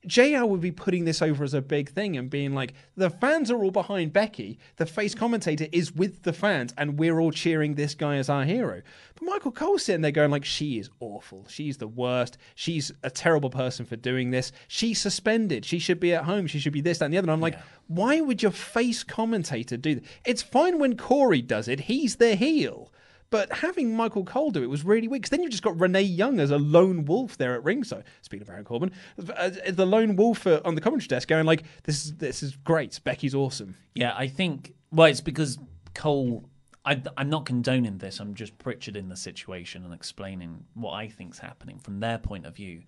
JR 0.06 0.44
would 0.44 0.60
be 0.60 0.70
putting 0.70 1.04
this 1.04 1.20
over 1.20 1.42
as 1.42 1.54
a 1.54 1.60
big 1.60 1.90
thing 1.90 2.16
and 2.16 2.30
being 2.30 2.54
like, 2.54 2.74
the 2.96 3.10
fans 3.10 3.50
are 3.50 3.62
all 3.62 3.70
behind 3.70 4.12
Becky. 4.12 4.58
The 4.76 4.86
face 4.86 5.14
commentator 5.14 5.66
is 5.72 5.92
with 5.92 6.22
the 6.22 6.32
fans, 6.32 6.72
and 6.78 6.98
we're 6.98 7.18
all 7.18 7.32
cheering 7.32 7.74
this 7.74 7.94
guy 7.94 8.16
as 8.16 8.28
our 8.28 8.44
hero. 8.44 8.82
But 9.14 9.24
Michael 9.24 9.52
Cole's 9.52 9.84
sitting 9.84 10.02
there 10.02 10.10
going 10.10 10.30
like, 10.30 10.44
she 10.44 10.78
is 10.78 10.90
awful. 11.00 11.44
She's 11.48 11.78
the 11.78 11.88
worst. 11.88 12.38
She's 12.54 12.92
a 13.02 13.10
terrible 13.10 13.50
person 13.50 13.84
for 13.84 13.96
doing 13.96 14.30
this. 14.30 14.52
She's 14.68 15.00
suspended. 15.00 15.64
She 15.64 15.78
should 15.78 16.00
be 16.00 16.14
at 16.14 16.24
home. 16.24 16.46
She 16.46 16.58
should 16.58 16.72
be 16.72 16.80
this, 16.80 16.98
that, 16.98 17.06
and 17.06 17.14
the 17.14 17.18
other. 17.18 17.26
And 17.26 17.32
I'm 17.32 17.40
like, 17.40 17.58
why 17.88 18.20
would 18.20 18.42
your 18.42 18.52
face 18.52 19.02
commentator 19.02 19.76
do 19.76 19.96
that? 19.96 20.04
It's 20.24 20.42
fine 20.42 20.78
when 20.78 20.96
Corey 20.96 21.42
does 21.42 21.68
it. 21.68 21.80
He's 21.80 22.16
the 22.16 22.36
heel. 22.36 22.92
But 23.30 23.52
having 23.52 23.96
Michael 23.96 24.24
Cole 24.24 24.50
do 24.50 24.62
it 24.62 24.70
was 24.70 24.84
really 24.84 25.08
weak. 25.08 25.22
Because 25.22 25.30
then 25.30 25.42
you've 25.42 25.50
just 25.50 25.62
got 25.62 25.78
Renee 25.78 26.02
Young 26.02 26.38
as 26.38 26.50
a 26.50 26.58
lone 26.58 27.04
wolf 27.04 27.36
there 27.36 27.54
at 27.54 27.64
ringside. 27.64 28.04
Speaking 28.22 28.42
of 28.42 28.48
Baron 28.48 28.64
Corbin, 28.64 28.92
as 29.36 29.58
the 29.68 29.86
lone 29.86 30.16
wolf 30.16 30.46
uh, 30.46 30.60
on 30.64 30.74
the 30.74 30.80
commentary 30.80 31.08
desk, 31.08 31.28
going 31.28 31.46
like, 31.46 31.64
"This 31.84 32.04
is 32.04 32.14
this 32.14 32.42
is 32.42 32.56
great. 32.56 33.00
Becky's 33.04 33.34
awesome." 33.34 33.76
Yeah, 33.94 34.14
I 34.16 34.28
think. 34.28 34.74
Well, 34.92 35.08
it's 35.08 35.20
because 35.20 35.58
Cole. 35.94 36.48
I, 36.84 37.02
I'm 37.16 37.28
not 37.28 37.46
condoning 37.46 37.98
this. 37.98 38.20
I'm 38.20 38.34
just 38.34 38.56
Pritchard 38.58 38.96
in 38.96 39.08
the 39.08 39.16
situation 39.16 39.84
and 39.84 39.92
explaining 39.92 40.64
what 40.74 40.92
I 40.92 41.08
think's 41.08 41.40
happening 41.40 41.80
from 41.80 41.98
their 41.98 42.18
point 42.18 42.46
of 42.46 42.54
view. 42.54 42.82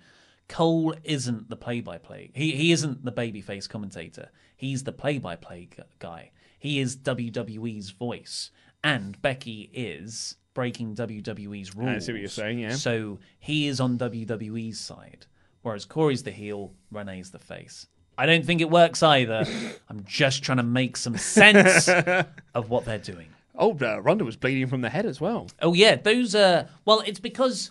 Cole 0.48 0.94
isn't 1.04 1.50
the 1.50 1.56
play-by-play. 1.56 2.30
He 2.32 2.52
he 2.52 2.72
isn't 2.72 3.04
the 3.04 3.12
babyface 3.12 3.68
commentator. 3.68 4.30
He's 4.56 4.84
the 4.84 4.92
play-by-play 4.92 5.70
guy. 5.98 6.30
He 6.58 6.80
is 6.80 6.96
WWE's 6.96 7.90
voice, 7.90 8.50
and 8.82 9.20
Becky 9.22 9.70
is 9.72 10.36
breaking 10.54 10.94
WWE's 10.94 11.74
rules. 11.74 11.96
I 11.96 11.98
see 11.98 12.12
what 12.12 12.20
you're 12.20 12.28
saying, 12.28 12.58
yeah. 12.58 12.74
So 12.74 13.18
he 13.38 13.68
is 13.68 13.80
on 13.80 13.98
WWE's 13.98 14.78
side, 14.78 15.26
whereas 15.62 15.84
Corey's 15.84 16.22
the 16.22 16.30
heel, 16.30 16.72
Renee's 16.90 17.30
the 17.30 17.38
face. 17.38 17.86
I 18.16 18.26
don't 18.26 18.44
think 18.44 18.60
it 18.60 18.70
works 18.70 19.02
either. 19.02 19.46
I'm 19.88 20.04
just 20.04 20.42
trying 20.42 20.56
to 20.56 20.64
make 20.64 20.96
some 20.96 21.16
sense 21.16 21.88
of 22.54 22.70
what 22.70 22.84
they're 22.84 22.98
doing. 22.98 23.28
Oh, 23.54 23.76
uh, 23.80 24.00
Ronda 24.00 24.24
was 24.24 24.36
bleeding 24.36 24.66
from 24.66 24.80
the 24.82 24.90
head 24.90 25.06
as 25.06 25.20
well. 25.20 25.48
Oh 25.62 25.74
yeah, 25.74 25.96
those 25.96 26.34
are 26.34 26.68
well. 26.84 27.02
It's 27.06 27.20
because 27.20 27.70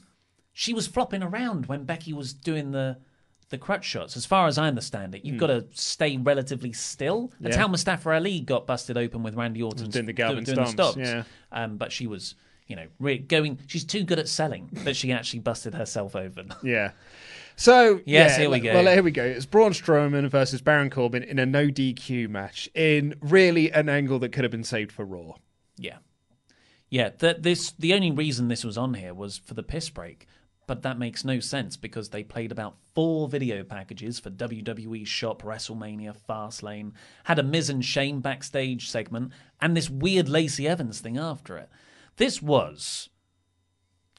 she 0.53 0.73
was 0.73 0.87
flopping 0.87 1.23
around 1.23 1.67
when 1.67 1.83
Becky 1.83 2.13
was 2.13 2.33
doing 2.33 2.71
the 2.71 2.97
the 3.49 3.57
crutch 3.57 3.85
shots. 3.85 4.17
As 4.17 4.25
far 4.25 4.47
as 4.47 4.57
I 4.57 4.67
understand 4.67 5.15
it, 5.15 5.23
you've 5.23 5.39
got 5.39 5.47
to 5.47 5.65
stay 5.73 6.17
relatively 6.17 6.73
still. 6.73 7.31
That's. 7.39 7.55
Yeah. 7.55 7.61
how 7.61 7.67
Mustafa 7.67 8.11
Ali 8.11 8.39
got 8.41 8.67
busted 8.67 8.97
open 8.97 9.23
with 9.23 9.35
Randy 9.35 9.63
Orton 9.63 9.89
doing 9.89 10.05
the 10.05 10.13
Garvin 10.13 10.43
doing 10.43 10.57
the 10.57 10.63
stomps, 10.63 10.69
stops. 10.71 10.97
yeah. 10.97 11.23
Um, 11.51 11.77
but 11.77 11.91
she 11.91 12.07
was, 12.07 12.35
you 12.67 12.75
know, 12.75 12.87
re- 12.99 13.17
going. 13.19 13.59
She's 13.67 13.85
too 13.85 14.03
good 14.03 14.19
at 14.19 14.27
selling 14.27 14.69
that 14.83 14.95
she 14.95 15.11
actually 15.11 15.39
busted 15.39 15.73
herself 15.75 16.15
open. 16.15 16.53
Yeah. 16.63 16.91
So 17.59 18.01
Yes, 18.05 18.33
yeah, 18.33 18.37
here 18.41 18.49
we 18.51 18.59
go. 18.59 18.71
Well, 18.73 18.85
here 18.93 19.01
we 19.01 19.09
go. 19.09 19.23
It's 19.23 19.47
Braun 19.47 19.71
Strowman 19.71 20.29
versus 20.29 20.61
Baron 20.61 20.91
Corbin 20.91 21.23
in 21.23 21.39
a 21.39 21.45
no 21.45 21.69
DQ 21.69 22.29
match 22.29 22.69
in 22.75 23.15
really 23.19 23.71
an 23.71 23.89
angle 23.89 24.19
that 24.19 24.29
could 24.31 24.43
have 24.43 24.51
been 24.51 24.63
saved 24.63 24.91
for 24.91 25.03
Raw. 25.05 25.33
Yeah, 25.75 25.97
yeah. 26.89 27.09
That 27.17 27.41
this 27.41 27.71
the 27.79 27.93
only 27.95 28.11
reason 28.11 28.47
this 28.47 28.63
was 28.63 28.77
on 28.77 28.93
here 28.93 29.13
was 29.13 29.37
for 29.39 29.55
the 29.55 29.63
piss 29.63 29.89
break, 29.89 30.27
but 30.67 30.83
that 30.83 30.99
makes 30.99 31.25
no 31.25 31.39
sense 31.39 31.77
because 31.77 32.09
they 32.09 32.23
played 32.23 32.51
about 32.51 32.75
four 32.93 33.27
video 33.27 33.63
packages 33.63 34.19
for 34.19 34.29
WWE 34.29 35.07
Shop, 35.07 35.41
WrestleMania, 35.41 36.15
Fastlane, 36.29 36.91
had 37.23 37.39
a 37.39 37.43
Miz 37.43 37.69
and 37.69 37.83
Shane 37.83 38.19
backstage 38.19 38.89
segment, 38.89 39.31
and 39.59 39.75
this 39.75 39.89
weird 39.89 40.29
Lacey 40.29 40.67
Evans 40.67 40.99
thing 40.99 41.17
after 41.17 41.57
it. 41.57 41.69
This 42.17 42.41
was 42.41 43.09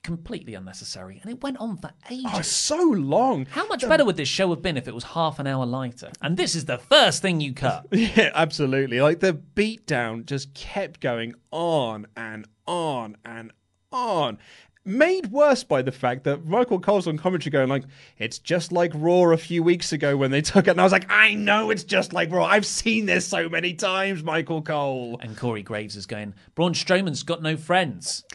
completely 0.03 0.55
unnecessary, 0.55 1.18
and 1.22 1.30
it 1.30 1.42
went 1.42 1.59
on 1.59 1.76
for 1.76 1.90
oh, 1.92 2.14
ages. 2.14 2.30
Oh, 2.32 2.40
so 2.40 2.82
long. 2.82 3.46
How 3.51 3.66
much 3.66 3.86
better 3.86 4.05
would 4.05 4.16
this 4.16 4.28
show 4.28 4.49
have 4.51 4.62
been 4.62 4.78
if 4.78 4.88
it 4.88 4.94
was 4.94 5.05
half 5.05 5.38
an 5.38 5.46
hour 5.46 5.66
lighter? 5.66 6.11
And 6.22 6.36
this 6.36 6.55
is 6.55 6.64
the 6.64 6.78
first 6.78 7.20
thing 7.20 7.40
you 7.40 7.53
cut. 7.53 7.86
Yeah, 7.92 8.30
absolutely. 8.34 9.01
Like 9.01 9.20
the 9.20 9.34
beatdown 9.34 10.24
just 10.24 10.55
kept 10.55 11.01
going 11.01 11.34
on 11.51 12.07
and 12.16 12.46
on 12.66 13.16
and 13.24 13.53
on. 13.92 14.38
Made 14.89 15.26
worse 15.30 15.64
by 15.64 15.82
the 15.82 15.93
fact 15.93 16.24
that 16.24 16.47
Michael 16.47 16.80
Cole's 16.80 17.07
on 17.07 17.18
commentary 17.18 17.51
going 17.51 17.68
like, 17.68 17.84
it's 18.16 18.39
just 18.39 18.72
like 18.72 18.91
Raw 18.95 19.32
a 19.32 19.36
few 19.36 19.62
weeks 19.62 19.93
ago 19.93 20.16
when 20.16 20.30
they 20.30 20.41
took 20.43 20.66
it. 20.66 20.70
And 20.70 20.80
I 20.80 20.84
was 20.84 20.93
like, 20.93 21.11
I 21.11 21.34
know 21.34 21.70
it's 21.70 21.84
just 21.84 22.12
like 22.14 22.30
Raw. 22.30 22.45
I've 22.47 22.64
seen 22.66 23.05
this 23.07 23.26
so 23.26 23.49
many 23.49 23.74
times, 23.74 24.22
Michael 24.22 24.62
Cole. 24.62 25.18
And 25.20 25.36
Corey 25.36 25.62
Graves 25.62 25.95
is 25.95 26.07
going, 26.07 26.32
Braun 26.55 26.72
Strowman's 26.72 27.22
got 27.22 27.43
no 27.43 27.57
friends. 27.57 28.24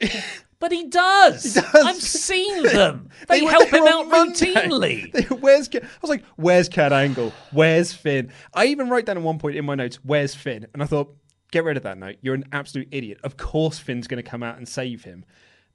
But 0.59 0.71
he 0.71 0.85
does. 0.87 1.57
I've 1.57 2.01
seen 2.01 2.63
them. 2.63 3.09
They, 3.27 3.41
were 3.41 3.49
help 3.51 3.67
him 3.67 3.83
out 3.85 4.07
Monday. 4.07 4.53
routinely. 4.53 5.11
They- 5.11 5.23
Where's 5.35 5.67
I 5.75 5.81
was 6.01 6.09
like, 6.09 6.23
where's 6.37 6.69
Kurt 6.69 6.93
Angle? 6.93 7.33
Where's 7.51 7.91
Finn? 7.91 8.31
I 8.53 8.67
even 8.67 8.89
wrote 8.89 9.05
down 9.05 9.17
at 9.17 9.23
one 9.23 9.39
point 9.39 9.57
in 9.57 9.65
my 9.65 9.75
notes, 9.75 9.97
where's 10.05 10.33
Finn? 10.33 10.67
And 10.73 10.81
I 10.81 10.85
thought, 10.85 11.13
get 11.51 11.65
rid 11.65 11.75
of 11.75 11.83
that 11.83 11.97
note. 11.97 12.15
You're 12.21 12.33
an 12.35 12.45
absolute 12.53 12.87
idiot. 12.91 13.17
Of 13.25 13.35
course 13.35 13.77
Finn's 13.77 14.07
going 14.07 14.23
to 14.23 14.29
come 14.29 14.41
out 14.41 14.57
and 14.57 14.65
save 14.65 15.03
him. 15.03 15.25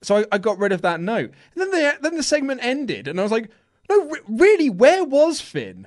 So 0.03 0.19
I, 0.19 0.25
I 0.33 0.39
got 0.39 0.59
rid 0.59 0.73
of 0.73 0.83
that 0.83 1.01
note. 1.01 1.33
And 1.55 1.61
then 1.63 1.71
the 1.71 1.99
then 2.01 2.17
the 2.17 2.23
segment 2.23 2.61
ended, 2.63 3.09
and 3.09 3.19
I 3.19 3.23
was 3.23 3.33
like, 3.33 3.51
no, 3.91 4.07
re- 4.09 4.21
really, 4.29 4.71
where 4.71 5.05
was 5.05 5.41
Finn? 5.41 5.87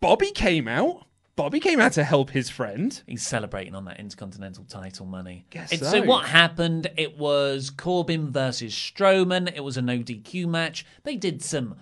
Bobby 0.00 0.30
came 0.30 0.66
out. 0.68 1.06
Bobby 1.36 1.60
came 1.60 1.80
out 1.80 1.92
to 1.92 2.04
help 2.04 2.30
his 2.30 2.50
friend. 2.50 3.02
He's 3.06 3.26
celebrating 3.26 3.74
on 3.74 3.86
that 3.86 3.98
Intercontinental 3.98 4.64
title 4.64 5.06
money. 5.06 5.46
Guess 5.50 5.72
It's- 5.72 5.90
so. 5.90 6.02
what 6.02 6.26
happened? 6.26 6.88
It 6.98 7.16
was 7.18 7.70
Corbin 7.70 8.30
versus 8.30 8.72
Strowman. 8.74 9.50
It 9.54 9.60
was 9.64 9.76
a 9.78 9.82
no 9.82 9.98
DQ 9.98 10.46
match. 10.48 10.84
They 11.02 11.16
did 11.16 11.42
some 11.42 11.76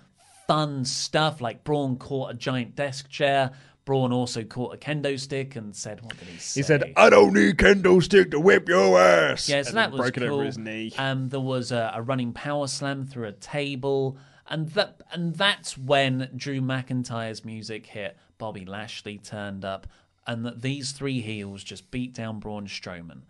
fun 0.47 0.85
stuff, 0.85 1.41
like 1.41 1.63
Braun 1.63 1.97
caught 1.97 2.31
a 2.31 2.33
giant 2.33 2.75
desk 2.75 3.09
chair. 3.09 3.51
Braun 3.89 4.13
also 4.13 4.43
caught 4.43 4.71
a 4.71 4.77
kendo 4.77 5.19
stick 5.19 5.55
and 5.55 5.75
said, 5.75 6.01
"What 6.01 6.15
did 6.19 6.27
he 6.27 6.37
say?" 6.37 6.59
He 6.59 6.63
said, 6.63 6.93
"I 6.95 7.09
don't 7.09 7.33
need 7.33 7.57
kendo 7.57 8.03
stick 8.03 8.29
to 8.29 8.39
whip 8.39 8.69
your 8.69 8.99
ass." 8.99 9.49
Yeah, 9.49 9.63
so 9.63 9.69
And 9.69 9.77
that 9.77 9.91
was 9.91 9.99
broke 10.01 10.17
it 10.17 10.27
cool. 10.27 10.35
over 10.35 10.45
his 10.45 10.59
knee. 10.59 10.93
Um, 10.95 11.29
there 11.29 11.39
was 11.39 11.71
a, 11.71 11.93
a 11.95 12.03
running 12.03 12.31
power 12.31 12.67
slam 12.67 13.07
through 13.07 13.29
a 13.29 13.31
table, 13.31 14.15
and 14.47 14.69
that 14.73 15.01
and 15.11 15.33
that's 15.33 15.75
when 15.75 16.29
Drew 16.35 16.61
McIntyre's 16.61 17.43
music 17.43 17.87
hit. 17.87 18.15
Bobby 18.37 18.63
Lashley 18.63 19.17
turned 19.17 19.65
up, 19.65 19.87
and 20.27 20.45
that 20.45 20.61
these 20.61 20.91
three 20.91 21.21
heels 21.21 21.63
just 21.63 21.89
beat 21.89 22.13
down 22.13 22.39
Braun 22.39 22.67
Strowman. 22.67 23.21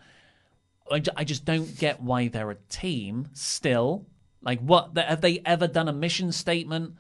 I, 0.92 1.02
I 1.16 1.24
just 1.24 1.46
don't 1.46 1.78
get 1.78 2.02
why 2.02 2.28
they're 2.28 2.52
a 2.52 2.58
team 2.68 3.30
still. 3.32 4.08
Like, 4.42 4.60
what 4.60 4.98
have 4.98 5.22
they 5.22 5.40
ever 5.46 5.68
done 5.68 5.88
a 5.88 5.94
mission 5.94 6.34
statement? 6.34 6.96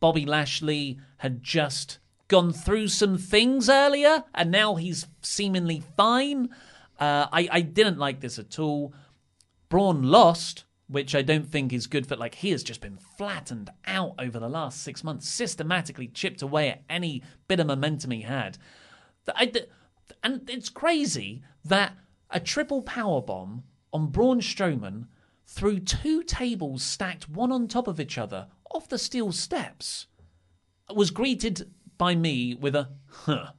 Bobby 0.00 0.26
Lashley 0.26 0.98
had 1.18 1.44
just 1.44 2.00
gone 2.28 2.52
through 2.52 2.88
some 2.88 3.18
things 3.18 3.68
earlier, 3.68 4.24
and 4.34 4.50
now 4.50 4.76
he's 4.76 5.06
seemingly 5.22 5.82
fine. 5.96 6.50
Uh, 6.98 7.26
I, 7.32 7.48
I 7.50 7.60
didn't 7.60 7.98
like 7.98 8.20
this 8.20 8.38
at 8.38 8.58
all. 8.58 8.94
Braun 9.68 10.02
lost, 10.02 10.64
which 10.86 11.14
I 11.14 11.22
don't 11.22 11.46
think 11.46 11.72
is 11.72 11.86
good 11.86 12.06
for. 12.06 12.16
Like 12.16 12.36
he 12.36 12.50
has 12.50 12.62
just 12.62 12.80
been 12.80 12.98
flattened 13.16 13.70
out 13.86 14.14
over 14.18 14.38
the 14.38 14.48
last 14.48 14.82
six 14.82 15.02
months, 15.02 15.28
systematically 15.28 16.08
chipped 16.08 16.42
away 16.42 16.70
at 16.70 16.82
any 16.88 17.22
bit 17.48 17.60
of 17.60 17.66
momentum 17.66 18.10
he 18.10 18.22
had. 18.22 18.58
I 19.34 19.52
and 20.22 20.48
it's 20.48 20.68
crazy 20.68 21.42
that 21.64 21.94
a 22.30 22.40
triple 22.40 22.82
power 22.82 23.22
bomb 23.22 23.64
on 23.92 24.08
Braun 24.08 24.40
Strowman 24.40 25.06
through 25.46 25.80
two 25.80 26.22
tables 26.22 26.82
stacked 26.82 27.28
one 27.28 27.52
on 27.52 27.68
top 27.68 27.86
of 27.86 28.00
each 28.00 28.18
other 28.18 28.48
off 28.74 28.88
the 28.88 28.98
steel 28.98 29.32
steps 29.32 30.06
was 30.94 31.10
greeted 31.10 31.70
by 31.98 32.14
me 32.14 32.54
with 32.54 32.74
a 32.76 32.88
huh. 33.08 33.50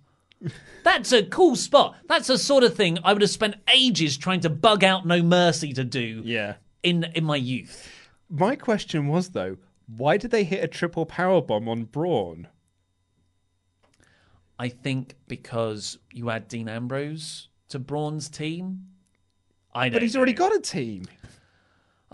That's 0.84 1.12
a 1.12 1.24
cool 1.24 1.56
spot. 1.56 1.96
That's 2.08 2.30
a 2.30 2.38
sort 2.38 2.64
of 2.64 2.76
thing 2.76 3.00
I 3.04 3.14
would 3.14 3.22
have 3.22 3.32
spent 3.32 3.56
ages 3.74 4.18
trying 4.18 4.42
to 4.42 4.50
bug 4.50 4.84
out 4.84 5.06
No 5.06 5.24
Mercy 5.24 5.74
to 5.74 5.84
do 5.84 6.22
Yeah. 6.24 6.56
in 6.84 7.06
in 7.16 7.24
my 7.24 7.38
youth. 7.38 7.90
My 8.30 8.56
question 8.56 9.08
was 9.08 9.30
though, 9.30 9.58
why 9.88 10.18
did 10.18 10.32
they 10.32 10.44
hit 10.44 10.64
a 10.64 10.68
triple 10.68 11.06
power 11.06 11.42
bomb 11.42 11.68
on 11.70 11.86
Braun? 11.86 12.48
I 14.58 14.70
think 14.70 15.16
because 15.28 15.98
you 16.12 16.30
add 16.30 16.48
Dean 16.48 16.70
Ambrose 16.70 17.50
to 17.70 17.80
Braun's 17.80 18.30
team. 18.30 18.86
I 19.74 19.90
don't 19.90 19.94
But 19.94 20.02
he's 20.04 20.14
know. 20.14 20.20
already 20.20 20.34
got 20.34 20.56
a 20.56 20.60
team. 20.60 21.06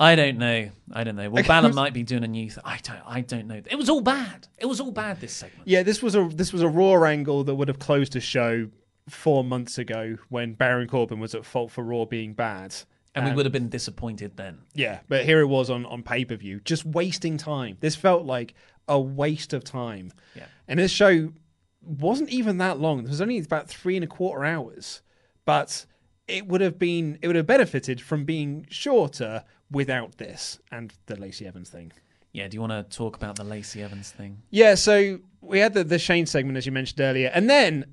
I 0.02 0.16
don't 0.16 0.38
know. 0.40 0.70
I 0.92 1.04
don't 1.04 1.16
know. 1.16 1.30
Well, 1.30 1.44
Balor 1.44 1.74
might 1.74 1.94
be 1.94 2.02
doing 2.04 2.24
a 2.24 2.28
new. 2.28 2.48
Th- 2.48 2.58
I 2.66 2.80
don't. 2.82 3.02
I 3.06 3.22
don't 3.22 3.46
know. 3.48 3.62
It 3.70 3.76
was 3.78 3.88
all 3.88 4.02
bad. 4.02 4.48
It 4.58 4.66
was 4.66 4.80
all 4.80 4.92
bad. 4.92 5.22
This 5.22 5.32
segment. 5.34 5.68
Yeah, 5.68 5.84
this 5.84 6.02
was 6.02 6.16
a 6.16 6.28
this 6.34 6.52
was 6.52 6.64
a 6.64 6.68
Raw 6.68 7.04
angle 7.04 7.44
that 7.44 7.54
would 7.56 7.68
have 7.68 7.78
closed 7.80 8.16
a 8.16 8.20
show 8.20 8.70
four 9.08 9.44
months 9.44 9.78
ago 9.78 10.18
when 10.30 10.54
Baron 10.54 10.88
Corbin 10.88 11.20
was 11.20 11.36
at 11.36 11.46
fault 11.46 11.72
for 11.72 11.84
Raw 11.84 12.06
being 12.06 12.34
bad. 12.34 12.74
And 13.14 13.26
we 13.26 13.32
Um, 13.32 13.36
would 13.36 13.46
have 13.46 13.52
been 13.54 13.70
disappointed 13.70 14.38
then. 14.38 14.60
Yeah, 14.74 15.02
but 15.10 15.26
here 15.26 15.42
it 15.42 15.48
was 15.48 15.70
on, 15.70 15.86
on 15.86 16.02
pay 16.02 16.26
per 16.26 16.36
view, 16.36 16.62
just 16.64 16.86
wasting 16.86 17.38
time. 17.38 17.78
This 17.80 17.96
felt 17.96 18.26
like 18.26 18.54
a 18.88 19.00
waste 19.00 19.54
of 19.54 19.64
time. 19.64 20.12
Yeah. 20.36 20.46
And 20.68 20.80
this 20.80 20.92
show 20.92 21.34
wasn't 21.82 22.30
even 22.30 22.58
that 22.60 22.80
long. 22.80 23.00
It 23.00 23.10
was 23.10 23.22
only 23.22 23.38
about 23.38 23.68
three 23.70 23.96
and 23.98 24.04
a 24.04 24.08
quarter 24.08 24.46
hours. 24.46 25.02
But 25.46 25.86
it 26.28 26.48
would 26.48 26.62
have 26.62 26.80
been 26.80 27.20
it 27.22 27.28
would 27.28 27.36
have 27.36 27.46
benefited 27.48 28.02
from 28.02 28.24
being 28.24 28.66
shorter 28.70 29.44
without 29.72 30.18
this 30.18 30.60
and 30.72 30.94
the 31.06 31.16
Lacey 31.16 31.48
Evans 31.48 31.70
thing. 31.70 31.92
Yeah. 32.34 32.48
Do 32.48 32.56
you 32.56 32.62
want 32.62 32.72
to 32.72 32.96
talk 32.96 33.16
about 33.16 33.36
the 33.36 33.44
Lacey 33.44 33.82
Evans 33.82 34.12
thing? 34.12 34.42
Yeah, 34.52 34.76
so 34.76 35.20
we 35.42 35.60
had 35.60 35.74
the, 35.74 35.84
the 35.84 36.00
Shane 36.00 36.26
segment, 36.26 36.58
as 36.58 36.66
you 36.66 36.72
mentioned 36.72 37.02
earlier, 37.02 37.32
and 37.34 37.50
then 37.50 37.86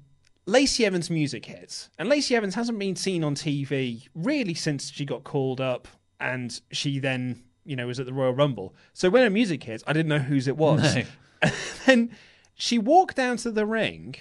Lacey 0.46 0.86
Evans' 0.86 1.10
music 1.10 1.44
hits. 1.44 1.90
And 1.98 2.08
Lacey 2.08 2.34
Evans 2.34 2.54
hasn't 2.54 2.78
been 2.78 2.96
seen 2.96 3.22
on 3.22 3.34
TV 3.34 4.08
really 4.14 4.54
since 4.54 4.90
she 4.90 5.04
got 5.04 5.24
called 5.24 5.60
up 5.60 5.88
and 6.20 6.58
she 6.72 6.98
then, 6.98 7.42
you 7.64 7.76
know, 7.76 7.86
was 7.86 8.00
at 8.00 8.06
the 8.06 8.14
Royal 8.14 8.32
Rumble. 8.32 8.74
So 8.92 9.10
when 9.10 9.22
her 9.22 9.30
music 9.30 9.62
hits, 9.62 9.84
I 9.86 9.92
didn't 9.92 10.08
know 10.08 10.18
whose 10.18 10.48
it 10.48 10.56
was. 10.56 10.96
No. 10.96 11.02
And 11.40 11.52
then 11.86 12.16
she 12.54 12.78
walked 12.78 13.14
down 13.14 13.36
to 13.38 13.52
the 13.52 13.64
ring. 13.64 14.16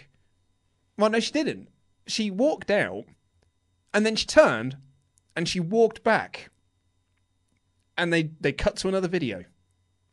Well, 0.97 1.09
no, 1.09 1.19
she 1.19 1.31
didn't. 1.31 1.69
She 2.05 2.29
walked 2.29 2.69
out 2.69 3.05
and 3.91 4.05
then 4.05 4.15
she 4.15 4.27
turned 4.27 4.77
and 5.35 5.49
she 5.49 5.59
walked 5.59 6.03
back. 6.03 6.51
And 7.97 8.13
they, 8.13 8.31
they 8.39 8.51
cut 8.51 8.77
to 8.77 8.87
another 8.87 9.07
video. 9.07 9.43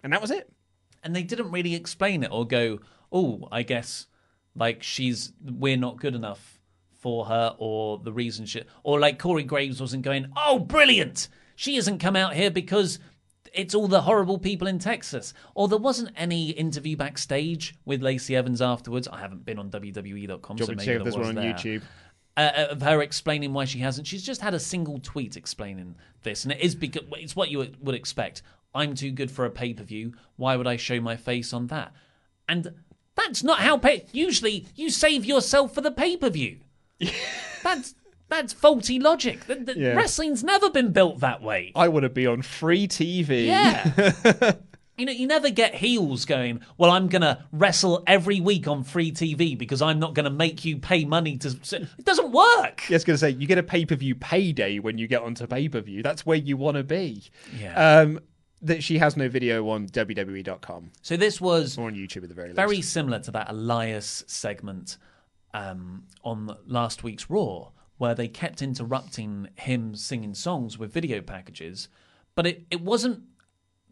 And 0.02 0.12
that 0.12 0.20
was 0.20 0.30
it. 0.30 0.50
And 1.02 1.14
they 1.14 1.22
didn't 1.22 1.50
really 1.50 1.74
explain 1.74 2.22
it 2.22 2.30
or 2.30 2.46
go, 2.46 2.80
"Oh, 3.12 3.48
I 3.50 3.62
guess 3.62 4.06
like 4.54 4.82
she's 4.82 5.32
we're 5.42 5.76
not 5.76 5.98
good 5.98 6.14
enough 6.14 6.58
for 6.92 7.26
her," 7.26 7.54
or 7.58 7.98
the 7.98 8.12
reason 8.12 8.46
she, 8.46 8.62
or 8.84 8.98
like 8.98 9.18
Corey 9.18 9.42
Graves 9.42 9.80
wasn't 9.80 10.02
going, 10.02 10.26
"Oh, 10.36 10.58
brilliant! 10.58 11.28
She 11.56 11.76
hasn't 11.76 12.00
come 12.00 12.16
out 12.16 12.34
here 12.34 12.50
because." 12.50 12.98
It's 13.52 13.72
all 13.72 13.86
the 13.86 14.00
horrible 14.00 14.38
people 14.38 14.66
in 14.66 14.80
Texas. 14.80 15.32
Or 15.54 15.68
there 15.68 15.78
wasn't 15.78 16.10
any 16.16 16.50
interview 16.50 16.96
backstage 16.96 17.76
with 17.84 18.02
Lacey 18.02 18.34
Evans 18.34 18.60
afterwards. 18.60 19.06
I 19.06 19.20
haven't 19.20 19.44
been 19.44 19.60
on 19.60 19.70
WWE.com, 19.70 20.58
so 20.58 20.64
want 20.64 20.78
me 20.78 20.84
to 20.84 20.90
maybe 20.90 21.04
there 21.04 21.04
was 21.04 21.16
one 21.16 21.26
on 21.26 21.34
there. 21.36 21.54
YouTube? 21.54 21.82
Uh, 22.36 22.66
of 22.70 22.82
her 22.82 23.00
explaining 23.02 23.52
why 23.52 23.64
she 23.64 23.78
hasn't. 23.80 24.06
She's 24.06 24.22
just 24.24 24.40
had 24.40 24.54
a 24.54 24.60
single 24.60 24.98
tweet 25.00 25.36
explaining 25.36 25.96
this, 26.22 26.44
and 26.44 26.52
it 26.52 26.60
is 26.60 26.74
because 26.74 27.02
it's 27.12 27.36
what 27.36 27.50
you 27.50 27.66
would 27.80 27.94
expect. 27.94 28.42
I'm 28.74 28.94
too 28.94 29.10
good 29.12 29.30
for 29.30 29.44
a 29.44 29.50
pay 29.50 29.72
per 29.74 29.84
view. 29.84 30.14
Why 30.36 30.56
would 30.56 30.66
I 30.66 30.76
show 30.76 31.00
my 31.00 31.16
face 31.16 31.52
on 31.52 31.68
that? 31.68 31.92
And 32.48 32.72
that's 33.14 33.42
not 33.44 33.60
how 33.60 33.78
pay. 33.78 34.06
Usually, 34.12 34.66
you 34.74 34.90
save 34.90 35.24
yourself 35.24 35.72
for 35.74 35.80
the 35.80 35.92
pay 35.92 36.16
per 36.16 36.28
view. 36.30 36.58
that's 37.62 37.94
that's 38.28 38.52
faulty 38.52 38.98
logic. 38.98 39.44
The, 39.46 39.54
the- 39.56 39.78
Yeah. 39.78 39.94
Wrestling's 39.94 40.42
never 40.42 40.70
been 40.70 40.92
built 40.92 41.20
that 41.20 41.42
way. 41.42 41.72
I 41.76 41.88
want 41.88 42.02
to 42.04 42.08
be 42.08 42.26
on 42.26 42.42
free 42.42 42.88
TV. 42.88 43.46
Yeah. 43.46 44.52
You 44.96 45.06
know, 45.06 45.12
you 45.12 45.26
never 45.26 45.50
get 45.50 45.74
heels 45.74 46.24
going, 46.24 46.60
well, 46.78 46.90
I'm 46.92 47.08
going 47.08 47.22
to 47.22 47.44
wrestle 47.50 48.04
every 48.06 48.40
week 48.40 48.68
on 48.68 48.84
free 48.84 49.10
TV 49.10 49.58
because 49.58 49.82
I'm 49.82 49.98
not 49.98 50.14
going 50.14 50.24
to 50.24 50.30
make 50.30 50.64
you 50.64 50.78
pay 50.78 51.04
money 51.04 51.36
to. 51.38 51.48
It 51.48 52.04
doesn't 52.04 52.30
work. 52.30 52.82
Yeah, 52.88 52.94
I 52.94 52.96
was 52.96 53.04
going 53.04 53.14
to 53.14 53.18
say, 53.18 53.30
you 53.30 53.46
get 53.48 53.58
a 53.58 53.62
pay 53.64 53.84
per 53.84 53.96
view 53.96 54.14
payday 54.14 54.78
when 54.78 54.96
you 54.98 55.08
get 55.08 55.22
onto 55.22 55.46
pay 55.48 55.68
per 55.68 55.80
view. 55.80 56.02
That's 56.02 56.24
where 56.24 56.36
you 56.36 56.56
want 56.56 56.76
to 56.76 56.84
be. 56.84 57.24
Yeah. 57.58 58.00
Um, 58.00 58.20
that 58.62 58.82
she 58.82 58.96
has 58.98 59.14
no 59.16 59.28
video 59.28 59.68
on 59.68 59.86
WWE.com 59.88 60.90
So 61.02 61.18
this 61.18 61.38
was 61.38 61.76
or 61.76 61.88
on 61.88 61.94
YouTube 61.94 62.22
at 62.22 62.30
the 62.30 62.34
very 62.34 62.48
least. 62.48 62.56
very 62.56 62.80
similar 62.80 63.18
to 63.18 63.30
that 63.32 63.50
Elias 63.50 64.24
segment 64.26 64.96
um, 65.52 66.04
on 66.22 66.56
last 66.66 67.02
week's 67.02 67.28
Raw, 67.28 67.72
where 67.98 68.14
they 68.14 68.26
kept 68.28 68.62
interrupting 68.62 69.48
him 69.56 69.94
singing 69.94 70.34
songs 70.34 70.78
with 70.78 70.92
video 70.92 71.20
packages, 71.20 71.88
but 72.34 72.46
it, 72.46 72.64
it 72.70 72.80
wasn't 72.80 73.22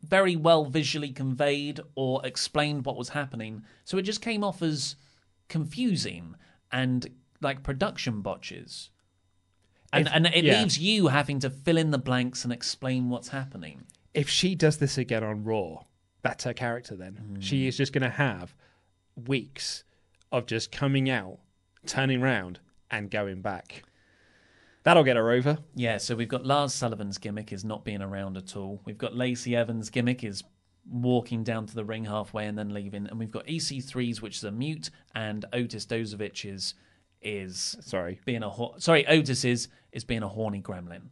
very 0.03 0.37
well 0.37 0.65
visually 0.65 1.11
conveyed 1.11 1.81
or 1.95 2.25
explained 2.27 2.85
what 2.85 2.97
was 2.97 3.11
happening, 3.11 3.65
so 3.85 3.99
it 3.99 4.03
just 4.03 4.21
came 4.21 4.43
off 4.45 4.63
as 4.63 4.97
confusing 5.49 6.35
and 6.71 7.09
like 7.41 7.63
production 7.63 8.21
botches. 8.23 8.91
And, 9.93 10.07
If- 10.07 10.13
and 10.15 10.27
it 10.27 10.45
yeah. 10.45 10.61
leaves 10.61 10.79
you 10.79 11.09
having 11.09 11.39
to 11.41 11.51
fill 11.51 11.77
in 11.77 11.91
the 11.91 11.99
blanks 11.99 12.45
and 12.45 12.53
explain 12.53 13.11
what's 13.11 13.29
happening. 13.29 13.85
If 14.15 14.29
she 14.29 14.55
does 14.55 14.79
this 14.79 14.99
again 14.99 15.23
on 15.25 15.45
Raw, 15.45 15.85
that's 16.23 16.45
her 16.45 16.55
character 16.55 16.97
then. 16.97 17.37
Mm. 17.39 17.43
She 17.43 17.67
is 17.67 17.77
just 17.77 17.93
going 17.93 18.03
to 18.03 18.11
have 18.11 18.55
weeks 19.27 19.85
of 20.31 20.47
just 20.47 20.73
coming 20.73 21.11
out, 21.11 21.39
turning 21.87 22.21
round, 22.21 22.61
and 22.91 23.11
going 23.11 23.43
back. 23.43 23.85
That'll 24.85 25.05
get 25.05 25.17
her 25.17 25.31
over. 25.31 25.59
Yeah, 25.75 25.99
so 25.99 26.17
we've 26.17 26.29
got 26.29 26.45
Lars 26.45 26.75
Sullivan's 26.75 27.19
gimmick 27.19 27.53
is 27.53 27.65
not 27.65 27.85
being 27.85 28.03
around 28.03 28.37
at 28.37 28.57
all. 28.57 28.81
We've 28.85 28.99
got 28.99 29.15
Lacey 29.15 29.55
Evans' 29.55 29.91
gimmick 29.91 30.25
is 30.25 30.43
walking 30.91 31.45
down 31.45 31.67
to 31.67 31.75
the 31.75 31.85
ring 31.85 32.05
halfway 32.05 32.47
and 32.47 32.59
then 32.59 32.75
leaving, 32.75 33.07
and 33.07 33.19
we've 33.19 33.31
got 33.31 33.47
EC3's 33.47 34.21
which 34.21 34.39
is 34.39 34.45
a 34.45 34.51
mute, 34.51 34.91
and 35.15 35.45
Otis 35.53 35.87
Dozovic's 35.87 36.75
is 37.25 37.77
Sorry. 37.81 38.19
being 38.25 38.43
a 38.43 38.51
ho- 38.51 38.75
sorry 38.79 39.07
Otis 39.07 39.45
is 39.45 39.69
is 39.93 40.03
being 40.03 40.25
a 40.25 40.29
horny 40.29 40.61
gremlin. 40.61 41.03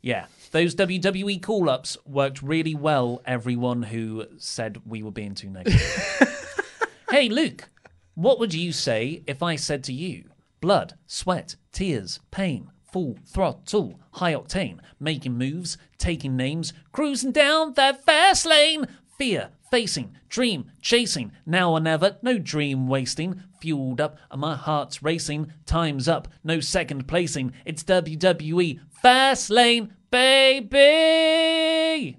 Yeah, 0.00 0.26
those 0.50 0.74
WWE 0.74 1.40
call 1.40 1.70
ups 1.70 1.96
worked 2.04 2.42
really 2.42 2.74
well. 2.74 3.22
Everyone 3.24 3.84
who 3.84 4.26
said 4.38 4.82
we 4.84 5.04
were 5.04 5.12
being 5.12 5.36
too 5.36 5.48
negative. 5.50 6.88
hey 7.10 7.28
Luke, 7.28 7.70
what 8.14 8.40
would 8.40 8.52
you 8.52 8.72
say 8.72 9.22
if 9.28 9.40
I 9.40 9.54
said 9.54 9.84
to 9.84 9.92
you, 9.92 10.24
blood, 10.60 10.94
sweat, 11.06 11.54
tears, 11.70 12.18
pain, 12.32 12.71
full 12.92 13.16
throttle, 13.24 13.98
high 14.12 14.34
octane, 14.34 14.78
making 15.00 15.36
moves, 15.36 15.78
taking 15.98 16.36
names, 16.36 16.72
cruising 16.92 17.32
down 17.32 17.72
that 17.74 18.04
fast 18.04 18.46
lane, 18.46 18.86
fear, 19.18 19.50
facing, 19.70 20.14
dream, 20.28 20.70
chasing, 20.80 21.32
now 21.46 21.72
or 21.72 21.80
never, 21.80 22.18
no 22.22 22.38
dream 22.38 22.86
wasting, 22.86 23.42
fueled 23.60 24.00
up, 24.00 24.18
and 24.30 24.40
my 24.40 24.54
heart's 24.54 25.02
racing, 25.02 25.52
time's 25.64 26.06
up, 26.06 26.28
no 26.44 26.60
second 26.60 27.08
placing, 27.08 27.52
it's 27.64 27.82
WWE 27.84 28.80
fast 28.90 29.48
lane, 29.48 29.94
baby. 30.10 32.18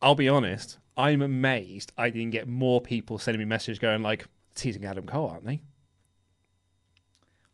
I'll 0.00 0.14
be 0.14 0.28
honest. 0.28 0.78
I'm 0.96 1.22
amazed 1.22 1.92
I 1.96 2.10
didn't 2.10 2.30
get 2.30 2.48
more 2.48 2.80
people 2.80 3.18
sending 3.18 3.38
me 3.38 3.44
messages 3.44 3.78
going 3.78 4.02
like, 4.02 4.26
teasing 4.56 4.84
Adam 4.84 5.06
Cole, 5.06 5.28
aren't 5.28 5.44
they? 5.44 5.60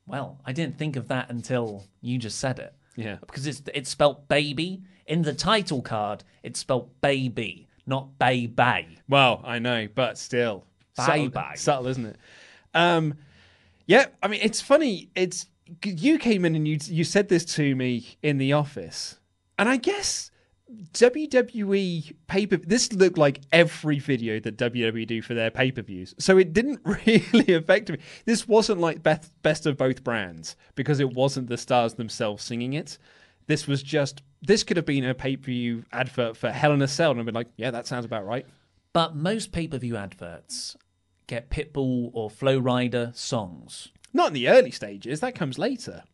Well, 0.07 0.39
I 0.45 0.53
didn't 0.53 0.79
think 0.79 0.97
of 0.97 1.09
that 1.09 1.31
until 1.31 1.85
you 2.01 2.19
just 2.19 2.39
said 2.39 2.59
it. 2.59 2.75
Yeah. 2.97 3.17
Because 3.21 3.47
it's 3.47 3.63
it's 3.75 3.91
spelt 3.91 4.29
baby. 4.29 4.83
In 5.07 5.23
the 5.23 5.35
title 5.35 5.83
card, 5.83 6.25
it's 6.43 6.59
spelt 6.61 7.01
baby, 7.01 7.69
not 7.87 8.19
bay 8.19 8.47
bay. 8.47 8.99
Well, 9.09 9.43
I 9.45 9.59
know, 9.59 9.87
but 9.95 10.17
still, 10.17 10.65
subtle, 10.95 11.29
Bye-bye. 11.29 11.55
subtle, 11.57 11.89
isn't 11.89 12.07
it? 12.07 12.17
Um, 12.73 13.15
yeah, 13.87 14.07
I 14.23 14.29
mean, 14.29 14.41
it's 14.43 14.63
funny. 14.63 15.11
It's 15.15 15.47
you 15.85 16.19
came 16.19 16.45
in 16.47 16.55
and 16.55 16.67
you 16.67 16.79
you 16.85 17.05
said 17.05 17.29
this 17.29 17.45
to 17.57 17.75
me 17.77 18.17
in 18.23 18.39
the 18.39 18.55
office, 18.55 19.19
and 19.59 19.69
I 19.69 19.77
guess 19.77 20.31
WWE 20.71 22.15
paper. 22.27 22.57
This 22.57 22.93
looked 22.93 23.19
like 23.19 23.43
every 23.53 23.99
video 23.99 24.41
that 24.41 24.57
WWE 24.57 25.07
do 25.07 25.23
for 25.23 25.35
their 25.35 25.51
pay 25.51 25.71
per 25.71 25.83
views, 25.83 26.15
so 26.19 26.39
it 26.39 26.53
didn't 26.53 26.81
really 27.07 27.55
affect 27.55 27.91
me. 27.91 27.99
This 28.25 28.49
wasn't 28.49 28.81
like 28.81 29.03
best 29.03 29.31
best 29.43 29.67
of 29.67 29.77
both 29.77 30.03
brands 30.03 30.57
because 30.75 31.01
it 31.01 31.13
wasn't 31.13 31.49
the 31.49 31.59
stars 31.59 31.95
themselves 31.95 32.43
singing 32.43 32.73
it. 32.73 32.99
This 33.47 33.67
was 33.67 33.83
just 33.83 34.23
this 34.41 34.65
could 34.65 34.77
have 34.77 34.87
been 34.87 35.05
a 35.05 35.15
pay 35.15 35.37
per 35.37 35.47
view 35.47 35.85
advert 35.93 36.37
for 36.37 36.51
Hell 36.51 36.73
in 36.73 36.83
a 36.83 36.89
Cell, 36.89 37.11
and 37.11 37.21
I've 37.21 37.27
been 37.27 37.35
like, 37.35 37.51
yeah, 37.57 37.71
that 37.71 37.87
sounds 37.87 38.05
about 38.05 38.27
right. 38.27 38.47
But 38.93 39.15
most 39.15 39.53
pay 39.53 39.69
per 39.69 39.79
view 39.79 39.97
adverts 39.97 40.77
get 41.27 41.51
Pitbull 41.51 42.11
or 42.13 42.31
Flo 42.31 42.61
Rida 42.61 43.15
songs. 43.15 43.89
Not 44.13 44.29
in 44.29 44.35
the 44.35 44.49
early 44.49 44.71
stages. 44.71 45.21
That 45.21 45.35
comes 45.35 45.59
later. 45.59 46.05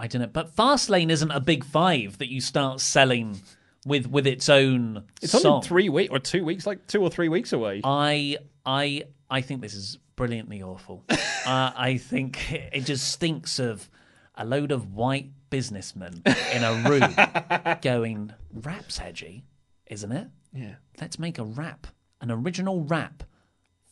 I 0.00 0.06
don't 0.06 0.22
know. 0.22 0.28
But 0.28 0.56
Fastlane 0.56 1.10
isn't 1.10 1.30
a 1.30 1.40
big 1.40 1.62
five 1.64 2.16
that 2.18 2.30
you 2.30 2.40
start 2.40 2.80
selling 2.80 3.40
with 3.84 4.06
with 4.06 4.26
its 4.26 4.48
own 4.48 5.04
It's 5.20 5.32
song. 5.32 5.46
on 5.52 5.56
in 5.58 5.62
three 5.62 5.88
weeks 5.90 6.10
or 6.10 6.18
two 6.18 6.42
weeks, 6.44 6.66
like 6.66 6.86
two 6.86 7.02
or 7.02 7.10
three 7.10 7.28
weeks 7.28 7.52
away. 7.52 7.82
I 7.84 8.38
I 8.64 9.04
I 9.30 9.42
think 9.42 9.60
this 9.60 9.74
is 9.74 9.98
brilliantly 10.16 10.62
awful. 10.62 11.04
uh, 11.10 11.16
I 11.46 11.98
think 11.98 12.50
it 12.52 12.80
just 12.86 13.10
stinks 13.12 13.58
of 13.58 13.90
a 14.34 14.44
load 14.46 14.72
of 14.72 14.94
white 14.94 15.30
businessmen 15.50 16.22
in 16.54 16.64
a 16.64 16.72
room 16.88 17.76
going, 17.82 18.32
"Rap's 18.54 19.00
edgy, 19.00 19.44
isn't 19.86 20.12
it? 20.12 20.28
Yeah. 20.54 20.76
Let's 21.00 21.18
make 21.18 21.38
a 21.38 21.44
rap, 21.44 21.86
an 22.22 22.30
original 22.30 22.84
rap 22.84 23.22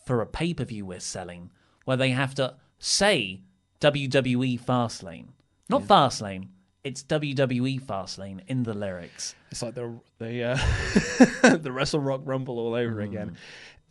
for 0.06 0.22
a 0.22 0.26
pay 0.26 0.54
per 0.54 0.64
view 0.64 0.86
we're 0.86 1.00
selling, 1.00 1.50
where 1.84 1.96
they 1.98 2.10
have 2.10 2.34
to 2.36 2.56
say 2.78 3.42
WWE 3.80 4.58
Fastlane, 4.60 5.28
not 5.68 5.82
Fastlane." 5.82 6.48
It's 6.84 7.02
WWE 7.02 7.82
Fastlane 7.82 8.40
in 8.46 8.62
the 8.62 8.72
lyrics. 8.72 9.34
It's 9.50 9.62
like 9.62 9.74
the 9.74 9.98
the 10.18 10.42
uh, 10.44 11.56
the 11.56 11.72
Wrestle 11.72 12.00
Rock 12.00 12.22
Rumble 12.24 12.58
all 12.58 12.74
over 12.74 13.00
again. 13.00 13.36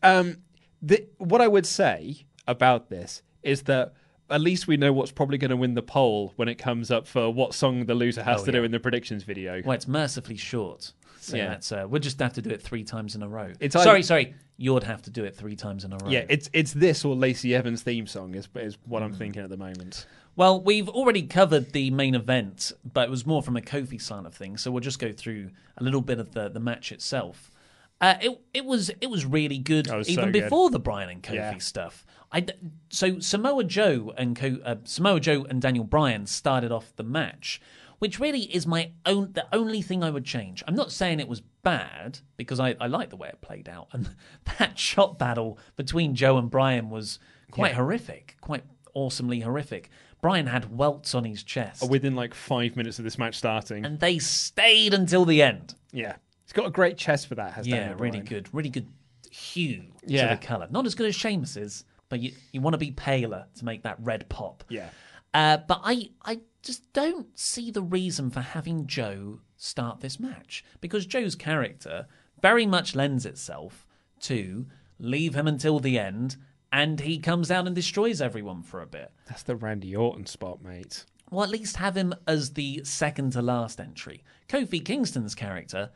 Um, 0.04 0.38
the, 0.82 1.06
what 1.18 1.42
I 1.42 1.48
would 1.48 1.66
say 1.66 2.26
about 2.48 2.90
this 2.90 3.22
is 3.44 3.64
that 3.64 3.94
at 4.30 4.42
least 4.42 4.68
we 4.68 4.78
know 4.78 4.94
what's 4.94 5.12
probably 5.12 5.38
going 5.38 5.50
to 5.52 5.58
win 5.58 5.74
the 5.74 5.82
poll 5.82 6.34
when 6.38 6.48
it 6.48 6.56
comes 6.56 6.92
up 6.92 7.08
for 7.08 7.30
what 7.34 7.54
song 7.54 7.86
the 7.86 7.96
loser 7.96 8.24
has 8.24 8.42
Oh, 8.42 8.46
to 8.46 8.52
do 8.52 8.64
in 8.64 8.72
the 8.72 8.80
predictions 8.80 9.24
video. 9.24 9.62
Well, 9.64 9.74
it's 9.76 9.88
mercifully 9.88 10.38
short. 10.38 10.94
So 11.20 11.36
Yeah. 11.36 11.50
that's 11.50 11.72
uh, 11.72 11.86
we'll 11.90 12.02
just 12.02 12.20
have 12.20 12.34
to 12.34 12.42
do 12.42 12.50
it 12.52 12.62
three 12.62 12.84
times 12.84 13.16
in 13.16 13.24
a 13.24 13.28
row. 13.28 13.52
It's 13.60 13.74
sorry, 13.74 14.00
either- 14.00 14.04
sorry. 14.08 14.36
You'd 14.60 14.84
have 14.84 15.04
to 15.04 15.12
do 15.12 15.24
it 15.24 15.36
three 15.36 15.56
times 15.56 15.84
in 15.84 15.94
a 15.94 15.98
row. 15.98 16.10
Yeah, 16.10 16.26
it's 16.30 16.50
it's 16.52 16.74
this 16.74 17.06
or 17.06 17.16
Lacey 17.16 17.54
Evans' 17.54 17.84
theme 17.84 18.08
song 18.08 18.34
is 18.34 18.48
is 18.56 18.78
what 18.86 19.02
Mm. 19.04 19.06
I'm 19.06 19.14
thinking 19.14 19.44
at 19.44 19.50
the 19.50 19.58
moment. 19.58 20.08
Well, 20.38 20.62
we've 20.62 20.88
already 20.88 21.24
covered 21.24 21.74
the 21.74 21.90
main 21.92 22.16
event, 22.16 22.72
but 22.94 23.08
it 23.08 23.12
was 23.12 23.26
more 23.26 23.42
from 23.44 23.58
a 23.58 23.62
Kofi 23.62 24.00
side 24.02 24.26
of 24.26 24.34
things. 24.34 24.62
So 24.62 24.72
we'll 24.72 24.82
just 24.82 25.00
go 25.00 25.12
through 25.12 25.50
a 25.78 25.84
little 25.84 26.00
bit 26.02 26.20
of 26.20 26.32
the, 26.34 26.48
the 26.48 26.60
match 26.60 26.92
itself. 26.94 27.52
Uh, 28.00 28.14
it 28.22 28.40
it 28.54 28.64
was 28.64 28.92
it 29.02 29.10
was 29.10 29.26
really 29.26 29.58
good 29.58 29.92
was 29.92 30.08
even 30.08 30.26
so 30.26 30.32
good. 30.32 30.44
before 30.44 30.70
the 30.70 30.78
Bryan 30.80 31.10
and 31.10 31.24
Kofi 31.24 31.34
Yeah. 31.34 31.58
stuff. 31.58 32.06
I 32.32 32.46
so 32.90 33.18
Samoa 33.20 33.64
Joe 33.64 34.14
and 34.16 34.36
Co- 34.36 34.60
uh, 34.64 34.76
Samoa 34.84 35.20
Joe 35.20 35.46
and 35.50 35.60
Daniel 35.60 35.84
Bryan 35.84 36.28
started 36.28 36.72
off 36.72 36.94
the 36.96 37.04
match, 37.04 37.60
which 37.98 38.20
really 38.20 38.42
is 38.42 38.68
my 38.68 38.92
own 39.08 39.32
the 39.34 39.48
only 39.52 39.82
thing 39.82 40.04
I 40.04 40.12
would 40.12 40.26
change. 40.26 40.64
I'm 40.68 40.76
not 40.76 40.92
saying 40.92 41.20
it 41.20 41.28
was 41.28 41.42
bad 41.42 42.20
because 42.36 42.60
I, 42.60 42.76
I 42.80 42.86
like 42.86 43.10
the 43.10 43.16
way 43.16 43.30
it 43.30 43.42
played 43.42 43.68
out, 43.68 43.88
and 43.92 44.12
that 44.60 44.78
shot 44.78 45.18
battle 45.18 45.58
between 45.76 46.14
Joe 46.14 46.38
and 46.38 46.52
Bryan 46.52 46.92
was 46.92 47.18
quite 47.50 47.70
Yeah. 47.72 47.78
horrific, 47.78 48.38
quite 48.42 48.64
awesomely 48.94 49.40
horrific. 49.40 49.90
Bryan 50.22 50.48
had 50.48 50.76
welts 50.76 51.14
on 51.16 51.24
his 51.26 51.44
chest, 51.44 51.88
Within 51.90 52.16
like 52.16 52.34
five 52.34 52.76
minutes 52.76 52.98
of 53.00 53.04
this 53.06 53.18
match 53.18 53.36
starting, 53.36 53.86
and 53.86 54.00
they 54.00 54.18
stayed 54.20 54.94
until 54.94 55.26
the 55.26 55.42
end. 55.42 55.76
yeah, 55.92 56.16
he's 56.44 56.54
got 56.54 56.66
a 56.66 56.72
great 56.72 56.98
chest 56.98 57.28
for 57.28 57.36
that. 57.36 57.54
Has 57.54 57.68
Yeah, 57.68 57.78
Daniel 57.80 57.98
really 57.98 58.12
Bryan. 58.20 58.26
good, 58.26 58.54
really 58.54 58.70
good 58.70 58.88
hue 59.32 59.84
Yeah. 60.06 60.30
to 60.30 60.36
the 60.40 60.46
color. 60.46 60.68
Not 60.72 60.86
as 60.86 60.96
good 60.96 61.08
as 61.08 61.16
Sheamus's, 61.16 61.86
but 62.10 62.20
you 62.20 62.34
you 62.52 62.62
want 62.62 62.74
to 62.74 62.78
be 62.80 62.92
paler 62.92 63.46
to 63.56 63.66
make 63.66 63.84
that 63.84 63.98
red 64.00 64.28
pop. 64.30 64.64
Yeah, 64.70 64.90
Uh, 65.34 65.58
but 65.58 65.82
I 65.84 66.10
I 66.24 66.40
just 66.64 66.92
don't 66.94 67.38
see 67.38 67.70
the 67.72 67.82
reason 67.84 68.30
for 68.32 68.42
having 68.42 68.88
Joe 68.88 69.40
start 69.56 70.00
this 70.02 70.20
match 70.20 70.64
because 70.82 71.06
Joe's 71.06 71.36
character 71.36 72.08
very 72.42 72.66
much 72.66 72.96
lends 72.96 73.26
itself 73.26 73.86
to 74.22 74.66
leave 75.00 75.36
him 75.36 75.48
until 75.48 75.80
the 75.80 75.98
end, 76.00 76.38
and 76.72 77.00
he 77.00 77.20
comes 77.20 77.50
out 77.52 77.66
and 77.68 77.76
destroys 77.76 78.22
everyone 78.22 78.64
for 78.64 78.82
a 78.82 78.88
bit. 78.88 79.12
that's 79.28 79.44
the 79.44 79.56
Randy 79.56 79.96
Orton 79.96 80.26
spot, 80.26 80.64
mate. 80.64 81.06
Well, 81.30 81.44
at 81.44 81.50
least 81.50 81.78
have 81.78 81.98
him 81.98 82.14
as 82.26 82.54
the 82.54 82.82
second 82.84 83.34
to 83.34 83.42
last 83.42 83.80
entry. 83.80 84.24
Kofi 84.48 84.84
Kingston's 84.84 85.36
character, 85.36 85.90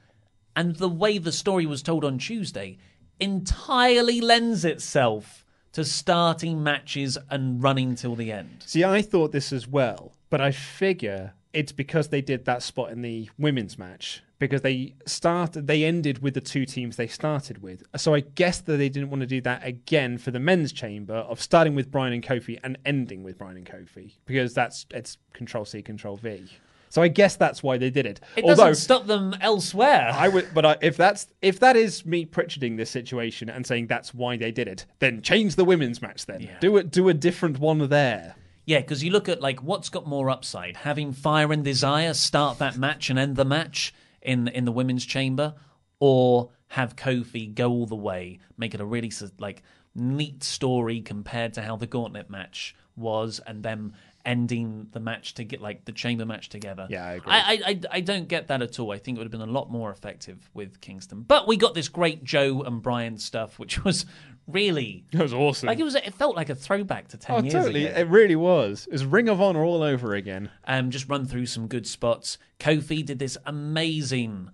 and 0.56 0.76
the 0.76 0.90
way 0.90 1.18
the 1.18 1.32
story 1.32 1.66
was 1.66 1.82
told 1.82 2.04
on 2.04 2.18
Tuesday, 2.18 2.78
entirely 3.20 4.20
lends 4.20 4.66
itself 4.66 5.46
to 5.72 5.86
starting 5.86 6.62
matches 6.62 7.18
and 7.30 7.64
running 7.64 7.96
till 7.96 8.16
the 8.16 8.32
end. 8.32 8.64
See, 8.66 8.84
I 8.84 9.02
thought 9.02 9.32
this 9.32 9.54
as 9.54 9.68
well, 9.68 10.12
but 10.30 10.42
I 10.42 10.52
figure 10.52 11.34
it's 11.54 11.72
because 11.72 12.10
they 12.10 12.22
did 12.22 12.46
that 12.46 12.64
spot 12.64 12.92
in 12.92 13.02
the 13.02 13.30
women's 13.38 13.78
match 13.78 14.22
because 14.42 14.62
they 14.62 14.96
started 15.06 15.68
they 15.68 15.84
ended 15.84 16.24
with 16.24 16.34
the 16.34 16.42
two 16.42 16.66
teams 16.66 16.96
they 16.96 17.06
started 17.06 17.62
with. 17.62 17.84
So 17.96 18.16
I 18.16 18.22
guess 18.22 18.60
that 18.62 18.78
they 18.78 18.90
didn't 18.90 19.12
want 19.12 19.22
to 19.22 19.28
do 19.28 19.40
that 19.42 19.64
again 19.64 20.18
for 20.18 20.32
the 20.32 20.40
men's 20.40 20.74
chamber 20.74 21.14
of 21.14 21.40
starting 21.40 21.76
with 21.76 21.92
Bryan 21.92 22.12
and 22.12 22.24
Kofi 22.24 22.60
and 22.64 22.76
ending 22.84 23.22
with 23.22 23.38
Bryan 23.38 23.58
and 23.58 23.66
Kofi 23.68 24.14
because 24.26 24.56
that's 24.56 24.88
it's 24.90 25.20
control 25.34 25.64
C 25.64 25.84
control 25.84 26.18
V. 26.18 26.50
So 26.90 27.04
I 27.04 27.08
guess 27.08 27.36
that's 27.36 27.62
why 27.62 27.78
they 27.78 27.92
did 27.92 28.08
it. 28.08 28.20
It 28.36 28.44
Although 28.44 28.70
doesn't 28.70 28.84
stop 28.84 29.06
them 29.06 29.36
elsewhere. 29.40 30.10
I 30.12 30.28
would, 30.28 30.52
but 30.56 30.66
I, 30.66 30.78
if 30.82 30.98
that's 30.98 31.28
if 31.44 31.60
that 31.60 31.78
is 31.78 32.04
me 32.04 32.26
Pritcharding 32.26 32.78
this 32.78 32.90
situation 32.90 33.48
and 33.48 33.66
saying 33.66 33.88
that's 33.88 34.12
why 34.12 34.38
they 34.38 34.52
did 34.52 34.68
it, 34.68 34.88
then 34.98 35.22
change 35.22 35.56
the 35.56 35.66
women's 35.66 36.02
match. 36.02 36.26
Then 36.26 36.50
do 36.60 36.78
it, 36.78 36.90
do 36.90 37.10
a 37.10 37.14
different 37.14 37.60
one 37.60 37.88
there. 37.90 38.36
Yeah, 38.66 38.80
because 38.80 39.04
you 39.04 39.12
look 39.12 39.30
at 39.30 39.40
like 39.40 39.62
what's 39.62 39.90
got 39.90 40.08
more 40.08 40.32
upside: 40.32 40.78
having 40.78 41.14
Fire 41.14 41.54
and 41.54 41.64
Desire 41.64 42.16
start 42.16 42.58
that 42.58 42.76
match 42.76 43.12
and 43.12 43.20
end 43.20 43.36
the 43.36 43.46
match 43.46 43.94
in 44.22 44.48
in 44.50 44.66
the 44.66 44.72
women's 44.72 45.06
chamber, 45.06 45.56
or 46.00 46.50
have 46.70 46.96
Kofi 46.96 47.54
go 47.54 47.70
all 47.70 47.86
the 47.86 47.96
way, 47.96 48.40
make 48.58 48.74
it 48.74 48.82
a 48.82 48.86
really 48.86 49.12
like 49.40 49.64
neat 49.94 50.44
story 50.44 51.02
compared 51.02 51.54
to 51.56 51.62
how 51.62 51.76
the 51.76 51.88
Gauntlet 51.88 52.30
match 52.30 52.76
was, 52.96 53.40
and 53.46 53.64
them 53.64 53.94
ending 54.26 54.88
the 54.92 55.00
match 55.00 55.34
to 55.34 55.44
get 55.44 55.62
like 55.62 55.86
the 55.86 55.92
chamber 55.92 56.26
match 56.26 56.50
together. 56.50 56.88
Yeah, 56.90 57.06
I 57.06 57.14
agree. 57.14 57.32
I, 57.32 57.40
I, 57.40 57.60
I, 57.66 57.80
I 57.92 58.02
don't 58.02 58.28
get 58.28 58.48
that 58.48 58.62
at 58.62 58.80
all. 58.80 58.92
I 58.92 58.98
think 58.98 59.18
it 59.18 59.20
would 59.20 59.26
have 59.26 59.32
been 59.32 59.48
a 59.48 59.52
lot 59.52 59.72
more 59.72 59.92
effective 59.92 60.50
with 60.54 60.82
Kingston, 60.82 61.24
but 61.24 61.48
we 61.48 61.58
got 61.58 61.74
this 61.74 61.90
great 61.90 62.24
Joe 62.24 62.62
and 62.62 62.82
Bryan 62.82 63.18
stuff, 63.18 63.60
which 63.60 63.84
was 63.84 64.06
really 64.52 65.06
It 65.12 65.20
was 65.20 65.34
awesome. 65.34 65.68
like 65.68 65.80
it 65.80 65.84
was. 65.84 65.96
It 65.96 66.14
felt 66.14 66.36
like 66.36 66.50
a 66.50 66.56
throwback 66.56 67.08
to 67.10 67.18
ten 67.18 67.36
oh, 67.36 67.42
years 67.42 67.54
totally! 67.54 67.88
ago. 67.88 68.00
It 68.00 68.08
really 68.08 68.36
was. 68.36 68.88
It 68.88 68.94
was 68.94 69.06
Ring 69.06 69.30
of 69.30 69.42
Honor 69.42 69.64
all 69.64 69.84
over 69.84 70.14
again. 70.16 70.50
Um, 70.66 70.90
just 70.92 71.10
run 71.10 71.26
through 71.26 71.46
some 71.48 71.68
good 71.68 71.88
spots. 71.88 72.38
Kofi 72.60 73.06
did 73.06 73.20
this 73.20 73.38
amazing 73.46 74.52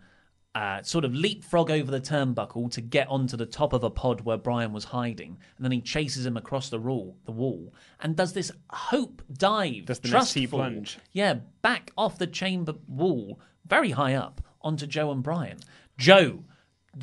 uh, 0.58 0.82
sort 0.82 1.06
of 1.06 1.14
leapfrog 1.14 1.70
over 1.70 1.92
the 1.92 2.02
turnbuckle 2.02 2.72
to 2.72 2.82
get 2.82 3.08
onto 3.10 3.38
the 3.38 3.46
top 3.46 3.74
of 3.74 3.84
a 3.84 3.92
pod 3.92 4.22
where 4.22 4.38
Bryan 4.38 4.74
was 4.74 4.86
hiding, 4.86 5.38
and 5.56 5.64
then 5.64 5.72
he 5.72 5.82
chases 5.82 6.26
him 6.26 6.36
across 6.36 6.70
the 6.70 6.80
wall, 6.80 7.16
the 7.26 7.32
wall, 7.32 7.74
and 8.00 8.16
does 8.16 8.34
this 8.34 8.52
hope 8.72 9.22
dive, 9.32 9.86
Does 9.86 10.00
the 10.00 10.08
trust 10.08 10.36
Nessie 10.36 10.48
plunge. 10.48 10.98
Yeah, 11.14 11.36
back 11.62 11.92
off 11.96 12.18
the 12.18 12.26
chamber 12.26 12.74
wall, 12.88 13.40
very 13.68 13.92
high 13.92 14.16
up 14.16 14.42
onto 14.62 14.88
Joe 14.88 15.12
and 15.12 15.22
Bryan. 15.22 15.60
Joe 15.98 16.44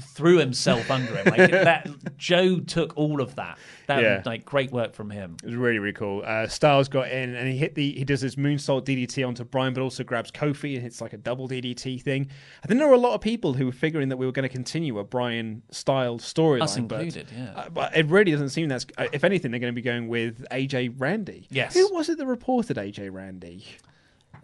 threw 0.00 0.38
himself 0.38 0.90
under 0.90 1.14
him. 1.16 1.26
Like 1.26 1.50
that, 1.50 1.88
Joe 2.16 2.60
took 2.60 2.96
all 2.96 3.20
of 3.20 3.34
that. 3.36 3.58
That 3.86 4.02
Yeah. 4.02 4.22
like 4.24 4.44
great 4.44 4.70
work 4.72 4.94
from 4.94 5.10
him. 5.10 5.36
It 5.42 5.46
was 5.46 5.56
really, 5.56 5.78
really 5.78 5.92
cool. 5.92 6.22
Uh, 6.24 6.46
Styles 6.46 6.88
got 6.88 7.10
in 7.10 7.34
and 7.34 7.46
he 7.48 7.56
hit 7.56 7.74
the 7.74 7.92
he 7.92 8.04
does 8.04 8.20
his 8.20 8.36
moonsault 8.36 8.84
DDT 8.84 9.26
onto 9.26 9.44
Bryan, 9.44 9.74
but 9.74 9.82
also 9.82 10.04
grabs 10.04 10.30
Kofi 10.30 10.74
and 10.74 10.82
hits 10.82 11.00
like 11.00 11.12
a 11.12 11.18
double 11.18 11.48
DDT 11.48 12.00
thing. 12.02 12.28
I 12.62 12.66
think 12.66 12.78
there 12.78 12.88
were 12.88 12.94
a 12.94 12.98
lot 12.98 13.14
of 13.14 13.20
people 13.20 13.52
who 13.54 13.66
were 13.66 13.72
figuring 13.72 14.08
that 14.08 14.16
we 14.16 14.26
were 14.26 14.32
going 14.32 14.48
to 14.48 14.54
continue 14.54 14.98
a 14.98 15.04
Bryan 15.04 15.62
style 15.70 16.18
storyline, 16.18 16.62
Us 16.62 16.78
but- 16.78 17.32
yeah. 17.32 17.52
uh, 17.54 17.68
but 17.68 17.96
it 17.96 18.06
really 18.06 18.32
doesn't 18.32 18.50
seem 18.50 18.68
that's. 18.68 18.86
Uh, 18.96 19.06
if 19.12 19.24
anything, 19.24 19.50
they're 19.50 19.60
going 19.60 19.72
to 19.72 19.74
be 19.74 19.82
going 19.82 20.08
with 20.08 20.44
AJ 20.50 20.94
Randy. 20.98 21.46
Yes. 21.50 21.74
Who 21.74 21.92
was 21.92 22.08
it 22.08 22.18
that 22.18 22.26
reported 22.26 22.76
AJ 22.76 23.12
Randy? 23.12 23.64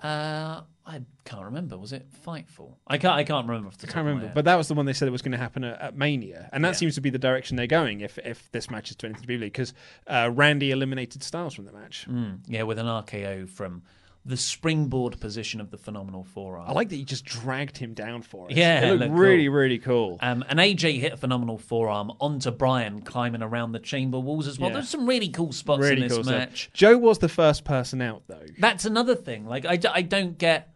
Uh, 0.02 0.62
I 0.86 1.02
can't 1.24 1.44
remember. 1.44 1.76
Was 1.78 1.92
it 1.92 2.06
Fightful? 2.26 2.74
I 2.86 2.98
can't. 2.98 3.14
I 3.14 3.22
can't 3.24 3.46
remember. 3.46 3.68
Off 3.68 3.78
the 3.78 3.86
I 3.88 3.92
can't 3.92 4.06
remember, 4.06 4.32
but 4.34 4.44
that 4.46 4.56
was 4.56 4.66
the 4.68 4.74
one 4.74 4.86
they 4.86 4.92
said 4.92 5.06
it 5.06 5.12
was 5.12 5.22
going 5.22 5.32
to 5.32 5.38
happen 5.38 5.62
at, 5.62 5.80
at 5.80 5.96
Mania, 5.96 6.48
and 6.52 6.64
that 6.64 6.70
Yeah. 6.70 6.72
seems 6.74 6.94
to 6.96 7.00
be 7.00 7.10
the 7.10 7.18
direction 7.18 7.56
they're 7.56 7.66
going. 7.66 8.00
If 8.00 8.18
if 8.18 8.50
this 8.52 8.70
match 8.70 8.90
is 8.90 8.96
to 8.96 9.06
anything 9.06 9.22
to 9.22 9.28
be 9.28 9.36
because 9.36 9.72
uh, 10.08 10.30
Randy 10.32 10.70
eliminated 10.72 11.22
Styles 11.22 11.54
from 11.54 11.66
the 11.66 11.72
match. 11.72 12.06
Mm, 12.10 12.40
yeah, 12.48 12.62
with 12.64 12.78
an 12.78 12.86
RKO 12.86 13.48
from 13.48 13.82
the 14.24 14.36
springboard 14.36 15.18
position 15.18 15.60
of 15.62 15.70
the 15.70 15.78
phenomenal 15.78 16.24
forearm. 16.24 16.68
I 16.68 16.72
like 16.72 16.90
that 16.90 16.96
you 16.96 17.04
just 17.06 17.24
dragged 17.24 17.78
him 17.78 17.94
down 17.94 18.20
for 18.22 18.50
it. 18.50 18.56
Yeah, 18.56 18.80
it 18.82 18.90
looked 18.90 19.00
looked 19.00 19.12
really, 19.14 19.46
cool. 19.46 19.54
really 19.54 19.78
cool. 19.78 20.18
Um, 20.20 20.44
and 20.48 20.58
AJ 20.58 21.00
hit 21.00 21.14
a 21.14 21.16
phenomenal 21.16 21.56
forearm 21.56 22.12
onto 22.20 22.50
Bryan, 22.50 23.00
climbing 23.00 23.42
around 23.42 23.72
the 23.72 23.78
chamber 23.78 24.18
walls 24.20 24.46
as 24.46 24.58
well. 24.58 24.68
Yeah. 24.70 24.74
There's 24.74 24.90
some 24.90 25.06
really 25.08 25.30
cool 25.30 25.52
spots 25.52 25.80
really 25.82 25.94
in 25.96 26.00
this 26.02 26.12
cool 26.12 26.24
stuff. 26.24 26.36
match. 26.36 26.70
Joe 26.74 26.98
was 26.98 27.18
the 27.18 27.30
first 27.30 27.64
person 27.64 28.02
out, 28.02 28.24
though. 28.26 28.44
That's 28.58 28.84
another 28.84 29.14
thing. 29.14 29.46
Like 29.46 29.64
I, 29.64 29.76
d- 29.76 29.88
I 29.90 30.02
don't 30.02 30.36
get, 30.36 30.74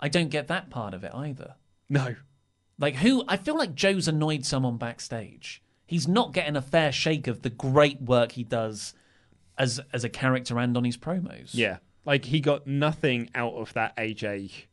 I 0.00 0.08
don't 0.08 0.30
get 0.30 0.48
that 0.48 0.70
part 0.70 0.94
of 0.94 1.04
it 1.04 1.12
either. 1.14 1.54
No, 1.90 2.16
Like 2.78 2.96
who? 2.96 3.24
I 3.28 3.36
feel 3.36 3.56
like 3.58 3.74
Joe's 3.74 4.08
annoyed 4.08 4.44
someone 4.46 4.78
backstage. 4.78 5.62
He's 5.86 6.08
not 6.08 6.32
getting 6.32 6.56
a 6.56 6.62
fair 6.62 6.90
shake 6.92 7.26
of 7.28 7.42
the 7.42 7.50
great 7.50 8.00
work 8.00 8.32
he 8.32 8.42
does 8.42 8.94
as 9.58 9.80
as 9.92 10.02
a 10.02 10.08
character 10.08 10.58
and 10.58 10.76
on 10.76 10.84
his 10.84 10.96
promos. 10.96 11.50
yeah, 11.52 11.76
like 12.06 12.24
he 12.24 12.40
got 12.40 12.66
nothing 12.66 13.28
out 13.34 13.52
of 13.54 13.72
that 13.74 13.94
AJ 13.96 14.66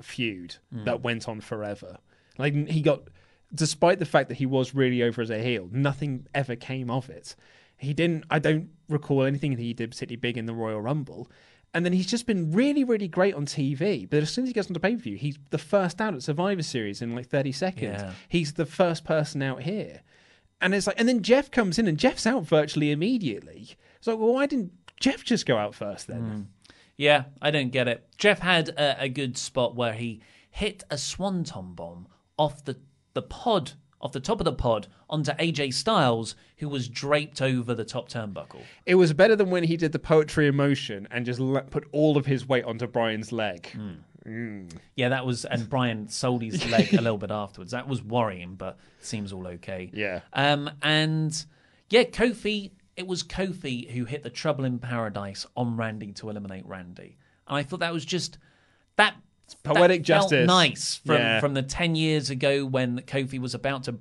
feud 0.00 0.56
Hmm. 0.72 0.84
that 0.84 1.02
went 1.02 1.28
on 1.28 1.40
forever. 1.40 1.98
Like 2.38 2.54
he 2.68 2.80
got, 2.82 3.08
despite 3.54 3.98
the 3.98 4.04
fact 4.04 4.28
that 4.28 4.36
he 4.36 4.46
was 4.46 4.74
really 4.74 5.02
over 5.02 5.20
as 5.22 5.30
a 5.30 5.38
heel, 5.42 5.68
nothing 5.72 6.26
ever 6.34 6.56
came 6.56 6.90
of 6.90 7.08
it. 7.10 7.34
He 7.78 7.92
didn't. 7.92 8.24
I 8.30 8.38
don't 8.38 8.70
recall 8.88 9.24
anything 9.24 9.50
that 9.54 9.60
he 9.60 9.74
did 9.74 9.90
particularly 9.90 10.16
big 10.16 10.38
in 10.38 10.46
the 10.46 10.54
Royal 10.54 10.80
Rumble. 10.80 11.30
And 11.74 11.84
then 11.84 11.92
he's 11.92 12.06
just 12.06 12.26
been 12.26 12.52
really, 12.52 12.84
really 12.84 13.08
great 13.08 13.34
on 13.34 13.44
TV. 13.44 14.08
But 14.08 14.22
as 14.22 14.30
soon 14.30 14.44
as 14.44 14.48
he 14.48 14.54
gets 14.54 14.68
onto 14.68 14.80
pay 14.80 14.94
per 14.96 15.02
view, 15.02 15.16
he's 15.18 15.36
the 15.50 15.58
first 15.58 16.00
out 16.00 16.14
at 16.14 16.22
Survivor 16.22 16.62
Series 16.62 17.02
in 17.02 17.14
like 17.14 17.26
30 17.28 17.52
seconds. 17.52 18.00
Yeah. 18.02 18.12
He's 18.30 18.54
the 18.54 18.64
first 18.64 19.04
person 19.04 19.42
out 19.42 19.62
here. 19.62 20.00
And 20.62 20.74
it's 20.74 20.86
like, 20.86 20.98
and 20.98 21.06
then 21.06 21.20
Jeff 21.22 21.50
comes 21.50 21.78
in 21.78 21.86
and 21.86 21.98
Jeff's 21.98 22.26
out 22.26 22.44
virtually 22.44 22.92
immediately. 22.92 23.76
It's 23.98 24.06
like, 24.06 24.16
well, 24.18 24.32
why 24.32 24.46
didn't 24.46 24.72
Jeff 25.00 25.22
just 25.22 25.44
go 25.44 25.58
out 25.58 25.74
first 25.74 26.06
then? 26.06 26.48
Yeah, 26.96 27.24
I 27.42 27.50
don't 27.50 27.70
get 27.70 27.88
it. 27.88 28.06
Jeff 28.16 28.38
had 28.40 28.70
a, 28.70 29.02
a 29.02 29.08
good 29.08 29.36
spot 29.36 29.74
where 29.76 29.92
he 29.92 30.20
hit 30.50 30.84
a 30.90 30.96
swanton 30.96 31.74
bomb 31.74 32.08
off 32.38 32.64
the, 32.64 32.78
the 33.14 33.22
pod, 33.22 33.72
off 34.00 34.12
the 34.12 34.20
top 34.20 34.40
of 34.40 34.44
the 34.44 34.52
pod, 34.52 34.86
onto 35.08 35.32
AJ 35.32 35.74
Styles, 35.74 36.34
who 36.58 36.68
was 36.68 36.88
draped 36.88 37.42
over 37.42 37.74
the 37.74 37.84
top 37.84 38.08
turnbuckle. 38.08 38.62
It 38.86 38.94
was 38.94 39.12
better 39.12 39.36
than 39.36 39.50
when 39.50 39.64
he 39.64 39.76
did 39.76 39.92
the 39.92 39.98
poetry 39.98 40.46
in 40.46 40.56
motion 40.56 41.06
and 41.10 41.26
just 41.26 41.38
let, 41.38 41.70
put 41.70 41.86
all 41.92 42.16
of 42.16 42.26
his 42.26 42.48
weight 42.48 42.64
onto 42.64 42.86
Bryan's 42.86 43.32
leg. 43.32 43.68
Mm. 44.26 44.70
Yeah, 44.96 45.10
that 45.10 45.24
was, 45.24 45.44
and 45.44 45.68
Bryan 45.68 46.08
sold 46.08 46.42
his 46.42 46.68
leg 46.70 46.92
a 46.94 47.00
little 47.00 47.18
bit 47.18 47.30
afterwards. 47.30 47.70
That 47.72 47.86
was 47.86 48.02
worrying, 48.02 48.56
but 48.56 48.78
seems 49.00 49.32
all 49.32 49.46
okay. 49.46 49.90
Yeah. 49.92 50.20
Um, 50.32 50.70
and 50.82 51.46
yeah, 51.90 52.04
Kofi, 52.04 52.72
it 52.96 53.06
was 53.06 53.22
Kofi 53.22 53.90
who 53.90 54.04
hit 54.04 54.22
the 54.22 54.30
Trouble 54.30 54.64
in 54.64 54.78
Paradise 54.78 55.46
on 55.56 55.76
Randy 55.76 56.12
to 56.14 56.30
eliminate 56.30 56.66
Randy. 56.66 57.18
And 57.46 57.56
I 57.56 57.62
thought 57.62 57.80
that 57.80 57.92
was 57.92 58.04
just 58.04 58.38
that 58.96 59.14
poetic 59.62 60.04
that 60.04 60.12
felt 60.12 60.30
justice. 60.30 60.46
nice 60.46 60.94
from 60.96 61.16
Yeah. 61.16 61.40
from 61.40 61.54
the 61.54 61.62
10 61.62 61.94
years 61.94 62.30
ago 62.30 62.64
when 62.66 63.00
Kofi 63.00 63.38
was 63.38 63.54
about 63.54 63.84
to 63.84 63.96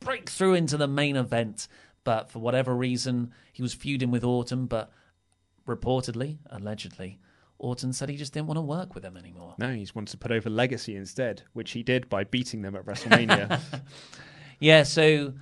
break 0.00 0.28
through 0.28 0.54
into 0.54 0.76
the 0.76 0.88
main 0.88 1.16
event. 1.16 1.68
But 2.04 2.30
for 2.30 2.38
whatever 2.38 2.74
reason, 2.74 3.32
he 3.52 3.62
was 3.62 3.72
feuding 3.74 4.10
with 4.10 4.24
Orton, 4.24 4.66
but 4.66 4.90
reportedly, 5.66 6.38
allegedly, 6.46 7.18
Orton 7.58 7.92
said 7.92 8.08
he 8.08 8.16
just 8.16 8.32
didn't 8.32 8.46
want 8.48 8.56
to 8.56 8.62
work 8.62 8.94
with 8.94 9.04
him 9.04 9.16
anymore. 9.16 9.54
No, 9.58 9.72
he 9.72 9.80
just 9.80 9.94
wants 9.94 10.12
to 10.12 10.18
put 10.18 10.32
over 10.32 10.48
Legacy 10.48 10.96
instead, 10.96 11.42
which 11.52 11.72
he 11.72 11.82
did 11.82 12.08
by 12.08 12.24
beating 12.24 12.62
them 12.62 12.74
at 12.74 12.84
WrestleMania. 12.86 13.60
Yeah, 14.62 14.82
so 14.82 15.32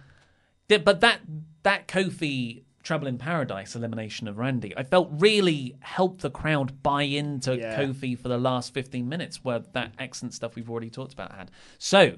but 0.68 1.00
that 1.00 1.18
that 1.64 1.88
Kofi 1.88 2.62
Trouble 2.88 3.06
in 3.06 3.18
Paradise 3.18 3.76
elimination 3.76 4.28
of 4.28 4.38
Randy, 4.38 4.74
I 4.74 4.82
felt 4.82 5.10
really 5.12 5.76
helped 5.80 6.22
the 6.22 6.30
crowd 6.30 6.82
buy 6.82 7.02
into 7.02 7.54
Yeah. 7.58 7.78
Kofi 7.78 8.18
for 8.18 8.28
the 8.28 8.38
last 8.38 8.72
15 8.72 9.06
minutes 9.06 9.44
where 9.44 9.58
that 9.74 9.92
excellent 9.98 10.32
stuff 10.32 10.54
we've 10.56 10.70
already 10.70 10.88
talked 10.88 11.12
about 11.12 11.32
had. 11.32 11.50
So, 11.76 12.16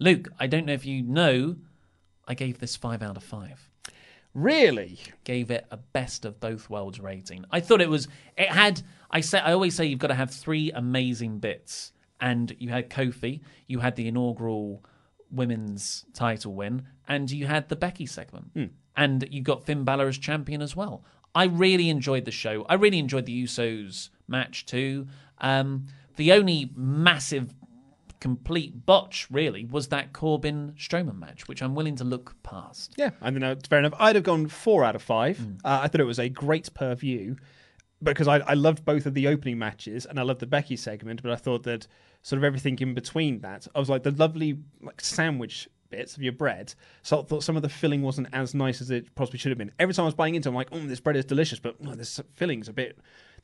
Luke, 0.00 0.26
I 0.40 0.48
don't 0.48 0.66
know 0.66 0.72
if 0.72 0.84
you 0.84 1.04
know, 1.04 1.58
I 2.26 2.34
gave 2.34 2.58
this 2.58 2.74
5 2.74 3.02
out 3.02 3.16
of 3.16 3.22
5. 3.22 3.70
really? 4.34 4.98
Gave 5.22 5.48
it 5.52 5.64
a 5.70 5.76
best 5.76 6.24
of 6.24 6.40
both 6.40 6.68
worlds 6.68 6.98
rating. 6.98 7.44
I 7.52 7.60
thought 7.60 7.80
it 7.80 7.88
was 7.88 8.08
it 8.36 8.48
had 8.48 8.82
I 9.12 9.20
say 9.20 9.38
I 9.38 9.52
always 9.52 9.76
say 9.76 9.86
you've 9.86 10.00
got 10.00 10.08
to 10.08 10.14
have 10.14 10.32
three 10.32 10.72
amazing 10.72 11.38
bits 11.38 11.92
and 12.20 12.56
you 12.58 12.70
had 12.70 12.90
Kofi, 12.90 13.42
you 13.68 13.78
had 13.78 13.94
the 13.94 14.08
inaugural 14.08 14.84
women's 15.30 16.04
title 16.14 16.54
win, 16.54 16.82
and 17.06 17.30
you 17.30 17.46
had 17.46 17.68
the 17.68 17.76
Becky 17.76 18.06
segment. 18.06 18.50
Hmm. 18.54 18.64
And 19.00 19.26
you 19.30 19.40
got 19.40 19.64
Finn 19.64 19.82
Balor 19.82 20.08
as 20.08 20.18
champion 20.18 20.60
as 20.60 20.76
well. 20.76 21.02
I 21.34 21.44
really 21.44 21.88
enjoyed 21.88 22.26
the 22.26 22.30
show. 22.30 22.66
I 22.68 22.74
really 22.74 22.98
enjoyed 22.98 23.24
the 23.24 23.44
Usos 23.44 24.10
match 24.28 24.66
too. 24.66 25.06
Um, 25.38 25.86
the 26.16 26.32
only 26.32 26.70
massive, 26.76 27.54
complete 28.20 28.84
botch 28.84 29.26
really 29.30 29.64
was 29.64 29.88
that 29.88 30.12
Corbin 30.12 30.74
Strowman 30.76 31.18
match, 31.18 31.48
which 31.48 31.62
I'm 31.62 31.74
willing 31.74 31.96
to 31.96 32.04
look 32.04 32.36
past. 32.42 32.92
Yeah, 32.98 33.10
I 33.22 33.30
don't. 33.30 33.42
It's 33.42 33.68
fair 33.68 33.78
enough. 33.78 33.94
I'd 33.98 34.16
have 34.16 34.24
gone 34.24 34.48
four 34.48 34.84
out 34.84 34.94
of 34.94 35.02
five. 35.02 35.38
Hmm. 35.38 35.54
Uh, 35.64 35.80
I 35.82 35.88
thought 35.88 36.02
it 36.02 36.04
was 36.04 36.18
a 36.18 36.28
great 36.28 36.72
purview 36.74 37.36
because 38.02 38.28
I, 38.28 38.40
I 38.40 38.54
loved 38.54 38.84
both 38.84 39.06
of 39.06 39.14
the 39.14 39.28
opening 39.28 39.58
matches 39.58 40.04
and 40.04 40.20
I 40.20 40.24
loved 40.24 40.40
the 40.40 40.46
Becky 40.46 40.76
segment, 40.76 41.22
but 41.22 41.32
I 41.32 41.36
thought 41.36 41.62
that 41.62 41.86
sort 42.22 42.36
of 42.36 42.44
everything 42.44 42.78
in 42.80 42.92
between 42.92 43.40
that, 43.40 43.66
I 43.74 43.78
was 43.78 43.88
like 43.88 44.02
the 44.02 44.10
lovely 44.10 44.58
like 44.82 45.00
sandwich 45.00 45.68
bits 45.90 46.16
of 46.16 46.22
your 46.22 46.32
bread. 46.32 46.74
So 47.02 47.20
I 47.20 47.22
thought 47.24 47.42
some 47.42 47.56
of 47.56 47.62
the 47.62 47.68
filling 47.68 48.02
wasn't 48.02 48.28
as 48.32 48.54
nice 48.54 48.80
as 48.80 48.90
it 48.90 49.14
possibly 49.14 49.38
should 49.38 49.50
have 49.50 49.58
been. 49.58 49.72
Every 49.78 49.94
time 49.94 50.04
I 50.04 50.06
was 50.06 50.14
buying 50.14 50.34
into, 50.34 50.48
it, 50.48 50.52
I'm 50.52 50.56
like, 50.56 50.68
oh, 50.72 50.78
this 50.78 51.00
bread 51.00 51.16
is 51.16 51.24
delicious, 51.24 51.58
but 51.58 51.76
oh, 51.86 51.94
this 51.94 52.20
filling's 52.36 52.68
a 52.68 52.72
bit. 52.72 52.98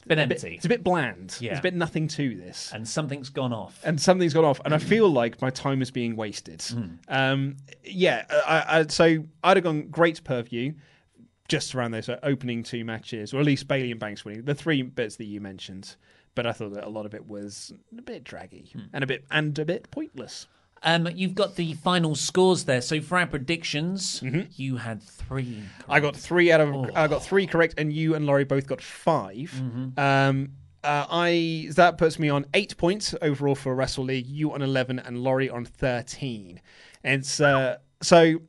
Bit 0.07 0.19
a 0.19 0.23
empty. 0.23 0.55
it's 0.55 0.65
a 0.65 0.69
bit 0.69 0.85
bland. 0.85 1.37
Yeah. 1.41 1.51
There's 1.51 1.59
a 1.59 1.63
bit 1.63 1.75
nothing 1.75 2.07
to 2.09 2.37
this. 2.37 2.71
And 2.73 2.87
something's 2.87 3.29
gone 3.29 3.53
off. 3.53 3.81
and 3.83 4.01
something's 4.01 4.33
gone 4.35 4.45
off, 4.45 4.61
and 4.65 4.73
I 4.73 4.79
feel 4.79 5.09
like 5.09 5.43
my 5.43 5.51
time 5.51 5.83
is 5.83 5.91
being 5.91 6.15
wasted. 6.15 6.65
Um, 7.09 7.57
yeah, 7.83 8.25
I, 8.31 8.79
I, 8.81 8.87
so 8.87 9.25
I'd 9.43 9.57
have 9.57 9.65
gone 9.65 9.89
great 9.89 10.23
per 10.23 10.43
view, 10.43 10.75
just 11.49 11.75
around 11.75 11.91
those 11.91 12.09
uh, 12.09 12.21
opening 12.23 12.63
two 12.63 12.85
matches, 12.85 13.35
or 13.35 13.41
at 13.41 13.47
least 13.47 13.67
Bayley 13.67 13.91
and 13.91 13.99
Banks 13.99 14.25
winning 14.25 14.43
the 14.45 14.55
three 14.55 14.83
bits 14.83 15.17
that 15.17 15.25
you 15.25 15.41
mentioned. 15.41 15.97
But 16.37 16.47
I 16.47 16.53
thought 16.53 16.75
that 16.75 16.85
a 16.85 16.89
lot 16.91 17.07
of 17.07 17.15
it 17.15 17.27
was 17.27 17.73
a 17.99 18.03
bit 18.03 18.23
draggy 18.23 18.71
and 18.93 19.03
a 19.03 19.07
bit 19.09 19.25
and 19.31 19.59
a 19.59 19.65
bit 19.65 19.91
pointless. 19.91 20.47
Um, 20.83 21.09
you've 21.15 21.35
got 21.35 21.57
the 21.57 21.75
final 21.75 22.15
scores 22.15 22.65
there. 22.65 22.81
So 22.81 23.01
for 23.01 23.19
our 23.19 23.27
predictions, 23.27 24.23
you 24.57 24.77
had 24.77 25.03
three. 25.03 25.63
I 25.89 26.01
got 26.01 26.15
three 26.15 26.53
out 26.53 26.61
of 26.61 26.91
I 26.95 27.09
got 27.09 27.23
three 27.25 27.47
correct, 27.47 27.75
and 27.79 27.93
you 27.93 28.15
and 28.15 28.27
Laurie 28.27 28.45
both 28.45 28.67
got 28.67 28.81
5 28.81 29.63
Um, 29.97 30.51
uh, 30.85 31.07
I 31.11 31.69
that 31.75 31.99
puts 31.99 32.19
me 32.19 32.29
on 32.29 32.47
eight 32.55 32.77
points 32.77 33.15
overall 33.21 33.57
for 33.57 33.75
Wrestle 33.75 34.05
League. 34.05 34.27
You 34.27 34.53
on 34.53 34.63
eleven, 34.63 35.01
and 35.01 35.19
Laurie 35.19 35.51
on 35.51 35.65
thirteen. 35.65 36.61
And 37.03 37.27
so, 37.27 37.77
so 38.03 38.41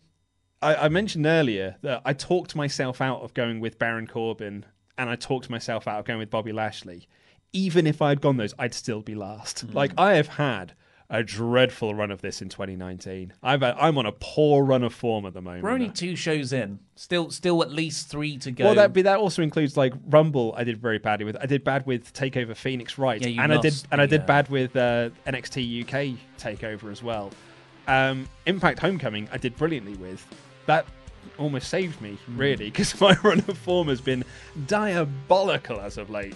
I, 0.62 0.76
I 0.76 0.90
mentioned 0.90 1.26
earlier 1.26 1.78
that 1.82 2.02
I 2.06 2.14
talked 2.14 2.56
myself 2.56 3.02
out 3.02 3.22
of 3.22 3.34
going 3.34 3.60
with 3.60 3.80
Baron 3.80 4.06
Corbin, 4.06 4.66
and 5.00 5.10
I 5.10 5.16
talked 5.16 5.50
myself 5.50 5.88
out 5.88 6.00
of 6.00 6.06
going 6.06 6.20
with 6.20 6.30
Bobby 6.30 6.52
Lashley. 6.52 7.08
Even 7.54 7.88
if 7.88 8.02
I'd 8.04 8.22
gone 8.22 8.38
those, 8.38 8.54
I'd 8.60 8.74
still 8.76 9.02
be 9.02 9.16
last. 9.16 9.74
Like 9.74 9.94
I 9.98 10.14
have 10.16 10.28
had 10.28 10.74
a 11.10 11.24
dreadful 11.24 11.96
run 11.96 12.12
of 12.12 12.22
this 12.22 12.42
in 12.42 12.50
2019. 12.50 13.34
I've 13.42 13.64
I'm 13.64 13.98
on 13.98 14.06
a 14.06 14.12
poor 14.12 14.64
run 14.64 14.84
of 14.84 14.94
form 14.94 15.26
at 15.26 15.34
the 15.34 15.42
moment. 15.42 15.64
We're 15.64 15.72
only 15.72 15.90
two 15.90 16.16
shows 16.16 16.52
in. 16.52 16.80
Still, 16.96 17.30
still 17.32 17.62
at 17.64 17.72
least 17.72 18.10
three 18.10 18.38
to 18.40 18.52
go. 18.52 18.66
Well, 18.66 18.76
that 18.76 18.94
but 18.94 19.04
that 19.06 19.20
also 19.20 19.42
includes 19.42 19.78
like 19.78 19.94
Rumble. 20.10 20.54
I 20.58 20.64
did 20.64 20.78
very 20.78 20.98
badly 20.98 21.26
with. 21.26 21.38
I 21.40 21.46
did 21.46 21.64
bad 21.64 21.86
with 21.86 22.14
Takeover 22.14 22.56
Phoenix 22.56 22.98
right? 22.98 23.22
Yeah, 23.22 23.28
you 23.28 23.42
and 23.42 23.54
I 23.54 23.58
did 23.58 23.74
lost 23.74 23.88
and 23.92 24.02
I 24.02 24.06
did 24.06 24.22
uh, 24.22 24.26
bad 24.26 24.50
with 24.50 24.76
uh, 24.76 25.10
NXT 25.26 25.84
UK 25.84 26.18
Takeover 26.40 26.92
as 26.92 27.02
well. 27.02 27.32
Um, 27.88 28.28
Impact 28.46 28.80
Homecoming, 28.80 29.30
I 29.32 29.38
did 29.38 29.56
brilliantly 29.56 29.96
with. 29.96 30.26
That 30.66 30.86
almost 31.38 31.70
saved 31.70 32.02
me 32.02 32.18
Hmm. 32.26 32.38
really 32.38 32.66
because 32.66 33.00
my 33.02 33.16
run 33.24 33.40
of 33.48 33.58
form 33.58 33.88
has 33.88 34.02
been 34.02 34.26
diabolical 34.66 35.80
as 35.80 35.98
of 35.98 36.10
late. 36.10 36.36